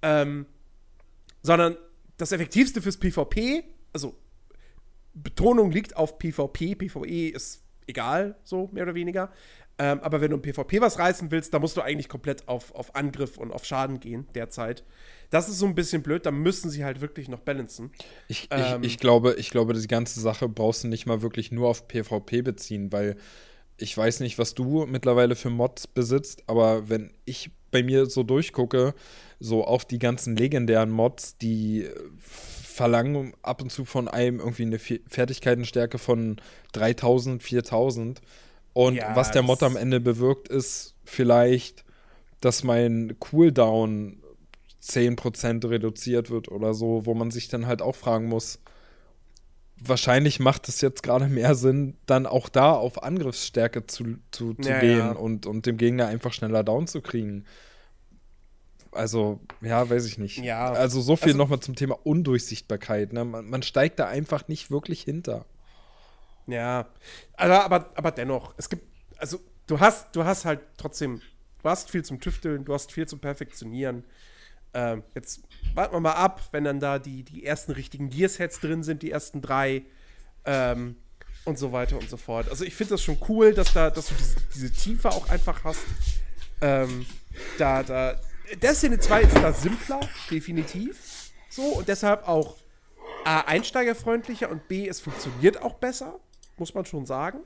[0.02, 0.46] Ähm,
[1.42, 1.76] sondern
[2.16, 4.14] das Effektivste fürs PvP, also
[5.14, 9.30] Betonung liegt auf PvP, PvE ist egal, so mehr oder weniger.
[9.78, 12.74] Ähm, aber wenn du im PvP was reißen willst, da musst du eigentlich komplett auf,
[12.74, 14.84] auf Angriff und auf Schaden gehen derzeit.
[15.30, 17.90] Das ist so ein bisschen blöd, da müssen sie halt wirklich noch balancen.
[18.28, 21.50] Ich, ähm, ich, ich, glaube, ich glaube, die ganze Sache brauchst du nicht mal wirklich
[21.50, 23.16] nur auf PvP beziehen, weil
[23.78, 28.22] ich weiß nicht, was du mittlerweile für Mods besitzt, aber wenn ich bei mir so
[28.22, 28.94] durchgucke,
[29.38, 31.88] so auf die ganzen legendären Mods, die
[32.80, 36.40] verlangen ab und zu von einem irgendwie eine Fertigkeitenstärke von
[36.72, 38.22] 3000, 4000.
[38.72, 41.84] Und ja, was der Mod am Ende bewirkt, ist vielleicht,
[42.40, 44.22] dass mein Cooldown
[44.82, 48.60] 10% reduziert wird oder so, wo man sich dann halt auch fragen muss,
[49.78, 54.70] wahrscheinlich macht es jetzt gerade mehr Sinn, dann auch da auf Angriffsstärke zu, zu, zu
[54.70, 55.12] ja, gehen ja.
[55.12, 57.44] Und, und dem Gegner einfach schneller down zu kriegen.
[58.92, 60.38] Also, ja, weiß ich nicht.
[60.38, 63.12] Ja, also so viel also, nochmal zum Thema Undurchsichtbarkeit.
[63.12, 63.24] Ne?
[63.24, 65.46] Man, man, steigt da einfach nicht wirklich hinter.
[66.46, 66.88] Ja,
[67.36, 68.84] aber, aber, aber dennoch, es gibt,
[69.18, 69.38] also
[69.68, 71.20] du hast, du hast halt trotzdem,
[71.62, 74.04] du hast viel zum Tüfteln, du hast viel zum Perfektionieren.
[74.74, 75.42] Ähm, jetzt
[75.74, 79.10] warten wir mal ab, wenn dann da die, die ersten richtigen Gear-Sets drin sind, die
[79.12, 79.84] ersten drei
[80.44, 80.96] ähm,
[81.44, 82.48] und so weiter und so fort.
[82.48, 85.62] Also ich finde das schon cool, dass, da, dass du diese, diese Tiefe auch einfach
[85.62, 85.80] hast.
[86.60, 87.06] Ähm,
[87.58, 88.20] da, da,
[88.56, 90.00] Destiny 2 ist da simpler,
[90.30, 91.30] definitiv.
[91.48, 92.56] So, und deshalb auch
[93.24, 96.18] A, einsteigerfreundlicher und B, es funktioniert auch besser,
[96.56, 97.40] muss man schon sagen.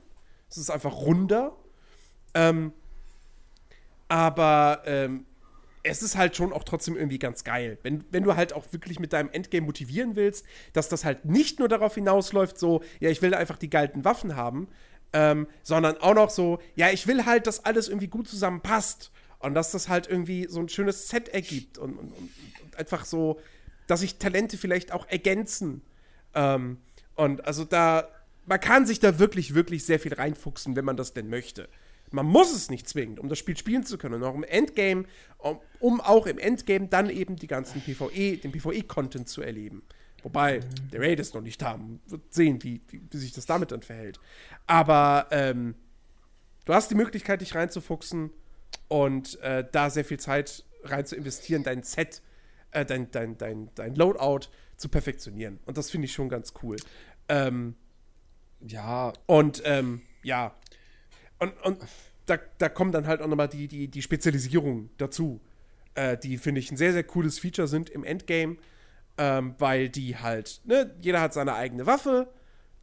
[0.49, 1.55] Es ist einfach runder.
[2.33, 2.73] Ähm,
[4.07, 5.25] aber ähm,
[5.83, 7.77] es ist halt schon auch trotzdem irgendwie ganz geil.
[7.83, 11.59] Wenn, wenn du halt auch wirklich mit deinem Endgame motivieren willst, dass das halt nicht
[11.59, 14.67] nur darauf hinausläuft, so, ja, ich will einfach die geilten Waffen haben,
[15.13, 19.11] ähm, sondern auch noch so, ja, ich will halt, dass alles irgendwie gut zusammenpasst
[19.45, 22.31] und dass das halt irgendwie so ein schönes Set ergibt und, und, und
[22.77, 23.39] einfach so,
[23.87, 25.83] dass sich Talente vielleicht auch ergänzen.
[26.33, 26.77] Ähm,
[27.13, 28.09] und also da,
[28.47, 31.69] man kann sich da wirklich, wirklich sehr viel reinfuchsen, wenn man das denn möchte.
[32.11, 34.15] Man muss es nicht zwingend, um das Spiel spielen zu können.
[34.15, 35.05] Und auch im Endgame,
[35.37, 39.83] um, um auch im Endgame dann eben die ganzen PvE, den PvE-Content zu erleben.
[40.23, 40.61] Wobei,
[40.91, 41.79] der Raid ist noch nicht da.
[42.07, 44.19] Wird sehen, wie, wie, wie sich das damit dann verhält.
[44.65, 45.75] Aber ähm,
[46.65, 48.31] du hast die Möglichkeit, dich reinzufuchsen
[48.87, 52.21] und äh, da sehr viel Zeit rein zu investieren, dein Set,
[52.71, 54.47] äh, dein, dein, dein, dein Loadout
[54.77, 55.59] zu perfektionieren.
[55.65, 56.77] Und das finde ich schon ganz cool.
[57.27, 57.75] Ähm,
[58.61, 59.13] ja.
[59.25, 60.55] Und ähm, ja,
[61.39, 61.79] und, und
[62.25, 65.41] da, da kommen dann halt auch nochmal die, die, die Spezialisierungen dazu,
[65.95, 68.57] äh, die, finde ich, ein sehr, sehr cooles Feature sind im Endgame,
[69.17, 72.27] ähm, weil die halt, ne, jeder hat seine eigene Waffe,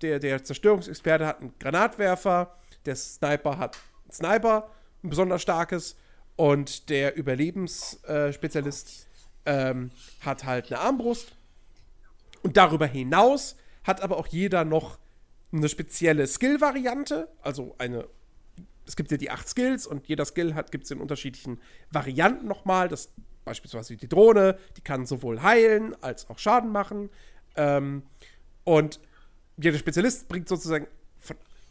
[0.01, 2.57] der, der Zerstörungsexperte hat einen Granatwerfer,
[2.87, 4.70] der Sniper hat einen Sniper,
[5.03, 5.97] ein besonders starkes,
[6.37, 9.09] Und der Überlebensspezialist
[9.45, 11.37] ähm, hat halt eine Armbrust.
[12.43, 14.99] Und darüber hinaus hat aber auch jeder noch
[15.53, 18.09] eine spezielle Skill-Variante, also eine
[18.87, 21.61] es gibt ja die acht Skills und jeder Skill hat gibt es in unterschiedlichen
[21.91, 22.89] Varianten nochmal.
[22.89, 23.12] Das
[23.45, 27.11] beispielsweise die Drohne, die kann sowohl heilen als auch Schaden machen.
[27.57, 28.03] Ähm,
[28.65, 29.01] und
[29.57, 30.87] jeder Spezialist bringt sozusagen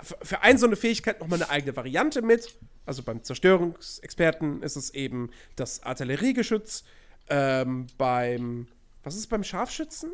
[0.02, 2.56] für eine so eine Fähigkeit nochmal eine eigene Variante mit.
[2.86, 6.84] Also beim Zerstörungsexperten ist es eben das Artilleriegeschütz.
[7.30, 8.68] Ähm, beim,
[9.04, 10.12] was ist beim Scharfschützen?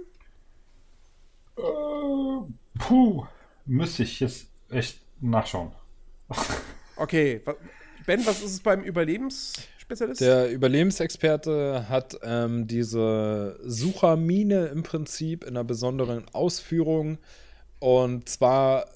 [1.58, 1.62] Äh,
[2.80, 3.26] puh,
[3.66, 5.72] müsste ich jetzt echt nachschauen.
[7.00, 7.44] Okay,
[8.08, 10.22] Ben, was ist es beim Überlebensspezialist?
[10.22, 17.18] Der Überlebensexperte hat ähm, diese Suchermine im Prinzip in einer besonderen Ausführung.
[17.80, 18.88] Und zwar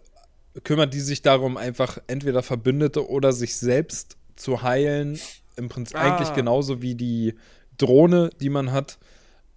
[0.63, 5.19] kümmert die sich darum, einfach entweder Verbündete oder sich selbst zu heilen.
[5.55, 6.01] Im Prinzip ah.
[6.01, 7.35] eigentlich genauso wie die
[7.77, 8.97] Drohne, die man hat.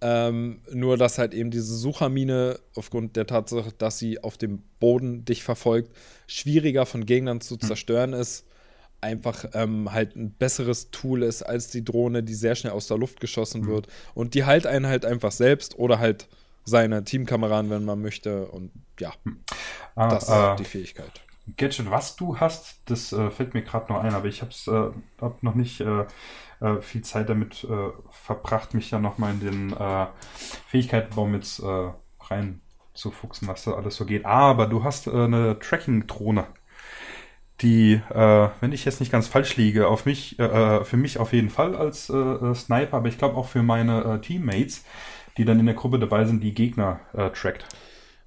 [0.01, 5.25] Ähm, nur, dass halt eben diese Suchermine aufgrund der Tatsache, dass sie auf dem Boden
[5.25, 5.95] dich verfolgt,
[6.27, 7.61] schwieriger von Gegnern zu hm.
[7.61, 8.45] zerstören ist.
[9.01, 12.97] Einfach ähm, halt ein besseres Tool ist als die Drohne, die sehr schnell aus der
[12.97, 13.67] Luft geschossen hm.
[13.67, 13.87] wird.
[14.13, 16.27] Und die heilt einen halt einfach selbst oder halt
[16.65, 18.47] seine Teamkameraden, wenn man möchte.
[18.47, 19.13] Und ja,
[19.95, 21.11] ah, das ist äh, die Fähigkeit.
[21.57, 24.51] Gadget, was du hast, das äh, fällt mir gerade noch ein, aber ich habe
[24.97, 26.05] äh, hab noch nicht äh,
[26.59, 30.07] äh, viel Zeit damit äh, verbracht, mich ja nochmal in den äh,
[30.67, 31.61] Fähigkeitenbaum jetzt
[32.19, 34.25] reinzufuchsen, was da alles so geht.
[34.25, 36.47] Aber du hast eine Tracking-Drohne,
[37.61, 41.49] die, wenn ich jetzt nicht ganz falsch liege, auf mich, äh, für mich auf jeden
[41.49, 44.83] Fall als Sniper, aber ich glaube auch für meine Teammates,
[45.37, 47.65] die dann in der Gruppe dabei sind, die Gegner äh, trackt.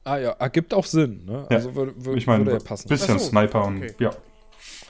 [0.04, 1.24] Ah ja, ergibt auch Sinn.
[1.26, 1.46] Ne?
[1.50, 1.56] Ja.
[1.56, 2.88] Also würde, würde, ich meine, würde ja passen.
[2.88, 3.26] Bisschen so.
[3.26, 3.94] Sniper und okay.
[3.98, 4.10] ja.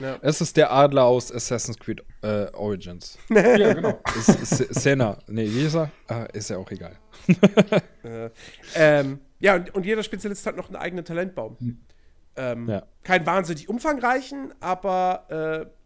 [0.00, 0.16] Ja.
[0.22, 3.18] Es ist der Adler aus Assassin's Creed äh, Origins.
[3.30, 4.00] ja, genau.
[4.14, 5.18] Senna.
[5.26, 5.90] Nee, wie ist er?
[6.06, 6.96] Ah, ist ja auch egal.
[8.04, 8.30] äh,
[8.76, 11.56] ähm, ja, und, und, jeder Spezialist hat noch einen eigenen Talentbaum.
[11.58, 11.80] Hm.
[12.36, 12.84] Ähm, ja.
[13.02, 15.77] Keinen wahnsinnig umfangreichen, aber äh,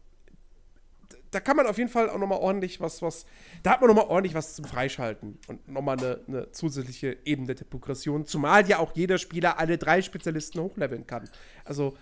[1.33, 3.27] da kann man auf jeden Fall auch noch mal ordentlich was, was,
[3.63, 7.17] da hat man noch mal ordentlich was zum Freischalten und noch mal eine, eine zusätzliche
[7.25, 11.29] Ebene der Progression, zumal ja auch jeder Spieler alle drei Spezialisten hochleveln kann.
[11.65, 11.97] Also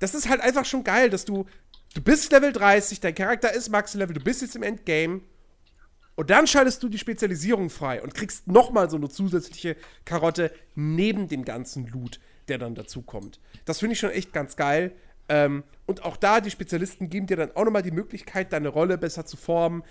[0.00, 1.46] das ist halt einfach schon geil, dass du,
[1.94, 5.22] du bist Level 30, dein Charakter ist Max-Level, du bist jetzt im Endgame
[6.16, 11.28] und dann schaltest du die Spezialisierung frei und kriegst nochmal so eine zusätzliche Karotte neben
[11.28, 13.38] dem ganzen Loot, der dann dazu kommt.
[13.64, 14.96] Das finde ich schon echt ganz geil.
[15.28, 18.98] Ähm, und auch da, die Spezialisten geben dir dann auch nochmal die Möglichkeit, deine Rolle
[18.98, 19.82] besser zu formen.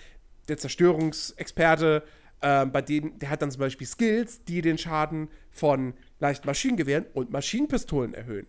[0.48, 2.04] Der Zerstörungsexperte,
[2.42, 7.06] ähm, bei dem, der hat dann zum Beispiel Skills, die den Schaden von leichten Maschinengewehren
[7.14, 8.48] und Maschinenpistolen erhöhen.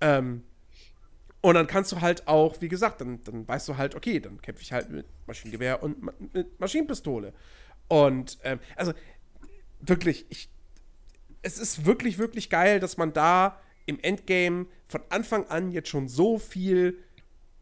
[0.00, 0.44] Ähm,
[1.40, 4.42] und dann kannst du halt auch, wie gesagt, dann, dann weißt du halt, okay, dann
[4.42, 7.32] kämpfe ich halt mit Maschinengewehr und ma mit Maschinenpistole.
[7.88, 8.92] Und ähm, also
[9.80, 10.50] wirklich, ich,
[11.42, 16.08] es ist wirklich, wirklich geil, dass man da im Endgame von Anfang an jetzt schon
[16.08, 16.98] so viel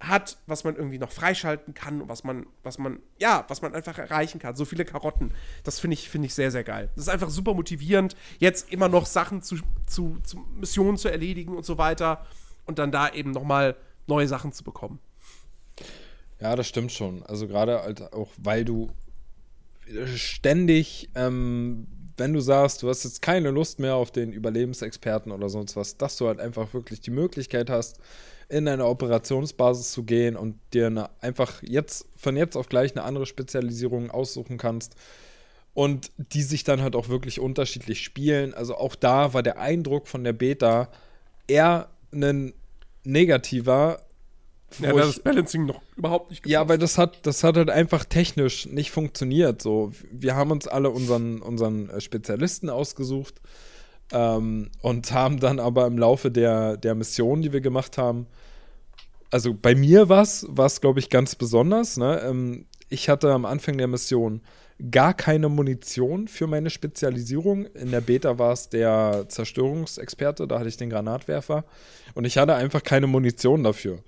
[0.01, 3.97] hat, was man irgendwie noch freischalten kann, was man, was man, ja, was man einfach
[3.97, 4.57] erreichen kann.
[4.57, 5.33] So viele Karotten.
[5.65, 6.91] Das finde ich, finde ich sehr, sehr geil.
[6.95, 11.57] Das ist einfach super motivierend, jetzt immer noch Sachen zu, zu, zu Missionen zu erledigen
[11.57, 12.27] und so weiter
[12.67, 13.77] und dann da eben nochmal
[14.07, 14.99] neue Sachen zu bekommen.
[16.41, 17.23] Ja, das stimmt schon.
[17.23, 18.91] Also gerade halt auch, weil du
[20.17, 21.87] ständig, ähm,
[22.17, 25.97] wenn du sagst, du hast jetzt keine Lust mehr auf den Überlebensexperten oder sonst was,
[25.97, 27.99] dass du halt einfach wirklich die Möglichkeit hast,
[28.49, 33.05] in eine Operationsbasis zu gehen und dir eine, einfach jetzt von jetzt auf gleich eine
[33.05, 34.95] andere Spezialisierung aussuchen kannst
[35.75, 38.55] und die sich dann halt auch wirklich unterschiedlich spielen.
[38.55, 40.89] Also auch da war der Eindruck von der Beta
[41.49, 42.55] eher ein
[43.05, 44.06] negativer.
[44.81, 46.53] Ja, da das Balancing noch überhaupt nicht gepasst.
[46.53, 49.63] Ja, weil das hat, das hat halt einfach technisch nicht funktioniert.
[49.63, 53.41] So, wir haben uns alle unseren, unseren äh, Spezialisten ausgesucht
[54.13, 58.27] ähm, und haben dann aber im Laufe der, der Mission, die wir gemacht haben,
[59.31, 61.97] also bei mir war es, glaube ich, ganz besonders.
[61.97, 62.23] Ne?
[62.25, 64.41] Ähm, ich hatte am Anfang der Mission
[64.91, 67.67] gar keine Munition für meine Spezialisierung.
[67.67, 71.65] In der Beta war es der Zerstörungsexperte, da hatte ich den Granatwerfer.
[72.15, 74.03] Und ich hatte einfach keine Munition dafür.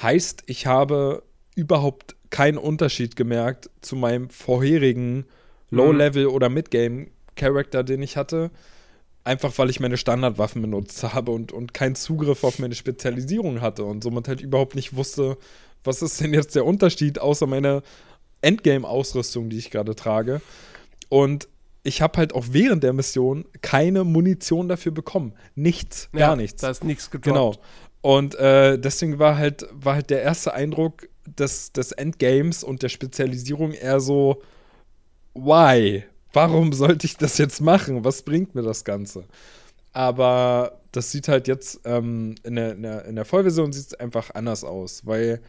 [0.00, 1.22] Heißt, ich habe
[1.54, 5.26] überhaupt keinen Unterschied gemerkt zu meinem vorherigen
[5.70, 8.50] Low-Level- oder Mid-Game-Charakter, den ich hatte.
[9.24, 13.84] Einfach weil ich meine Standardwaffen benutzt habe und, und keinen Zugriff auf meine Spezialisierung hatte
[13.84, 15.36] und somit halt überhaupt nicht wusste,
[15.84, 17.82] was ist denn jetzt der Unterschied, außer meine
[18.40, 20.40] Endgame-Ausrüstung, die ich gerade trage.
[21.08, 21.48] Und
[21.84, 25.34] ich habe halt auch während der Mission keine Munition dafür bekommen.
[25.54, 26.60] Nichts, ja, gar nichts.
[26.62, 27.24] Da ist nichts gedroppt.
[27.24, 27.54] Genau.
[28.02, 32.88] Und äh, deswegen war halt, war halt der erste Eindruck des, des Endgames und der
[32.88, 34.42] Spezialisierung eher so,
[35.34, 36.04] why?
[36.32, 38.04] Warum sollte ich das jetzt machen?
[38.04, 39.24] Was bringt mir das Ganze?
[39.92, 43.94] Aber das sieht halt jetzt ähm, in, der, in, der, in der Vollversion sieht es
[43.94, 45.40] einfach anders aus, weil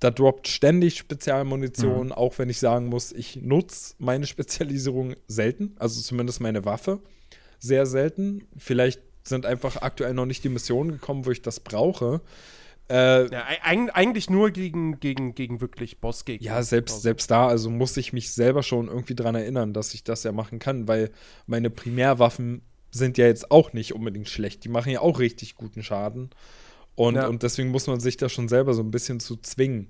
[0.00, 2.12] da droppt ständig Spezialmunition, mhm.
[2.12, 7.00] auch wenn ich sagen muss, ich nutze meine Spezialisierung selten, also zumindest meine Waffe
[7.60, 8.46] sehr selten.
[8.58, 12.20] Vielleicht sind einfach aktuell noch nicht die Missionen gekommen, wo ich das brauche.
[12.90, 16.44] Äh, ja, eigentlich nur gegen, gegen, gegen wirklich Bossgegner.
[16.44, 17.02] Ja, selbst, also.
[17.02, 20.32] selbst da, also muss ich mich selber schon irgendwie dran erinnern, dass ich das ja
[20.32, 21.10] machen kann, weil
[21.46, 24.64] meine Primärwaffen sind ja jetzt auch nicht unbedingt schlecht.
[24.64, 26.30] Die machen ja auch richtig guten Schaden.
[26.94, 27.26] Und, ja.
[27.26, 29.88] und deswegen muss man sich da schon selber so ein bisschen zu zwingen.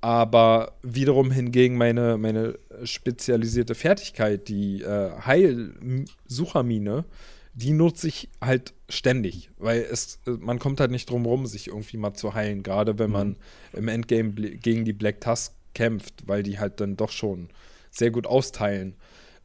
[0.00, 7.04] Aber wiederum hingegen meine, meine spezialisierte Fertigkeit, die äh, Heilsuchermine,
[7.52, 11.96] die nutze ich halt ständig, weil es, man kommt halt nicht drum rum, sich irgendwie
[11.96, 13.36] mal zu heilen, gerade wenn man mhm.
[13.78, 17.48] im Endgame gegen die Black Tusk kämpft, weil die halt dann doch schon
[17.90, 18.94] sehr gut austeilen.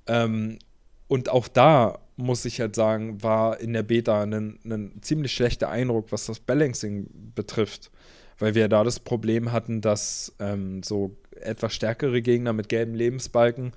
[0.07, 0.60] Ähm,
[1.07, 5.69] und auch da muss ich halt sagen, war in der Beta ein, ein ziemlich schlechter
[5.69, 7.91] Eindruck, was das Balancing betrifft,
[8.40, 13.73] weil wir da das Problem hatten, dass ähm, so etwas stärkere Gegner mit gelben Lebensbalken,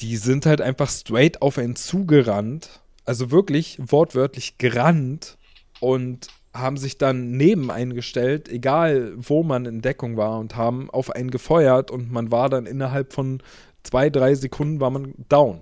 [0.00, 5.36] die sind halt einfach straight auf einen zugerannt, also wirklich wortwörtlich gerannt
[5.80, 11.10] und haben sich dann neben eingestellt, egal wo man in Deckung war, und haben auf
[11.10, 13.42] einen gefeuert und man war dann innerhalb von
[13.82, 15.60] zwei, drei Sekunden war man down.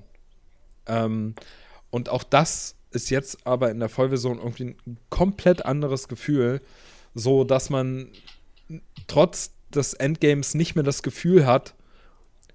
[0.86, 1.34] Ähm,
[1.90, 6.60] und auch das ist jetzt aber in der Vollversion irgendwie ein komplett anderes Gefühl,
[7.14, 8.08] so dass man
[9.06, 11.74] trotz des Endgames nicht mehr das Gefühl hat,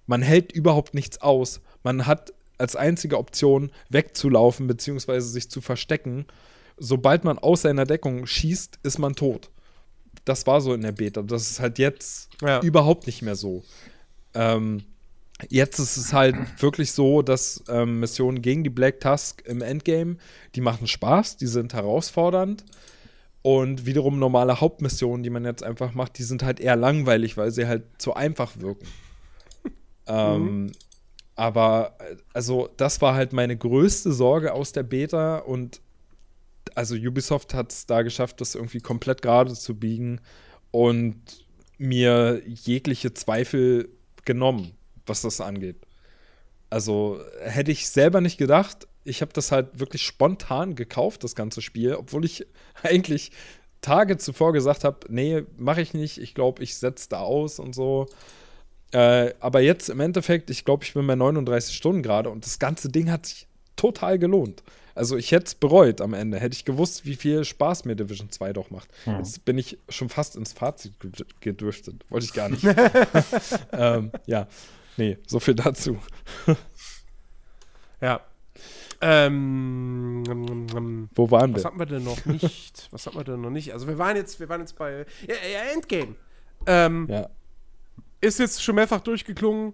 [0.05, 1.61] man hält überhaupt nichts aus.
[1.84, 5.19] Man hat als einzige Option wegzulaufen bzw.
[5.19, 6.25] sich zu verstecken.
[6.77, 9.49] Sobald man aus seiner Deckung schießt, ist man tot.
[10.25, 11.21] Das war so in der Beta.
[11.21, 12.61] Das ist halt jetzt ja.
[12.61, 13.63] überhaupt nicht mehr so.
[14.34, 14.84] Ähm,
[15.49, 20.17] Jetzt ist es halt wirklich so, dass ähm, Missionen gegen die Black Tusk im Endgame,
[20.55, 22.65] die machen Spaß, die sind herausfordernd.
[23.43, 27.51] Und wiederum normale Hauptmissionen, die man jetzt einfach macht, die sind halt eher langweilig, weil
[27.51, 28.88] sie halt zu einfach wirken.
[30.07, 30.71] ähm, mhm.
[31.38, 31.97] Aber
[32.34, 35.80] also das war halt meine größte Sorge aus der Beta und
[36.76, 40.19] also Ubisoft hat es da geschafft, das irgendwie komplett gerade zu biegen
[40.72, 41.15] und
[41.77, 43.89] mir jegliche Zweifel
[44.26, 44.73] genommen
[45.07, 45.77] was das angeht.
[46.69, 48.88] Also hätte ich selber nicht gedacht.
[49.03, 52.45] Ich habe das halt wirklich spontan gekauft, das ganze Spiel, obwohl ich
[52.84, 53.31] eigentlich
[53.81, 56.18] Tage zuvor gesagt habe, nee, mache ich nicht.
[56.18, 58.07] Ich glaube, ich setze da aus und so.
[58.91, 62.59] Äh, aber jetzt im Endeffekt, ich glaube, ich bin bei 39 Stunden gerade und das
[62.59, 64.64] ganze Ding hat sich total gelohnt.
[64.95, 66.39] Also ich hätte es bereut am Ende.
[66.39, 68.89] Hätte ich gewusst, wie viel Spaß mir Division 2 doch macht.
[69.03, 69.18] Hm.
[69.18, 70.93] Jetzt bin ich schon fast ins Fazit
[71.39, 72.03] gedriftet.
[72.09, 72.64] Wollte ich gar nicht.
[73.73, 74.47] ähm, ja.
[74.97, 75.99] Nee, so viel dazu.
[78.01, 78.22] ja.
[78.99, 80.23] Ähm,
[81.14, 81.57] Wo waren wir?
[81.57, 82.88] Was hatten wir denn noch nicht?
[82.89, 83.72] was hatten wir denn noch nicht?
[83.72, 86.15] Also wir waren jetzt, wir waren jetzt bei ja, ja, Endgame.
[86.65, 87.30] Ähm, ja.
[88.22, 89.73] Ist jetzt schon mehrfach durchgeklungen.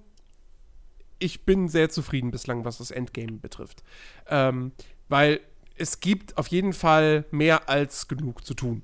[1.19, 3.83] Ich bin sehr zufrieden bislang, was das Endgame betrifft.
[4.27, 4.73] Ähm,
[5.07, 5.39] weil
[5.75, 8.83] es gibt auf jeden Fall mehr als genug zu tun.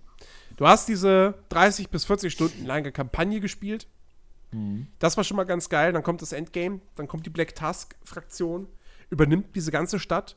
[0.57, 3.87] Du hast diese 30 bis 40 Stunden lange Kampagne gespielt
[4.51, 4.87] Mhm.
[4.99, 5.93] Das war schon mal ganz geil.
[5.93, 8.67] Dann kommt das Endgame, dann kommt die Black Tusk-Fraktion,
[9.09, 10.35] übernimmt diese ganze Stadt.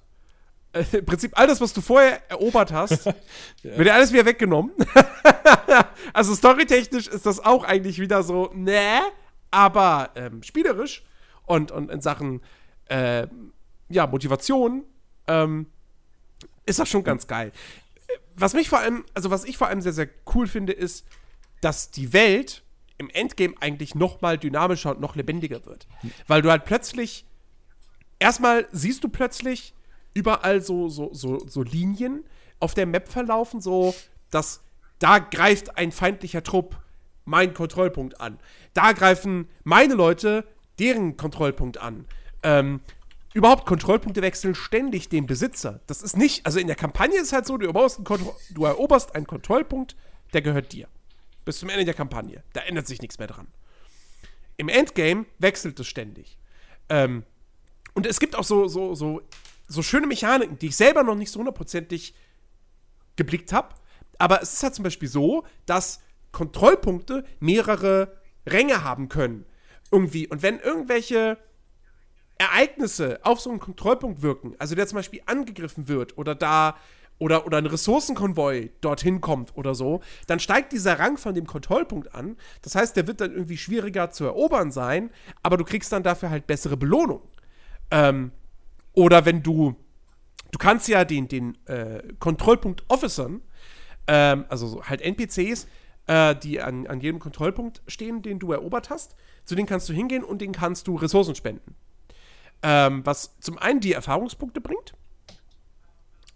[0.72, 3.14] Äh, Im Prinzip alles, was du vorher erobert hast, ja.
[3.62, 4.72] wird dir alles wieder weggenommen.
[6.12, 9.00] also storytechnisch ist das auch eigentlich wieder so, ne,
[9.50, 11.04] aber ähm, spielerisch
[11.44, 12.40] und, und in Sachen
[12.86, 13.26] äh,
[13.88, 14.84] ja, Motivation
[15.26, 15.66] ähm,
[16.66, 17.52] ist das schon ganz geil.
[18.34, 21.06] Was mich vor allem, also was ich vor allem sehr, sehr cool finde, ist,
[21.60, 22.62] dass die Welt
[22.98, 25.86] im Endgame eigentlich noch mal dynamischer und noch lebendiger wird.
[26.26, 27.26] Weil du halt plötzlich
[28.18, 29.74] erstmal siehst du plötzlich
[30.14, 32.24] überall so, so, so, so Linien
[32.60, 33.94] auf der Map verlaufen, so
[34.30, 34.60] dass
[34.98, 36.76] da greift ein feindlicher Trupp
[37.24, 38.38] meinen Kontrollpunkt an.
[38.74, 40.44] Da greifen meine Leute
[40.78, 42.06] deren Kontrollpunkt an.
[42.42, 42.80] Ähm,
[43.34, 45.80] überhaupt Kontrollpunkte wechseln ständig den Besitzer.
[45.86, 49.14] Das ist nicht, also in der Kampagne ist halt so, du eroberst, einen, du eroberst
[49.14, 49.96] einen Kontrollpunkt,
[50.32, 50.88] der gehört dir.
[51.44, 52.42] Bis zum Ende der Kampagne.
[52.52, 53.48] Da ändert sich nichts mehr dran.
[54.56, 56.38] Im Endgame wechselt es ständig.
[56.88, 57.24] Ähm,
[57.94, 59.22] und es gibt auch so, so, so,
[59.72, 62.14] so schöne Mechaniken, die ich selber noch nicht so hundertprozentig
[63.16, 63.74] geblickt habe.
[64.18, 66.00] Aber es ist halt zum Beispiel so, dass
[66.32, 68.16] Kontrollpunkte mehrere
[68.46, 69.44] Ränge haben können.
[69.90, 70.26] Irgendwie.
[70.28, 71.38] Und wenn irgendwelche
[72.38, 76.76] Ereignisse auf so einen Kontrollpunkt wirken, also der zum Beispiel angegriffen wird oder da
[77.18, 82.14] oder, oder ein Ressourcenkonvoi dorthin kommt oder so, dann steigt dieser Rang von dem Kontrollpunkt
[82.14, 82.36] an.
[82.62, 85.10] Das heißt, der wird dann irgendwie schwieriger zu erobern sein,
[85.42, 87.22] aber du kriegst dann dafür halt bessere Belohnung.
[87.92, 88.32] Ähm,
[88.94, 89.76] oder wenn du,
[90.50, 93.42] du kannst ja den, den äh, Kontrollpunkt Officern,
[94.06, 95.66] ähm, also so halt NPCs,
[96.06, 99.14] äh, die an, an jedem Kontrollpunkt stehen, den du erobert hast,
[99.44, 101.74] zu denen kannst du hingehen und denen kannst du Ressourcen spenden.
[102.62, 104.94] Ähm, was zum einen die Erfahrungspunkte bringt.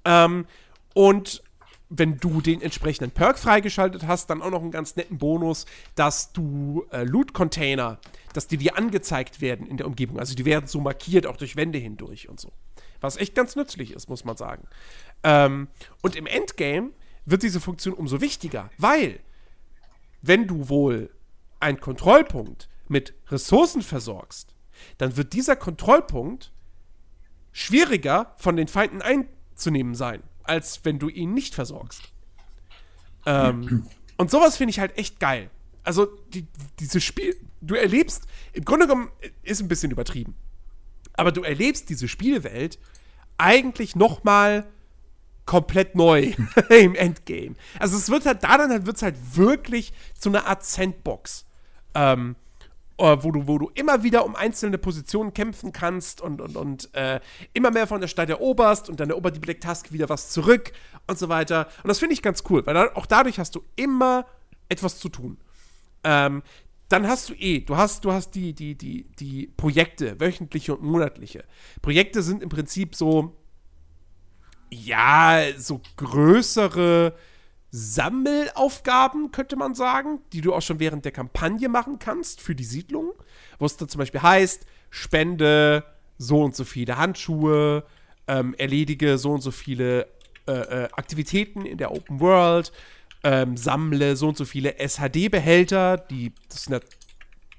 [0.04, 0.46] Ähm,
[0.94, 1.42] und
[1.88, 6.32] wenn du den entsprechenden Perk freigeschaltet hast, dann auch noch einen ganz netten Bonus, dass
[6.32, 8.00] du äh, Loot-Container,
[8.32, 10.18] dass die dir angezeigt werden in der Umgebung.
[10.18, 12.52] Also die werden so markiert, auch durch Wände hindurch und so.
[13.00, 14.66] Was echt ganz nützlich ist, muss man sagen.
[15.22, 15.68] Ähm,
[16.02, 16.90] und im Endgame
[17.24, 19.20] wird diese Funktion umso wichtiger, weil
[20.22, 21.10] wenn du wohl
[21.60, 24.54] einen Kontrollpunkt mit Ressourcen versorgst,
[24.98, 26.52] dann wird dieser Kontrollpunkt
[27.52, 32.02] schwieriger von den Feinden einzunehmen sein als wenn du ihn nicht versorgst.
[33.26, 33.86] Ähm,
[34.16, 35.50] und sowas finde ich halt echt geil.
[35.82, 36.46] Also, die,
[36.80, 39.10] dieses Spiel, du erlebst, im Grunde genommen
[39.42, 40.34] ist ein bisschen übertrieben,
[41.14, 42.78] aber du erlebst diese Spielwelt
[43.38, 44.66] eigentlich noch mal
[45.44, 46.34] komplett neu
[46.68, 47.54] im Endgame.
[47.78, 51.46] Also es wird halt, da dann halt, wird es halt wirklich zu einer Art Sandbox.
[51.94, 52.45] Ähm, äh,
[52.98, 57.20] wo, du, wo du immer wieder um einzelne Positionen kämpfen kannst und, und, und äh,
[57.52, 60.72] immer mehr von der Stadt eroberst und dann erobert die Black Tusk wieder was zurück
[61.06, 61.68] und so weiter.
[61.82, 64.26] Und das finde ich ganz cool, weil da, auch dadurch hast du immer
[64.68, 65.38] etwas zu tun.
[66.04, 66.42] Ähm,
[66.88, 70.82] dann hast du eh, du hast, du hast die, die, die, die Projekte, wöchentliche und
[70.82, 71.44] monatliche.
[71.82, 73.36] Projekte sind im Prinzip so,
[74.70, 77.14] ja, so größere
[77.70, 82.64] Sammelaufgaben, könnte man sagen, die du auch schon während der Kampagne machen kannst für die
[82.64, 83.12] Siedlung.
[83.58, 85.84] Wo es dann zum Beispiel heißt, spende
[86.18, 87.84] so und so viele Handschuhe,
[88.28, 90.08] ähm, erledige so und so viele
[90.46, 92.72] äh, äh, Aktivitäten in der Open World,
[93.24, 96.80] ähm, sammle so und so viele SHD-Behälter, die, das sind ja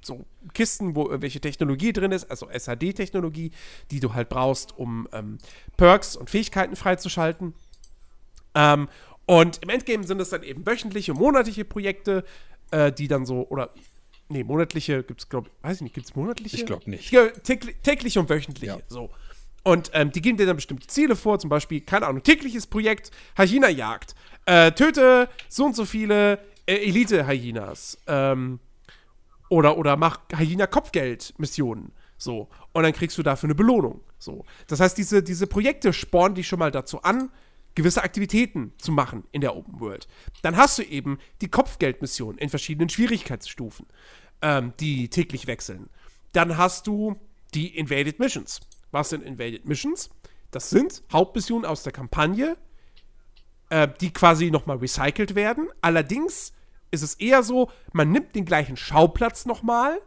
[0.01, 3.51] so Kisten, wo irgendwelche Technologie drin ist, also SHD-Technologie,
[3.91, 5.37] die du halt brauchst, um ähm,
[5.75, 7.53] Perks und Fähigkeiten freizuschalten.
[8.55, 8.87] Ähm,
[9.27, 12.23] und im Endgame sind es dann eben wöchentliche, monatliche Projekte,
[12.71, 13.73] äh, die dann so, oder,
[14.29, 16.55] nee, monatliche gibt es, glaube ich, weiß ich nicht, gibt es monatliche?
[16.55, 17.11] Ich glaube nicht.
[17.43, 18.81] Täglich, täglich und wöchentliche, ja.
[18.87, 19.11] so.
[19.63, 23.11] Und ähm, die geben dir dann bestimmte Ziele vor, zum Beispiel, keine Ahnung, tägliches Projekt,
[23.37, 24.15] Hyena-Jagd.
[24.45, 27.97] Äh, töte so und so viele äh, Elite-Hyenas.
[28.07, 28.61] Ähm,
[29.49, 31.91] oder, oder mach Hyena-Kopfgeld-Missionen.
[32.17, 32.47] So.
[32.71, 33.99] Und dann kriegst du dafür eine Belohnung.
[34.19, 34.45] So.
[34.67, 37.29] Das heißt, diese, diese Projekte spornen dich schon mal dazu an,
[37.77, 40.07] gewisse Aktivitäten zu machen in der Open World.
[40.41, 43.85] Dann hast du eben die Kopfgeldmission in verschiedenen Schwierigkeitsstufen,
[44.41, 45.91] ähm, die täglich wechseln.
[46.33, 47.17] Dann hast du
[47.53, 48.61] die Invaded Missions.
[48.89, 50.09] Was sind Invaded Missions?
[50.49, 52.57] Das sind Hauptmissionen aus der Kampagne,
[53.69, 55.69] äh, die quasi nochmal recycelt werden.
[55.81, 56.53] Allerdings
[56.89, 60.01] ist es eher so, man nimmt den gleichen Schauplatz nochmal.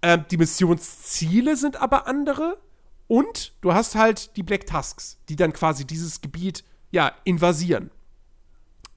[0.00, 2.56] Äh, die Missionsziele sind aber andere
[3.08, 7.90] und du hast halt die Black Tusks, die dann quasi dieses Gebiet, ja, invasieren.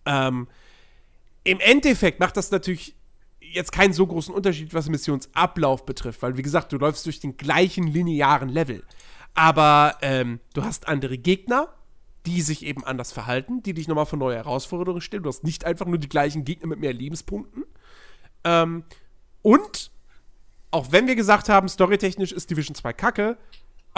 [0.06, 0.48] Ähm,
[1.44, 2.96] Im Endeffekt macht das natürlich
[3.40, 7.38] jetzt keinen so großen Unterschied, was Missionsablauf betrifft, weil, wie gesagt, du läufst durch den
[7.38, 8.84] gleichen linearen Level.
[9.34, 11.74] Aber ähm, du hast andere Gegner,
[12.26, 15.24] die sich eben anders verhalten, die dich nochmal vor neue Herausforderungen stellen.
[15.24, 17.64] Du hast nicht einfach nur die gleichen Gegner mit mehr Lebenspunkten.
[18.44, 18.84] Ähm,
[19.42, 19.92] und,
[20.72, 23.38] auch wenn wir gesagt haben, storytechnisch ist Division 2 kacke,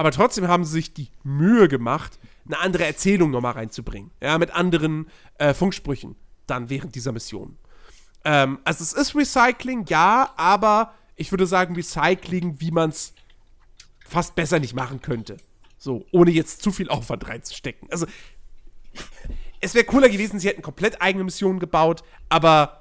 [0.02, 2.18] aber trotzdem haben sie sich die Mühe gemacht,
[2.48, 4.10] eine andere Erzählung nochmal reinzubringen.
[4.20, 5.08] Ja, mit anderen
[5.38, 6.16] äh, Funksprüchen
[6.48, 7.56] dann während dieser Mission.
[8.26, 13.14] Ähm, also es ist Recycling, ja, aber ich würde sagen Recycling, wie man es
[14.04, 15.38] fast besser nicht machen könnte.
[15.78, 17.88] So, ohne jetzt zu viel Aufwand reinzustecken.
[17.92, 18.08] Also,
[19.60, 22.81] es wäre cooler gewesen, sie hätten komplett eigene Missionen gebaut, aber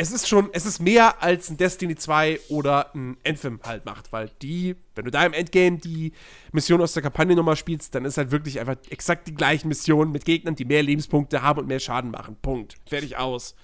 [0.00, 4.12] es ist schon, es ist mehr als ein Destiny 2 oder ein Anthem halt macht,
[4.12, 6.12] weil die, wenn du da im Endgame die
[6.52, 10.12] Mission aus der Kampagne nochmal spielst, dann ist halt wirklich einfach exakt die gleichen Missionen
[10.12, 12.36] mit Gegnern, die mehr Lebenspunkte haben und mehr Schaden machen.
[12.40, 12.76] Punkt.
[12.86, 13.56] Fertig aus.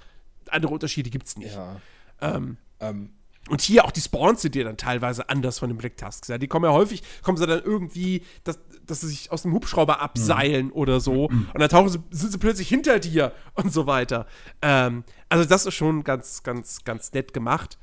[0.48, 1.54] Andere Unterschiede gibt's nicht.
[1.54, 1.80] Ja.
[2.20, 3.12] Ähm, ähm,
[3.50, 6.28] und hier auch die Spawns sind dir dann teilweise anders von den Black Tusks.
[6.28, 6.38] Ja.
[6.38, 10.00] Die kommen ja häufig, kommen sie dann irgendwie, dass, dass sie sich aus dem Hubschrauber
[10.00, 10.72] abseilen mhm.
[10.72, 11.28] oder so.
[11.28, 11.48] Mhm.
[11.52, 14.26] Und dann tauchen sie, sind sie plötzlich hinter dir und so weiter.
[14.62, 17.78] Ähm, also, das ist schon ganz, ganz, ganz nett gemacht.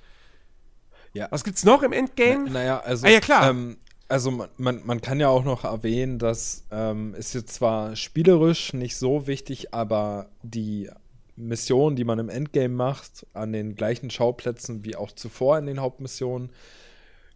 [1.14, 1.28] Ja.
[1.30, 2.46] Was gibt's noch im Endgame?
[2.46, 3.06] Na, naja, also.
[3.06, 3.50] Ah, ja, klar.
[3.50, 3.78] Ähm,
[4.08, 8.74] also man, man, man, kann ja auch noch erwähnen, dass ähm, ist jetzt zwar spielerisch
[8.74, 10.90] nicht so wichtig, aber die
[11.48, 15.82] Missionen, die man im Endgame macht, an den gleichen Schauplätzen wie auch zuvor in den
[15.82, 16.52] Hauptmissionen,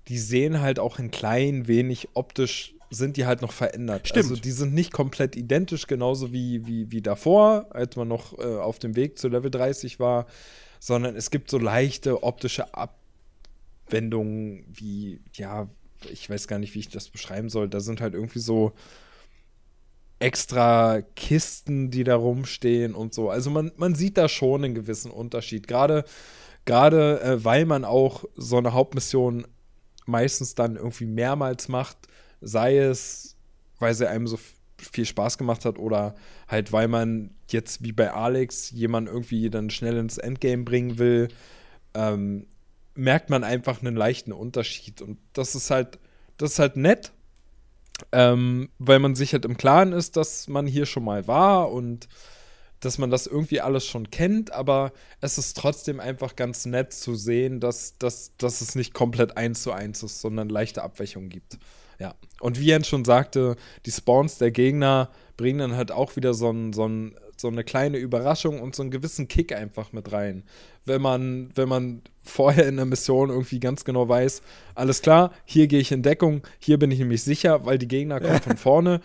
[0.07, 4.07] die sehen halt auch ein klein wenig optisch sind die halt noch verändert.
[4.07, 4.30] Stimmt.
[4.30, 8.44] Also die sind nicht komplett identisch, genauso wie, wie, wie davor, als man noch äh,
[8.44, 10.27] auf dem Weg zu Level 30 war,
[10.80, 12.65] sondern es gibt so leichte optische
[13.88, 15.68] Abwendungen, wie, ja,
[16.11, 17.69] ich weiß gar nicht, wie ich das beschreiben soll.
[17.69, 18.73] Da sind halt irgendwie so
[20.20, 23.30] extra Kisten, die da rumstehen und so.
[23.30, 25.68] Also man, man sieht da schon einen gewissen Unterschied.
[25.68, 26.06] Gerade,
[26.66, 29.46] gerade äh, weil man auch so eine Hauptmission
[30.06, 31.98] meistens dann irgendwie mehrmals macht,
[32.42, 33.36] sei es,
[33.80, 34.40] weil sie einem so
[34.78, 36.16] viel Spaß gemacht hat oder
[36.48, 41.30] halt, weil man jetzt wie bei Alex jemanden irgendwie dann schnell ins Endgame bringen will,
[41.94, 42.48] ähm,
[42.94, 45.02] merkt man einfach einen leichten Unterschied.
[45.02, 46.00] Und das ist halt,
[46.38, 47.12] das ist halt nett,
[48.11, 52.07] ähm, weil man sich halt im Klaren ist, dass man hier schon mal war und
[52.80, 54.91] dass man das irgendwie alles schon kennt, aber
[55.22, 59.63] es ist trotzdem einfach ganz nett zu sehen, dass, dass, dass es nicht komplett eins
[59.63, 61.57] zu eins ist, sondern leichte Abweichungen gibt.
[61.99, 62.13] Ja.
[62.41, 63.55] Und wie Jens schon sagte,
[63.85, 67.63] die Spawns der Gegner bringen dann halt auch wieder so, ein, so, ein, so eine
[67.63, 70.43] kleine Überraschung und so einen gewissen Kick einfach mit rein.
[70.86, 74.41] Wenn man, wenn man vorher in der Mission irgendwie ganz genau weiß,
[74.76, 78.20] alles klar, hier gehe ich in Deckung, hier bin ich nämlich sicher, weil die Gegner
[78.20, 79.02] kommen von vorne,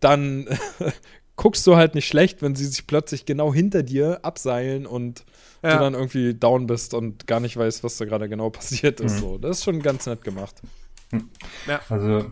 [0.00, 0.46] dann
[1.36, 5.24] guckst du halt nicht schlecht, wenn sie sich plötzlich genau hinter dir abseilen und
[5.62, 5.74] ja.
[5.74, 9.16] du dann irgendwie down bist und gar nicht weißt, was da gerade genau passiert ist.
[9.16, 9.18] Mhm.
[9.18, 10.60] So, das ist schon ganz nett gemacht.
[11.66, 11.80] Ja.
[11.88, 12.30] Also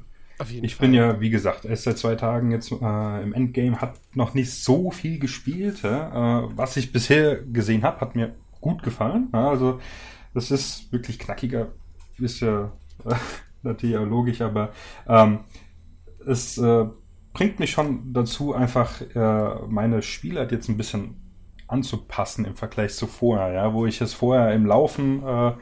[0.63, 0.87] ich Fall.
[0.87, 4.53] bin ja, wie gesagt, erst seit zwei Tagen jetzt äh, im Endgame, hat noch nicht
[4.53, 5.83] so viel gespielt.
[5.83, 9.29] Äh, was ich bisher gesehen habe, hat mir gut gefallen.
[9.33, 9.51] Ja?
[9.51, 9.81] Also
[10.35, 11.69] das ist wirklich knackiger,
[12.19, 12.73] ist ja
[13.63, 14.73] natürlich auch logisch, aber
[15.09, 15.41] ähm,
[16.27, 16.87] es äh,
[17.33, 21.17] bringt mich schon dazu, einfach äh, meine Spielart jetzt ein bisschen
[21.69, 25.53] anzupassen im Vergleich zu vorher, ja, wo ich es vorher im Laufen äh,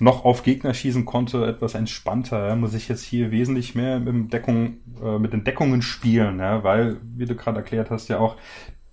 [0.00, 4.32] noch auf Gegner schießen konnte, etwas entspannter, ja, muss ich jetzt hier wesentlich mehr mit,
[4.32, 8.36] Deckung, äh, mit den Deckungen spielen, ja, weil, wie du gerade erklärt hast, ja auch,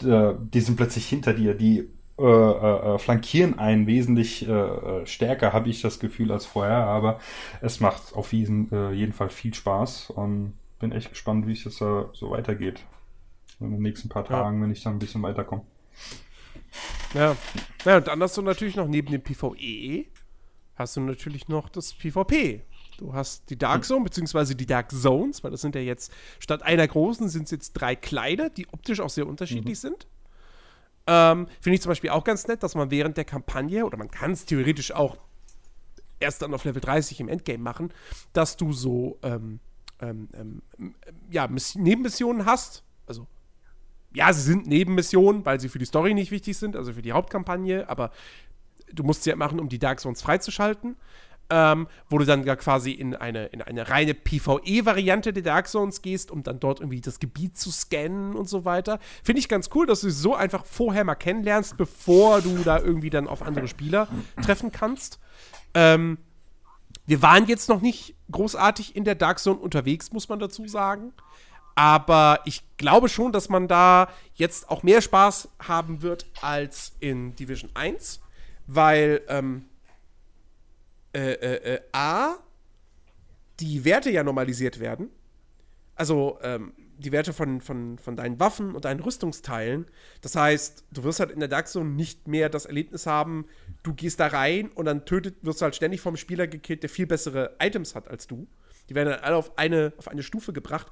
[0.03, 5.05] äh, die sind plötzlich hinter dir, die äh, äh, äh flankieren einen wesentlich äh, äh,
[5.05, 7.19] stärker, habe ich das Gefühl, als vorher, aber
[7.61, 11.63] es macht auf jeden, äh, jeden Fall viel Spaß und bin echt gespannt, wie es
[11.63, 12.83] jetzt äh, so weitergeht.
[13.59, 14.63] In den nächsten paar Tagen, ja.
[14.63, 15.63] wenn ich dann ein bisschen weiterkomme.
[17.13, 17.35] Ja.
[17.85, 20.05] ja, und dann hast du natürlich noch neben dem PvE
[20.75, 22.61] hast du natürlich noch das PvP.
[22.97, 26.63] Du hast die Dark Zone, beziehungsweise die Dark Zones, weil das sind ja jetzt, statt
[26.63, 29.89] einer großen sind es jetzt drei kleine, die optisch auch sehr unterschiedlich mhm.
[29.89, 30.07] sind.
[31.07, 34.09] Ähm, Finde ich zum Beispiel auch ganz nett, dass man während der Kampagne, oder man
[34.09, 35.17] kann es theoretisch auch
[36.19, 37.93] erst dann auf Level 30 im Endgame machen,
[38.33, 39.59] dass du so ähm,
[39.99, 40.61] ähm, ähm,
[41.29, 42.83] ja, Nebenmissionen hast.
[43.05, 43.27] Also,
[44.13, 47.11] ja, sie sind Nebenmissionen, weil sie für die Story nicht wichtig sind, also für die
[47.11, 48.11] Hauptkampagne, aber
[48.91, 50.95] du musst sie ja machen, um die Dark Zones freizuschalten.
[51.49, 56.01] Ähm, wo du dann ja quasi in eine, in eine reine PvE-Variante der Dark Zones
[56.01, 58.97] gehst, um dann dort irgendwie das Gebiet zu scannen und so weiter.
[59.23, 63.11] Finde ich ganz cool, dass du so einfach vorher mal kennenlernst, bevor du da irgendwie
[63.11, 64.07] dann auf andere Spieler
[64.41, 65.19] treffen kannst.
[65.75, 66.17] Ähm,
[67.05, 71.13] wir waren jetzt noch nicht großartig in der Dark Zone unterwegs, muss man dazu sagen.
[71.75, 77.35] Aber ich glaube schon, dass man da jetzt auch mehr Spaß haben wird als in
[77.35, 78.21] Division 1
[78.67, 79.65] weil ähm,
[81.15, 82.35] äh, äh, äh, A,
[83.61, 85.09] die Werte ja normalisiert werden.
[85.95, 89.85] Also ähm, die Werte von, von, von deinen Waffen und deinen Rüstungsteilen.
[90.21, 93.45] Das heißt, du wirst halt in der Dark Zone nicht mehr das Erlebnis haben,
[93.83, 96.89] du gehst da rein und dann tötet, wirst du halt ständig vom Spieler gekillt, der
[96.89, 98.47] viel bessere Items hat als du.
[98.89, 100.87] Die werden dann alle auf eine, auf eine Stufe gebracht.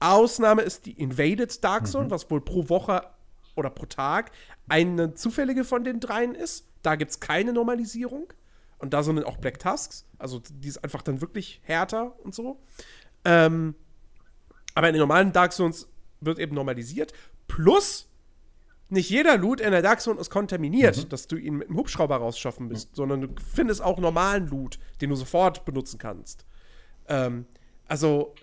[0.00, 2.10] Ausnahme ist die Invaded Dark Zone, mhm.
[2.10, 3.06] was wohl pro Woche
[3.54, 4.32] oder pro Tag
[4.68, 6.66] eine zufällige von den dreien ist.
[6.82, 8.32] Da gibt es keine Normalisierung.
[8.82, 10.06] Und da sind auch Black Tusks.
[10.18, 12.60] Also die ist einfach dann wirklich härter und so.
[13.24, 13.76] Ähm,
[14.74, 15.88] aber in den normalen Dark Zones
[16.20, 17.12] wird eben normalisiert.
[17.46, 18.08] Plus,
[18.88, 21.08] nicht jeder Loot in der Dark Zone ist kontaminiert, mhm.
[21.10, 22.96] dass du ihn mit dem Hubschrauber rausschaffen bist, mhm.
[22.96, 26.44] sondern du findest auch normalen Loot, den du sofort benutzen kannst.
[27.06, 27.46] Ähm,
[27.86, 28.34] also,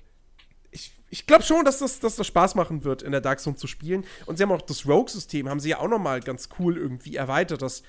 [0.71, 3.57] ich, ich glaube schon, dass das, dass das Spaß machen wird, in der Dark Zone
[3.57, 4.05] zu spielen.
[4.25, 7.17] Und sie haben auch das Rogue-System, haben sie ja auch noch mal ganz cool irgendwie
[7.17, 7.83] erweitert, dass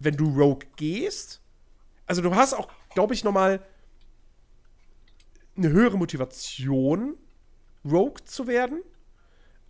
[0.00, 1.43] wenn du Rogue gehst,
[2.06, 3.64] also du hast auch, glaube ich, nochmal
[5.56, 7.16] eine höhere Motivation,
[7.84, 8.82] Rogue zu werden.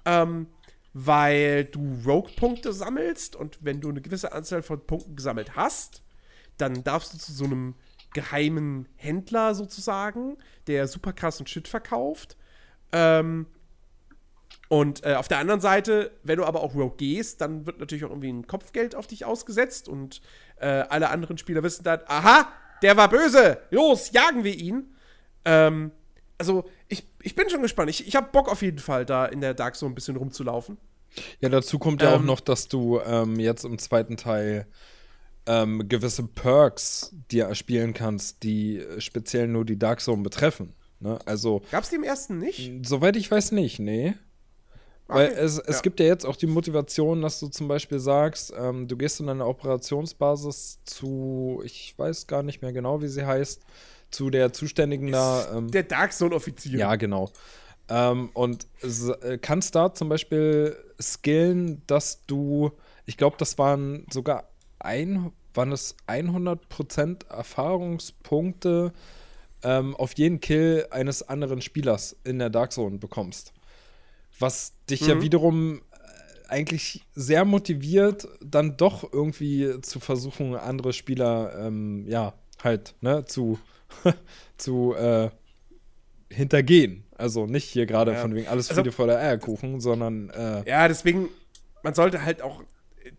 [0.07, 0.49] Ähm,
[0.95, 6.03] weil du Rogue-Punkte sammelst und wenn du eine gewisse Anzahl von Punkten gesammelt hast,
[6.57, 7.75] dann darfst du zu so einem
[8.15, 10.39] geheimen Händler sozusagen,
[10.69, 12.37] der super krassen Shit verkauft.
[12.93, 13.47] Ähm,
[14.69, 18.05] und äh, auf der anderen Seite, wenn du aber auch Rogue gehst, dann wird natürlich
[18.05, 20.23] auch irgendwie ein Kopfgeld auf dich ausgesetzt und
[20.57, 22.49] äh, alle anderen Spieler wissen dann, aha,
[22.83, 24.95] der war böse, los, jagen wir ihn.
[25.45, 25.91] Ähm,
[26.39, 27.91] also ich, ich bin schon gespannt.
[27.91, 30.79] Ich, ich habe Bock auf jeden Fall, da in der Dark Zone ein bisschen rumzulaufen.
[31.41, 32.27] Ja, dazu kommt ja auch Ähm.
[32.27, 34.67] noch, dass du ähm, jetzt im zweiten Teil
[35.47, 40.75] ähm, gewisse Perks dir spielen kannst, die speziell nur die Dark Zone betreffen.
[41.01, 41.19] Ne?
[41.27, 42.87] Also, Gab's die im ersten nicht?
[42.87, 44.15] soweit ich weiß nicht, nee.
[45.07, 45.39] Weil Okay.
[45.39, 45.83] es, es Ja.
[45.83, 49.29] gibt ja jetzt auch die Motivation, dass du zum Beispiel sagst, ähm, du gehst in
[49.29, 53.61] eine Operationsbasis zu, ich weiß gar nicht mehr genau, wie sie heißt,
[54.11, 55.47] zu der zuständigen da.
[55.57, 56.79] Ähm, Der Dark Zone-Offizier.
[56.79, 57.31] ja, genau.
[57.89, 58.67] Ähm, und
[59.23, 62.71] äh, kannst da zum Beispiel skillen, dass du,
[63.05, 64.45] ich glaube, das waren sogar
[64.79, 68.93] ein, waren es 100% Erfahrungspunkte
[69.63, 73.53] ähm, auf jeden Kill eines anderen Spielers in der Dark Zone bekommst.
[74.39, 81.55] Was dich ja wiederum äh, eigentlich sehr motiviert, dann doch irgendwie zu versuchen, andere Spieler,
[81.67, 83.59] ähm, ja, halt, ne, zu,
[84.57, 85.31] zu äh,
[86.31, 87.05] hintergehen.
[87.17, 88.19] Also nicht hier gerade Ja.
[88.21, 91.29] von wegen alles Also- Friede vor der Eierkuchen, sondern äh, Ja, deswegen,
[91.83, 92.63] man sollte halt auch,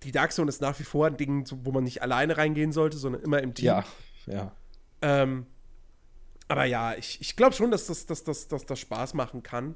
[0.04, 2.98] die Dark Zone ist nach wie vor ein Ding, wo man nicht alleine reingehen sollte,
[2.98, 3.66] sondern immer im Team.
[3.68, 3.86] ja,
[4.28, 4.52] ja.
[5.02, 5.46] Ähm,
[6.48, 9.76] aber ja, ich, ich glaube schon, dass das, dass, dass, dass das Spaß machen kann.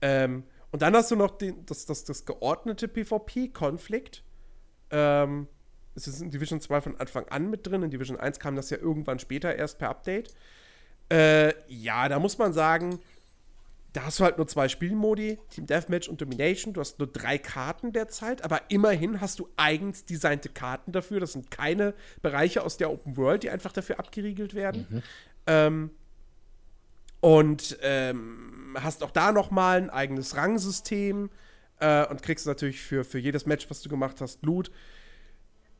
[0.00, 0.44] Ähm,
[0.74, 4.24] und dann hast du noch den, das, das, das geordnete PvP-Konflikt.
[4.90, 5.46] Ähm,
[5.94, 7.84] es ist in Division 2 von Anfang an mit drin.
[7.84, 10.34] In Division 1 kam das ja irgendwann später erst per Update.
[11.12, 12.98] Äh, ja, da muss man sagen,
[13.92, 16.72] da hast du halt nur zwei Spielmodi, Team Deathmatch und Domination.
[16.72, 21.20] Du hast nur drei Karten derzeit, aber immerhin hast du eigens designte Karten dafür.
[21.20, 25.04] Das sind keine Bereiche aus der Open World, die einfach dafür abgeriegelt werden.
[25.46, 25.90] Ähm,
[27.24, 31.30] und ähm, hast auch da noch mal ein eigenes Rangsystem
[31.80, 34.70] äh, und kriegst natürlich für, für jedes Match, was du gemacht hast, Loot.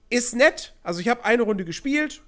[0.08, 0.74] Ist nett.
[0.82, 2.22] Also ich habe eine Runde gespielt,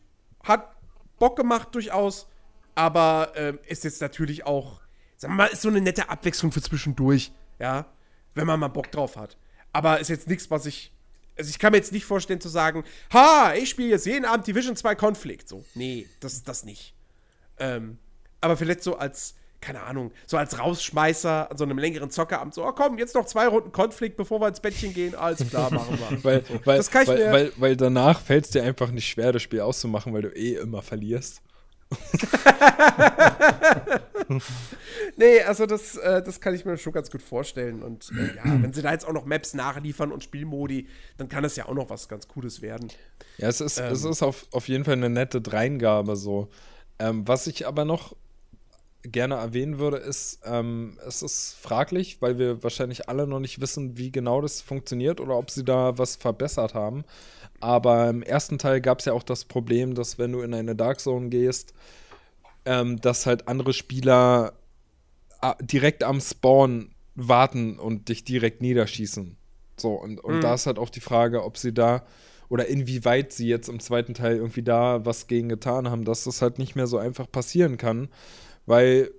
[0.45, 0.77] hat
[1.19, 2.29] Bock gemacht durchaus,
[2.75, 4.83] aber ähm, ist jetzt natürlich auch,
[5.17, 7.87] sagen wir mal, ist so eine nette Abwechslung für zwischendurch, ja,
[8.35, 9.39] wenn man mal Bock drauf hat.
[9.73, 10.93] Aber ist jetzt nichts, was ich,
[11.39, 12.85] also ich kann mir jetzt nicht vorstellen zu sagen,
[13.15, 15.49] ha, ich spiele jetzt jeden Abend Division 2 Konflikt.
[15.49, 16.95] So, nee, das das nicht.
[17.59, 17.97] Ähm,
[18.47, 22.65] aber vielleicht so als, keine Ahnung, so als Rausschmeißer an so einem längeren Zockerabend, so,
[22.67, 25.99] oh komm, jetzt noch zwei Runden Konflikt, bevor wir ins Bettchen gehen, alles klar, machen
[25.99, 26.19] wir.
[26.25, 29.09] Weil, weil, das kann ich weil, mir- weil, weil danach fällt es dir einfach nicht
[29.09, 31.43] schwer, das Spiel auszumachen, weil du eh immer verlierst.
[35.17, 37.83] Nee, also das, äh, das kann ich mir schon ganz gut vorstellen.
[37.83, 41.45] Und äh, ja, wenn sie da jetzt auch noch Maps nachliefern und Spielmodi, dann kann
[41.45, 42.89] es ja auch noch was ganz Cooles werden.
[43.39, 44.11] Ja, es ist, es Ähm.
[44.11, 46.49] ist auf, auf jeden Fall eine nette Dreingabe so.
[46.99, 48.17] Ähm, was ich aber noch
[49.09, 53.97] gerne erwähnen würde, ist, ähm, es ist fraglich, weil wir wahrscheinlich alle noch nicht wissen,
[53.99, 57.05] wie genau das funktioniert oder ob sie da was verbessert haben.
[57.61, 60.77] Aber im ersten Teil gab es ja auch das Problem, dass wenn du in eine
[60.77, 61.75] Dark Zone gehst,
[62.65, 64.55] ähm, dass halt andere Spieler
[65.41, 69.37] a- direkt am Spawn warten und dich direkt niederschießen.
[69.77, 72.05] So, und, und da ist halt auch die Frage, ob sie da
[72.49, 76.43] oder inwieweit sie jetzt im zweiten Teil irgendwie da was gegen getan haben, dass das
[76.43, 78.09] halt nicht mehr so einfach passieren kann.
[78.67, 79.11] Weil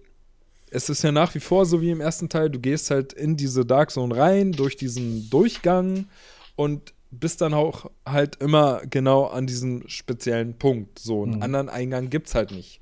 [0.69, 3.37] es ist ja nach wie vor so wie im ersten Teil, du gehst halt in
[3.37, 6.07] diese Dark Zone rein, durch diesen Durchgang
[6.55, 10.99] und bist dann auch halt immer genau an diesem speziellen Punkt.
[10.99, 12.81] So einen anderen Eingang gibt's halt nicht.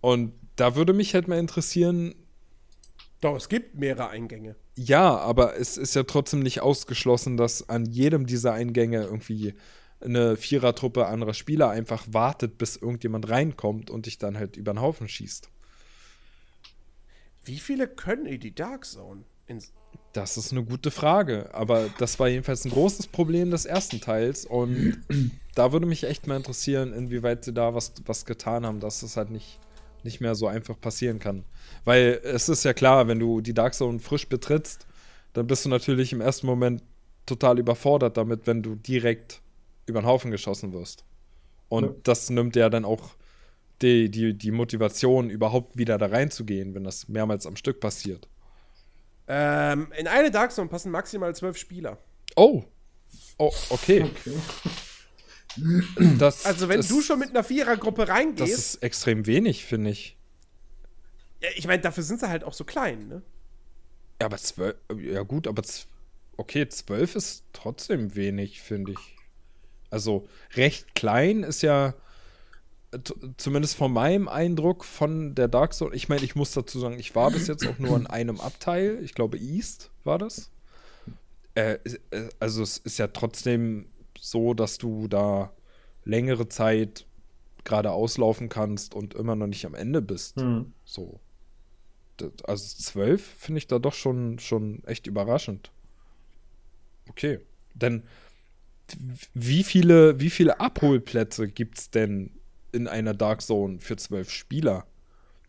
[0.00, 2.14] Und da würde mich halt mal interessieren,
[3.20, 4.56] Doch, es gibt mehrere Eingänge.
[4.76, 9.54] ja, aber es ist ja trotzdem nicht ausgeschlossen, dass an jedem dieser Eingänge irgendwie
[10.00, 14.80] eine Vierertruppe anderer Spieler einfach wartet, bis irgendjemand reinkommt und dich dann halt über den
[14.80, 15.50] Haufen schießt.
[17.46, 19.22] Wie viele können in die Dark Zone?
[19.46, 19.62] In,
[20.12, 24.44] Das ist eine gute Frage, aber das war jedenfalls ein großes Problem des ersten Teils
[24.44, 24.98] und
[25.54, 29.16] da würde mich echt mal interessieren, inwieweit sie da was, was getan haben, dass das
[29.16, 29.60] halt nicht,
[30.02, 31.44] nicht mehr so einfach passieren kann.
[31.84, 34.86] Weil es ist ja klar, wenn du die Dark Zone frisch betrittst,
[35.32, 36.82] dann bist du natürlich im ersten Moment
[37.26, 39.40] total überfordert damit, wenn du direkt
[39.86, 41.04] über den Haufen geschossen wirst.
[41.68, 41.94] Und Ja.
[42.02, 43.10] das nimmt ja dann auch
[43.82, 48.28] die, die, die Motivation, überhaupt wieder da reinzugehen, wenn das mehrmals am Stück passiert.
[49.28, 51.98] ähm, in eine Dark Zone passen maximal zwölf Spieler.
[52.36, 52.64] Oh.
[53.38, 54.04] Oh, okay.
[54.04, 54.42] Okay.
[56.18, 59.90] Das, Also, wenn das, du schon mit einer Vierergruppe Das reingehst, ist extrem wenig, finde
[59.90, 60.18] ich.
[61.40, 63.22] ja, ich meine, dafür sind sie halt auch so klein, ne?
[64.20, 64.76] Ja, aber zwölf.
[64.98, 65.62] Ja, gut, aber.
[66.38, 69.16] Okay, zwölf ist trotzdem wenig, finde ich.
[69.90, 71.94] Also, recht klein ist ja.
[73.36, 75.94] Zumindest von meinem Eindruck von der Dark Zone.
[75.94, 78.98] Ich meine, ich muss dazu sagen, ich war bis jetzt auch nur in einem Abteil.
[79.02, 80.50] Ich glaube, East war das.
[81.54, 81.78] Äh,
[82.10, 83.86] äh, also, es ist ja trotzdem
[84.18, 85.52] so, dass du da
[86.04, 87.06] längere Zeit
[87.64, 90.40] gerade auslaufen kannst und immer noch nicht am Ende bist.
[90.40, 90.72] Hm.
[90.84, 91.20] So.
[92.44, 95.70] also 12 finde ich da doch schon, schon echt überraschend.
[97.08, 97.40] Okay.
[97.74, 98.04] Denn
[99.34, 102.30] wie viele, wie viele Abholplätze gibt es denn
[102.76, 104.86] in einer Dark Zone für zwölf Spieler?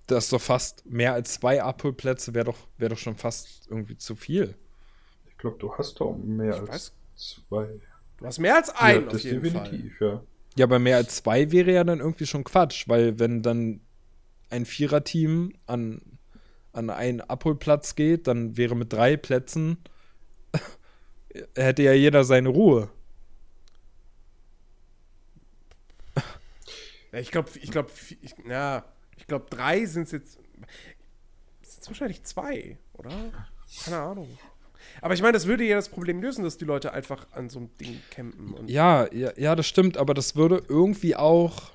[0.07, 3.97] Das ist doch fast mehr als zwei Abholplätze, wäre doch, wär doch schon fast irgendwie
[3.97, 4.55] zu viel.
[5.29, 6.93] Ich glaube, du hast doch mehr als weiß.
[7.15, 7.79] zwei.
[8.17, 10.23] Du hast mehr als einen ja, auf jeden definitiv, ja.
[10.57, 13.81] Ja, aber mehr als zwei wäre ja dann irgendwie schon Quatsch, weil wenn dann
[14.49, 16.01] ein Viererteam an,
[16.71, 19.77] an einen Abholplatz geht, dann wäre mit drei Plätzen
[21.55, 22.81] hätte ja jeder seine Ruhe.
[22.81, 22.97] Fall.
[26.15, 27.89] Ja, ich glaube, ich glaube,
[28.47, 28.85] ja,
[29.17, 30.33] ich glaube, drei sind es jetzt.
[31.61, 33.11] Sind es wahrscheinlich zwei, oder?
[33.83, 34.37] Keine Ahnung.
[35.01, 37.59] Aber ich meine, das würde ja das Problem lösen, dass die Leute einfach an so
[37.59, 38.53] einem Ding campen.
[38.53, 41.71] Und Ja, ja, ja, das stimmt, aber das würde irgendwie auch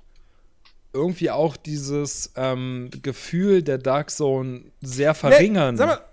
[0.94, 5.74] irgendwie auch dieses ähm, Gefühl der Dark Zone sehr verringern.
[5.74, 6.05] Nee, sag mal,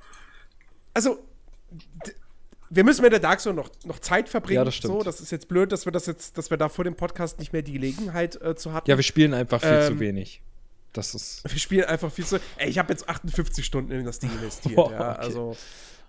[0.94, 1.20] also,
[2.70, 4.58] wir müssen mit der Dark Zone noch, noch Zeit verbringen.
[4.58, 4.94] Ja, das stimmt.
[4.94, 7.40] So, das ist jetzt blöd, dass wir das jetzt, dass wir da vor dem Podcast
[7.40, 8.90] nicht mehr die Gelegenheit äh, zu hatten.
[8.90, 10.42] ja, wir spielen einfach viel zu Ähm, wenig.
[10.94, 11.44] Das ist.
[11.48, 12.40] wir spielen einfach viel zu.
[12.58, 14.76] Ey, ich habe jetzt 58 Stunden in das Ding investiert.
[14.78, 15.20] Ja, okay.
[15.20, 15.56] also.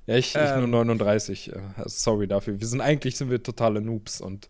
[0.07, 1.53] Ja, ich, ich nur ähm, 39.
[1.53, 2.59] äh, Sorry dafür.
[2.59, 4.49] Wir sind eigentlich sind wir totale Noobs und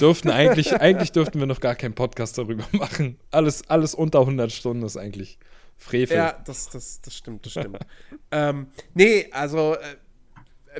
[0.00, 3.18] dürften eigentlich, eigentlich dürften wir noch gar keinen Podcast darüber machen.
[3.30, 5.38] Alles, alles unter 100 Stunden ist eigentlich
[5.78, 6.16] Frevel.
[6.16, 7.78] Ja, das, das, das stimmt, das stimmt.
[8.30, 9.96] ähm, nee, also äh,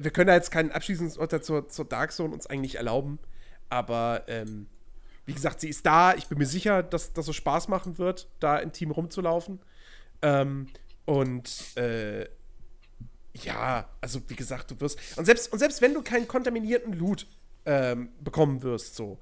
[0.00, 3.18] wir können da jetzt kein abschließendes Urteil zur, zur Dark Zone uns eigentlich erlauben.
[3.68, 4.66] Aber ähm,
[5.24, 6.14] wie gesagt, sie ist da.
[6.14, 9.60] Ich bin mir sicher, dass das so Spaß machen wird, da im Team rumzulaufen.
[10.22, 10.68] Ähm,
[11.04, 12.26] und äh,
[13.34, 14.98] ja, also wie gesagt, du wirst.
[15.16, 17.26] Und selbst, und selbst wenn du keinen kontaminierten Loot
[17.64, 19.18] ähm, bekommen wirst, so,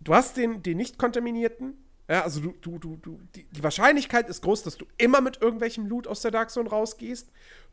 [0.00, 1.74] du hast den, den nicht kontaminierten.
[2.08, 5.40] Ja, also du, du, du, du, die, die Wahrscheinlichkeit ist groß, dass du immer mit
[5.40, 7.30] irgendwelchem Loot aus der Dark Zone rausgehst.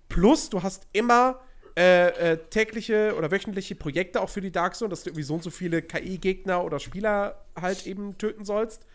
[0.07, 1.41] Plus, du hast immer
[1.79, 5.35] äh, äh, tägliche oder wöchentliche Projekte auch für die Dark Zone, dass du irgendwie so
[5.35, 8.85] und so viele KI-Gegner oder Spieler halt eben töten sollst.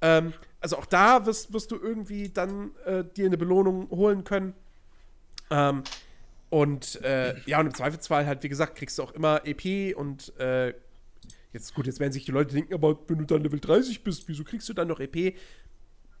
[0.00, 4.54] Ähm, also auch da wirst, wirst du irgendwie dann äh, dir eine Belohnung holen können.
[5.50, 5.82] Ähm,
[6.48, 10.32] und äh, ja, und im Zweifelsfall halt, wie gesagt, kriegst du auch immer EP und
[10.38, 10.74] äh,
[11.52, 14.28] jetzt gut, jetzt werden sich die Leute denken, aber wenn du dann Level 30 bist,
[14.28, 15.34] wieso kriegst du dann noch EP?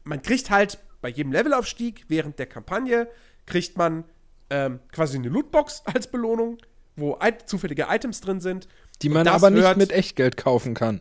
[0.02, 3.06] Man kriegt halt bei jedem Levelaufstieg während der Kampagne,
[3.46, 4.02] kriegt man
[4.50, 6.58] ähm, quasi eine Lootbox als Belohnung,
[6.96, 8.68] wo zufällige Items drin sind.
[9.02, 11.00] Die man aber nicht mit Echtgeld kaufen kann.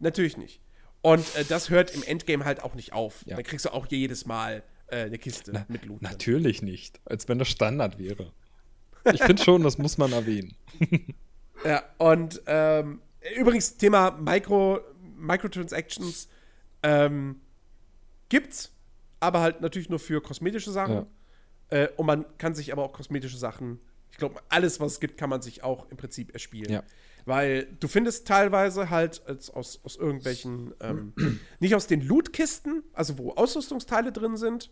[0.00, 0.60] Natürlich nicht.
[1.02, 3.22] Und äh, das hört im Endgame halt auch nicht auf.
[3.26, 3.36] Ja.
[3.36, 6.02] Dann kriegst du auch jedes Mal äh, eine Kiste mit Loot.
[6.02, 6.10] drin.
[6.10, 7.00] Natürlich nicht.
[7.04, 8.32] Als wenn das Standard wäre.
[9.12, 10.56] Ich finde schon, das muss man erwähnen.
[11.64, 13.00] Ja, und ähm,
[13.36, 14.80] übrigens, Thema Micro,
[15.16, 16.28] Microtransactions
[16.82, 17.40] ähm,
[18.28, 18.72] gibt's,
[19.20, 21.06] aber halt natürlich nur für kosmetische Sachen.
[21.70, 23.80] Äh, und man kann sich aber auch kosmetische Sachen,
[24.10, 26.72] ich glaube, alles, was es gibt, kann man sich auch im Prinzip erspielen.
[26.72, 26.82] Ja.
[27.26, 29.22] Weil du findest teilweise halt
[29.52, 31.12] aus, aus irgendwelchen, ähm,
[31.60, 34.70] nicht aus den Lootkisten, also wo Ausrüstungsteile drin sind,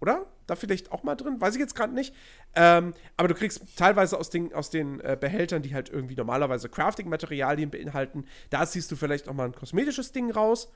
[0.00, 0.26] oder?
[0.46, 2.14] Da vielleicht auch mal drin, weiß ich jetzt gerade nicht.
[2.54, 6.68] Ähm, aber du kriegst teilweise aus den, aus den äh, Behältern, die halt irgendwie normalerweise
[6.68, 10.70] Crafting-Materialien beinhalten, da siehst du vielleicht auch mal ein kosmetisches Ding raus.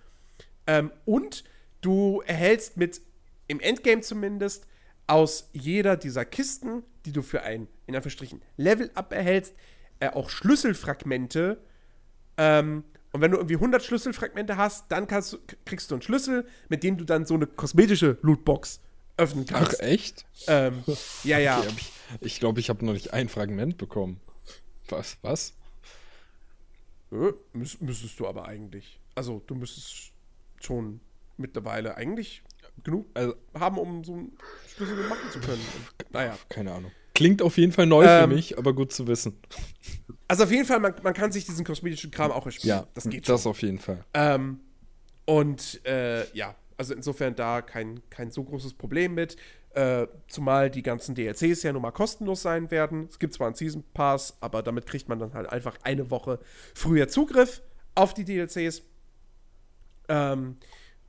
[0.67, 1.45] Ähm, und
[1.83, 3.03] du erhältst mit,
[3.47, 4.67] im Endgame zumindest,
[5.09, 9.55] aus jeder dieser Kisten, die du für ein, in Anführungsstrichen, Level-Up erhältst,
[10.01, 11.61] äh, auch Schlüsselfragmente.
[12.37, 16.83] Ähm, und wenn du irgendwie 100 Schlüsselfragmente hast, dann kannst kriegst du einen Schlüssel, mit
[16.83, 18.81] dem du dann so eine kosmetische Lootbox
[19.17, 19.81] öffnen Ach, kannst.
[19.81, 20.27] echt?
[20.47, 20.85] ähm,
[21.25, 21.59] ja, ja.
[21.59, 21.75] Okay,
[22.21, 24.21] ich glaube, ich habe noch nicht ein Fragment bekommen.
[24.89, 25.17] Was?
[25.23, 25.55] Was?
[27.11, 29.01] Äh, müß, müsstest du aber eigentlich.
[29.15, 30.13] Also, du müsstest
[30.61, 31.01] schon
[31.39, 32.43] mittlerweile eigentlich
[32.85, 34.33] genug Also, haben, um so einen
[34.75, 35.61] Schlüssel machen zu können.
[35.61, 36.37] Und, naja.
[36.49, 36.91] keine Ahnung.
[37.15, 39.41] Klingt auf jeden Fall neu für Ähm, mich, aber gut zu wissen.
[40.29, 42.79] Also auf jeden Fall, man, man kann sich diesen kosmetischen Kram auch erspielen.
[42.79, 43.51] Ja, das geht Das schon.
[43.51, 44.05] auf jeden Fall.
[44.15, 44.61] Ähm,
[45.25, 49.37] und äh, ja, also insofern da kein, kein so großes Problem mit.
[49.71, 53.07] Äh, zumal die ganzen DLCs ja nun mal kostenlos sein werden.
[53.11, 56.39] Es gibt zwar einen Season Pass, aber damit kriegt man dann halt einfach eine Woche
[56.75, 57.63] früher Zugriff
[57.95, 58.83] auf die DLCs.
[60.09, 60.57] Ähm,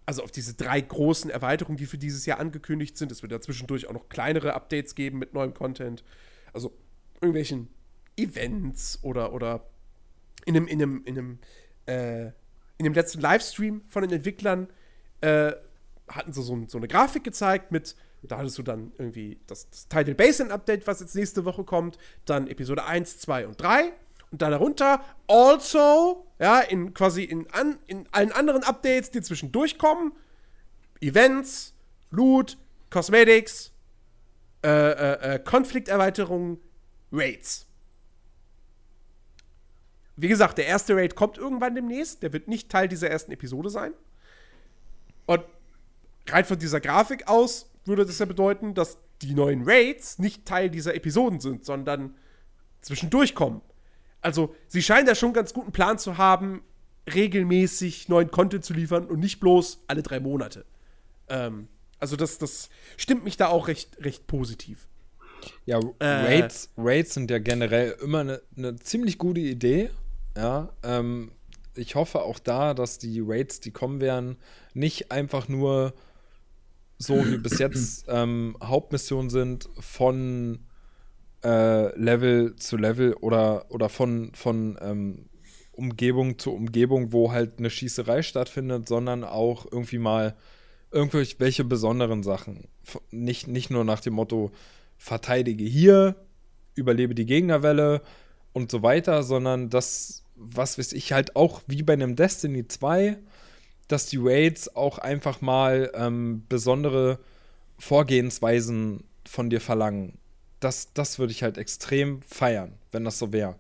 [0.10, 3.11] also auf diese drei großen Erweiterungen, die für dieses Jahr angekündigt sind.
[3.11, 6.03] Es wird da zwischendurch auch noch kleinere Updates geben mit neuem Content.
[6.52, 6.73] Also
[7.22, 7.68] irgendwelchen
[8.18, 9.68] Events oder, oder
[10.48, 11.40] in einem, in einem, in einem,
[11.86, 12.26] äh,
[12.80, 14.68] in dem letzten Livestream von den Entwicklern
[15.22, 15.52] äh,
[16.07, 19.69] hatten sie so, ein, so eine Grafik gezeigt mit, da hattest du dann irgendwie das,
[19.69, 23.94] das Title Basin Update, was jetzt nächste Woche kommt, dann Episode 1, 2 und 3
[24.32, 29.78] und dann darunter also, ja, in quasi in, an, in allen anderen Updates, die zwischendurch
[29.78, 30.14] kommen,
[31.02, 31.74] Events,
[32.12, 32.58] Loot,
[32.90, 33.72] Cosmetics,
[34.64, 36.60] äh, äh, äh, Konflikterweiterungen,
[37.12, 37.66] Raids.
[40.16, 42.22] Wie gesagt, der erste Raid kommt irgendwann demnächst.
[42.24, 43.94] Der wird nicht Teil dieser ersten Episode sein.
[45.26, 45.44] Und
[46.28, 50.70] rein von dieser Grafik aus würde das ja bedeuten, dass die neuen Raids nicht Teil
[50.70, 52.16] dieser Episoden sind, sondern
[52.82, 53.62] zwischendurch kommen.
[54.22, 56.62] Also, sie scheinen da schon einen ganz guten Plan zu haben,
[57.14, 60.66] regelmäßig neuen Content zu liefern und nicht bloß alle drei Monate.
[61.28, 61.68] Ähm,
[62.00, 64.88] also, das, das stimmt mich da auch recht, recht positiv.
[65.66, 66.06] Ja, Äh.
[66.06, 69.90] Raids, Raids sind ja generell immer eine ne ziemlich gute Idee.
[70.36, 71.32] Ja, ähm,
[71.76, 74.38] ich hoffe auch da, dass die Raids, die kommen werden,
[74.74, 75.94] nicht einfach nur
[76.98, 80.60] so wie bis jetzt ähm, Hauptmissionen sind von
[81.44, 85.30] äh, Level zu Level oder, oder von, von ähm,
[85.72, 90.36] Umgebung zu Umgebung, wo halt eine Schießerei stattfindet, sondern auch irgendwie mal
[90.91, 92.68] irgendwelche besonderen Sachen.
[93.11, 94.52] Nicht, nicht nur nach dem Motto,
[94.98, 96.16] verteidige hier,
[96.76, 98.02] überlebe die Gegnerwelle
[98.53, 103.18] und so weiter, sondern das, was weiß ich, halt auch wie bei einem Destiny 2,
[103.88, 107.20] dass die Raids auch einfach mal ähm, besondere
[107.78, 110.18] Vorgehensweisen von dir verlangen.
[110.60, 113.56] Das, das würde ich halt extrem feiern, wenn das so wäre.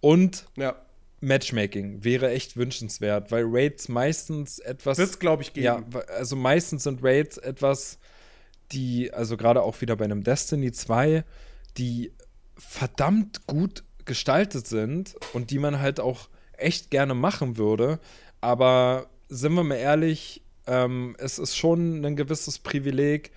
[0.00, 0.76] Und Ja.
[1.20, 4.98] Matchmaking wäre echt wünschenswert, weil Raids meistens etwas.
[4.98, 5.64] Wird es, glaube ich, geben.
[5.64, 7.98] Ja, also meistens sind Raids etwas,
[8.72, 11.24] die, also gerade auch wieder bei einem Destiny 2,
[11.78, 12.12] die
[12.56, 17.98] verdammt gut gestaltet sind und die man halt auch echt gerne machen würde.
[18.40, 23.32] Aber sind wir mal ehrlich, ähm, es ist schon ein gewisses Privileg,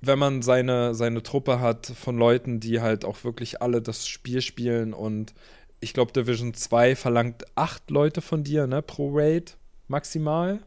[0.00, 4.42] wenn man seine, seine Truppe hat von Leuten, die halt auch wirklich alle das Spiel
[4.42, 5.34] spielen und
[5.80, 9.56] ich glaube, Division 2 verlangt acht Leute von dir, ne, pro Raid
[9.86, 10.60] maximal.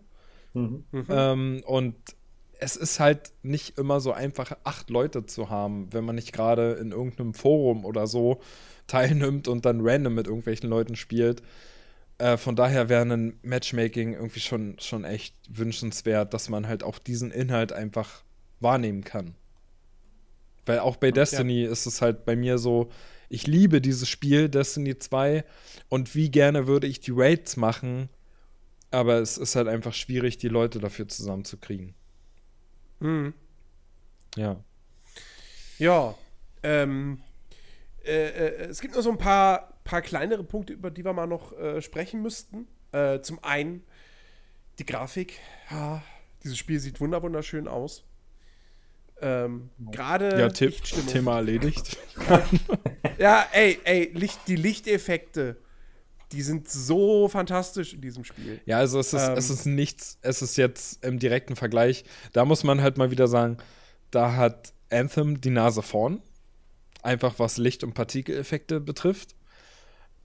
[0.53, 0.86] Mhm.
[1.10, 1.95] Ähm, und
[2.60, 6.74] es ist halt nicht immer so einfach, acht Leute zu haben, wenn man nicht gerade
[6.74, 8.40] in irgendeinem Forum oder so
[8.88, 11.41] teilnimmt und dann random mit irgendwelchen Leuten spielt.
[12.18, 16.99] Äh, von daher wäre ein Matchmaking irgendwie schon, schon echt wünschenswert, dass man halt auch
[16.99, 18.24] diesen Inhalt einfach
[18.61, 19.35] wahrnehmen kann.
[20.65, 22.91] Weil auch bei Destiny ist es halt bei mir so,
[23.29, 25.43] ich liebe dieses Spiel, Destiny 2,
[25.89, 28.09] und wie gerne würde ich die Raids machen,
[28.91, 31.95] aber es ist halt einfach schwierig, die Leute dafür zusammenzukriegen.
[32.99, 33.33] Mhm.
[34.35, 34.63] Ja.
[35.79, 36.15] Ja,
[36.61, 37.21] ähm,
[38.03, 41.27] äh, äh, es gibt nur so ein paar, paar kleinere Punkte, über die wir mal
[41.27, 42.67] noch äh, sprechen müssten.
[42.91, 43.83] Äh, zum einen
[44.77, 45.39] die Grafik.
[45.69, 46.03] Ja,
[46.43, 48.03] dieses Spiel sieht wunder wunderschön aus.
[49.22, 50.81] Ähm, Gerade Ja, Tipp.
[51.07, 51.98] Thema erledigt.
[53.18, 55.57] Ja, ey, ey, Licht, die Lichteffekte,
[56.31, 58.60] die sind so fantastisch in diesem Spiel.
[58.65, 59.38] Ja, also es ist, Ähm.
[59.38, 62.03] es ist nichts, es ist jetzt im direkten Vergleich,
[62.34, 63.57] da muss man halt mal wieder sagen,
[64.10, 66.22] da hat Anthem die Nase vorn.
[67.03, 69.35] Einfach was Licht- und Partikeleffekte betrifft.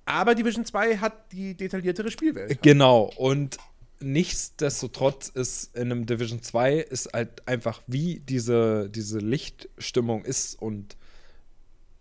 [0.06, 2.62] Aber Division 2 hat die detailliertere Spielwelt.
[2.62, 3.59] Genau, und
[4.01, 10.97] nichtsdestotrotz ist in einem Division 2 ist halt einfach, wie diese, diese Lichtstimmung ist und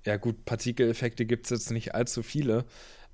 [0.06, 2.66] ja gut, Partikeleffekte gibt es jetzt nicht allzu viele,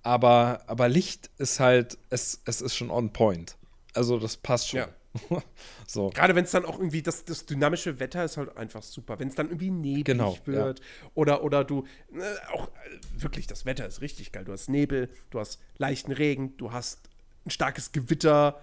[0.03, 3.55] aber, aber Licht ist halt, es, es ist schon on point.
[3.93, 4.79] Also das passt schon.
[4.79, 4.89] Ja.
[5.87, 6.09] so.
[6.09, 9.19] Gerade wenn es dann auch irgendwie, das, das dynamische Wetter ist halt einfach super.
[9.19, 10.81] Wenn es dann irgendwie neblig Genau, wird
[11.13, 14.45] oder, oder du, äh, auch äh, wirklich, das Wetter ist richtig geil.
[14.45, 17.09] Du hast Nebel, du hast leichten Regen, du hast
[17.45, 18.61] ein starkes Gewitter,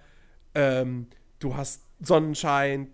[0.59, 1.07] ähm,
[1.39, 2.91] du hast Sonnenschein,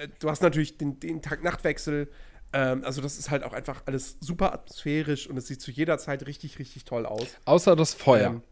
[0.00, 2.08] äh, du hast natürlich den, den Tag-Nacht-Wechsel.
[2.52, 5.98] Ähm, also das ist halt auch einfach alles super atmosphärisch und es sieht zu jeder
[5.98, 7.26] Zeit richtig, richtig toll aus.
[7.44, 8.30] Außer das Feuer.
[8.30, 8.42] Ähm,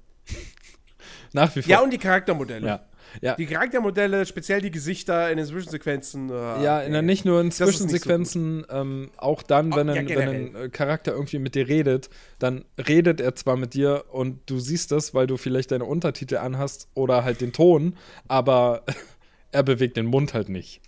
[1.32, 1.70] Nach wie vor.
[1.70, 2.66] ja, und die Charaktermodelle.
[2.66, 2.80] ja.
[3.22, 3.34] Ja.
[3.36, 6.30] Die Charaktermodelle, speziell die Gesichter in den Zwischensequenzen.
[6.30, 6.32] äh,
[6.62, 7.02] Ja, in, nee.
[7.02, 10.54] nicht nur in nicht so Zwischensequenzen, ähm, auch dann, Oh, wenn, ja, ein, wenn ein
[10.54, 14.92] äh, Charakter irgendwie mit dir redet, dann redet er zwar mit dir und du siehst
[14.92, 17.96] das, weil du vielleicht deine Untertitel anhast oder halt den Ton,
[18.28, 18.84] aber
[19.52, 20.80] er bewegt den Mund halt nicht.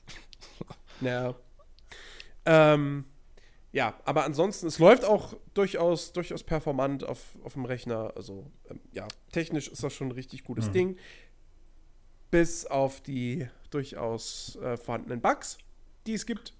[1.00, 1.34] Ja.
[2.44, 3.04] Ähm,
[3.72, 8.12] ja, aber ansonsten, es läuft auch durchaus, durchaus performant auf, auf dem Rechner.
[8.16, 10.96] Also, ähm, ja, technisch ist das schon ein richtig gutes Ding.
[12.30, 15.58] Bis auf die durchaus äh, vorhandenen Bugs,
[16.06, 16.54] die es gibt.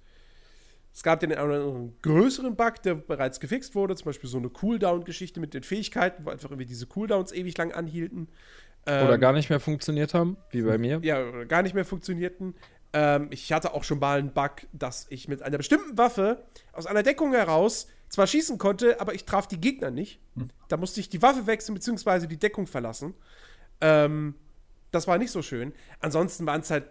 [0.92, 4.38] Es gab den einen oder anderen größeren Bug, der bereits gefixt wurde, zum Beispiel so
[4.38, 8.28] eine Cooldown-Geschichte mit den Fähigkeiten, wo einfach irgendwie diese Cooldowns ewig lang anhielten.
[8.86, 11.00] Oder Ähm, gar nicht mehr funktioniert haben, wie bei mir.
[11.02, 12.54] ja, oder gar nicht mehr funktionierten.
[12.92, 16.42] Ähm, ich hatte auch schon mal einen Bug, dass ich mit einer bestimmten Waffe
[16.72, 20.18] aus einer Deckung heraus zwar schießen konnte, aber ich traf die Gegner nicht.
[20.66, 23.14] Da musste ich die Waffe wechseln, beziehungsweise die Deckung verlassen.
[23.80, 24.34] Ähm,
[24.90, 25.72] das war nicht so schön.
[26.00, 26.84] Ansonsten waren es halt,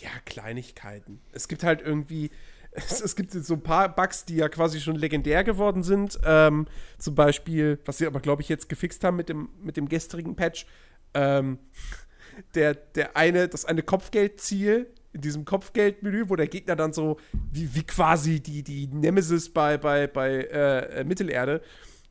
[0.00, 1.20] ja, Kleinigkeiten.
[1.32, 2.30] Es gibt halt irgendwie,
[2.72, 6.18] es, es, gibt so ein paar Bugs, die ja quasi schon legendär geworden sind.
[6.24, 6.66] Ähm,
[6.98, 10.36] zum Beispiel, was sie aber, glaube ich, jetzt gefixt haben mit dem, mit dem gestrigen
[10.36, 10.66] Patch.
[11.14, 11.58] Ähm,
[12.54, 17.18] der, der eine, das eine Kopfgeldziel in diesem Kopfgeldmenü, wo der Gegner dann so
[17.50, 21.62] wie, wie quasi die, die Nemesis bei, bei, bei äh, Mittelerde,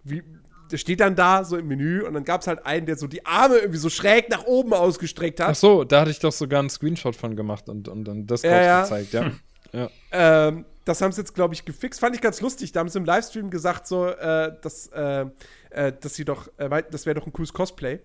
[0.04, 0.24] wie,
[0.72, 3.08] der steht dann da so im Menü und dann gab es halt einen, der so
[3.08, 5.50] die Arme irgendwie so schräg nach oben ausgestreckt hat.
[5.50, 8.44] Ach so, da hatte ich doch sogar einen Screenshot von gemacht und, und dann das
[8.44, 8.82] ja, ja.
[8.82, 9.32] gezeigt, ja.
[9.72, 9.90] ja.
[10.12, 12.00] Ähm, das haben sie jetzt, glaube ich, gefixt.
[12.00, 12.72] Fand ich ganz lustig.
[12.72, 15.26] Da haben sie im Livestream gesagt, so, äh, dass, äh,
[15.70, 18.00] äh, dass sie doch, äh, das wäre doch ein cooles Cosplay.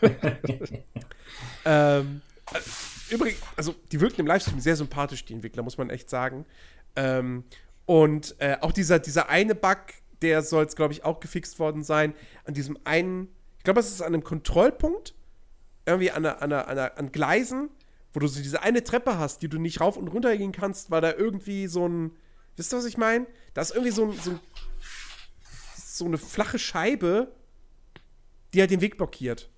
[1.64, 2.22] ähm,
[2.52, 6.46] äh, übrigens, also die wirken im Livestream sehr sympathisch, die Entwickler, muss man echt sagen.
[6.96, 7.44] Ähm,
[7.84, 9.78] und äh, auch dieser, dieser eine Bug,
[10.22, 12.14] der soll jetzt, glaube ich, auch gefixt worden sein.
[12.44, 13.28] An diesem einen,
[13.58, 15.14] ich glaube, es ist an einem Kontrollpunkt,
[15.86, 17.68] irgendwie an, einer, an, einer, an Gleisen,
[18.12, 20.90] wo du so diese eine Treppe hast, die du nicht rauf und runter gehen kannst,
[20.90, 22.12] weil da irgendwie so ein,
[22.56, 23.26] wisst ihr, was ich meine?
[23.54, 24.40] Da ist irgendwie so, ein, so, ein,
[25.76, 27.32] so eine flache Scheibe,
[28.54, 29.48] die halt den Weg blockiert.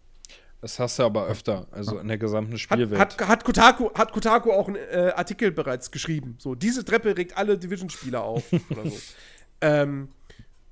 [0.61, 2.99] Das hast du aber öfter, also in der gesamten Spielwelt.
[2.99, 6.37] Hat, hat, hat, Kotaku, hat Kotaku auch einen äh, Artikel bereits geschrieben.
[6.39, 8.45] So, diese Treppe regt alle Division-Spieler auf.
[8.71, 8.99] oder so.
[9.61, 10.09] ähm,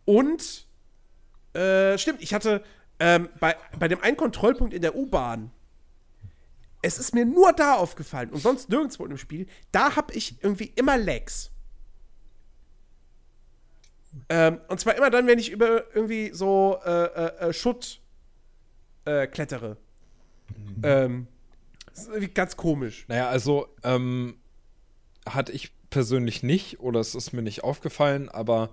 [0.05, 0.67] und,
[1.55, 2.63] äh, stimmt, ich hatte
[2.99, 5.51] ähm, bei, bei dem einen Kontrollpunkt in der U-Bahn,
[6.83, 10.73] es ist mir nur da aufgefallen und sonst nirgendwo im Spiel, da habe ich irgendwie
[10.75, 11.51] immer Lags.
[14.29, 18.01] Ähm, und zwar immer dann, wenn ich über irgendwie so äh, äh, äh Schutt
[19.05, 19.79] äh, klettere.
[20.49, 20.83] Mhm.
[20.83, 21.27] Ähm,
[21.87, 23.05] das ist irgendwie ganz komisch.
[23.09, 24.37] Naja, also ähm,
[25.27, 28.71] hatte ich persönlich nicht oder es ist mir nicht aufgefallen, aber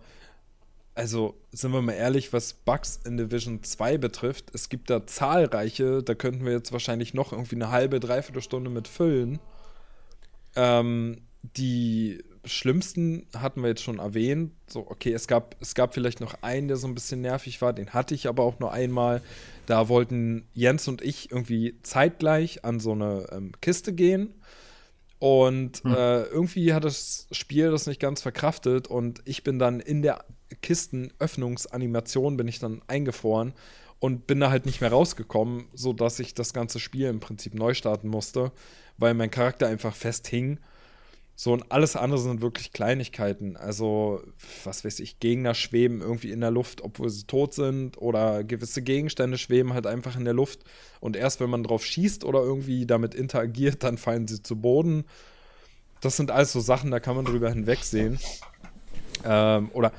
[0.99, 6.03] also sind wir mal ehrlich, was Bugs in Division 2 betrifft, es gibt da zahlreiche,
[6.03, 9.39] da könnten wir jetzt wahrscheinlich noch irgendwie eine halbe, dreiviertel Stunde mit füllen.
[10.57, 14.51] Ähm, die schlimmsten hatten wir jetzt schon erwähnt.
[14.67, 17.71] So, okay, es gab, es gab vielleicht noch einen, der so ein bisschen nervig war,
[17.71, 19.21] den hatte ich aber auch nur einmal.
[19.67, 24.34] Da wollten Jens und ich irgendwie zeitgleich an so eine ähm, Kiste gehen.
[25.17, 25.93] Und hm.
[25.93, 30.26] äh, irgendwie hat das Spiel das nicht ganz verkraftet und ich bin dann in der
[30.61, 33.53] Kistenöffnungsanimation bin ich dann eingefroren
[33.99, 37.73] und bin da halt nicht mehr rausgekommen, sodass ich das ganze Spiel im Prinzip neu
[37.73, 38.52] starten musste,
[38.97, 40.60] weil mein Charakter einfach festhing.
[41.36, 43.55] So und alles andere sind wirklich Kleinigkeiten.
[43.55, 44.21] Also,
[44.65, 48.81] was weiß ich, Gegner schweben irgendwie in der Luft, obwohl sie tot sind, oder gewisse
[48.81, 50.65] Gegenstände schweben halt einfach in der Luft.
[50.99, 55.05] Und erst wenn man drauf schießt oder irgendwie damit interagiert, dann fallen sie zu Boden.
[56.02, 58.19] Das sind alles so Sachen, da kann man drüber hinwegsehen.
[59.23, 59.91] Ähm, oder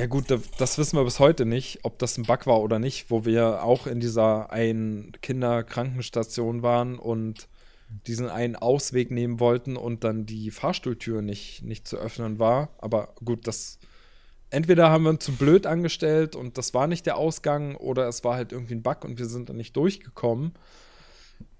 [0.00, 3.10] ja gut, das wissen wir bis heute nicht, ob das ein Bug war oder nicht,
[3.10, 7.48] wo wir auch in dieser einen Kinderkrankenstation waren und
[8.06, 12.70] diesen einen Ausweg nehmen wollten und dann die Fahrstuhltür nicht, nicht zu öffnen war.
[12.78, 13.78] Aber gut, das
[14.48, 18.24] entweder haben wir uns zu blöd angestellt und das war nicht der Ausgang oder es
[18.24, 20.54] war halt irgendwie ein Bug und wir sind dann nicht durchgekommen.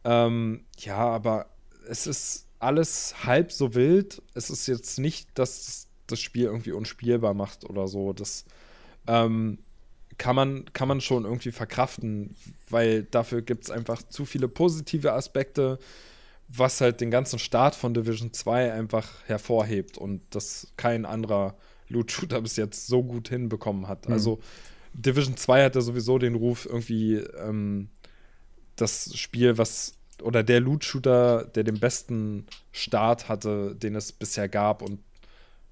[0.04, 1.50] Ähm, ja, aber
[1.90, 4.22] es ist alles halb so wild.
[4.32, 8.12] Es ist jetzt nicht, dass das Spiel irgendwie unspielbar macht oder so.
[8.12, 8.44] Das
[9.06, 9.58] ähm,
[10.18, 12.36] kann, man, kann man schon irgendwie verkraften,
[12.68, 15.78] weil dafür gibt es einfach zu viele positive Aspekte,
[16.48, 21.56] was halt den ganzen Start von Division 2 einfach hervorhebt und das kein anderer
[21.88, 24.08] Loot-Shooter bis jetzt so gut hinbekommen hat.
[24.08, 24.14] Mhm.
[24.14, 24.40] Also
[24.92, 27.88] Division 2 hatte sowieso den Ruf, irgendwie ähm,
[28.76, 34.82] das Spiel, was oder der Loot-Shooter, der den besten Start hatte, den es bisher gab
[34.82, 35.00] und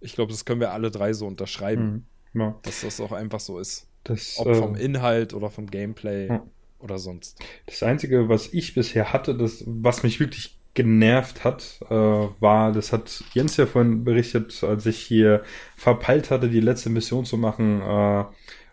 [0.00, 2.06] ich glaube, das können wir alle drei so unterschreiben.
[2.32, 2.40] Mhm.
[2.40, 2.54] Ja.
[2.62, 3.86] Dass das auch einfach so ist.
[4.04, 6.46] Das, Ob vom äh, Inhalt oder vom Gameplay ja.
[6.78, 7.38] oder sonst.
[7.66, 12.92] Das Einzige, was ich bisher hatte, das, was mich wirklich genervt hat, äh, war, das
[12.92, 15.42] hat Jens ja vorhin berichtet, als ich hier
[15.76, 18.24] verpeilt hatte, die letzte Mission zu machen, äh,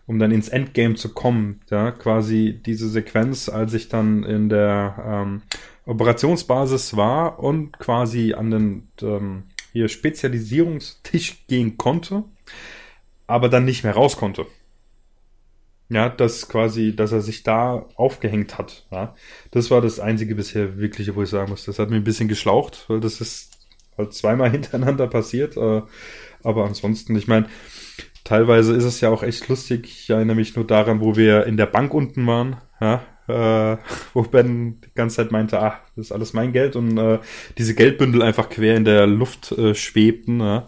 [0.06, 1.62] um dann ins Endgame zu kommen.
[1.70, 5.42] Ja, quasi diese Sequenz, als ich dann in der ähm,
[5.84, 9.44] Operationsbasis war und quasi an den ähm,
[9.76, 12.24] hier Spezialisierungstisch gehen konnte,
[13.26, 14.46] aber dann nicht mehr raus konnte.
[15.88, 18.86] Ja, das quasi, dass er sich da aufgehängt hat.
[18.90, 19.14] Ja,
[19.52, 22.28] das war das einzige bisher wirkliche, wo ich sagen muss, das hat mir ein bisschen
[22.28, 23.56] geschlaucht, weil das ist
[23.96, 25.56] halt zweimal hintereinander passiert.
[25.56, 25.82] Äh,
[26.42, 27.46] aber ansonsten, ich meine,
[28.24, 29.86] teilweise ist es ja auch echt lustig.
[29.86, 32.56] Ich erinnere mich nur daran, wo wir in der Bank unten waren.
[32.80, 33.76] Ja, äh,
[34.14, 37.18] wo Ben die ganze Zeit meinte, ach, das ist alles mein Geld und äh,
[37.58, 40.40] diese Geldbündel einfach quer in der Luft äh, schwebten.
[40.40, 40.66] Ja?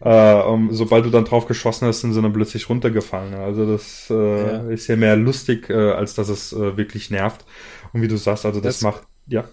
[0.00, 3.34] äh, um, sobald du dann drauf geschossen hast, sind sie dann plötzlich runtergefallen.
[3.34, 4.68] Also das äh, ja.
[4.68, 7.44] ist ja mehr lustig, äh, als dass es äh, wirklich nervt.
[7.92, 9.44] Und wie du sagst, also das, das macht, ja.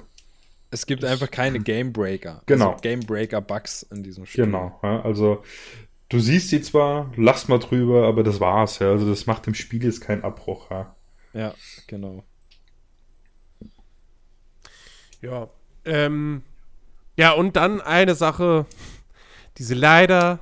[0.70, 2.42] Es gibt einfach keine Game Breaker.
[2.46, 2.72] Genau.
[2.72, 4.46] Also Game Breaker Bugs in diesem Spiel.
[4.46, 4.78] Genau.
[4.84, 5.44] Ja, also
[6.10, 8.80] du siehst sie zwar, lachst mal drüber, aber das war's.
[8.80, 8.92] Ja.
[8.92, 10.70] Also das macht dem Spiel jetzt keinen Abbruch.
[10.70, 10.96] Ja.
[11.34, 11.54] Ja,
[11.88, 12.24] genau.
[15.22, 15.50] Ja.
[15.86, 16.44] Ähm,
[17.18, 18.66] ja, und dann eine Sache,
[19.58, 20.40] die sie leider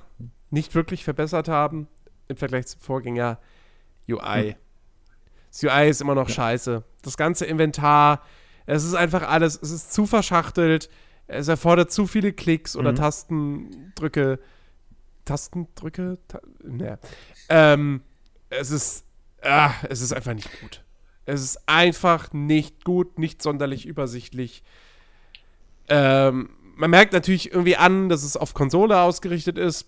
[0.49, 1.87] nicht wirklich verbessert haben
[2.27, 3.39] im Vergleich zum Vorgänger
[4.09, 4.55] UI.
[5.51, 6.83] Das UI ist immer noch scheiße.
[7.01, 8.21] Das ganze Inventar,
[8.65, 10.89] es ist einfach alles, es ist zu verschachtelt,
[11.27, 12.95] es erfordert zu viele Klicks oder Mhm.
[12.97, 14.39] Tastendrücke.
[15.23, 16.19] Tastendrücke?
[16.27, 16.99] Ta ne.
[17.49, 18.01] ähm,
[18.49, 19.05] es ist,
[19.41, 20.83] ah, es ist einfach nicht gut.
[21.25, 24.63] Es ist einfach nicht gut, nicht sonderlich übersichtlich.
[25.89, 29.87] Ähm, man merkt natürlich irgendwie an, dass es auf Konsole ausgerichtet ist.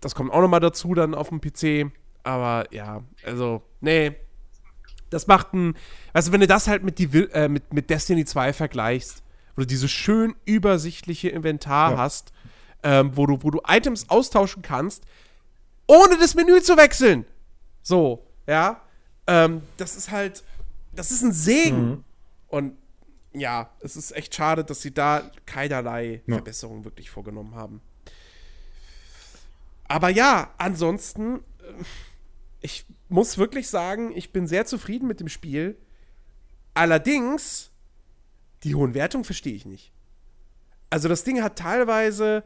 [0.00, 1.90] Das kommt auch nochmal dazu dann auf dem PC.
[2.24, 4.16] Aber ja, also, nee.
[5.10, 5.74] Das macht ein.
[6.12, 9.22] Du, wenn du das halt mit, die, äh, mit, mit Destiny 2 vergleichst,
[9.54, 11.98] wo du dieses schön übersichtliche Inventar Ja.
[11.98, 12.32] hast,
[12.82, 15.04] ähm, wo, du, wo du Items austauschen kannst,
[15.86, 17.24] ohne das Menü zu wechseln.
[17.82, 18.80] So, ja.
[19.26, 20.42] Ähm, das ist halt.
[20.92, 22.04] Das ist ein Segen.
[22.48, 22.76] Und
[23.32, 26.36] ja, es ist echt schade, dass sie da keinerlei Ja.
[26.36, 27.80] Verbesserungen wirklich vorgenommen haben.
[29.88, 31.84] Aber ja, ansonsten, äh,
[32.60, 35.76] ich muss wirklich sagen, ich bin sehr zufrieden mit dem Spiel.
[36.74, 37.70] Allerdings,
[38.62, 39.92] die hohen Wertungen verstehe ich nicht.
[40.90, 42.44] Also das Ding hat teilweise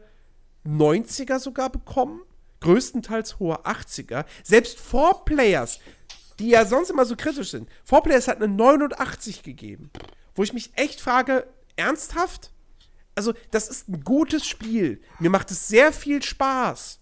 [0.65, 2.21] 90er sogar bekommen,
[2.61, 4.25] größtenteils hohe 80er.
[4.43, 5.79] Selbst 4Players,
[6.39, 9.91] die ja sonst immer so kritisch sind, 4Players hat eine 89 gegeben.
[10.35, 12.51] Wo ich mich echt frage, ernsthaft?
[13.15, 15.01] Also, das ist ein gutes Spiel.
[15.19, 16.99] Mir macht es sehr viel Spaß.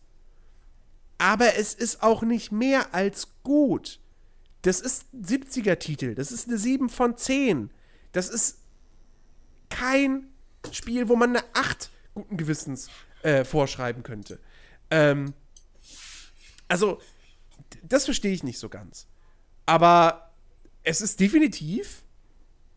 [1.19, 3.99] Aber es ist auch nicht mehr als gut.
[4.63, 6.15] Das ist ein 70er-Titel.
[6.15, 7.69] Das ist eine 7 von 10.
[8.11, 8.59] Das ist
[9.69, 10.27] kein
[10.71, 12.89] Spiel, wo man eine 8 guten Gewissens
[13.21, 14.39] äh, vorschreiben könnte.
[14.89, 15.33] Ähm,
[16.67, 16.99] also,
[17.83, 19.07] das verstehe ich nicht so ganz.
[19.67, 20.31] Aber
[20.83, 22.01] es ist definitiv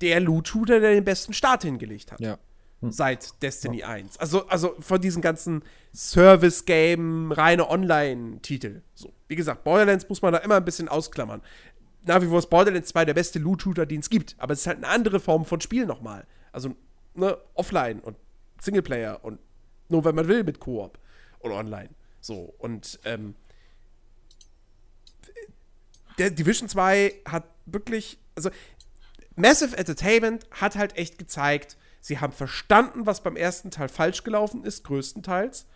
[0.03, 2.39] der Loot-Shooter, der den besten Start hingelegt hat Ja.
[2.83, 4.17] seit Destiny 1.
[4.19, 5.63] Also, also von diesen ganzen
[5.95, 8.83] Service-Game, reine Online-Titel.
[8.95, 11.43] So, wie gesagt, Borderlands muss man da immer ein bisschen ausklammern.
[12.05, 14.35] Nach wie vor ist Borderlands 2 der beste Loot-Shooter, den es gibt.
[14.39, 16.27] Aber es ist halt eine andere Form von Spiel nochmal.
[16.53, 16.75] Also,
[17.15, 18.17] ne, offline und
[18.61, 19.39] Singleplayer und
[19.89, 20.99] nur wenn man will mit Koop
[21.41, 21.91] und online.
[22.21, 23.35] So, und ähm,
[26.19, 28.51] der Division 2 hat wirklich, also
[29.37, 34.65] Massive Entertainment hat halt echt gezeigt, sie haben verstanden, was beim ersten Teil falsch gelaufen
[34.65, 35.67] ist, größtenteils.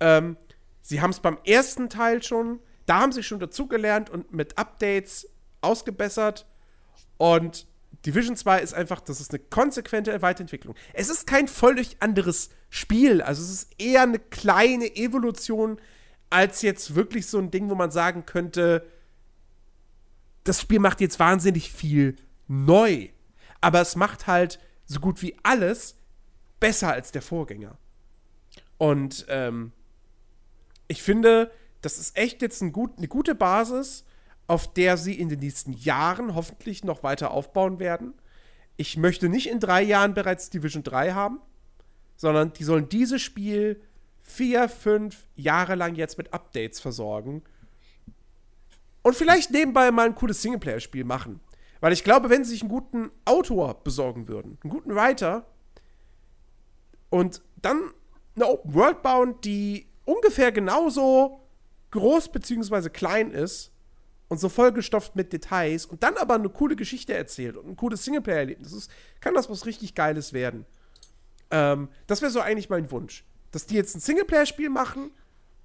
[0.00, 0.36] Ähm,
[0.80, 5.28] sie haben es beim ersten Teil schon, da haben sie schon dazugelernt und mit Updates
[5.60, 6.46] ausgebessert.
[7.18, 7.66] Und
[8.04, 10.74] Division 2 ist einfach, das ist eine konsequente Weiterentwicklung.
[10.92, 13.22] Es ist kein völlig anderes Spiel.
[13.22, 15.80] Also es ist eher eine kleine Evolution
[16.30, 18.86] als jetzt wirklich so ein Ding, wo man sagen könnte,
[20.44, 22.16] das Spiel macht jetzt wahnsinnig viel
[22.48, 23.08] neu.
[23.60, 25.96] Aber es macht halt so gut wie alles
[26.60, 27.78] besser als der Vorgänger.
[28.78, 29.72] Und ähm,
[30.88, 34.04] ich finde, das ist echt jetzt ein gut, eine gute Basis,
[34.46, 38.14] auf der sie in den nächsten Jahren hoffentlich noch weiter aufbauen werden.
[38.76, 41.40] Ich möchte nicht in drei Jahren bereits Division 3 haben,
[42.16, 43.80] sondern die sollen dieses Spiel
[44.20, 47.42] vier, fünf Jahre lang jetzt mit Updates versorgen
[49.02, 51.40] und vielleicht nebenbei mal ein cooles Singleplayer-Spiel machen.
[51.80, 55.46] Weil ich glaube, wenn sie sich einen guten Autor besorgen würden, einen guten Writer
[57.10, 57.92] und dann
[58.36, 61.40] eine Open World bauen, die ungefähr genauso
[61.90, 62.88] groß bzw.
[62.88, 63.72] klein ist
[64.28, 68.04] und so vollgestopft mit Details und dann aber eine coole Geschichte erzählt und ein cooles
[68.04, 68.90] Singleplayer-Erlebnis, ist,
[69.20, 70.64] kann das was richtig Geiles werden.
[71.50, 73.24] Ähm, das wäre so eigentlich mein Wunsch.
[73.50, 75.10] Dass die jetzt ein Singleplayer-Spiel machen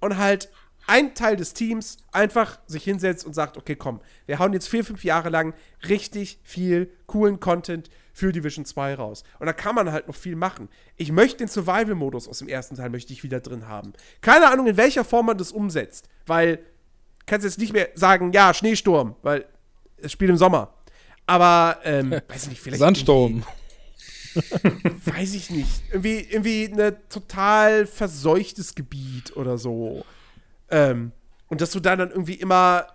[0.00, 0.50] und halt
[0.88, 4.84] ein Teil des Teams einfach sich hinsetzt und sagt, okay, komm, wir hauen jetzt vier,
[4.84, 5.54] fünf Jahre lang
[5.88, 9.22] richtig viel coolen Content für Division 2 raus.
[9.38, 10.68] Und da kann man halt noch viel machen.
[10.96, 13.92] Ich möchte den Survival-Modus aus dem ersten Teil möchte ich wieder drin haben.
[14.22, 16.58] Keine Ahnung, in welcher Form man das umsetzt, weil
[17.26, 19.44] kannst jetzt nicht mehr sagen, ja, Schneesturm, weil
[19.98, 20.74] es spielt im Sommer.
[21.26, 22.80] Aber, ähm, weiß ich nicht, vielleicht.
[22.80, 23.44] Sandsturm.
[25.04, 25.82] Weiß ich nicht.
[25.90, 30.04] Irgendwie, irgendwie ein total verseuchtes Gebiet oder so.
[30.70, 31.12] Ähm,
[31.48, 32.86] und dass du da dann irgendwie immer,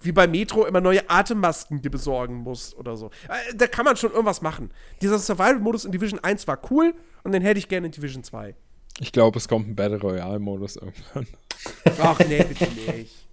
[0.00, 3.10] wie bei Metro, immer neue Atemmasken dir besorgen musst oder so.
[3.28, 4.72] Äh, da kann man schon irgendwas machen.
[5.02, 8.54] Dieser Survival-Modus in Division 1 war cool und den hätte ich gerne in Division 2.
[9.00, 11.26] Ich glaube, es kommt ein Battle Royale-Modus irgendwann.
[12.02, 13.28] Ach nee, bitte nicht.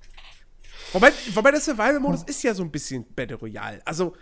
[0.93, 3.81] Wobei, wobei der Survival-Modus ist ja so ein bisschen Battle Royale.
[3.85, 4.15] Also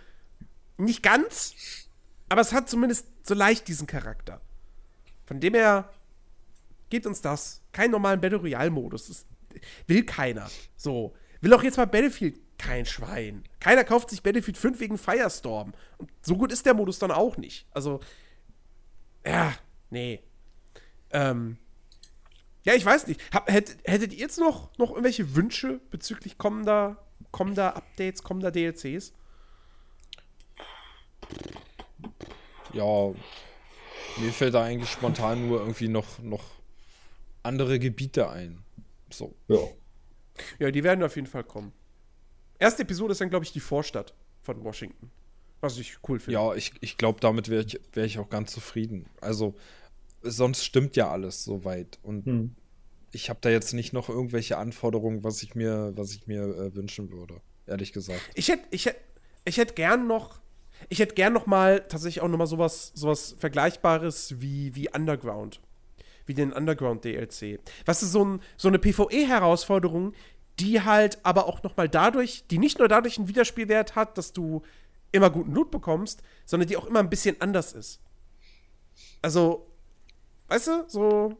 [0.78, 1.54] nicht ganz,
[2.28, 4.40] Aber es hat zumindest so leicht diesen Charakter.
[5.26, 5.90] Von dem her,
[6.90, 7.62] gebt uns das.
[7.72, 9.26] Keinen normalen Battle Royale-Modus.
[9.86, 10.50] Will keiner.
[10.76, 11.14] So.
[11.40, 13.44] Will auch jetzt mal Battlefield kein Schwein.
[13.60, 15.72] Keiner kauft sich Battlefield 5 wegen Firestorm.
[15.98, 17.66] Und so gut ist der Modus dann auch nicht.
[17.72, 18.00] Also,
[19.24, 19.54] ja,
[19.90, 20.22] nee.
[21.10, 21.58] Ähm,
[22.64, 23.20] ja, ich weiß nicht.
[23.32, 26.96] Hab, hättet, hättet ihr jetzt noch, noch irgendwelche Wünsche bezüglich kommender,
[27.30, 29.12] kommender Updates, kommender DLCs?
[32.72, 33.12] Ja,
[34.18, 36.44] mir fällt da eigentlich spontan nur irgendwie noch, noch
[37.42, 38.65] andere Gebiete ein.
[39.16, 39.34] So.
[39.48, 39.58] Ja.
[40.58, 41.72] Ja, die werden auf jeden Fall kommen.
[42.58, 45.10] Erste Episode ist dann, glaube ich, die Vorstadt von Washington.
[45.60, 46.32] Was ich cool finde.
[46.38, 49.06] Ja, ich, ich glaube, damit wäre ich, wär ich auch ganz zufrieden.
[49.20, 49.54] Also,
[50.22, 51.98] sonst stimmt ja alles soweit.
[52.02, 52.54] Und Hm.
[53.12, 56.74] ich habe da jetzt nicht noch irgendwelche Anforderungen, was ich mir, was ich mir äh,
[56.74, 57.40] wünschen würde.
[57.66, 58.20] Ehrlich gesagt.
[58.34, 58.96] Ich hätte ich hätt,
[59.44, 60.40] ich hätt gern noch.
[60.90, 65.60] Ich hätte gern noch mal tatsächlich auch noch mal sowas, sowas Vergleichbares wie, wie Underground.
[66.26, 67.60] Wie den Underground DLC.
[67.84, 70.12] Was ist so, ein, so eine PvE-Herausforderung,
[70.58, 74.32] die halt aber auch noch mal dadurch, die nicht nur dadurch einen Wiederspielwert hat, dass
[74.32, 74.62] du
[75.12, 78.00] immer guten Loot bekommst, sondern die auch immer ein bisschen anders ist.
[79.22, 79.66] Also,
[80.48, 81.36] weißt du, so.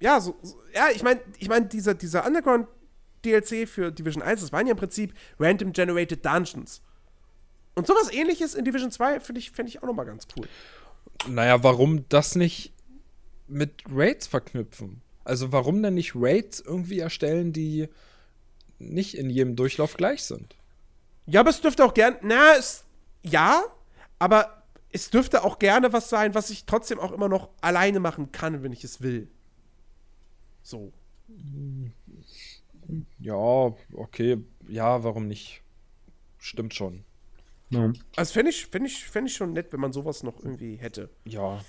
[0.00, 2.66] Ja, so, so ja, ich meine, ich meine, dieser, dieser Underground
[3.24, 6.82] DLC für Division 1, das waren ja im Prinzip Random Generated Dungeons.
[7.74, 10.46] Und sowas ähnliches in Division 2 finde ich, find ich auch nochmal ganz cool.
[11.28, 12.72] Naja, warum das nicht
[13.48, 15.02] mit Raids verknüpfen?
[15.24, 17.88] Also warum denn nicht Raids irgendwie erstellen, die
[18.78, 20.56] nicht in jedem Durchlauf gleich sind?
[21.26, 22.84] Ja, aber es dürfte auch gern, na, es,
[23.22, 23.62] ja,
[24.18, 28.32] aber es dürfte auch gerne was sein, was ich trotzdem auch immer noch alleine machen
[28.32, 29.28] kann, wenn ich es will.
[30.62, 30.92] So.
[33.18, 34.38] Ja, okay,
[34.68, 35.62] ja, warum nicht?
[36.38, 37.04] Stimmt schon.
[37.70, 37.92] Ja.
[38.16, 41.08] Also fände ich, fänd ich, fänd ich schon nett, wenn man sowas noch irgendwie hätte.
[41.24, 41.64] Ja.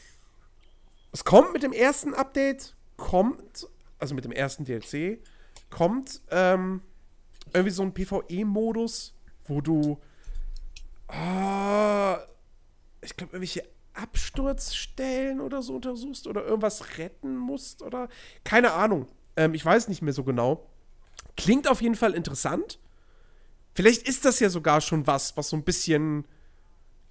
[1.14, 3.68] Es kommt mit dem ersten Update, kommt,
[4.00, 5.20] also mit dem ersten DLC,
[5.70, 6.82] kommt ähm,
[7.54, 9.14] irgendwie so ein PvE-Modus,
[9.46, 10.00] wo du,
[11.08, 12.18] ah,
[13.02, 18.10] ich glaube, irgendwelche Absturzstellen oder so untersuchst oder irgendwas retten musst oder
[18.44, 19.08] keine Ahnung.
[19.36, 20.68] Ähm, ich weiß nicht mehr so genau.
[21.38, 22.80] Klingt auf jeden Fall interessant.
[23.76, 26.26] Vielleicht ist das ja sogar schon was, was so ein bisschen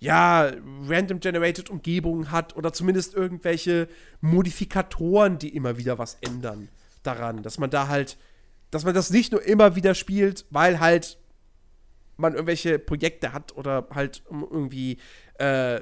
[0.02, 0.50] ja,
[0.88, 3.86] random generated Umgebungen hat oder zumindest irgendwelche
[4.20, 6.68] Modifikatoren, die immer wieder was ändern
[7.04, 8.18] daran, dass man da halt,
[8.72, 11.18] dass man das nicht nur immer wieder spielt, weil halt
[12.16, 14.98] man irgendwelche Projekte hat oder halt irgendwie
[15.38, 15.80] äh,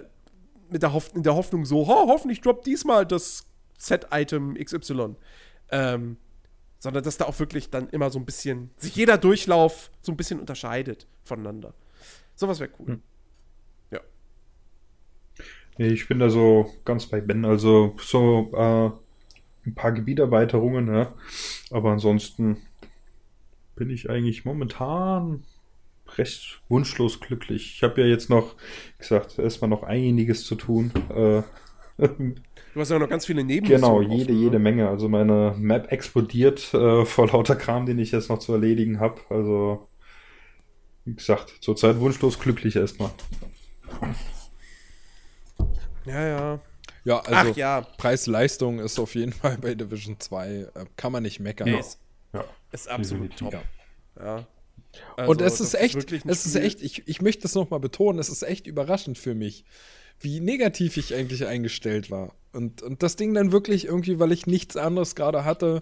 [0.69, 3.47] mit der, Hoff in der Hoffnung so, ho, hoffentlich droppt diesmal das
[3.79, 5.17] Set-Item XY.
[5.71, 6.19] Ähm,
[6.79, 10.17] sondern dass da auch wirklich dann immer so ein bisschen, sich jeder Durchlauf so ein
[10.19, 11.73] bisschen unterscheidet voneinander.
[12.35, 12.87] Sowas wäre cool.
[12.87, 13.03] Hm.
[15.89, 17.47] Ich bin da so ganz bei Ben.
[17.47, 18.91] Also so äh,
[19.67, 21.15] ein paar Gebieterweiterungen, ja.
[21.71, 22.59] Aber ansonsten
[23.77, 25.43] bin ich eigentlich momentan
[26.19, 27.73] recht wunschlos glücklich.
[27.77, 30.93] Ich habe ja jetzt noch, wie gesagt, erstmal noch einiges zu tun.
[31.15, 31.43] Äh,
[32.73, 34.01] Du hast ja noch ganz viele Nebenmissionen.
[34.01, 34.39] genau, offen, jede, ne?
[34.39, 34.89] jede Menge.
[34.89, 39.21] Also meine Map explodiert äh, vor lauter Kram, den ich jetzt noch zu erledigen habe.
[39.31, 39.89] Also,
[41.07, 43.11] wie gesagt, zurzeit wunschlos glücklich erstmal.
[46.11, 46.61] Ja, ja.
[47.05, 51.23] Ja, also Ach ja, Preis-Leistung ist auf jeden Fall bei Division 2, äh, kann man
[51.23, 51.69] nicht meckern.
[51.69, 51.81] Nee, Ja.
[51.81, 51.99] ist,
[52.33, 52.45] Ja.
[52.73, 53.55] ist absolut top.
[54.19, 54.47] Ja.
[55.17, 57.81] Und Also, es ist das echt, ein es ist echt, ich, ich möchte das nochmal
[57.81, 59.65] betonen, es ist echt überraschend für mich,
[60.19, 62.35] wie negativ ich eigentlich eingestellt war.
[62.53, 65.81] Und, und das Ding dann wirklich irgendwie, weil ich nichts anderes gerade hatte,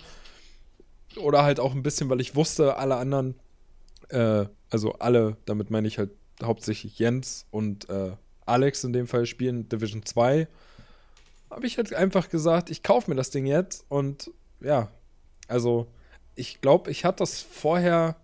[1.16, 3.34] oder halt auch ein bisschen, weil ich wusste, alle anderen,
[4.10, 6.10] äh, also alle, damit meine ich halt
[6.42, 8.12] hauptsächlich Jens und äh,
[8.49, 10.49] Alex in dem Fall spielen Division 2,
[11.51, 14.91] habe ich halt einfach gesagt, ich kaufe mir das Ding jetzt und ja,
[15.47, 15.86] also
[16.35, 18.17] ich glaube, ich hatte das vorher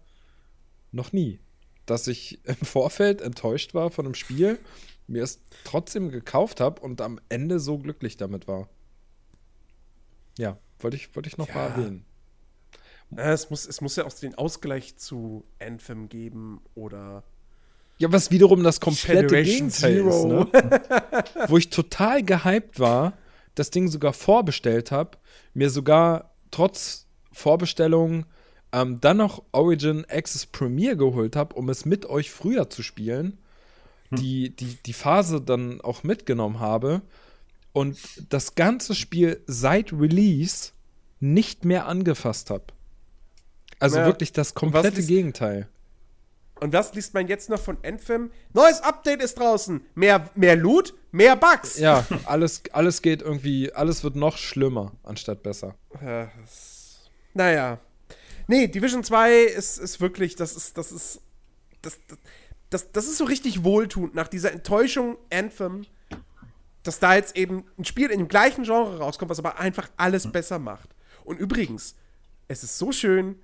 [0.93, 1.41] noch nie,
[1.87, 4.59] dass ich im Vorfeld enttäuscht war von einem Spiel,
[5.07, 8.69] mir es trotzdem gekauft habe und am Ende so glücklich damit war.
[10.39, 11.55] Ja, wollte ich, wollte ich noch Ja.
[11.55, 12.05] mal erwähnen.
[13.17, 17.23] Es, muss, es muss ja auch den Ausgleich zu Anthem geben oder
[17.99, 20.49] Ja, was wiederum das komplette Gegenteil ist, ne?
[21.49, 23.13] Wo ich total gehypt war,
[23.55, 25.17] das Ding sogar vorbestellt habe,
[25.55, 28.27] mir sogar trotz Vorbestellung
[28.73, 33.39] ähm, dann noch Origin Access Premier geholt habe, um es mit euch früher zu spielen,
[34.11, 37.03] die, die, die Phase dann auch mitgenommen habe
[37.73, 37.99] und
[38.29, 40.71] das ganze Spiel seit Release
[41.21, 42.65] nicht mehr angefasst habe.
[43.81, 45.69] Also Ja, wirklich das komplette liest- Gegenteil.
[46.61, 48.31] Und was liest man jetzt noch von Anthem?
[48.53, 49.85] Neues Update ist draußen.
[49.95, 51.79] Mehr, mehr Loot, mehr Bugs.
[51.79, 55.75] Ja, alles, alles geht irgendwie, alles wird noch schlimmer, anstatt besser.
[56.01, 56.27] Äh,
[57.35, 57.79] naja.
[58.47, 61.21] Nee, Division 2 ist, ist wirklich, das ist, das ist,
[61.83, 62.19] das, das,
[62.71, 65.87] das, das ist so richtig wohltuend nach dieser Enttäuschung Anthem,
[66.83, 70.31] dass da jetzt eben ein Spiel in dem gleichen Genre rauskommt, was aber einfach alles
[70.31, 70.91] besser macht.
[71.25, 71.97] Und übrigens,
[72.49, 73.37] es ist so schön,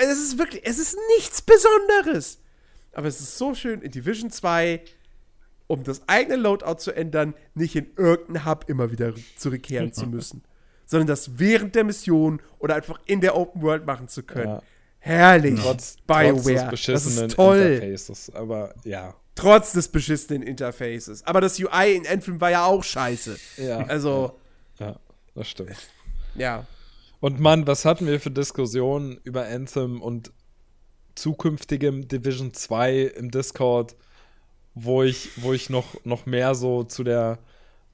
[0.00, 2.38] es ist wirklich, es ist nichts Besonderes.
[2.92, 4.80] Aber es ist so schön in Division 2,
[5.66, 10.42] um das eigene Loadout zu ändern, nicht in irgendeinen Hub immer wieder zurückkehren zu müssen.
[10.86, 14.48] Sondern das während der Mission oder einfach in der Open World machen zu können.
[14.48, 14.62] Ja.
[14.98, 15.60] Herrlich.
[15.60, 16.32] Trotz, BioWare.
[16.32, 17.58] trotz des das beschissenen ist toll.
[17.58, 18.34] Interfaces.
[18.34, 19.14] Aber ja.
[19.34, 21.26] Trotz des beschissenen Interfaces.
[21.26, 23.36] Aber das UI in Anthem war ja auch scheiße.
[23.58, 23.78] Ja.
[23.86, 24.38] Also,
[24.78, 24.96] Ja,
[25.34, 25.76] das stimmt.
[26.36, 26.66] ja.
[27.20, 30.32] Und Mann, was hatten wir für Diskussionen über Anthem und
[31.14, 33.96] zukünftigem Division 2 im Discord,
[34.74, 37.38] wo ich, wo ich noch, noch mehr so zu der,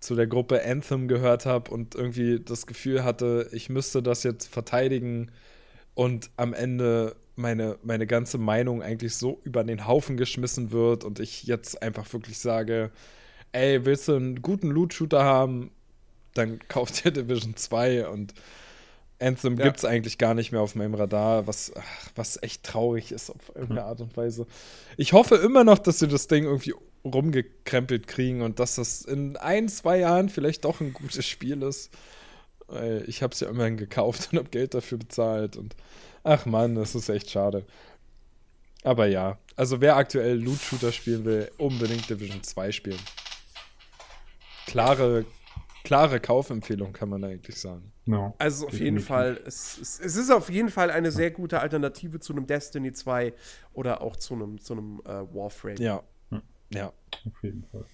[0.01, 4.47] zu der Gruppe Anthem gehört habe und irgendwie das Gefühl hatte, ich müsste das jetzt
[4.47, 5.31] verteidigen
[5.95, 11.21] und am Ende meine, meine ganze Meinung eigentlich so über den Haufen geschmissen wird und
[11.21, 12.91] ich jetzt einfach wirklich sage,
[13.53, 15.71] ey, willst du einen guten Loot-Shooter haben,
[16.35, 18.35] dann kauf dir Division 2 und
[19.21, 19.65] Anthem Ja.
[19.65, 23.51] gibt's eigentlich gar nicht mehr auf meinem Radar, was, ach, was echt traurig ist auf
[23.55, 24.47] irgendeine Art und Weise.
[24.97, 26.75] Ich hoffe immer noch, dass sie das Ding irgendwie
[27.05, 31.91] rumgekrempelt kriegen und dass das in ein, zwei Jahren vielleicht doch ein gutes Spiel ist.
[33.07, 35.75] Ich habe es ja immerhin gekauft und habe Geld dafür bezahlt und
[36.25, 37.65] ach man, das ist echt schade.
[38.85, 43.01] Aber ja, also wer aktuell Loot-Shooter spielen will, unbedingt Division 2 spielen.
[44.67, 45.25] Klare,
[45.85, 47.93] klare Kaufempfehlung kann man eigentlich sagen.
[48.07, 49.01] Ja, Also auf jeden.
[49.01, 52.93] Fall, es, es, es ist auf jeden Fall eine sehr gute Alternative zu einem Destiny
[52.93, 53.33] 2
[53.73, 55.77] oder auch zu einem, zu einem äh, Warframe.
[55.79, 56.03] Ja.
[56.73, 56.93] Ja.
[57.27, 57.85] Auf jeden Fall.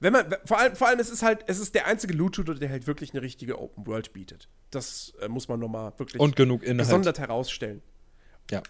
[0.00, 2.70] Wenn man, vor allem, vor allem, es ist halt, es ist der einzige Loot-Shooter, der
[2.70, 4.48] halt wirklich eine richtige Open World bietet.
[4.70, 6.78] Das äh, muss man nochmal wirklich Und genug Inhalt.
[6.88, 7.82] gesondert herausstellen.
[8.50, 8.62] Ja.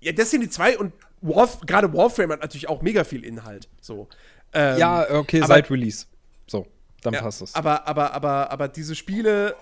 [0.00, 0.92] Ja, Destiny 2 und
[1.22, 3.68] Warf gerade Warframe hat natürlich auch mega viel Inhalt.
[3.80, 4.08] So.
[4.52, 6.06] Ähm, Ja, okay, seit Release.
[6.46, 6.66] So,
[7.02, 7.54] dann ja, passt es.
[7.54, 9.54] Aber, aber, aber, aber diese Spiele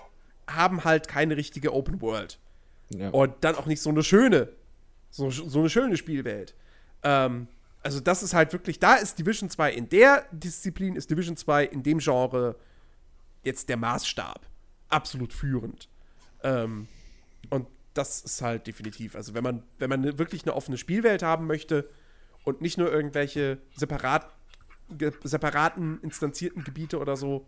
[0.47, 2.39] haben halt keine richtige Open World.
[2.89, 3.09] Ja.
[3.09, 4.49] Und dann auch nicht so eine schöne,
[5.11, 6.55] so, so eine schöne Spielwelt.
[7.03, 7.47] Ähm,
[7.81, 11.65] also das ist halt wirklich, da ist Division 2 in der Disziplin, ist Division 2
[11.65, 12.55] in dem Genre
[13.43, 14.45] jetzt der Maßstab.
[14.89, 15.87] Absolut führend.
[16.43, 16.87] Ähm,
[17.49, 21.47] und das ist halt definitiv, also wenn man, wenn man wirklich eine offene Spielwelt haben
[21.47, 21.89] möchte
[22.43, 24.29] und nicht nur irgendwelche separat,
[25.23, 27.45] separaten, instanzierten Gebiete oder so,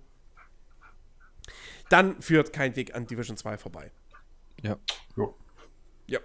[1.89, 3.91] dann führt kein Weg an Division 2 vorbei.
[4.61, 4.77] ja.
[5.15, 5.35] Jo.
[6.07, 6.19] Ja.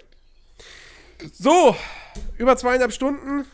[1.33, 1.75] So,
[2.39, 3.45] über zweieinhalb Stunden.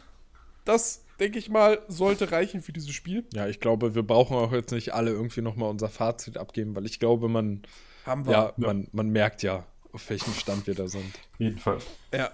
[0.64, 3.24] Das, denke ich mal, sollte reichen für dieses Spiel.
[3.32, 6.86] ja, ich glaube, wir brauchen auch jetzt nicht alle irgendwie nochmal unser Fazit abgeben, weil
[6.86, 7.62] ich glaube, man,
[8.06, 8.32] Haben wir.
[8.32, 11.18] ja, man, man merkt ja, auf welchem Stand wir da sind.
[11.32, 11.78] Auf jeden Fall.
[12.12, 12.30] Ja.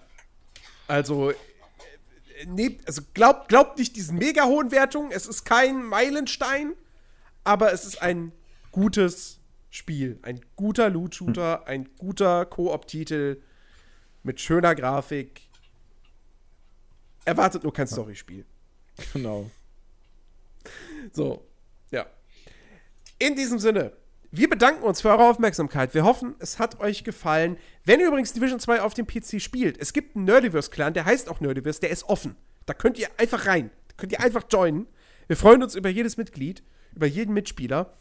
[0.86, 1.32] Also,
[2.46, 5.10] nee, also glaubt, glaubt nicht diesen mega hohen Wertungen.
[5.10, 6.74] Es ist kein Meilenstein,
[7.44, 8.32] aber es ist ein
[8.72, 10.18] gutes Spiel.
[10.22, 13.42] Ein guter Loot-Shooter, ein guter Koop-Titel
[14.22, 15.42] mit schöner Grafik.
[17.24, 18.44] Erwartet nur kein Storyspiel.
[19.12, 19.50] Genau.
[21.12, 21.46] So,
[21.90, 22.06] ja.
[23.18, 23.92] In diesem Sinne,
[24.30, 25.94] wir bedanken uns für eure Aufmerksamkeit.
[25.94, 27.56] Wir hoffen, es hat euch gefallen.
[27.84, 31.28] Wenn ihr übrigens Division 2 auf dem PC spielt, es gibt einen Nerdiverse-Clan, der heißt
[31.30, 32.36] auch Nerdiverse, der ist offen.
[32.66, 33.70] Da könnt ihr einfach rein.
[33.88, 34.86] Da könnt ihr einfach joinen.
[35.26, 36.62] Wir freuen uns über jedes Mitglied,
[36.94, 37.94] über jeden Mitspieler.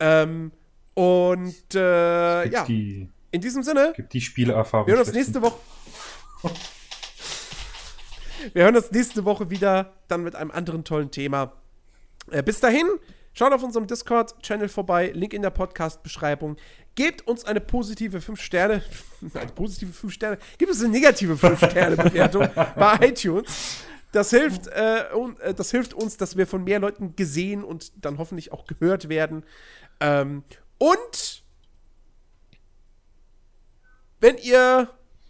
[0.00, 0.52] Ähm,
[0.94, 4.86] und äh, ja, die, in diesem Sinne, gibt die Spielerfahrung.
[4.86, 5.58] wir hören uns nächste Woche.
[8.52, 11.52] Wir hören uns nächste Woche wieder, dann mit einem anderen tollen Thema.
[12.30, 12.86] Äh, bis dahin,
[13.34, 16.56] schaut auf unserem Discord-Channel vorbei, Link in der Podcast-Beschreibung.
[16.94, 18.82] Gebt uns eine positive 5 Sterne,
[19.34, 23.84] eine positive 5 Sterne, gibt uns eine negative 5 Sterne-Bewertung bei iTunes.
[24.12, 27.92] Das hilft, äh, un, äh, das hilft uns, dass wir von mehr Leuten gesehen und
[28.04, 29.44] dann hoffentlich auch gehört werden.
[30.00, 30.44] Ähm,
[30.78, 31.42] und
[34.20, 34.88] wenn ihr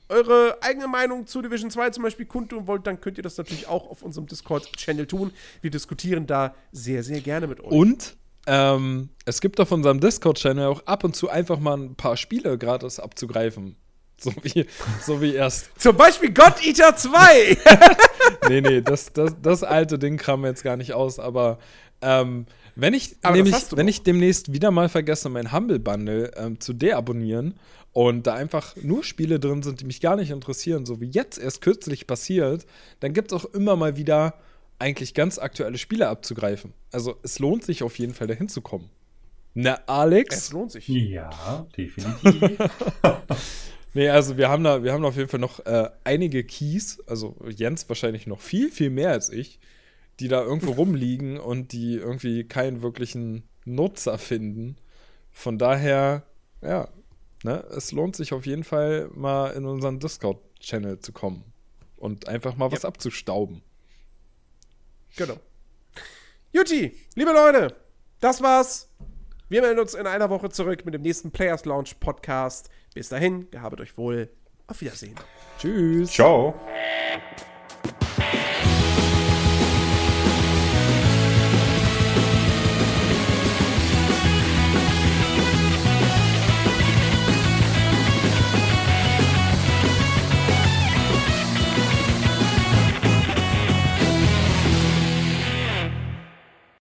[0.09, 3.67] eure eigene Meinung zu Division 2 zum Beispiel kundtun wollt, dann könnt ihr das natürlich
[3.69, 5.33] auch auf unserem Discord-Channel tun.
[5.63, 7.71] Wir diskutieren da sehr, sehr gerne mit euch.
[7.71, 8.17] Und
[8.47, 12.59] ähm, es gibt auf unserem Discord-Channel auch ab und zu einfach mal ein paar Spiele
[12.59, 13.77] gratis abzugreifen.
[14.17, 14.67] So wie,
[15.03, 15.71] so wie erst.
[15.79, 17.59] Zum Beispiel God Eater 2!
[18.49, 21.59] Nee, nee, das, das, das alte Ding kam mir jetzt gar nicht aus, aber
[22.03, 26.61] ähm, wenn ich Aber nämlich, wenn ich demnächst wieder mal vergesse, mein Humble Bundle ähm,
[26.61, 27.55] zu deabonnieren
[27.95, 31.39] und da einfach nur Spiele drin sind, die mich gar nicht interessieren, so wie jetzt
[31.39, 32.67] erst kürzlich passiert,
[33.01, 34.35] dann gibt es auch immer mal wieder
[34.79, 36.75] eigentlich ganz aktuelle Spiele abzugreifen.
[36.93, 38.91] Also es lohnt sich auf jeden Fall dahin zu kommen.
[39.55, 40.37] Na, Alex?
[40.37, 40.89] Es lohnt sich.
[40.89, 42.59] Ja, definitiv.
[43.97, 47.01] Nee, also wir haben da, wir haben da auf jeden Fall noch äh, einige Keys,
[47.07, 49.61] also Jens wahrscheinlich noch viel, viel mehr als ich,
[50.19, 54.79] die da irgendwo rumliegen und die irgendwie keinen wirklichen Nutzer finden.
[55.31, 56.25] Von daher,
[56.61, 56.89] ja,
[57.45, 61.45] ne, es lohnt sich auf jeden Fall mal in unseren Discord-Channel zu kommen
[61.97, 62.89] und einfach mal was Ja.
[62.89, 63.63] abzustauben.
[65.17, 65.37] Genau.
[66.53, 67.77] Juti, liebe Leute,
[68.21, 68.89] das war's.
[69.49, 72.71] Wir melden uns in einer Woche zurück mit dem nächsten Players Launch Podcast.
[72.95, 74.31] Bis dahin, gehabet euch wohl.
[74.67, 75.15] Auf Wiedersehen.
[75.59, 76.11] Tschüss.
[76.11, 76.55] Ciao.